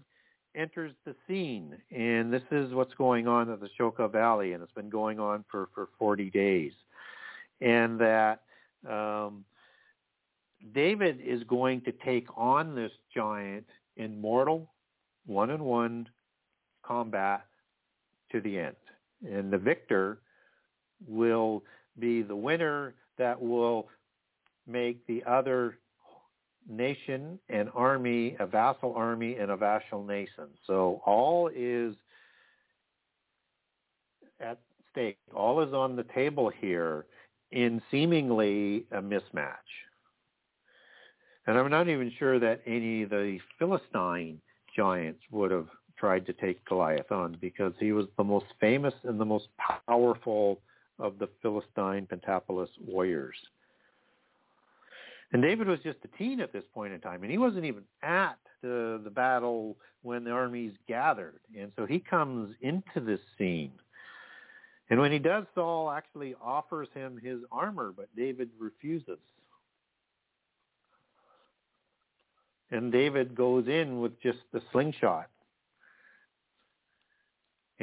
enters 0.56 0.92
the 1.06 1.16
scene, 1.28 1.76
and 1.92 2.32
this 2.32 2.44
is 2.52 2.74
what's 2.74 2.94
going 2.96 3.28
on 3.28 3.50
at 3.50 3.60
the 3.60 3.70
Shoka 3.80 4.12
Valley, 4.12 4.54
and 4.54 4.62
it's 4.62 4.74
been 4.74 4.90
going 4.90 5.20
on 5.20 5.44
for, 5.50 5.70
for 5.74 5.90
40 5.98 6.30
days. 6.30 6.74
And 7.62 8.00
that 8.00 8.42
um, 8.88 9.46
David 10.74 11.20
is 11.26 11.44
going 11.46 11.82
to 11.82 11.92
take 11.92 12.28
on 12.36 12.76
this 12.76 12.92
giant 13.14 13.66
in 13.98 14.20
mortal 14.20 14.70
one-on-one 15.26 16.08
combat 16.84 17.46
to 18.32 18.42
the 18.42 18.60
end. 18.60 18.76
And 19.26 19.52
the 19.52 19.58
victor 19.58 20.20
will 21.08 21.64
be 22.00 22.22
the 22.22 22.36
winner 22.36 22.94
that 23.18 23.42
will 23.42 23.88
make 24.68 25.06
the 25.08 25.24
other 25.26 25.78
nation 26.70 27.40
and 27.50 27.70
army 27.76 28.36
a 28.40 28.46
vassal 28.46 28.94
army 28.96 29.36
and 29.36 29.52
a 29.52 29.58
vassal 29.58 30.04
nation. 30.04 30.48
So 30.66 31.02
all 31.06 31.50
is 31.54 31.96
at 34.40 34.60
stake. 34.92 35.18
All 35.36 35.62
is 35.62 35.74
on 35.74 35.96
the 35.96 36.06
table 36.16 36.50
here 36.50 37.06
in 37.52 37.82
seemingly 37.92 38.86
a 38.92 39.02
mismatch. 39.02 39.56
And 41.46 41.58
I'm 41.58 41.70
not 41.70 41.90
even 41.90 42.12
sure 42.18 42.40
that 42.40 42.62
any 42.66 43.04
of 43.04 43.10
the 43.10 43.40
Philistine 43.60 44.40
giants 44.76 45.22
would 45.32 45.52
have 45.52 45.68
tried 45.98 46.26
to 46.26 46.34
take 46.34 46.64
Goliath 46.66 47.12
on 47.12 47.38
because 47.40 47.74
he 47.80 47.92
was 47.92 48.08
the 48.18 48.24
most 48.24 48.46
famous 48.60 48.94
and 49.04 49.20
the 49.20 49.26
most 49.26 49.48
powerful 49.88 50.60
of 51.00 51.20
the 51.20 51.28
Philistine 51.42 52.08
Pentapolis 52.08 52.70
warriors. 52.86 53.36
And 55.34 55.42
David 55.42 55.68
was 55.68 55.80
just 55.84 55.98
a 56.04 56.18
teen 56.18 56.40
at 56.40 56.54
this 56.54 56.64
point 56.76 56.94
in 56.94 57.02
time, 57.02 57.24
and 57.24 57.32
he 57.32 57.40
wasn't 57.40 57.66
even 57.66 57.84
at 58.04 58.38
the, 58.62 59.02
the 59.04 59.10
battle 59.10 59.76
when 60.04 60.24
the 60.24 60.30
armies 60.30 60.74
gathered. 60.88 61.40
And 61.60 61.72
so 61.76 61.88
he 61.88 62.00
comes 62.00 62.56
into 62.62 63.00
this 63.02 63.20
scene. 63.38 63.72
And 64.92 65.00
when 65.00 65.12
he 65.12 65.18
does, 65.18 65.46
Saul 65.56 65.90
actually 65.90 66.36
offers 66.42 66.88
him 66.94 67.20
his 67.22 67.40
armor, 67.52 67.92
but 67.96 68.16
David 68.16 68.52
refuses. 68.60 69.18
And 72.70 72.92
David 72.92 73.34
goes 73.34 73.68
in 73.68 74.00
with 74.02 74.20
just 74.22 74.40
the 74.52 74.62
slingshot. 74.72 75.30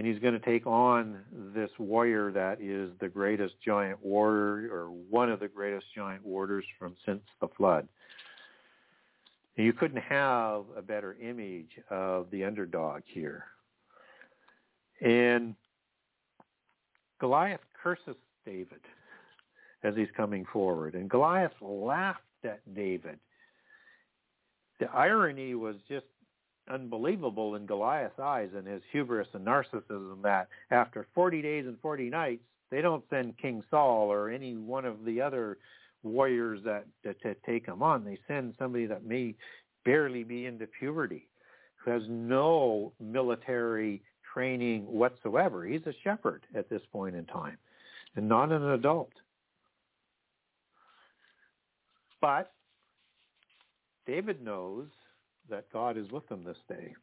And 0.01 0.09
he's 0.09 0.19
going 0.19 0.33
to 0.33 0.41
take 0.41 0.67
on 0.67 1.19
this 1.55 1.69
warrior 1.79 2.33
that 2.33 2.59
is 2.59 2.91
the 3.01 3.09
greatest 3.09 3.57
giant 3.63 4.03
warrior 4.03 4.75
or 4.75 4.87
one 4.87 5.29
of 5.29 5.41
the 5.41 5.49
greatest 5.49 5.85
giant 5.95 6.25
warriors 6.25 6.65
from 6.79 6.97
since 7.05 7.21
the 7.43 7.49
flood. 7.49 7.87
You 9.57 9.75
couldn't 9.75 10.01
have 10.01 10.65
a 10.75 10.81
better 10.81 11.19
image 11.21 11.73
of 11.91 12.31
the 12.31 12.45
underdog 12.45 13.03
here. 13.05 13.45
And 15.03 15.55
Goliath 17.19 17.61
curses 17.83 18.17
David 18.47 18.81
as 19.83 19.95
he's 19.97 20.09
coming 20.17 20.47
forward. 20.51 20.95
And 20.95 21.11
Goliath 21.11 21.53
laughed 21.61 22.23
at 22.43 22.63
David 22.75 23.19
the 24.79 24.91
irony 24.93 25.55
was 25.55 25.77
just 25.89 26.07
unbelievable 26.71 27.57
in 27.57 27.67
Goliath's 27.67 28.19
eyes 28.19 28.51
and 28.57 28.67
his 28.67 28.83
hubris 28.93 29.29
and 29.35 29.47
narcissism 29.47 30.23
that 30.23 30.49
after 30.71 31.07
40 31.15 31.43
days 31.43 31.67
and 31.67 31.79
40 31.81 32.11
nights, 32.11 32.43
they 32.71 32.81
don't 32.81 33.05
send 33.11 33.37
King 33.39 33.63
Saul 33.71 34.11
or 34.11 34.31
any 34.31 34.57
one 34.57 34.85
of 34.85 35.05
the 35.05 35.21
other 35.21 35.59
warriors 36.03 36.61
that, 36.65 36.87
that 37.05 37.21
to 37.23 37.35
take 37.47 37.67
him 37.67 37.83
on. 37.83 38.05
They 38.05 38.19
send 38.29 38.55
somebody 38.59 38.87
that 38.87 39.05
may 39.05 39.35
barely 39.85 40.25
be 40.25 40.47
into 40.47 40.67
puberty, 40.67 41.29
who 41.77 41.91
has 41.91 42.03
no 42.09 42.93
military 43.01 44.03
training 44.33 44.83
whatsoever. 44.83 45.65
He's 45.65 45.87
a 45.87 45.95
shepherd 46.05 46.47
at 46.55 46.69
this 46.71 46.83
point 46.93 47.17
in 47.17 47.27
time 47.27 47.59
and 48.17 48.29
not 48.29 48.53
an 48.53 48.71
adult. 48.71 49.13
But 52.21 52.53
David 54.07 54.43
knows 54.43 54.87
that 55.51 55.73
God 55.73 55.97
is 55.97 56.11
with 56.11 56.29
them 56.29 56.45
this 56.45 56.59
day. 56.69 56.95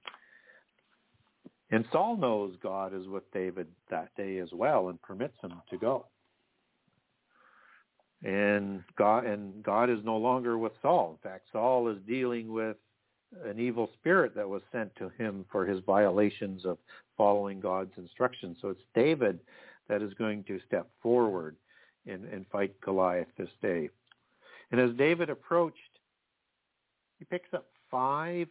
And 1.70 1.86
Saul 1.92 2.16
knows 2.16 2.56
God 2.64 2.94
is 2.94 3.08
with 3.08 3.30
David 3.34 3.68
that 3.90 4.10
day 4.16 4.38
as 4.38 4.50
well 4.54 4.90
and 4.90 5.02
permits 5.02 5.36
him 5.42 5.54
to 5.70 5.78
go. 5.78 6.06
And 8.24 8.84
God 8.98 9.26
and 9.26 9.62
God 9.64 9.90
is 9.90 10.00
no 10.04 10.18
longer 10.18 10.58
with 10.58 10.72
Saul. 10.82 11.12
In 11.12 11.30
fact, 11.30 11.48
Saul 11.52 11.88
is 11.90 11.98
dealing 12.08 12.52
with 12.52 12.78
an 13.46 13.60
evil 13.60 13.90
spirit 14.00 14.34
that 14.36 14.48
was 14.48 14.62
sent 14.72 14.96
to 14.96 15.10
him 15.10 15.46
for 15.52 15.66
his 15.66 15.84
violations 15.86 16.66
of 16.66 16.78
following 17.18 17.60
God's 17.60 17.92
instructions. 17.98 18.58
So 18.62 18.70
it's 18.70 18.82
David 18.96 19.40
that 19.90 20.02
is 20.02 20.14
going 20.14 20.46
to 20.46 20.60
step 20.66 20.90
forward 21.04 21.58
and, 22.08 22.26
and 22.26 22.46
fight 22.48 22.80
Goliath 22.82 23.28
this 23.38 23.50
day. 23.62 23.90
And 24.72 24.80
as 24.80 24.96
David 24.98 25.30
approached 25.30 25.78
he 27.20 27.26
picks 27.26 27.54
up 27.54 27.66
five 27.90 28.48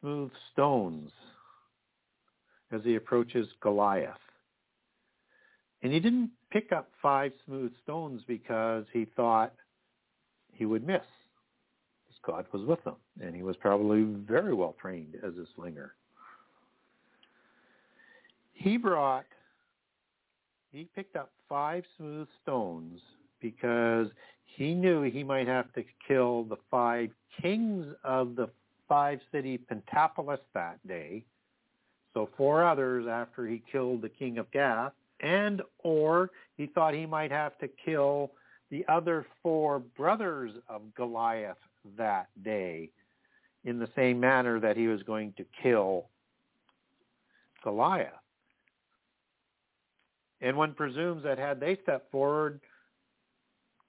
smooth 0.00 0.30
stones 0.52 1.10
as 2.72 2.80
he 2.84 2.96
approaches 2.96 3.46
Goliath. 3.62 4.16
And 5.82 5.92
he 5.92 6.00
didn't 6.00 6.30
pick 6.50 6.72
up 6.72 6.90
five 7.00 7.32
smooth 7.44 7.72
stones 7.82 8.22
because 8.26 8.84
he 8.92 9.06
thought 9.16 9.54
he 10.52 10.64
would 10.64 10.86
miss. 10.86 11.02
God 12.26 12.46
was 12.52 12.64
with 12.64 12.80
him. 12.84 12.96
And 13.20 13.34
he 13.36 13.42
was 13.42 13.56
probably 13.56 14.02
very 14.02 14.52
well 14.52 14.74
trained 14.80 15.14
as 15.24 15.34
a 15.34 15.44
slinger. 15.54 15.94
He 18.52 18.76
brought, 18.76 19.26
he 20.72 20.88
picked 20.94 21.14
up 21.14 21.30
five 21.48 21.84
smooth 21.96 22.26
stones 22.42 23.00
because 23.40 24.08
he 24.46 24.72
knew 24.74 25.02
he 25.02 25.22
might 25.22 25.46
have 25.46 25.72
to 25.74 25.84
kill 26.06 26.44
the 26.44 26.56
five 26.70 27.10
kings 27.42 27.86
of 28.04 28.36
the 28.36 28.48
five 28.88 29.20
city 29.30 29.58
Pentapolis 29.58 30.40
that 30.54 30.78
day. 30.86 31.24
So 32.14 32.30
four 32.36 32.64
others 32.64 33.06
after 33.06 33.46
he 33.46 33.62
killed 33.70 34.00
the 34.00 34.08
king 34.08 34.38
of 34.38 34.50
Gath. 34.50 34.92
And 35.20 35.62
or 35.78 36.30
he 36.56 36.66
thought 36.66 36.94
he 36.94 37.06
might 37.06 37.30
have 37.30 37.58
to 37.58 37.68
kill 37.84 38.32
the 38.70 38.84
other 38.88 39.26
four 39.42 39.78
brothers 39.78 40.52
of 40.68 40.82
Goliath 40.94 41.56
that 41.96 42.28
day 42.42 42.90
in 43.64 43.78
the 43.78 43.88
same 43.96 44.20
manner 44.20 44.60
that 44.60 44.76
he 44.76 44.86
was 44.86 45.02
going 45.02 45.34
to 45.36 45.44
kill 45.62 46.06
Goliath. 47.62 48.12
And 50.40 50.56
one 50.56 50.74
presumes 50.74 51.24
that 51.24 51.38
had 51.38 51.60
they 51.60 51.78
stepped 51.82 52.10
forward, 52.10 52.60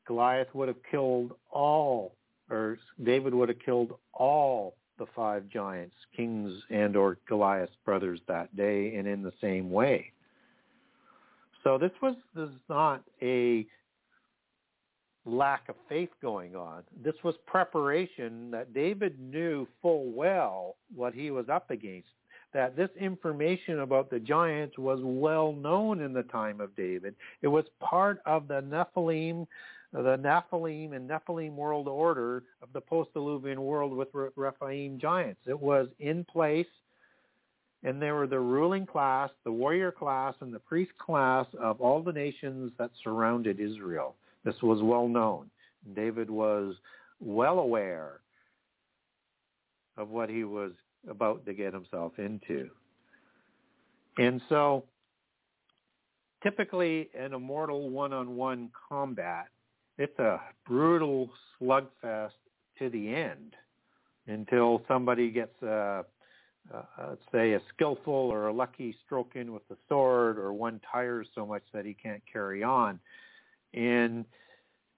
Goliath 0.07 0.47
would 0.53 0.67
have 0.67 0.81
killed 0.89 1.33
all, 1.51 2.15
or 2.49 2.77
David 3.03 3.33
would 3.33 3.49
have 3.49 3.59
killed 3.59 3.97
all 4.13 4.75
the 4.97 5.05
five 5.15 5.47
giants, 5.49 5.95
kings 6.15 6.53
and 6.69 6.95
or 6.95 7.17
Goliath's 7.27 7.75
brothers 7.85 8.19
that 8.27 8.55
day 8.55 8.95
and 8.95 9.07
in 9.07 9.21
the 9.21 9.33
same 9.41 9.69
way. 9.69 10.11
So 11.63 11.77
this 11.77 11.91
was 12.01 12.15
this 12.33 12.49
is 12.49 12.55
not 12.69 13.03
a 13.21 13.65
lack 15.25 15.67
of 15.67 15.75
faith 15.89 16.09
going 16.21 16.55
on. 16.55 16.83
This 17.03 17.15
was 17.23 17.35
preparation 17.45 18.49
that 18.51 18.73
David 18.73 19.19
knew 19.19 19.67
full 19.81 20.09
well 20.11 20.77
what 20.95 21.13
he 21.13 21.29
was 21.31 21.49
up 21.49 21.69
against. 21.69 22.07
That 22.53 22.77
this 22.77 22.89
information 22.99 23.81
about 23.81 24.09
the 24.09 24.19
giants 24.19 24.77
was 24.77 24.99
well 25.03 25.51
known 25.51 26.01
in 26.01 26.13
the 26.13 26.23
time 26.23 26.61
of 26.61 26.75
David. 26.77 27.13
It 27.41 27.49
was 27.49 27.65
part 27.81 28.19
of 28.25 28.47
the 28.47 28.61
Nephilim, 28.61 29.45
the 29.93 30.17
Nephilim 30.17 30.93
and 30.93 31.09
Nephilim 31.09 31.55
world 31.55 31.87
order 31.87 32.43
of 32.61 32.69
the 32.73 32.81
post-Diluvian 32.81 33.57
world 33.57 33.93
with 33.93 34.09
Rephaim 34.35 34.99
giants. 34.99 35.41
It 35.47 35.59
was 35.59 35.87
in 35.99 36.25
place 36.25 36.67
and 37.83 38.01
they 38.01 38.11
were 38.11 38.27
the 38.27 38.39
ruling 38.39 38.85
class, 38.85 39.29
the 39.43 39.51
warrior 39.51 39.91
class, 39.91 40.33
and 40.41 40.53
the 40.53 40.59
priest 40.59 40.91
class 40.97 41.45
of 41.61 41.79
all 41.79 42.01
the 42.01 42.11
nations 42.11 42.71
that 42.79 42.91
surrounded 43.03 43.59
Israel. 43.59 44.15
This 44.43 44.55
was 44.61 44.81
well 44.81 45.07
known. 45.07 45.49
David 45.95 46.29
was 46.29 46.75
well 47.19 47.59
aware 47.59 48.19
of 49.95 50.09
what 50.09 50.29
he 50.29 50.43
was 50.43 50.71
about 51.09 51.45
to 51.45 51.53
get 51.53 51.73
himself 51.73 52.13
into. 52.17 52.69
And 54.17 54.41
so 54.49 54.83
typically 56.43 57.09
in 57.17 57.33
a 57.33 57.39
mortal 57.39 57.89
one-on-one 57.89 58.71
combat, 58.89 59.47
it's 59.97 60.17
a 60.19 60.39
brutal 60.65 61.29
slugfest 61.59 62.31
to 62.79 62.89
the 62.89 63.13
end 63.13 63.55
until 64.27 64.81
somebody 64.87 65.31
gets 65.31 65.61
a 65.63 66.05
let's 66.99 67.21
say 67.31 67.53
a 67.53 67.61
skillful 67.73 68.13
or 68.13 68.47
a 68.47 68.53
lucky 68.53 68.95
stroke 69.05 69.35
in 69.35 69.53
with 69.53 69.67
the 69.69 69.77
sword 69.87 70.37
or 70.37 70.53
one 70.53 70.81
tires 70.91 71.27
so 71.33 71.45
much 71.45 71.63
that 71.73 71.85
he 71.85 71.93
can't 71.93 72.21
carry 72.31 72.63
on. 72.63 72.99
And 73.73 74.25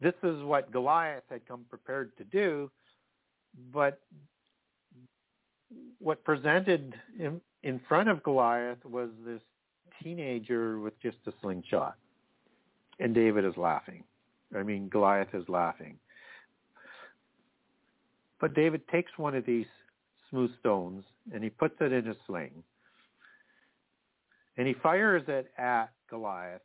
this 0.01 0.15
is 0.23 0.41
what 0.43 0.71
Goliath 0.71 1.23
had 1.30 1.47
come 1.47 1.65
prepared 1.69 2.15
to 2.17 2.23
do, 2.23 2.71
but 3.71 4.01
what 5.99 6.23
presented 6.23 6.95
in, 7.19 7.39
in 7.63 7.80
front 7.88 8.09
of 8.09 8.23
Goliath 8.23 8.84
was 8.85 9.09
this 9.26 9.41
teenager 10.01 10.80
with 10.80 10.99
just 11.01 11.17
a 11.27 11.34
slingshot. 11.41 11.95
And 12.99 13.13
David 13.13 13.45
is 13.45 13.55
laughing. 13.57 14.03
I 14.55 14.63
mean, 14.63 14.89
Goliath 14.89 15.34
is 15.34 15.47
laughing. 15.47 15.97
But 18.39 18.53
David 18.53 18.88
takes 18.88 19.11
one 19.17 19.35
of 19.35 19.45
these 19.45 19.65
smooth 20.30 20.51
stones 20.59 21.03
and 21.34 21.43
he 21.43 21.49
puts 21.49 21.76
it 21.81 21.91
in 21.91 22.07
a 22.07 22.15
sling. 22.26 22.63
And 24.57 24.67
he 24.67 24.73
fires 24.73 25.23
it 25.27 25.51
at 25.57 25.91
Goliath 26.09 26.61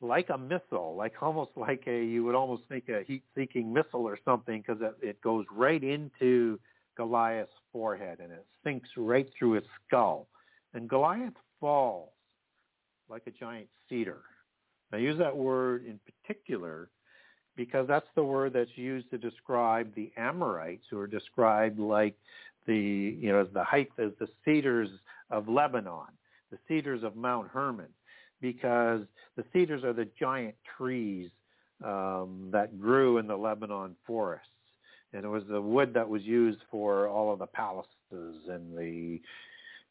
like 0.00 0.28
a 0.28 0.38
missile, 0.38 0.94
like 0.96 1.14
almost 1.22 1.52
like 1.56 1.84
a, 1.86 2.04
you 2.04 2.24
would 2.24 2.34
almost 2.34 2.64
think 2.68 2.88
a 2.88 3.02
heat-seeking 3.06 3.72
missile 3.72 4.02
or 4.02 4.18
something 4.24 4.62
because 4.66 4.82
it, 4.82 4.94
it 5.06 5.20
goes 5.22 5.46
right 5.50 5.82
into 5.82 6.58
Goliath's 6.96 7.52
forehead 7.72 8.18
and 8.20 8.30
it 8.30 8.44
sinks 8.62 8.88
right 8.96 9.28
through 9.38 9.52
his 9.52 9.64
skull. 9.86 10.28
And 10.74 10.88
Goliath 10.88 11.34
falls 11.60 12.10
like 13.08 13.22
a 13.26 13.30
giant 13.30 13.68
cedar. 13.88 14.20
I 14.92 14.98
use 14.98 15.18
that 15.18 15.36
word 15.36 15.84
in 15.86 15.98
particular 16.04 16.88
because 17.56 17.88
that's 17.88 18.06
the 18.14 18.22
word 18.22 18.52
that's 18.52 18.76
used 18.76 19.10
to 19.10 19.18
describe 19.18 19.94
the 19.94 20.12
Amorites 20.16 20.84
who 20.90 20.98
are 20.98 21.06
described 21.06 21.78
like 21.78 22.14
the, 22.66 22.76
you 22.76 23.32
know, 23.32 23.40
as 23.40 23.48
the 23.52 23.64
height 23.64 23.88
as 23.98 24.10
the 24.20 24.28
cedars 24.44 24.90
of 25.30 25.48
Lebanon, 25.48 26.12
the 26.50 26.58
cedars 26.68 27.02
of 27.02 27.16
Mount 27.16 27.48
Hermon, 27.48 27.88
because 28.40 29.02
the 29.36 29.44
cedars 29.52 29.84
are 29.84 29.92
the 29.92 30.08
giant 30.18 30.54
trees 30.76 31.30
um, 31.84 32.48
that 32.52 32.80
grew 32.80 33.18
in 33.18 33.26
the 33.26 33.36
Lebanon 33.36 33.96
forests. 34.06 34.48
And 35.12 35.24
it 35.24 35.28
was 35.28 35.44
the 35.48 35.60
wood 35.60 35.94
that 35.94 36.08
was 36.08 36.22
used 36.22 36.60
for 36.70 37.08
all 37.08 37.32
of 37.32 37.38
the 37.38 37.46
palaces 37.46 37.88
and 38.10 38.76
the 38.76 39.20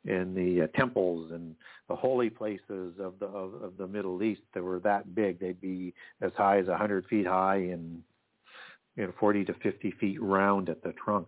in 0.06 0.34
the 0.34 0.64
uh, 0.64 0.68
temples 0.78 1.32
and 1.32 1.56
the 1.90 1.96
holy 1.96 2.30
places 2.30 2.94
of 3.00 3.20
the 3.20 3.26
of, 3.26 3.62
of 3.62 3.78
the 3.78 3.88
Middle 3.88 4.22
East 4.24 4.42
that 4.54 4.64
were 4.64 4.80
that 4.80 5.16
big. 5.16 5.40
They'd 5.40 5.62
be 5.62 5.94
as 6.22 6.32
high 6.38 6.60
as 6.60 6.68
100 6.68 7.06
feet 7.08 7.28
high 7.28 7.58
and 7.58 8.02
you 8.96 9.06
know 9.06 9.14
40 9.20 9.46
to 9.46 9.54
50 9.54 9.92
feet 10.00 10.22
round 10.22 10.70
at 10.70 10.84
the 10.84 10.94
trunk. 10.94 11.28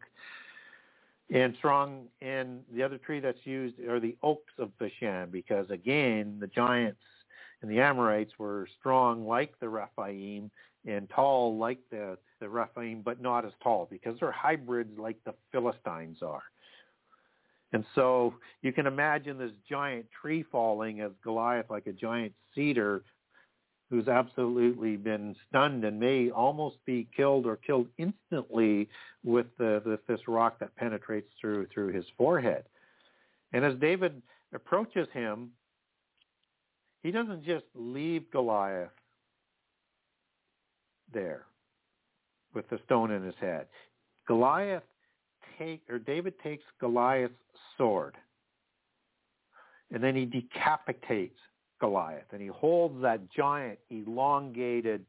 And 1.30 1.56
strong, 1.58 2.06
and 2.22 2.62
the 2.74 2.84
other 2.84 2.98
tree 2.98 3.20
that's 3.20 3.45
used 3.45 3.80
are 3.82 3.99
the 3.99 4.16
oaks 4.24 4.54
of 4.60 4.72
Bashan, 4.78 5.30
because 5.30 5.70
again, 5.70 6.38
the 6.40 6.48
giants 6.48 7.02
and 7.62 7.70
the 7.70 7.82
Amorites 7.82 8.32
were 8.38 8.68
strong 8.80 9.28
like 9.28 9.60
the 9.60 9.68
Rephaim 9.68 10.49
and 10.86 11.10
tall 11.10 11.58
like 11.58 11.80
the, 11.91 12.18
the 12.40 12.48
Rephaim, 12.48 13.02
but 13.04 13.22
not 13.22 13.44
as 13.45 13.52
tall 13.62 13.88
because 13.91 14.18
they're 14.20 14.32
hybrids 14.32 14.98
like 14.98 15.18
the 15.26 15.34
Philistines 15.52 16.20
are. 16.22 16.44
And 17.73 17.84
so 17.95 18.34
you 18.61 18.72
can 18.72 18.88
imagine 18.88 19.38
this 19.38 19.52
giant 19.69 20.06
tree 20.22 20.44
falling 20.52 21.02
as 21.02 21.11
Goliath, 21.23 21.69
like 21.69 21.88
a 21.88 21.91
giant 21.91 22.34
cedar, 22.56 23.03
who's 23.89 24.07
absolutely 24.07 24.98
been 24.98 25.35
stunned 25.48 25.85
and 25.85 25.99
may 25.99 26.30
almost 26.30 26.77
be 26.85 27.07
killed 27.15 27.45
or 27.45 27.56
killed 27.56 27.88
instantly 27.98 28.89
with 29.23 29.45
the, 29.57 29.81
the, 29.85 29.99
this 30.07 30.27
rock 30.27 30.60
that 30.60 30.76
penetrates 30.76 31.30
through 31.39 31.68
through 31.73 31.94
his 31.94 32.06
forehead. 32.18 32.64
And 33.53 33.64
as 33.64 33.76
David 33.80 34.22
approaches 34.53 35.07
him, 35.14 35.52
he 37.02 37.11
doesn't 37.11 37.45
just 37.45 37.65
leave 37.76 38.30
Goliath 38.31 38.89
there 41.14 41.45
with 42.53 42.69
the 42.69 42.80
stone 42.85 43.11
in 43.11 43.23
his 43.23 43.35
head. 43.39 43.68
Goliath 44.27 44.84
take 45.58 45.82
or 45.90 46.00
David 46.00 46.34
takes 46.44 46.64
Goliath's 46.80 47.34
sword 47.78 48.16
and 49.92 50.04
then 50.04 50.16
he 50.16 50.26
decapitates 50.26 51.40
Goliath 51.80 52.26
and 52.32 52.42
he 52.42 52.48
holds 52.48 53.02
that 53.02 53.22
giant 53.32 53.80
elongated 53.90 55.06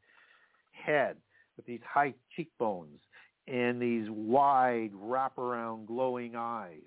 head 0.72 1.16
with 1.56 1.66
these 1.66 1.80
high 1.88 2.14
cheekbones 2.34 3.00
and 3.46 3.80
these 3.80 4.06
wide 4.10 4.90
wraparound 4.94 5.86
glowing 5.86 6.36
eyes 6.36 6.80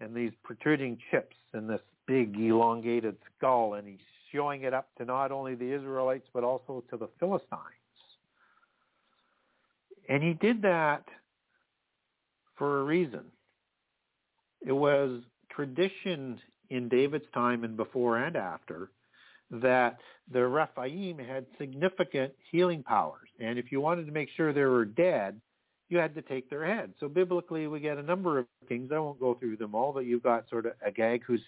and 0.00 0.14
these 0.14 0.32
protruding 0.42 0.98
chips 1.10 1.36
and 1.52 1.68
this 1.68 1.80
big 2.06 2.36
elongated 2.36 3.16
skull 3.36 3.74
and 3.74 3.86
he's 3.86 3.98
showing 4.32 4.62
it 4.62 4.74
up 4.74 4.88
to 4.98 5.04
not 5.04 5.30
only 5.30 5.54
the 5.54 5.72
Israelites 5.72 6.26
but 6.34 6.42
also 6.42 6.82
to 6.90 6.96
the 6.96 7.08
Philistines. 7.20 7.60
And 10.08 10.22
he 10.22 10.34
did 10.34 10.60
that 10.62 11.04
for 12.62 12.78
a 12.78 12.84
reason. 12.84 13.22
It 14.64 14.70
was 14.70 15.20
tradition 15.50 16.38
in 16.70 16.88
David's 16.88 17.24
time 17.34 17.64
and 17.64 17.76
before 17.76 18.18
and 18.18 18.36
after 18.36 18.92
that 19.50 19.98
the 20.32 20.46
Rephaim 20.46 21.18
had 21.18 21.44
significant 21.58 22.32
healing 22.52 22.84
powers. 22.84 23.28
And 23.40 23.58
if 23.58 23.72
you 23.72 23.80
wanted 23.80 24.06
to 24.06 24.12
make 24.12 24.28
sure 24.36 24.52
they 24.52 24.62
were 24.62 24.84
dead, 24.84 25.40
you 25.88 25.98
had 25.98 26.14
to 26.14 26.22
take 26.22 26.48
their 26.50 26.64
head. 26.64 26.92
So 27.00 27.08
biblically, 27.08 27.66
we 27.66 27.80
get 27.80 27.98
a 27.98 28.02
number 28.02 28.38
of 28.38 28.46
kings. 28.68 28.92
I 28.94 28.98
won't 29.00 29.18
go 29.18 29.34
through 29.34 29.56
them 29.56 29.74
all, 29.74 29.92
but 29.92 30.06
you've 30.06 30.22
got 30.22 30.48
sort 30.48 30.66
of 30.66 30.74
Agag, 30.86 31.24
who's 31.26 31.40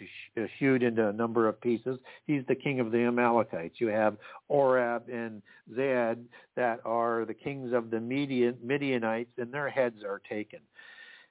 hewed 0.59 0.83
into 0.83 1.07
a 1.07 1.13
number 1.13 1.47
of 1.47 1.61
pieces. 1.61 1.97
He's 2.27 2.43
the 2.49 2.57
king 2.57 2.81
of 2.81 2.91
the 2.91 2.99
Amalekites. 2.99 3.77
You 3.79 3.87
have 3.87 4.17
Oreb 4.49 5.05
and 5.09 5.43
Zeeb 5.73 6.25
that 6.57 6.81
are 6.85 7.25
the 7.25 7.35
kings 7.35 7.73
of 7.73 7.91
the 7.93 8.01
Midian, 8.01 8.59
Midianites, 8.65 9.31
and 9.39 9.55
their 9.55 9.71
heads 9.71 10.03
are 10.03 10.21
taken. 10.29 10.59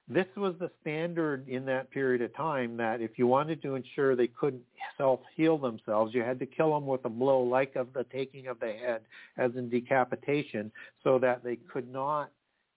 This 0.09 0.27
was 0.35 0.53
the 0.59 0.69
standard 0.81 1.47
in 1.47 1.65
that 1.65 1.89
period 1.89 2.21
of 2.21 2.35
time 2.35 2.75
that 2.77 2.99
if 2.99 3.17
you 3.17 3.25
wanted 3.25 3.61
to 3.61 3.75
ensure 3.75 4.15
they 4.15 4.27
couldn't 4.27 4.63
self-heal 4.97 5.57
themselves, 5.57 6.13
you 6.13 6.21
had 6.21 6.39
to 6.39 6.45
kill 6.45 6.73
them 6.73 6.85
with 6.85 7.05
a 7.05 7.09
blow 7.09 7.41
like 7.41 7.75
of 7.77 7.93
the 7.93 8.03
taking 8.11 8.47
of 8.47 8.59
the 8.59 8.73
head 8.73 9.01
as 9.37 9.51
in 9.55 9.69
decapitation 9.69 10.71
so 11.03 11.17
that 11.19 11.43
they 11.43 11.55
could 11.55 11.91
not 11.91 12.31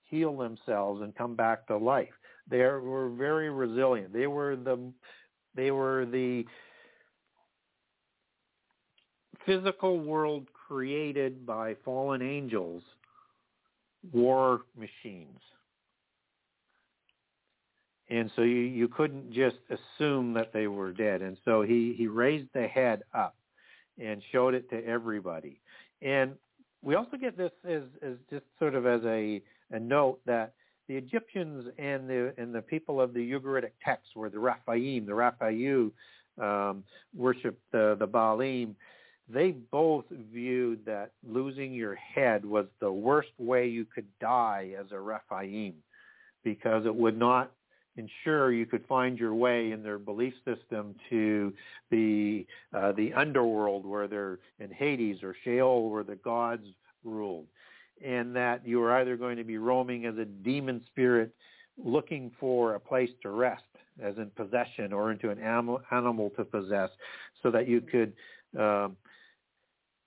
heal 0.05 0.37
themselves 0.37 1.03
and 1.03 1.17
come 1.17 1.35
back 1.35 1.67
to 1.67 1.77
life. 1.77 2.15
They 2.49 2.59
were 2.59 3.11
very 3.11 3.51
resilient. 3.51 4.13
They 4.13 4.29
were 4.29 4.55
the 4.55 4.79
they 5.57 5.73
were 5.73 6.07
the 6.07 6.45
physical 9.45 9.99
world 9.99 10.47
created 10.53 11.45
by 11.45 11.75
fallen 11.85 12.23
angels 12.23 12.83
war 14.13 14.61
machines 14.77 15.41
and 18.09 18.31
so 18.37 18.43
you, 18.43 18.57
you 18.57 18.89
couldn't 18.89 19.33
just 19.33 19.57
assume 19.69 20.33
that 20.35 20.53
they 20.53 20.67
were 20.67 20.93
dead. 20.93 21.23
And 21.23 21.37
so 21.45 21.63
he, 21.63 21.95
he 21.97 22.07
raised 22.07 22.49
the 22.55 22.67
head 22.67 23.03
up 23.15 23.35
and 23.99 24.23
showed 24.33 24.55
it 24.55 24.71
to 24.71 24.85
everybody. 24.87 25.61
And 26.03 26.33
we 26.83 26.95
also 26.95 27.17
get 27.17 27.37
this 27.37 27.51
as, 27.69 27.83
as 28.03 28.15
just 28.31 28.45
sort 28.59 28.75
of 28.75 28.87
as 28.87 29.01
a, 29.05 29.43
a 29.73 29.81
note 29.81 30.21
that 30.27 30.53
the 30.89 30.95
Egyptians 30.95 31.67
and 31.79 32.09
the 32.09 32.33
and 32.39 32.55
the 32.55 32.63
people 32.63 33.01
of 33.01 33.13
the 33.13 33.33
Ugaritic 33.33 33.73
text, 33.85 34.11
where 34.15 34.31
the 34.31 34.39
Rephaim, 34.39 35.05
the 35.05 35.13
Raphayu, 35.13 35.91
um, 36.41 36.85
worshipped 37.17 37.61
the 37.73 37.97
the 37.99 38.07
Baalim, 38.07 38.75
they 39.29 39.51
both 39.51 40.05
viewed 40.33 40.85
that 40.85 41.11
losing 41.29 41.75
your 41.75 41.97
head 41.97 42.45
was 42.45 42.67
the 42.81 42.93
worst 42.93 43.31
way 43.39 43.67
you 43.67 43.85
could 43.85 44.07
die 44.21 44.75
as 44.79 44.87
a 44.93 45.01
Rephaim, 45.01 45.75
because 46.45 46.87
it 46.87 46.95
would 46.95 47.19
not 47.19 47.51
ensure 47.97 48.53
you 48.53 48.67
could 48.67 48.87
find 48.87 49.19
your 49.19 49.35
way 49.35 49.73
in 49.73 49.83
their 49.83 49.99
belief 49.99 50.35
system 50.45 50.95
to 51.11 51.53
the 51.91 52.47
uh, 52.75 52.93
the 52.93 53.13
underworld 53.15 53.87
where 53.87 54.07
they're 54.07 54.39
in 54.59 54.71
Hades 54.71 55.23
or 55.23 55.35
Sheol 55.45 55.91
where 55.91 56.05
the 56.05 56.17
gods 56.17 56.67
ruled. 57.05 57.47
And 58.05 58.37
that 58.37 58.67
you 58.67 58.79
were 58.79 58.93
either 58.99 59.17
going 59.17 59.39
to 59.39 59.45
be 59.45 59.57
roaming 59.57 60.05
as 60.05 60.19
a 60.19 60.27
demon 60.27 60.83
spirit 60.87 61.35
looking 61.83 62.31
for 62.39 62.75
a 62.75 62.81
place 62.81 63.11
to 63.23 63.31
rest 63.31 63.65
as 64.03 64.17
in 64.19 64.31
possession 64.37 64.93
or 64.93 65.11
into 65.11 65.31
an 65.31 65.39
animal, 65.39 65.81
animal 65.91 66.31
to 66.37 66.45
possess 66.45 66.91
so 67.43 67.51
that 67.51 67.67
you 67.67 67.81
could 67.81 68.13
um, 68.59 68.97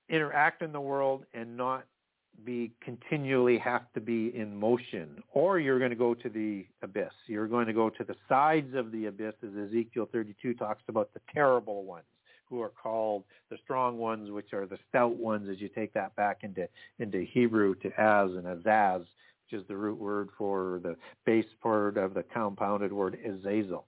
interact 0.10 0.61
in 0.61 0.72
the 0.72 0.82
world 0.82 1.26
and 1.34 1.56
not 1.57 1.86
be 2.45 2.72
continually 2.82 3.57
have 3.57 3.91
to 3.94 4.02
be 4.02 4.36
in 4.36 4.56
motion 4.56 5.22
or 5.32 5.60
you're 5.60 5.80
going 5.80 5.91
to 5.91 5.95
go 5.95 6.14
to 6.14 6.30
the 6.30 6.66
abyss. 6.82 7.11
You're 7.28 7.48
going 7.48 7.68
to 7.68 7.74
go 7.74 7.90
to 7.90 8.03
the 8.03 8.16
sides 8.28 8.76
of 8.76 8.91
the 8.91 9.07
abyss 9.07 9.34
as 9.44 9.49
ezekiel 9.68 10.10
32 10.11 10.53
talks 10.56 10.84
about 10.88 11.14
the 11.14 11.22
terrible 11.34 11.84
ones 11.84 12.06
who 12.49 12.61
are 12.61 12.70
called 12.70 13.24
the 13.49 13.57
strong 13.64 13.98
ones 13.98 14.32
which 14.32 14.53
are 14.53 14.66
the 14.66 14.78
stout 14.90 15.16
ones 15.16 15.48
as 15.49 15.61
you 15.61 15.70
take 15.70 15.94
that 15.94 16.16
back 16.16 16.40
into 16.44 16.68
into 16.99 17.22
hebrew 17.22 17.76
to 17.76 17.88
az 18.02 18.32
and 18.32 18.45
azaz 18.45 18.99
which 18.99 19.61
is 19.61 19.68
the 19.68 19.76
root 19.76 19.99
word 19.99 20.30
for 20.38 20.80
the 20.84 20.95
base 21.26 21.45
part 21.61 21.98
of 21.98 22.14
the 22.14 22.24
compounded 22.24 22.91
word 22.91 23.18
azazel. 23.26 23.86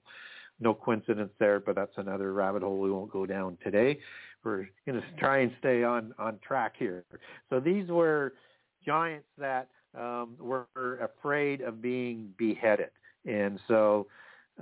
No 0.60 0.74
coincidence 0.74 1.32
there 1.38 1.60
but 1.60 1.74
that's 1.74 1.96
another 1.96 2.32
rabbit 2.32 2.62
hole 2.62 2.80
we 2.80 2.90
won't 2.90 3.10
go 3.10 3.26
down 3.26 3.58
today 3.64 3.98
we're 4.44 4.68
going 4.86 5.00
to 5.00 5.06
try 5.18 5.38
and 5.38 5.52
stay 5.58 5.84
on 5.84 6.14
on 6.18 6.38
track 6.46 6.74
here. 6.78 7.04
So 7.50 7.60
these 7.60 7.88
were 7.88 8.34
giants 8.84 9.28
that 9.38 9.68
um, 9.98 10.36
were 10.38 10.66
afraid 11.00 11.60
of 11.60 11.80
being 11.82 12.30
beheaded, 12.38 12.90
and 13.26 13.58
so 13.68 14.06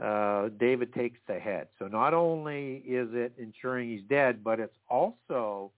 uh, 0.00 0.48
David 0.58 0.92
takes 0.94 1.18
the 1.26 1.38
head. 1.38 1.68
So 1.78 1.86
not 1.86 2.14
only 2.14 2.82
is 2.86 3.08
it 3.12 3.32
ensuring 3.38 3.90
he's 3.90 4.04
dead, 4.08 4.44
but 4.44 4.60
it's 4.60 4.76
also 4.88 5.72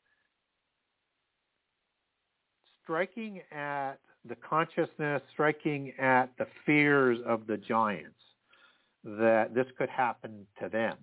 striking 2.82 3.40
at 3.50 3.94
the 4.24 4.36
consciousness, 4.36 5.22
striking 5.32 5.92
at 5.98 6.26
the 6.38 6.46
fears 6.66 7.18
of 7.26 7.46
the 7.46 7.56
giants 7.56 8.18
that 9.04 9.54
this 9.54 9.66
could 9.78 9.88
happen 9.88 10.46
to 10.60 10.68
them 10.68 10.96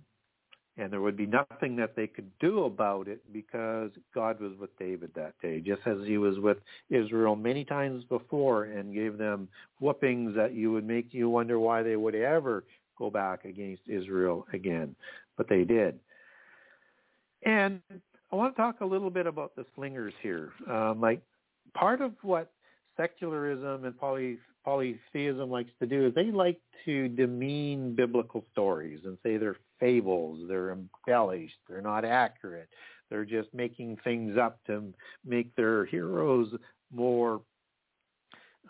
and 0.80 0.92
there 0.94 1.02
would 1.02 1.18
be 1.18 1.26
nothing 1.26 1.76
that 1.76 1.96
they 1.96 2.08
could 2.08 2.30
do 2.40 2.64
about 2.64 3.08
it 3.08 3.22
because 3.34 3.92
God 4.16 4.40
was 4.40 4.54
with 4.60 4.78
David 4.80 5.12
that 5.16 5.34
day, 5.42 5.60
just 5.60 5.82
as 5.86 5.98
he 6.06 6.18
was 6.18 6.40
with 6.40 6.58
Israel 6.90 7.36
many 7.36 7.66
times 7.66 8.04
before 8.06 8.64
and 8.64 8.94
gave 8.94 9.18
them 9.18 9.50
whoopings 9.80 10.36
that 10.36 10.54
you 10.54 10.72
would 10.72 10.88
make 10.88 11.08
you 11.14 11.30
wonder 11.30 11.60
why 11.60 11.84
they 11.84 11.98
would 11.98 12.16
ever 12.16 12.64
go 12.98 13.10
back 13.10 13.44
against 13.46 13.82
Israel 13.88 14.48
again. 14.54 14.96
But 15.38 15.50
they 15.50 15.66
did. 15.66 16.00
And 17.44 17.82
I 18.32 18.36
want 18.36 18.56
to 18.56 18.62
talk 18.62 18.82
a 18.82 18.86
little 18.86 19.10
bit 19.10 19.28
about 19.28 19.56
the 19.56 19.66
slingers 19.76 20.14
here. 20.22 20.52
Um, 20.70 21.02
like 21.02 21.22
part 21.74 22.02
of 22.02 22.14
what 22.22 22.52
secularism 22.96 23.86
and 23.86 23.98
poly, 23.98 24.38
polytheism 24.64 25.50
likes 25.50 25.72
to 25.80 25.88
do 25.88 26.08
is 26.08 26.14
they 26.16 26.32
like 26.32 26.60
to 26.86 27.08
demean 27.10 27.96
biblical 27.96 28.46
stories 28.52 29.00
and 29.06 29.18
say 29.24 29.38
they're 29.38 29.58
fables, 29.80 30.40
they're 30.48 30.72
embellished, 30.72 31.56
they're 31.68 31.82
not 31.82 32.06
accurate, 32.06 32.70
they're 33.10 33.26
just 33.26 33.54
making 33.54 33.98
things 34.04 34.38
up 34.38 34.60
to 34.66 34.94
make 35.26 35.56
their 35.56 35.86
heroes 35.86 36.54
more 36.94 37.42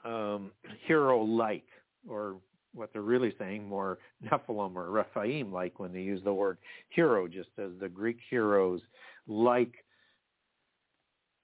um, 0.05 0.51
hero-like, 0.85 1.65
or 2.07 2.37
what 2.73 2.91
they're 2.93 3.01
really 3.01 3.33
saying, 3.39 3.67
more 3.67 3.97
Nephilim 4.23 4.75
or 4.75 4.91
Rephaim-like 4.91 5.79
when 5.79 5.91
they 5.91 6.01
use 6.01 6.23
the 6.23 6.33
word 6.33 6.57
hero, 6.89 7.27
just 7.27 7.49
as 7.57 7.71
the 7.79 7.89
Greek 7.89 8.19
heroes 8.29 8.81
like 9.27 9.73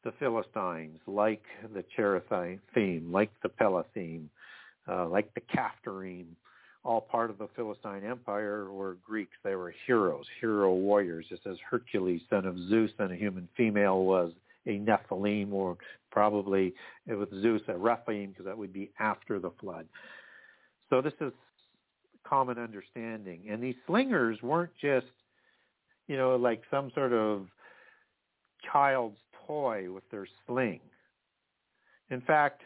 the 0.03 0.13
Philistines, 0.19 0.99
like 1.07 1.43
the 1.73 1.83
Cherethiim, 1.97 3.11
like 3.11 3.31
the 3.41 3.49
Pelusim, 3.49 4.25
uh, 4.89 5.07
like 5.07 5.33
the 5.33 5.41
Caphtorim, 5.41 6.25
all 6.83 7.01
part 7.01 7.29
of 7.29 7.37
the 7.37 7.47
Philistine 7.55 8.03
Empire 8.03 8.71
were 8.71 8.97
Greeks. 9.03 9.35
They 9.43 9.55
were 9.55 9.73
heroes, 9.87 10.25
hero 10.39 10.73
warriors, 10.73 11.25
just 11.29 11.47
as 11.47 11.57
Hercules, 11.69 12.21
son 12.29 12.45
of 12.45 12.57
Zeus, 12.69 12.91
and 12.99 13.11
a 13.11 13.15
human 13.15 13.49
female, 13.57 14.03
was 14.03 14.31
a 14.67 14.79
Nephilim, 14.79 15.51
or 15.51 15.77
probably 16.11 16.73
with 17.07 17.29
Zeus 17.41 17.61
a 17.67 17.77
Rephaim, 17.77 18.29
because 18.29 18.45
that 18.45 18.57
would 18.57 18.73
be 18.73 18.91
after 18.99 19.39
the 19.39 19.51
flood. 19.59 19.87
So 20.89 21.01
this 21.01 21.13
is 21.21 21.33
common 22.23 22.57
understanding. 22.57 23.41
And 23.49 23.61
these 23.61 23.75
slingers 23.87 24.41
weren't 24.41 24.71
just, 24.81 25.07
you 26.07 26.17
know, 26.17 26.35
like 26.35 26.61
some 26.69 26.91
sort 26.93 27.13
of 27.13 27.47
child's 28.71 29.17
toy 29.47 29.91
with 29.91 30.03
their 30.11 30.27
sling. 30.45 30.81
In 32.09 32.21
fact, 32.21 32.61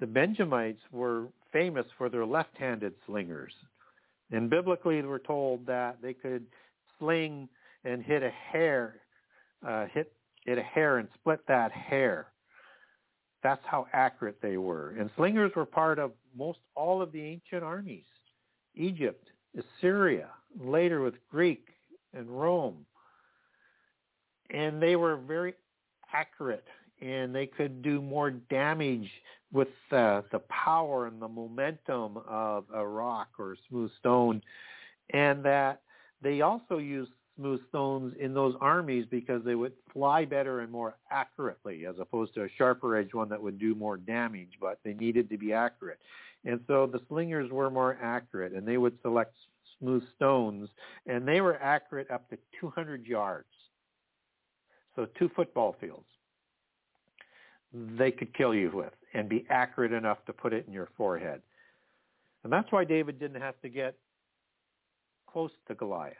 the 0.00 0.06
Benjamites 0.06 0.80
were 0.92 1.26
famous 1.52 1.86
for 1.96 2.08
their 2.08 2.26
left-handed 2.26 2.94
slingers. 3.06 3.52
And 4.30 4.50
biblically, 4.50 5.00
we're 5.02 5.18
told 5.18 5.66
that 5.66 5.98
they 6.02 6.12
could 6.12 6.46
sling 6.98 7.48
and 7.84 8.02
hit 8.02 8.22
a 8.22 8.30
hair, 8.30 8.96
uh, 9.66 9.86
hit 9.86 10.12
hit 10.44 10.58
a 10.58 10.62
hair 10.62 10.98
and 10.98 11.08
split 11.14 11.40
that 11.48 11.72
hair. 11.72 12.28
That's 13.42 13.62
how 13.64 13.86
accurate 13.92 14.40
they 14.42 14.56
were. 14.56 14.94
And 14.98 15.10
slingers 15.16 15.52
were 15.54 15.66
part 15.66 15.98
of 15.98 16.12
most 16.36 16.58
all 16.74 17.02
of 17.02 17.12
the 17.12 17.22
ancient 17.22 17.62
armies. 17.62 18.04
Egypt, 18.74 19.28
Assyria, 19.56 20.28
later 20.58 21.02
with 21.02 21.14
Greek 21.30 21.68
and 22.14 22.28
Rome. 22.28 22.86
And 24.50 24.82
they 24.82 24.96
were 24.96 25.16
very 25.16 25.54
accurate 26.12 26.66
and 27.00 27.34
they 27.34 27.46
could 27.46 27.82
do 27.82 28.00
more 28.02 28.30
damage 28.30 29.10
with 29.52 29.68
uh, 29.92 30.22
the 30.30 30.40
power 30.48 31.06
and 31.06 31.20
the 31.20 31.28
momentum 31.28 32.18
of 32.28 32.64
a 32.74 32.86
rock 32.86 33.28
or 33.38 33.52
a 33.52 33.56
smooth 33.68 33.90
stone, 33.98 34.42
and 35.10 35.44
that 35.44 35.82
they 36.22 36.40
also 36.42 36.78
used 36.78 37.10
smooth 37.36 37.60
stones 37.68 38.14
in 38.18 38.34
those 38.34 38.54
armies 38.60 39.06
because 39.10 39.42
they 39.44 39.54
would 39.54 39.72
fly 39.92 40.24
better 40.24 40.60
and 40.60 40.70
more 40.72 40.96
accurately 41.10 41.86
as 41.86 41.94
opposed 42.00 42.34
to 42.34 42.42
a 42.42 42.48
sharper 42.58 42.96
edge 42.96 43.14
one 43.14 43.28
that 43.28 43.40
would 43.40 43.58
do 43.58 43.74
more 43.74 43.96
damage, 43.96 44.52
but 44.60 44.80
they 44.84 44.92
needed 44.94 45.30
to 45.30 45.38
be 45.38 45.52
accurate. 45.52 46.00
And 46.44 46.60
so 46.66 46.86
the 46.86 47.00
slingers 47.08 47.50
were 47.50 47.70
more 47.70 47.96
accurate 48.02 48.52
and 48.52 48.66
they 48.66 48.76
would 48.76 48.98
select 49.02 49.34
smooth 49.78 50.02
stones 50.16 50.68
and 51.06 51.26
they 51.26 51.40
were 51.40 51.56
accurate 51.62 52.10
up 52.10 52.28
to 52.30 52.38
200 52.60 53.06
yards. 53.06 53.46
So 54.96 55.06
two 55.18 55.30
football 55.34 55.76
fields 55.80 56.06
they 57.72 58.10
could 58.10 58.34
kill 58.34 58.54
you 58.54 58.70
with 58.72 58.92
and 59.14 59.28
be 59.28 59.46
accurate 59.50 59.92
enough 59.92 60.24
to 60.26 60.32
put 60.32 60.52
it 60.52 60.66
in 60.66 60.72
your 60.72 60.88
forehead. 60.96 61.42
And 62.44 62.52
that's 62.52 62.70
why 62.70 62.84
David 62.84 63.18
didn't 63.18 63.40
have 63.40 63.60
to 63.62 63.68
get 63.68 63.96
close 65.30 65.50
to 65.66 65.74
Goliath 65.74 66.16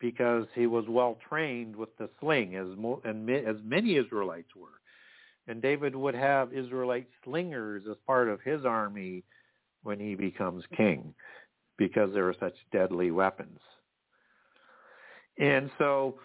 because 0.00 0.46
he 0.54 0.66
was 0.66 0.84
well 0.88 1.18
trained 1.28 1.76
with 1.76 1.94
the 1.98 2.08
sling 2.20 2.56
as 2.56 2.66
mo- 2.78 3.02
and 3.04 3.28
as 3.28 3.56
many 3.62 3.96
Israelites 3.96 4.54
were. 4.56 4.80
And 5.46 5.60
David 5.60 5.94
would 5.94 6.14
have 6.14 6.52
Israelite 6.52 7.08
slingers 7.24 7.82
as 7.90 7.96
part 8.06 8.28
of 8.28 8.40
his 8.40 8.64
army 8.64 9.24
when 9.82 9.98
he 9.98 10.14
becomes 10.14 10.64
king 10.76 11.14
because 11.76 12.12
they 12.14 12.20
were 12.20 12.36
such 12.38 12.54
deadly 12.72 13.10
weapons. 13.10 13.58
And 15.38 15.70
so 15.78 16.18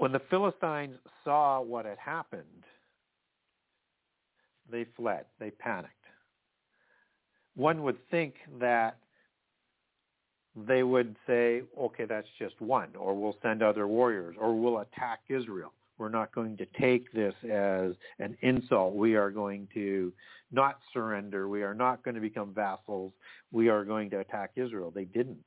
when 0.00 0.12
the 0.12 0.22
Philistines 0.30 0.96
saw 1.24 1.60
what 1.60 1.84
had 1.84 1.98
happened, 1.98 2.64
they 4.72 4.86
fled. 4.96 5.26
They 5.38 5.50
panicked. 5.50 5.92
One 7.54 7.82
would 7.82 7.98
think 8.10 8.36
that 8.60 8.96
they 10.56 10.84
would 10.84 11.16
say, 11.26 11.64
okay, 11.78 12.06
that's 12.06 12.26
just 12.38 12.58
one, 12.62 12.96
or 12.98 13.14
we'll 13.14 13.36
send 13.42 13.62
other 13.62 13.86
warriors, 13.86 14.36
or 14.40 14.58
we'll 14.58 14.78
attack 14.78 15.20
Israel. 15.28 15.74
We're 15.98 16.08
not 16.08 16.34
going 16.34 16.56
to 16.56 16.66
take 16.80 17.12
this 17.12 17.34
as 17.44 17.92
an 18.20 18.38
insult. 18.40 18.94
We 18.94 19.16
are 19.16 19.30
going 19.30 19.68
to 19.74 20.14
not 20.50 20.78
surrender. 20.94 21.46
We 21.46 21.62
are 21.62 21.74
not 21.74 22.02
going 22.02 22.14
to 22.14 22.22
become 22.22 22.54
vassals. 22.54 23.12
We 23.52 23.68
are 23.68 23.84
going 23.84 24.08
to 24.10 24.20
attack 24.20 24.52
Israel. 24.56 24.90
They 24.90 25.04
didn't 25.04 25.44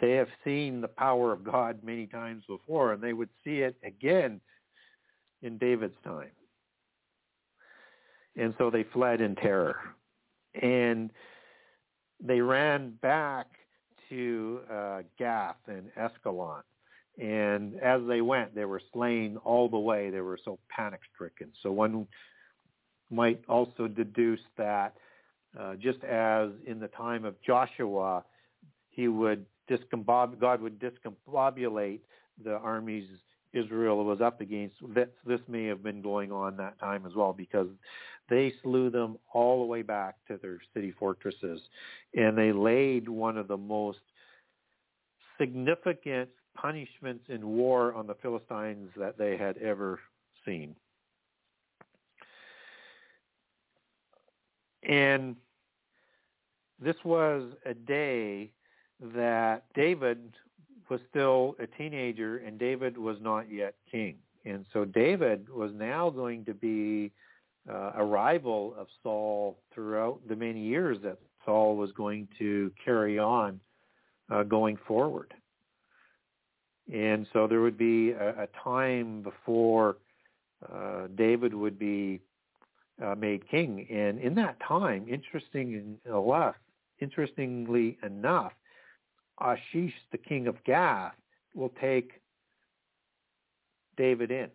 they 0.00 0.12
have 0.12 0.28
seen 0.44 0.80
the 0.80 0.88
power 0.88 1.32
of 1.32 1.44
God 1.44 1.82
many 1.82 2.06
times 2.06 2.44
before, 2.48 2.92
and 2.92 3.02
they 3.02 3.12
would 3.12 3.30
see 3.44 3.58
it 3.58 3.76
again 3.84 4.40
in 5.42 5.58
David's 5.58 5.96
time. 6.04 6.30
And 8.36 8.54
so 8.58 8.70
they 8.70 8.84
fled 8.92 9.20
in 9.20 9.34
terror. 9.36 9.76
and 10.60 11.10
they 12.20 12.40
ran 12.40 12.92
back 13.00 13.46
to 14.08 14.60
uh, 14.72 15.02
Gath 15.18 15.56
and 15.66 15.90
Ascalon. 15.96 16.62
And 17.20 17.76
as 17.80 18.00
they 18.08 18.20
went, 18.20 18.54
they 18.54 18.64
were 18.64 18.80
slain 18.92 19.36
all 19.44 19.68
the 19.68 19.78
way. 19.78 20.10
They 20.10 20.20
were 20.20 20.38
so 20.44 20.58
panic 20.68 21.00
stricken. 21.14 21.52
So 21.62 21.72
one 21.72 22.06
might 23.10 23.42
also 23.48 23.88
deduce 23.88 24.40
that 24.56 24.94
uh, 25.58 25.74
just 25.76 26.02
as 26.04 26.50
in 26.66 26.78
the 26.78 26.88
time 26.88 27.24
of 27.24 27.34
Joshua, 27.42 28.24
he 28.90 29.08
would 29.08 29.46
discombob- 29.68 30.40
God 30.40 30.60
would 30.60 30.80
discombobulate 30.80 32.00
the 32.42 32.54
armies 32.54 33.08
Israel 33.52 34.04
was 34.04 34.20
up 34.20 34.40
against. 34.40 34.76
This, 34.94 35.08
this 35.26 35.40
may 35.48 35.64
have 35.64 35.82
been 35.82 36.02
going 36.02 36.30
on 36.30 36.56
that 36.58 36.78
time 36.78 37.06
as 37.06 37.14
well 37.14 37.32
because 37.32 37.68
they 38.28 38.52
slew 38.62 38.90
them 38.90 39.16
all 39.32 39.60
the 39.60 39.66
way 39.66 39.82
back 39.82 40.16
to 40.28 40.36
their 40.36 40.58
city 40.74 40.92
fortresses, 40.98 41.60
and 42.14 42.36
they 42.36 42.52
laid 42.52 43.08
one 43.08 43.38
of 43.38 43.48
the 43.48 43.56
most 43.56 44.00
significant 45.38 46.28
punishments 46.54 47.24
in 47.28 47.46
war 47.46 47.94
on 47.94 48.06
the 48.06 48.16
Philistines 48.16 48.90
that 48.96 49.16
they 49.16 49.36
had 49.36 49.56
ever 49.58 50.00
seen. 50.44 50.74
And 54.82 55.36
this 56.80 56.96
was 57.04 57.52
a 57.64 57.74
day 57.74 58.50
that 59.00 59.64
David 59.74 60.18
was 60.90 61.00
still 61.10 61.54
a 61.58 61.66
teenager 61.66 62.38
and 62.38 62.58
David 62.58 62.96
was 62.96 63.16
not 63.20 63.50
yet 63.50 63.74
king. 63.90 64.16
And 64.44 64.64
so 64.72 64.84
David 64.84 65.48
was 65.48 65.70
now 65.74 66.10
going 66.10 66.44
to 66.46 66.54
be 66.54 67.12
uh, 67.68 67.92
a 67.96 68.04
rival 68.04 68.74
of 68.78 68.86
Saul 69.02 69.58
throughout 69.74 70.20
the 70.28 70.36
many 70.36 70.60
years 70.60 70.98
that 71.02 71.18
Saul 71.44 71.76
was 71.76 71.92
going 71.92 72.28
to 72.38 72.72
carry 72.82 73.18
on 73.18 73.60
uh, 74.30 74.42
going 74.44 74.78
forward. 74.86 75.34
And 76.92 77.26
so 77.32 77.46
there 77.46 77.60
would 77.60 77.76
be 77.76 78.12
a, 78.12 78.44
a 78.44 78.48
time 78.64 79.22
before 79.22 79.98
uh, 80.72 81.08
David 81.14 81.52
would 81.52 81.78
be 81.78 82.20
uh, 83.04 83.14
made 83.14 83.48
king. 83.50 83.86
And 83.90 84.18
in 84.18 84.34
that 84.36 84.56
time, 84.66 85.06
interesting 85.08 85.98
enough, 86.06 86.54
interestingly 87.00 87.98
enough, 88.02 88.52
Achish, 89.40 89.94
the 90.12 90.18
king 90.18 90.46
of 90.46 90.56
Gath, 90.64 91.14
will 91.54 91.72
take 91.80 92.12
David 93.96 94.30
in. 94.30 94.48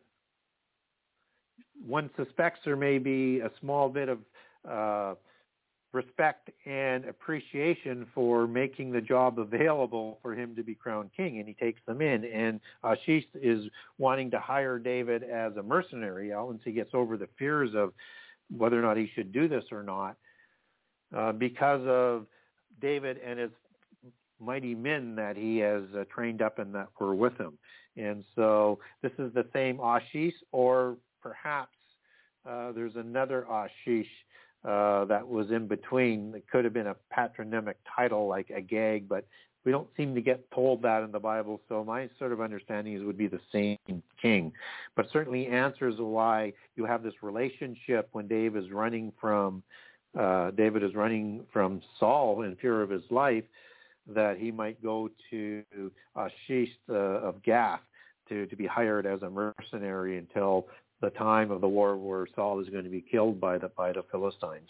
One 1.86 2.10
suspects 2.16 2.60
there 2.64 2.76
may 2.76 2.98
be 2.98 3.40
a 3.40 3.52
small 3.60 3.90
bit 3.90 4.10
of 4.10 4.20
uh, 4.70 5.16
respect 5.92 6.50
and 6.66 7.06
appreciation 7.06 8.08
for 8.16 8.48
making 8.48 8.92
the 8.92 9.02
job 9.02 9.38
available 9.38 10.18
for 10.22 10.34
him 10.34 10.56
to 10.56 10.64
be 10.64 10.74
crowned 10.74 11.12
king, 11.16 11.40
and 11.40 11.48
he 11.48 11.54
takes 11.54 11.80
them 11.86 12.02
in. 12.02 12.26
And 12.26 12.60
Achish 12.84 13.26
is 13.36 13.66
wanting 13.98 14.32
to 14.32 14.40
hire 14.40 14.80
David 14.80 15.24
as 15.24 15.56
a 15.56 15.64
mercenary 15.64 16.32
once 16.34 16.62
he 16.66 16.72
gets 16.72 16.92
over 16.94 17.16
the 17.16 17.30
fears 17.38 17.72
of 17.76 17.94
whether 18.56 18.78
or 18.78 18.82
not 18.82 18.98
he 18.98 19.10
should 19.14 19.32
do 19.32 19.48
this 19.48 19.64
or 19.72 19.84
not, 19.84 20.18
uh, 21.16 21.32
because 21.32 21.82
of 21.86 22.26
David 22.82 23.20
and 23.26 23.40
his 23.40 23.52
mighty 24.44 24.76
men 24.76 25.16
that 25.16 25.38
he 25.38 25.58
has 25.60 25.84
uh, 25.98 26.04
trained 26.14 26.42
up 26.42 26.60
and 26.60 26.74
that 26.76 26.88
were 27.00 27.16
with 27.16 27.38
him. 27.38 27.58
And 27.96 28.24
so 28.36 28.80
this 29.02 29.12
is 29.20 29.34
the 29.34 29.46
same 29.54 29.80
Achish, 29.80 30.34
or 30.52 30.98
perhaps 31.22 31.78
uh, 32.48 32.72
there's 32.72 32.96
another 32.96 33.46
Achish 33.50 34.08
uh, 34.66 35.06
that 35.06 35.28
was 35.28 35.52
in 35.52 35.68
between. 35.68 36.34
It 36.36 36.46
could 36.52 36.64
have 36.64 36.74
been 36.74 36.88
a 36.88 36.96
patronymic 37.12 37.78
title 37.96 38.28
like 38.28 38.50
Agag, 38.52 39.08
but 39.08 39.26
we 39.66 39.72
don't 39.72 39.88
seem 39.96 40.14
to 40.16 40.22
get 40.22 40.50
told 40.52 40.82
that 40.82 41.04
in 41.04 41.12
the 41.12 41.20
Bible. 41.20 41.62
So 41.70 41.84
my 41.84 42.10
sort 42.20 42.32
of 42.32 42.42
understanding 42.42 42.96
is 42.96 43.04
would 43.04 43.18
be 43.18 43.28
the 43.28 43.40
same 43.52 43.78
king, 44.22 44.52
but 44.96 45.06
certainly 45.12 45.48
answers 45.48 45.96
why 45.98 46.54
you 46.76 46.86
have 46.86 47.04
this 47.04 47.14
relationship 47.22 48.10
when 48.12 48.28
Dave 48.28 48.56
is 48.56 48.72
running 48.72 49.14
from 49.20 49.64
uh, 50.18 50.52
David 50.52 50.84
is 50.84 50.94
running 50.94 51.44
from 51.52 51.82
Saul 52.00 52.44
in 52.44 52.56
fear 52.58 52.82
of 52.82 52.90
his 52.90 53.02
life 53.10 53.44
that 54.08 54.38
he 54.38 54.52
might 54.52 54.82
go 54.84 55.10
to 55.30 55.64
Achish 56.16 56.70
uh, 56.90 56.94
of 56.94 57.42
Gath 57.44 57.82
to, 58.30 58.46
to 58.48 58.56
be 58.56 58.66
hired 58.66 59.06
as 59.06 59.22
a 59.22 59.30
mercenary 59.30 60.18
until 60.18 60.68
the 61.02 61.10
time 61.12 61.52
of 61.52 61.62
the 61.62 61.68
war 61.68 61.98
where 61.98 62.28
Saul 62.36 62.60
is 62.60 62.70
going 62.70 62.84
to 62.84 62.90
be 62.90 63.02
killed 63.02 63.40
by 63.40 63.58
the, 63.58 63.70
by 63.70 63.92
the 63.92 64.04
Philistines. 64.12 64.70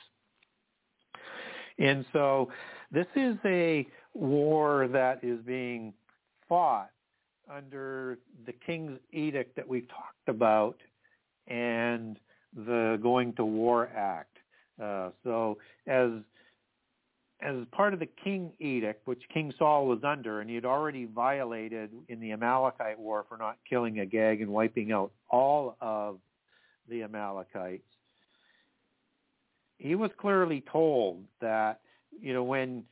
And 1.80 2.05
so 2.14 2.49
this 2.91 3.07
is 3.15 3.35
a 3.45 3.88
war 4.14 4.88
that 4.89 5.23
is 5.23 5.39
being 5.45 5.93
fought 6.47 6.91
under 7.51 8.19
the 8.45 8.53
king's 8.65 8.99
edict 9.11 9.55
that 9.55 9.68
we've 9.68 9.88
talked 9.89 10.27
about 10.27 10.77
and 11.47 12.18
the 12.55 12.99
Going 13.01 13.34
to 13.34 13.45
War 13.45 13.89
Act. 13.95 14.38
Uh, 14.81 15.10
so 15.23 15.57
as 15.88 16.10
as 17.44 17.56
part 17.72 17.94
of 17.94 17.99
the 17.99 18.10
king 18.24 18.53
edict, 18.60 19.06
which 19.06 19.22
King 19.34 19.53
Saul 19.57 19.86
was 19.86 19.99
under, 20.03 20.40
and 20.40 20.49
he 20.49 20.56
had 20.56 20.65
already 20.65 21.06
violated 21.06 21.90
in 22.07 22.20
the 22.20 22.32
Amalekite 22.32 22.98
war 22.98 23.26
for 23.28 23.38
not 23.38 23.57
killing 23.70 23.99
Agag 23.99 24.41
and 24.41 24.49
wiping 24.49 24.91
out 24.91 25.11
all 25.30 25.76
of 25.82 26.20
the 26.90 27.03
Amalekites, 27.03 27.84
he 29.78 29.95
was 29.95 30.11
clearly 30.18 30.64
told 30.72 31.24
that, 31.41 31.82
you 32.22 32.34
know, 32.34 32.44
when, 32.44 32.84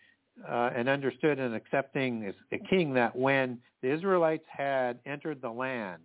uh, 0.47 0.71
and 0.75 0.89
understood 0.89 1.39
and 1.39 1.55
accepting 1.55 2.25
as 2.25 2.35
a 2.51 2.57
king 2.57 2.93
that 2.93 3.15
when 3.15 3.57
the 3.81 3.91
Israelites 3.91 4.45
had 4.49 4.99
entered 5.05 5.41
the 5.41 5.49
land 5.49 6.01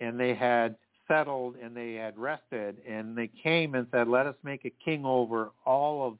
and 0.00 0.18
they 0.18 0.34
had 0.34 0.76
settled 1.06 1.56
and 1.62 1.76
they 1.76 1.94
had 1.94 2.18
rested 2.18 2.78
and 2.88 3.16
they 3.16 3.30
came 3.42 3.74
and 3.74 3.86
said, 3.92 4.08
let 4.08 4.26
us 4.26 4.36
make 4.42 4.64
a 4.64 4.72
king 4.84 5.04
over 5.04 5.50
all 5.64 6.06
of 6.06 6.18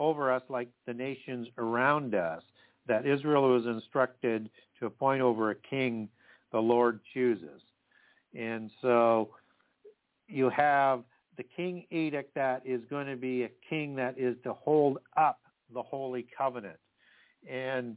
over 0.00 0.32
us 0.32 0.42
like 0.48 0.68
the 0.86 0.94
nations 0.94 1.46
around 1.58 2.14
us, 2.14 2.42
that 2.88 3.06
Israel 3.06 3.52
was 3.52 3.66
instructed 3.66 4.50
to 4.80 4.86
appoint 4.86 5.20
over 5.20 5.50
a 5.50 5.54
king 5.54 6.08
the 6.50 6.58
Lord 6.58 7.00
chooses. 7.14 7.60
And 8.34 8.70
so 8.82 9.30
you 10.26 10.48
have 10.50 11.02
the 11.36 11.44
king 11.56 11.84
edict 11.90 12.34
that 12.34 12.62
is 12.64 12.80
going 12.90 13.06
to 13.06 13.16
be 13.16 13.44
a 13.44 13.50
king 13.68 13.94
that 13.96 14.18
is 14.18 14.36
to 14.44 14.54
hold 14.54 14.98
up 15.16 15.38
the 15.72 15.82
holy 15.82 16.26
covenant. 16.36 16.78
And 17.48 17.96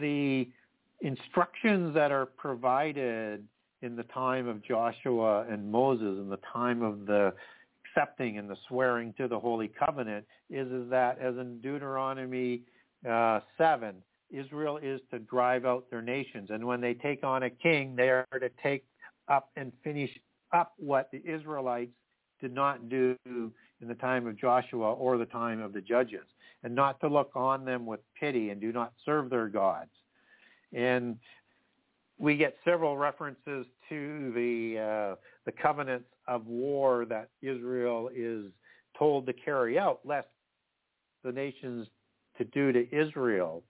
the 0.00 0.48
instructions 1.00 1.94
that 1.94 2.10
are 2.10 2.26
provided 2.26 3.44
in 3.82 3.96
the 3.96 4.02
time 4.04 4.48
of 4.48 4.64
Joshua 4.64 5.46
and 5.50 5.70
Moses 5.70 6.18
in 6.18 6.28
the 6.30 6.38
time 6.52 6.82
of 6.82 7.06
the 7.06 7.34
accepting 7.94 8.38
and 8.38 8.48
the 8.48 8.56
swearing 8.68 9.14
to 9.18 9.28
the 9.28 9.38
Holy 9.38 9.68
Covenant 9.68 10.24
is, 10.50 10.70
is 10.70 10.88
that, 10.90 11.18
as 11.18 11.36
in 11.36 11.60
Deuteronomy 11.60 12.62
uh, 13.08 13.40
7, 13.58 13.96
Israel 14.30 14.78
is 14.82 15.00
to 15.10 15.18
drive 15.18 15.64
out 15.64 15.88
their 15.90 16.02
nations. 16.02 16.50
And 16.50 16.64
when 16.64 16.80
they 16.80 16.94
take 16.94 17.22
on 17.22 17.44
a 17.44 17.50
king, 17.50 17.94
they 17.96 18.08
are 18.08 18.26
to 18.32 18.50
take 18.62 18.84
up 19.28 19.50
and 19.56 19.72
finish 19.82 20.10
up 20.52 20.74
what 20.76 21.10
the 21.12 21.22
Israelites 21.24 21.92
did 22.40 22.52
not 22.52 22.88
do 22.88 23.16
in 23.26 23.88
the 23.88 23.94
time 23.94 24.26
of 24.26 24.38
Joshua 24.38 24.92
or 24.92 25.18
the 25.18 25.26
time 25.26 25.60
of 25.60 25.72
the 25.72 25.80
judges, 25.80 26.26
and 26.62 26.74
not 26.74 27.00
to 27.00 27.08
look 27.08 27.30
on 27.34 27.64
them 27.64 27.86
with 27.86 28.00
pity 28.18 28.50
and 28.50 28.60
do 28.60 28.72
not 28.72 28.92
serve 29.04 29.30
their 29.30 29.48
gods. 29.48 29.90
And 30.72 31.16
we 32.18 32.36
get 32.36 32.56
several 32.64 32.96
references 32.96 33.66
to 33.88 34.32
the 34.34 34.78
uh, 34.78 35.16
the 35.46 35.52
covenants 35.52 36.08
of 36.28 36.46
war 36.46 37.04
that 37.06 37.28
Israel 37.42 38.10
is 38.14 38.46
told 38.98 39.26
to 39.26 39.32
carry 39.32 39.78
out, 39.78 40.00
lest 40.04 40.28
the 41.24 41.32
nations 41.32 41.88
to 42.38 42.44
do 42.44 42.72
to 42.72 42.86
Israel 42.94 43.62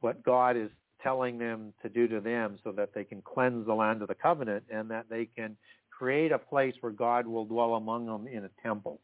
what 0.00 0.22
God 0.22 0.56
is 0.56 0.70
telling 1.02 1.38
them 1.38 1.72
to 1.82 1.88
do 1.88 2.06
to 2.08 2.20
them 2.20 2.58
so 2.62 2.72
that 2.72 2.90
they 2.94 3.04
can 3.04 3.22
cleanse 3.22 3.66
the 3.66 3.74
land 3.74 4.02
of 4.02 4.08
the 4.08 4.14
covenant 4.14 4.64
and 4.70 4.90
that 4.90 5.06
they 5.08 5.26
can 5.36 5.56
create 5.90 6.32
a 6.32 6.38
place 6.38 6.74
where 6.80 6.92
God 6.92 7.26
will 7.26 7.44
dwell 7.44 7.74
among 7.74 8.06
them 8.06 8.26
in 8.26 8.44
a 8.44 8.50
temple. 8.62 9.00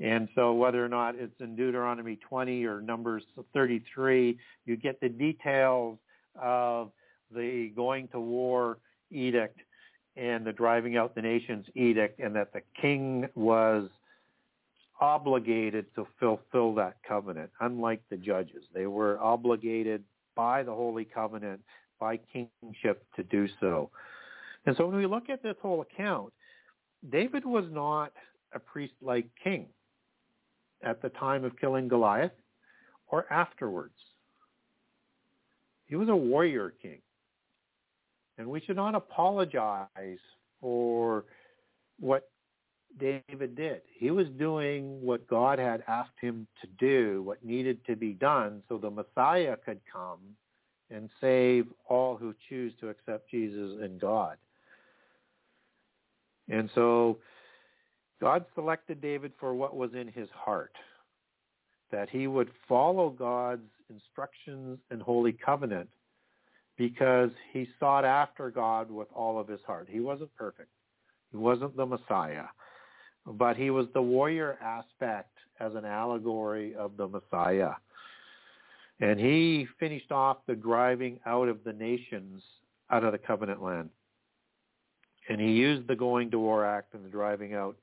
And 0.00 0.28
so 0.34 0.52
whether 0.52 0.84
or 0.84 0.88
not 0.88 1.14
it's 1.14 1.38
in 1.40 1.54
Deuteronomy 1.54 2.16
20 2.16 2.64
or 2.64 2.80
Numbers 2.80 3.22
33, 3.54 4.38
you 4.64 4.76
get 4.76 5.00
the 5.00 5.08
details 5.08 5.98
of 6.40 6.90
the 7.34 7.72
going 7.74 8.08
to 8.08 8.20
war 8.20 8.78
edict 9.10 9.58
and 10.16 10.44
the 10.44 10.52
driving 10.52 10.96
out 10.96 11.14
the 11.14 11.22
nations 11.22 11.66
edict 11.74 12.20
and 12.20 12.34
that 12.36 12.52
the 12.52 12.60
king 12.80 13.28
was 13.34 13.88
obligated 15.00 15.86
to 15.94 16.06
fulfill 16.20 16.74
that 16.74 16.96
covenant, 17.06 17.50
unlike 17.60 18.00
the 18.10 18.16
judges. 18.16 18.64
They 18.72 18.86
were 18.86 19.18
obligated 19.18 20.04
by 20.36 20.62
the 20.62 20.72
Holy 20.72 21.04
Covenant, 21.04 21.60
by 21.98 22.18
kingship 22.32 23.04
to 23.16 23.22
do 23.24 23.48
so. 23.60 23.90
And 24.66 24.76
so 24.76 24.86
when 24.86 24.96
we 24.96 25.06
look 25.06 25.28
at 25.28 25.42
this 25.42 25.56
whole 25.60 25.80
account, 25.82 26.32
David 27.10 27.44
was 27.44 27.64
not 27.70 28.12
a 28.54 28.60
priest-like 28.60 29.26
king 29.42 29.66
at 30.84 31.02
the 31.02 31.08
time 31.10 31.44
of 31.44 31.58
killing 31.58 31.88
Goliath 31.88 32.32
or 33.08 33.30
afterwards. 33.32 33.94
He 35.86 35.96
was 35.96 36.08
a 36.08 36.16
warrior 36.16 36.72
king. 36.80 37.00
And 38.42 38.50
we 38.50 38.60
should 38.60 38.74
not 38.74 38.96
apologize 38.96 40.18
for 40.60 41.26
what 42.00 42.28
David 42.98 43.54
did. 43.54 43.82
He 43.94 44.10
was 44.10 44.26
doing 44.36 45.00
what 45.00 45.28
God 45.28 45.60
had 45.60 45.84
asked 45.86 46.18
him 46.20 46.48
to 46.60 46.66
do, 46.76 47.22
what 47.22 47.44
needed 47.44 47.86
to 47.86 47.94
be 47.94 48.12
done 48.14 48.64
so 48.68 48.78
the 48.78 48.90
Messiah 48.90 49.56
could 49.64 49.78
come 49.90 50.18
and 50.90 51.08
save 51.20 51.68
all 51.88 52.16
who 52.16 52.34
choose 52.48 52.72
to 52.80 52.88
accept 52.88 53.30
Jesus 53.30 53.78
and 53.80 54.00
God. 54.00 54.38
And 56.48 56.68
so 56.74 57.18
God 58.20 58.44
selected 58.56 59.00
David 59.00 59.32
for 59.38 59.54
what 59.54 59.76
was 59.76 59.94
in 59.94 60.08
his 60.08 60.28
heart, 60.34 60.74
that 61.92 62.10
he 62.10 62.26
would 62.26 62.50
follow 62.68 63.08
God's 63.08 63.70
instructions 63.88 64.80
and 64.90 65.00
holy 65.00 65.32
covenant 65.32 65.90
because 66.76 67.30
he 67.52 67.68
sought 67.78 68.04
after 68.04 68.50
God 68.50 68.90
with 68.90 69.08
all 69.14 69.38
of 69.38 69.48
his 69.48 69.60
heart. 69.66 69.88
He 69.90 70.00
wasn't 70.00 70.34
perfect. 70.34 70.70
He 71.30 71.36
wasn't 71.36 71.76
the 71.76 71.86
Messiah, 71.86 72.46
but 73.26 73.56
he 73.56 73.70
was 73.70 73.86
the 73.94 74.02
warrior 74.02 74.58
aspect 74.62 75.36
as 75.60 75.74
an 75.74 75.84
allegory 75.84 76.74
of 76.74 76.96
the 76.96 77.08
Messiah. 77.08 77.72
And 79.00 79.18
he 79.18 79.66
finished 79.80 80.12
off 80.12 80.38
the 80.46 80.54
driving 80.54 81.18
out 81.26 81.48
of 81.48 81.64
the 81.64 81.72
nations 81.72 82.42
out 82.90 83.04
of 83.04 83.12
the 83.12 83.18
covenant 83.18 83.62
land. 83.62 83.90
And 85.28 85.40
he 85.40 85.52
used 85.52 85.88
the 85.88 85.96
Going 85.96 86.30
to 86.30 86.38
War 86.38 86.64
Act 86.64 86.94
and 86.94 87.04
the 87.04 87.08
driving 87.08 87.54
out 87.54 87.76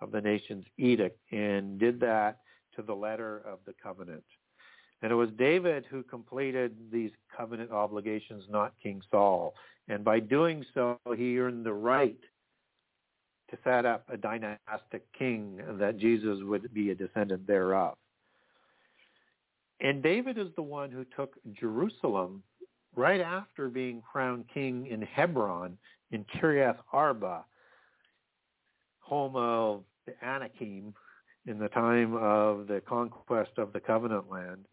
of 0.00 0.10
the 0.10 0.20
nations 0.20 0.64
edict 0.78 1.18
and 1.32 1.78
did 1.78 2.00
that 2.00 2.38
to 2.76 2.82
the 2.82 2.94
letter 2.94 3.42
of 3.46 3.58
the 3.66 3.74
covenant. 3.82 4.24
And 5.02 5.12
it 5.12 5.14
was 5.14 5.30
David 5.38 5.84
who 5.90 6.02
completed 6.02 6.76
these 6.92 7.10
covenant 7.36 7.70
obligations, 7.70 8.44
not 8.50 8.74
King 8.82 9.00
Saul. 9.10 9.54
And 9.88 10.04
by 10.04 10.20
doing 10.20 10.64
so, 10.74 10.98
he 11.16 11.38
earned 11.38 11.64
the 11.64 11.72
right 11.72 12.18
to 13.50 13.58
set 13.64 13.86
up 13.86 14.04
a 14.12 14.16
dynastic 14.16 15.06
king 15.16 15.60
that 15.78 15.98
Jesus 15.98 16.38
would 16.42 16.72
be 16.74 16.90
a 16.90 16.94
descendant 16.94 17.46
thereof. 17.46 17.96
And 19.80 20.02
David 20.02 20.38
is 20.38 20.48
the 20.56 20.62
one 20.62 20.90
who 20.90 21.04
took 21.16 21.34
Jerusalem 21.58 22.42
right 22.96 23.20
after 23.20 23.68
being 23.68 24.02
crowned 24.02 24.46
king 24.52 24.88
in 24.88 25.02
Hebron 25.02 25.78
in 26.10 26.24
Kiriath 26.24 26.78
Arba, 26.92 27.44
home 29.00 29.36
of 29.36 29.84
the 30.06 30.14
Anakim 30.26 30.92
in 31.46 31.58
the 31.58 31.68
time 31.68 32.14
of 32.14 32.66
the 32.66 32.82
conquest 32.86 33.52
of 33.56 33.72
the 33.72 33.80
covenant 33.80 34.30
land. 34.30 34.64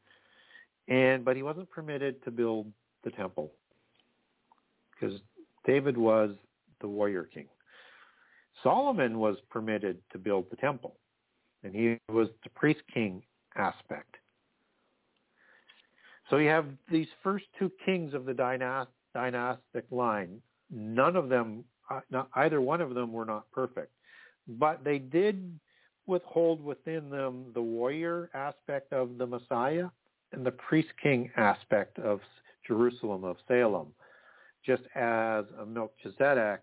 And 0.87 1.25
but 1.25 1.35
he 1.35 1.43
wasn't 1.43 1.69
permitted 1.69 2.23
to 2.23 2.31
build 2.31 2.71
the 3.03 3.11
temple 3.11 3.51
because 4.91 5.19
David 5.65 5.97
was 5.97 6.31
the 6.81 6.87
warrior 6.87 7.23
king. 7.23 7.47
Solomon 8.63 9.19
was 9.19 9.37
permitted 9.49 9.97
to 10.11 10.17
build 10.17 10.45
the 10.49 10.55
temple, 10.57 10.95
and 11.63 11.73
he 11.73 11.97
was 12.11 12.29
the 12.43 12.49
priest 12.51 12.81
king 12.93 13.21
aspect. 13.55 14.15
So 16.29 16.37
you 16.37 16.49
have 16.49 16.65
these 16.91 17.07
first 17.23 17.45
two 17.59 17.71
kings 17.85 18.13
of 18.13 18.25
the 18.25 18.33
dynastic 18.33 19.85
line. 19.91 20.41
None 20.71 21.15
of 21.15 21.29
them, 21.29 21.63
uh, 21.89 22.23
either 22.35 22.61
one 22.61 22.81
of 22.81 22.95
them 22.95 23.13
were 23.13 23.25
not 23.25 23.49
perfect, 23.51 23.91
but 24.47 24.83
they 24.83 24.97
did 24.97 25.59
withhold 26.07 26.63
within 26.63 27.09
them 27.09 27.51
the 27.53 27.61
warrior 27.61 28.29
aspect 28.33 28.93
of 28.93 29.17
the 29.17 29.25
Messiah 29.25 29.89
and 30.35 30.45
the 30.45 30.51
priest 30.51 30.89
king 31.01 31.31
aspect 31.37 31.97
of 31.99 32.19
Jerusalem, 32.67 33.23
of 33.23 33.37
Salem, 33.47 33.87
just 34.65 34.83
as 34.95 35.45
Melchizedek, 35.67 36.61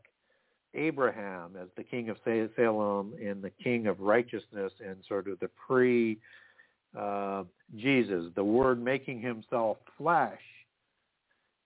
Abraham 0.74 1.56
as 1.60 1.68
the 1.76 1.84
king 1.84 2.08
of 2.08 2.16
Salem 2.24 3.14
and 3.22 3.42
the 3.42 3.50
king 3.62 3.86
of 3.86 4.00
righteousness 4.00 4.72
and 4.84 4.96
sort 5.06 5.28
of 5.28 5.38
the 5.40 5.50
pre 5.66 6.18
uh, 6.98 7.44
Jesus, 7.76 8.26
the 8.34 8.44
word 8.44 8.82
making 8.82 9.20
himself 9.20 9.78
flesh, 9.96 10.40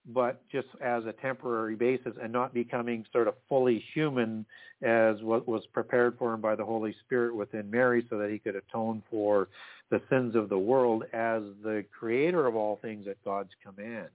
but 0.08 0.40
just 0.50 0.68
as 0.80 1.04
a 1.04 1.12
temporary 1.12 1.74
basis 1.74 2.12
and 2.22 2.32
not 2.32 2.54
becoming 2.54 3.04
sort 3.12 3.26
of 3.26 3.34
fully 3.48 3.84
human 3.92 4.46
as 4.82 5.20
what 5.22 5.48
was 5.48 5.62
prepared 5.72 6.16
for 6.18 6.34
him 6.34 6.40
by 6.40 6.54
the 6.54 6.64
Holy 6.64 6.94
Spirit 7.04 7.34
within 7.34 7.70
Mary 7.70 8.06
so 8.08 8.18
that 8.18 8.30
he 8.30 8.38
could 8.38 8.54
atone 8.56 9.02
for 9.10 9.48
the 9.90 10.00
sins 10.08 10.34
of 10.36 10.48
the 10.48 10.58
world 10.58 11.04
as 11.12 11.42
the 11.62 11.84
creator 11.98 12.46
of 12.46 12.54
all 12.54 12.78
things 12.82 13.06
at 13.08 13.22
God's 13.24 13.50
command. 13.64 14.08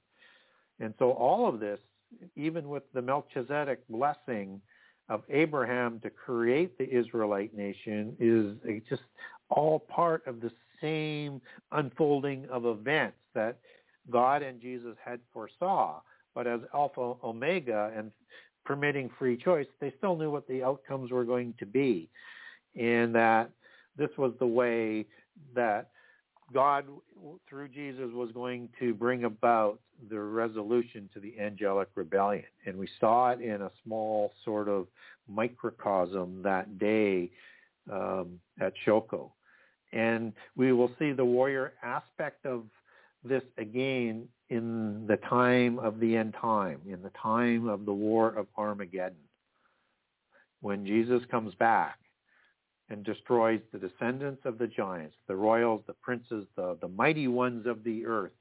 And 0.80 0.93
so 0.97 1.11
all 1.11 1.47
of 1.47 1.59
this, 1.59 1.80
even 2.35 2.69
with 2.69 2.84
the 2.93 3.01
Melchizedek 3.01 3.88
blessing 3.89 4.61
of 5.09 5.23
Abraham 5.30 5.99
to 6.01 6.09
create 6.09 6.77
the 6.77 6.89
Israelite 6.89 7.55
nation 7.55 8.15
is 8.19 8.81
just 8.88 9.03
all 9.49 9.80
part 9.80 10.26
of 10.26 10.39
the 10.39 10.51
same 10.81 11.41
unfolding 11.72 12.47
of 12.49 12.65
events 12.65 13.18
that 13.35 13.59
God 14.10 14.41
and 14.41 14.61
Jesus 14.61 14.95
had 15.03 15.19
foresaw. 15.34 16.02
But 16.34 16.48
as 16.48 16.61
Alpha 16.73 17.14
Omega 17.23 17.91
and 17.95 18.11
permitting 18.65 19.10
free 19.19 19.38
choice, 19.38 19.68
they 19.80 19.94
still 19.98 20.15
knew 20.15 20.32
what 20.32 20.48
the 20.48 20.64
outcomes 20.64 21.11
were 21.11 21.26
going 21.26 21.53
to 21.60 21.65
be. 21.65 22.10
And 22.80 23.14
that 23.15 23.49
this 23.98 24.10
was 24.18 24.34
the 24.40 24.48
way 24.48 25.06
that 25.56 25.90
God, 26.53 26.86
through 27.49 27.69
Jesus, 27.69 28.10
was 28.14 28.32
going 28.32 28.69
to 28.80 28.94
bring 28.94 29.26
about 29.26 29.80
the 30.10 30.19
resolution 30.19 31.10
to 31.14 31.19
the 31.19 31.40
angelic 31.40 31.90
rebellion. 31.95 32.45
And 32.65 32.78
we 32.78 32.88
saw 32.99 33.32
it 33.32 33.41
in 33.41 33.61
a 33.61 33.72
small 33.84 34.32
sort 34.44 34.68
of 34.68 34.88
microcosm 35.28 36.41
that 36.44 36.80
day 36.80 37.30
um, 37.91 38.40
at 38.60 38.73
Shoko. 38.86 39.32
And 39.94 40.34
we 40.56 40.72
will 40.72 40.91
see 40.98 41.11
the 41.11 41.26
warrior 41.26 41.73
aspect 41.84 42.45
of 42.45 42.64
this 43.23 43.43
again 43.57 44.27
in 44.49 45.06
the 45.07 45.18
time 45.18 45.80
of 45.80 45.99
the 45.99 46.15
end 46.15 46.35
time, 46.39 46.81
in 46.85 47.02
the 47.02 47.11
time 47.22 47.68
of 47.68 47.85
the 47.85 47.93
war 47.93 48.30
of 48.30 48.48
Armageddon. 48.57 49.18
When 50.61 50.85
Jesus 50.85 51.22
comes 51.31 51.56
back 51.56 51.98
and 52.89 53.03
destroys 53.03 53.61
the 53.72 53.80
descendants 53.80 54.41
of 54.45 54.57
the 54.57 54.68
giants, 54.68 55.15
the 55.27 55.35
royals, 55.35 55.81
the 55.88 55.93
princes, 55.93 56.45
the, 56.56 56.77
the 56.81 56.89
mighty 56.89 57.27
ones 57.27 57.65
of 57.65 57.84
the 57.84 58.06
earth. 58.06 58.34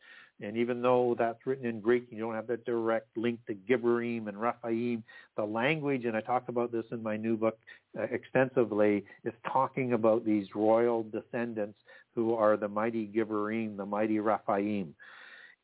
And 0.43 0.57
even 0.57 0.81
though 0.83 1.15
that's 1.19 1.47
written 1.47 1.67
in 1.67 1.81
Greek, 1.81 2.07
you 2.11 2.19
don't 2.19 2.35
have 2.35 2.47
that 2.47 2.65
direct 2.65 3.17
link 3.17 3.39
to 3.47 3.55
Gibborim 3.55 4.27
and 4.27 4.41
Rephaim. 4.41 5.05
The 5.37 5.45
language, 5.45 6.07
and 6.07 6.17
I 6.17 6.23
talk 6.23 6.49
about 6.49 6.73
this 6.73 6.87
in 6.91 7.03
my 7.03 7.17
new 7.17 7.37
book 7.37 7.59
uh, 7.99 8.05
extensively, 8.05 9.05
is 9.25 9.35
talking 9.53 9.93
about 9.93 10.25
these 10.25 10.47
royal 10.55 11.05
descendants 11.05 11.79
who 12.21 12.35
are 12.35 12.59
the 12.59 12.69
mighty 12.69 13.07
Gibborim, 13.07 13.77
the 13.79 13.87
mighty 13.87 14.19
Rephaim. 14.19 14.95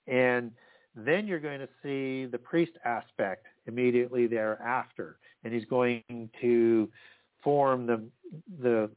And 0.06 0.52
then 0.94 1.26
you're 1.26 1.40
going 1.40 1.60
to 1.60 1.68
see 1.82 2.24
the 2.24 2.38
priest 2.38 2.72
aspect 2.84 3.46
immediately 3.66 4.26
thereafter. 4.26 5.18
And 5.44 5.52
he's 5.52 5.66
going 5.66 6.30
to 6.40 6.88
form 7.44 7.86
the 7.86 8.02
the 8.60 8.90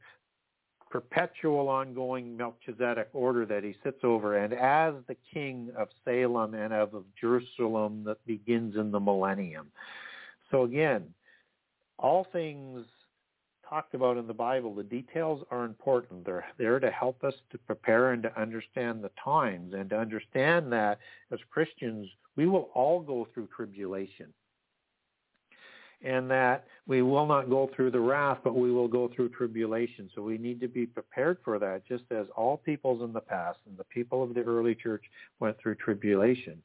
perpetual 0.90 1.68
ongoing 1.68 2.36
Melchizedek 2.36 3.10
order 3.12 3.46
that 3.46 3.62
he 3.62 3.76
sits 3.84 4.00
over 4.02 4.38
and 4.38 4.52
as 4.52 4.94
the 5.06 5.16
king 5.32 5.70
of 5.76 5.86
Salem 6.04 6.54
and 6.54 6.72
of, 6.72 6.94
of 6.94 7.04
Jerusalem 7.20 8.02
that 8.06 8.16
begins 8.26 8.74
in 8.74 8.90
the 8.90 8.98
millennium. 8.98 9.68
So 10.50 10.64
again, 10.64 11.14
all 11.96 12.26
things 12.32 12.86
talked 13.70 13.94
about 13.94 14.18
in 14.18 14.26
the 14.26 14.34
Bible, 14.34 14.74
the 14.74 14.82
details 14.82 15.42
are 15.50 15.64
important. 15.64 16.26
They're 16.26 16.44
there 16.58 16.80
to 16.80 16.90
help 16.90 17.22
us 17.24 17.34
to 17.52 17.58
prepare 17.58 18.12
and 18.12 18.22
to 18.24 18.40
understand 18.40 19.02
the 19.02 19.10
times 19.24 19.72
and 19.74 19.88
to 19.90 19.98
understand 19.98 20.72
that 20.72 20.98
as 21.30 21.38
Christians, 21.50 22.08
we 22.36 22.46
will 22.46 22.68
all 22.74 23.00
go 23.00 23.28
through 23.32 23.48
tribulation 23.54 24.32
and 26.02 26.30
that 26.30 26.64
we 26.86 27.02
will 27.02 27.26
not 27.26 27.50
go 27.50 27.70
through 27.76 27.90
the 27.90 28.00
wrath, 28.00 28.38
but 28.42 28.56
we 28.56 28.72
will 28.72 28.88
go 28.88 29.10
through 29.14 29.28
tribulation. 29.28 30.08
So 30.14 30.22
we 30.22 30.38
need 30.38 30.60
to 30.60 30.68
be 30.68 30.86
prepared 30.86 31.38
for 31.44 31.58
that, 31.58 31.86
just 31.86 32.04
as 32.10 32.26
all 32.36 32.56
peoples 32.56 33.02
in 33.02 33.12
the 33.12 33.20
past 33.20 33.58
and 33.68 33.76
the 33.76 33.84
people 33.84 34.22
of 34.22 34.34
the 34.34 34.40
early 34.40 34.74
church 34.74 35.04
went 35.40 35.58
through 35.60 35.74
tribulation. 35.76 36.62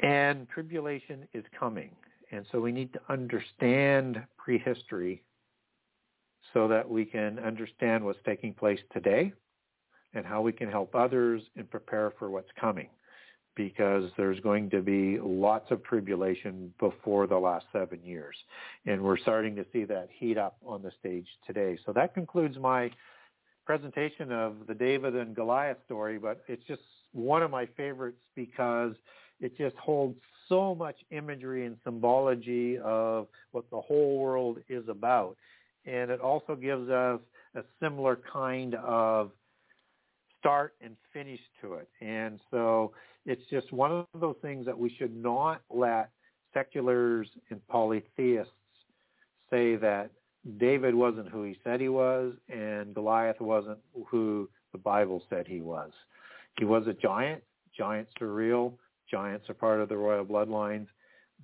And 0.00 0.48
tribulation 0.48 1.28
is 1.32 1.44
coming. 1.58 1.90
And 2.32 2.46
so 2.50 2.60
we 2.60 2.72
need 2.72 2.92
to 2.94 3.00
understand 3.08 4.22
prehistory 4.36 5.22
so 6.52 6.68
that 6.68 6.88
we 6.88 7.04
can 7.04 7.38
understand 7.38 8.04
what's 8.04 8.18
taking 8.24 8.54
place 8.54 8.80
today 8.92 9.32
and 10.14 10.24
how 10.24 10.40
we 10.42 10.52
can 10.52 10.70
help 10.70 10.94
others 10.94 11.42
and 11.56 11.68
prepare 11.70 12.12
for 12.18 12.30
what's 12.30 12.50
coming. 12.60 12.88
because 13.56 14.10
there's 14.16 14.40
going 14.40 14.68
to 14.70 14.80
be 14.82 15.18
lots 15.20 15.70
of 15.70 15.82
tribulation 15.84 16.72
before 16.80 17.26
the 17.26 17.36
last 17.36 17.66
seven 17.72 18.00
years. 18.02 18.36
And 18.86 19.02
we're 19.02 19.18
starting 19.18 19.54
to 19.56 19.64
see 19.72 19.84
that 19.84 20.08
heat 20.12 20.38
up 20.38 20.56
on 20.66 20.82
the 20.82 20.90
stage 20.98 21.26
today. 21.46 21.78
So 21.86 21.92
that 21.92 22.14
concludes 22.14 22.58
my 22.58 22.90
presentation 23.64 24.32
of 24.32 24.66
the 24.66 24.74
David 24.74 25.14
and 25.14 25.34
Goliath 25.34 25.78
story, 25.86 26.18
but 26.18 26.42
it's 26.48 26.64
just 26.66 26.82
one 27.12 27.42
of 27.42 27.50
my 27.50 27.66
favorites 27.76 28.20
because 28.34 28.94
it 29.40 29.56
just 29.56 29.76
holds 29.76 30.18
so 30.48 30.74
much 30.74 30.96
imagery 31.10 31.66
and 31.66 31.76
symbology 31.84 32.78
of 32.78 33.28
what 33.52 33.64
the 33.70 33.80
whole 33.80 34.18
world 34.18 34.58
is 34.68 34.88
about. 34.88 35.36
And 35.86 36.10
it 36.10 36.20
also 36.20 36.54
gives 36.54 36.88
us 36.90 37.20
a 37.54 37.62
similar 37.80 38.18
kind 38.32 38.74
of 38.76 39.30
start 40.38 40.74
and 40.80 40.96
finish 41.12 41.40
to 41.60 41.74
it. 41.74 41.88
And 42.00 42.40
so 42.50 42.92
it's 43.26 43.42
just 43.50 43.72
one 43.72 43.90
of 43.90 44.20
those 44.20 44.36
things 44.42 44.66
that 44.66 44.78
we 44.78 44.94
should 44.98 45.14
not 45.14 45.62
let 45.70 46.10
seculars 46.52 47.28
and 47.50 47.66
polytheists 47.68 48.52
say 49.50 49.76
that 49.76 50.10
David 50.58 50.94
wasn't 50.94 51.28
who 51.28 51.44
he 51.44 51.56
said 51.64 51.80
he 51.80 51.88
was 51.88 52.34
and 52.48 52.94
Goliath 52.94 53.40
wasn't 53.40 53.78
who 54.06 54.48
the 54.72 54.78
Bible 54.78 55.22
said 55.30 55.46
he 55.46 55.60
was. 55.60 55.90
He 56.58 56.64
was 56.64 56.86
a 56.86 56.92
giant. 56.92 57.42
Giants 57.76 58.12
are 58.20 58.28
real. 58.28 58.74
Giants 59.10 59.48
are 59.48 59.54
part 59.54 59.80
of 59.80 59.88
the 59.88 59.96
royal 59.96 60.24
bloodlines. 60.24 60.86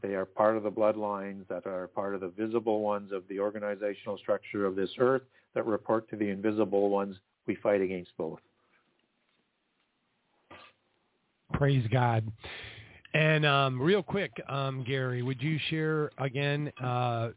They 0.03 0.15
are 0.15 0.25
part 0.25 0.57
of 0.57 0.63
the 0.63 0.71
bloodlines 0.71 1.47
that 1.49 1.67
are 1.67 1.89
part 1.89 2.15
of 2.15 2.21
the 2.21 2.29
visible 2.29 2.81
ones 2.81 3.13
of 3.13 3.25
the 3.29 3.39
organizational 3.39 4.17
structure 4.19 4.65
of 4.65 4.77
this 4.77 4.91
earth 4.99 5.23
that 5.55 5.67
report 5.67 6.09
to 6.11 6.17
the 6.17 6.29
invisible 6.29 6.91
ones. 6.91 7.17
We 7.47 7.57
fight 7.57 7.81
against 7.81 8.11
both. 8.17 8.39
Praise 11.53 11.87
God. 11.91 12.31
And 13.13 13.45
um, 13.45 13.83
real 13.83 14.05
quick, 14.05 14.31
um, 14.49 14.85
Gary, 14.87 15.23
would 15.23 15.43
you 15.43 15.59
share 15.69 16.13
again 16.19 16.73
uh, 16.81 17.31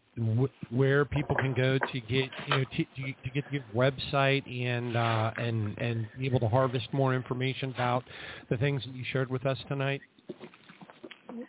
where 0.70 1.04
people 1.04 1.36
can 1.36 1.56
go 1.56 1.80
to 1.80 2.00
get 2.02 2.30
you 2.48 2.58
know 2.58 2.64
to, 2.64 2.86
to 3.24 3.30
get 3.34 3.44
your 3.52 3.64
website 3.76 4.48
and 4.48 4.96
uh, 4.96 5.32
and 5.38 5.76
and 5.80 6.08
be 6.20 6.28
able 6.28 6.40
to 6.42 6.48
harvest 6.48 6.88
more 6.94 7.16
information 7.16 7.72
about 7.72 8.04
the 8.52 8.58
things 8.58 8.84
that 8.86 8.96
you 8.96 9.04
shared 9.12 9.32
with 9.32 9.48
us 9.48 9.58
tonight? 9.68 10.02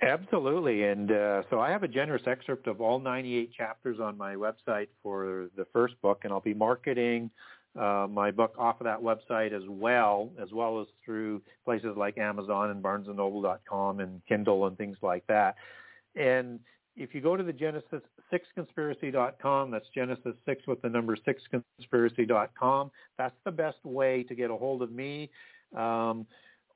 Absolutely, 0.02 0.84
and 0.84 1.12
uh, 1.12 1.42
so 1.50 1.60
I 1.60 1.70
have 1.70 1.82
a 1.82 1.88
generous 1.88 2.22
excerpt 2.26 2.66
of 2.66 2.80
all 2.80 2.98
98 2.98 3.52
chapters 3.52 4.00
on 4.00 4.16
my 4.16 4.34
website 4.34 4.88
for 5.02 5.48
the 5.56 5.66
first 5.72 6.00
book, 6.00 6.20
and 6.24 6.32
I'll 6.32 6.40
be 6.40 6.54
marketing 6.54 7.30
uh, 7.78 8.06
my 8.08 8.30
book 8.30 8.54
off 8.56 8.80
of 8.80 8.84
that 8.84 9.00
website 9.00 9.52
as 9.52 9.64
well, 9.68 10.30
as 10.40 10.52
well 10.52 10.80
as 10.80 10.86
through 11.04 11.42
places 11.64 11.96
like 11.96 12.18
Amazon 12.18 12.70
and 12.70 12.82
BarnesandNoble.com 12.82 14.00
and 14.00 14.22
Kindle 14.26 14.66
and 14.66 14.78
things 14.78 14.96
like 15.02 15.26
that. 15.26 15.56
And 16.14 16.60
if 16.96 17.14
you 17.14 17.20
go 17.20 17.36
to 17.36 17.42
the 17.42 17.52
Genesis 17.52 18.02
6 18.30 18.46
conspiracy.com, 18.54 19.70
that's 19.72 19.86
Genesis 19.92 20.34
6 20.46 20.66
with 20.68 20.80
the 20.82 20.88
number 20.88 21.16
6 21.16 21.42
conspiracy.com, 21.50 22.90
that's 23.18 23.36
the 23.44 23.50
best 23.50 23.84
way 23.84 24.22
to 24.22 24.34
get 24.36 24.50
a 24.50 24.56
hold 24.56 24.80
of 24.80 24.92
me 24.92 25.28
um, 25.76 26.26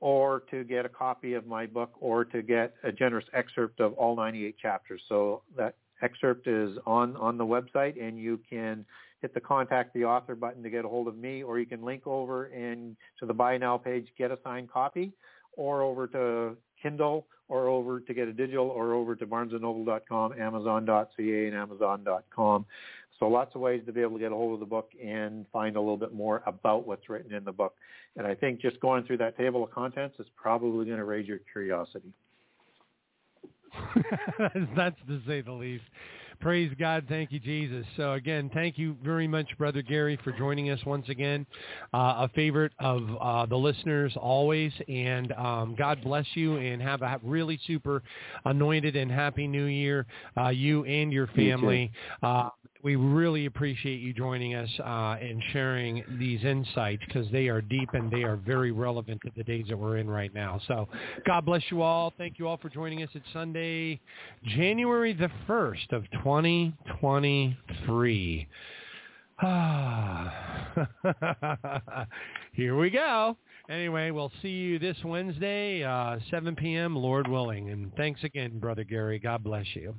or 0.01 0.43
to 0.51 0.63
get 0.63 0.85
a 0.85 0.89
copy 0.89 1.33
of 1.33 1.45
my 1.45 1.65
book 1.65 1.91
or 1.99 2.23
to 2.25 2.41
get 2.41 2.73
a 2.83 2.91
generous 2.91 3.25
excerpt 3.33 3.79
of 3.79 3.93
all 3.93 4.15
98 4.15 4.57
chapters. 4.57 5.01
So 5.09 5.41
that 5.57 5.75
excerpt 6.01 6.47
is 6.47 6.77
on, 6.85 7.15
on 7.17 7.37
the 7.37 7.45
website 7.45 8.01
and 8.01 8.17
you 8.17 8.39
can 8.49 8.85
hit 9.21 9.33
the 9.33 9.39
contact 9.39 9.93
the 9.93 10.05
author 10.05 10.35
button 10.35 10.63
to 10.63 10.69
get 10.69 10.85
a 10.85 10.87
hold 10.87 11.07
of 11.07 11.17
me, 11.17 11.43
or 11.43 11.59
you 11.59 11.65
can 11.65 11.83
link 11.83 12.07
over 12.07 12.45
and 12.45 12.95
to 13.19 13.25
the 13.25 13.33
buy 13.33 13.57
now 13.57 13.77
page, 13.77 14.07
get 14.17 14.31
a 14.31 14.39
signed 14.43 14.71
copy, 14.71 15.11
or 15.53 15.81
over 15.81 16.07
to 16.07 16.55
Kindle, 16.81 17.27
or 17.49 17.67
over 17.67 17.99
to 17.99 18.13
get 18.13 18.27
a 18.27 18.33
digital, 18.33 18.67
or 18.67 18.93
over 18.93 19.15
to 19.15 19.25
barnesandnoble.com, 19.25 20.33
amazon.ca, 20.39 21.47
and 21.47 21.55
amazon.com. 21.55 22.65
So 23.19 23.27
lots 23.27 23.53
of 23.53 23.61
ways 23.61 23.81
to 23.85 23.91
be 23.91 24.01
able 24.01 24.13
to 24.13 24.19
get 24.19 24.31
a 24.31 24.35
hold 24.35 24.53
of 24.53 24.59
the 24.61 24.65
book 24.65 24.91
and 25.03 25.45
find 25.51 25.75
a 25.75 25.79
little 25.79 25.97
bit 25.97 26.13
more 26.13 26.41
about 26.45 26.87
what's 26.87 27.09
written 27.09 27.33
in 27.33 27.43
the 27.43 27.51
book. 27.51 27.75
And 28.15 28.25
I 28.25 28.33
think 28.33 28.61
just 28.61 28.79
going 28.79 29.03
through 29.03 29.17
that 29.17 29.37
table 29.37 29.63
of 29.63 29.71
contents 29.71 30.17
is 30.19 30.27
probably 30.35 30.85
going 30.85 30.97
to 30.97 31.03
raise 31.03 31.27
your 31.27 31.39
curiosity. 31.51 32.13
That's 34.75 34.95
to 35.07 35.21
say 35.27 35.41
the 35.41 35.51
least. 35.51 35.83
Praise 36.39 36.71
God. 36.79 37.03
Thank 37.09 37.33
you, 37.33 37.39
Jesus. 37.39 37.85
So 37.97 38.13
again, 38.13 38.49
thank 38.53 38.77
you 38.77 38.95
very 39.03 39.27
much, 39.27 39.45
Brother 39.57 39.81
Gary, 39.81 40.17
for 40.23 40.31
joining 40.31 40.69
us 40.69 40.79
once 40.85 41.09
again. 41.09 41.45
Uh, 41.93 42.25
a 42.25 42.29
favorite 42.33 42.71
of 42.79 43.03
uh, 43.19 43.45
the 43.45 43.57
listeners 43.57 44.13
always. 44.15 44.71
And 44.87 45.33
um, 45.33 45.75
God 45.77 46.01
bless 46.01 46.25
you 46.35 46.55
and 46.55 46.81
have 46.81 47.01
a 47.01 47.19
really 47.23 47.59
super 47.67 48.01
anointed 48.45 48.95
and 48.95 49.11
happy 49.11 49.47
new 49.47 49.65
year, 49.65 50.05
uh, 50.37 50.47
you 50.47 50.85
and 50.85 51.11
your 51.11 51.27
family. 51.27 51.91
Uh, 52.23 52.49
we 52.81 52.95
really 52.95 53.45
appreciate 53.45 53.99
you 53.99 54.13
joining 54.13 54.55
us 54.55 54.69
uh, 54.79 55.17
and 55.21 55.43
sharing 55.51 56.01
these 56.17 56.41
insights 56.45 57.03
because 57.05 57.29
they 57.31 57.49
are 57.49 57.61
deep 57.61 57.89
and 57.93 58.09
they 58.09 58.23
are 58.23 58.37
very 58.37 58.71
relevant 58.71 59.19
to 59.25 59.31
the 59.35 59.43
days 59.43 59.65
that 59.67 59.77
we're 59.77 59.97
in 59.97 60.09
right 60.09 60.33
now. 60.33 60.61
So 60.67 60.87
God 61.27 61.45
bless 61.45 61.63
you 61.69 61.81
all. 61.81 62.13
Thank 62.17 62.39
you 62.39 62.47
all 62.47 62.55
for 62.57 62.69
joining 62.69 63.03
us. 63.03 63.09
It's 63.13 63.25
Sunday, 63.33 63.99
January 64.45 65.11
the 65.11 65.29
1st 65.47 65.91
of 65.91 66.09
2023. 66.11 68.47
Here 72.53 72.77
we 72.77 72.89
go. 72.89 73.37
Anyway, 73.69 74.11
we'll 74.11 74.31
see 74.41 74.49
you 74.49 74.79
this 74.79 74.97
Wednesday, 75.03 75.83
uh, 75.83 76.17
7 76.31 76.55
p.m., 76.55 76.95
Lord 76.95 77.27
willing. 77.27 77.69
And 77.69 77.93
thanks 77.95 78.23
again, 78.23 78.57
Brother 78.59 78.83
Gary. 78.83 79.19
God 79.19 79.43
bless 79.43 79.67
you. 79.75 79.93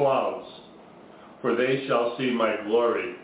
Clouds, 0.00 0.48
for 1.42 1.54
they 1.54 1.84
shall 1.86 2.16
see 2.16 2.30
my 2.30 2.56
glory 2.64 3.16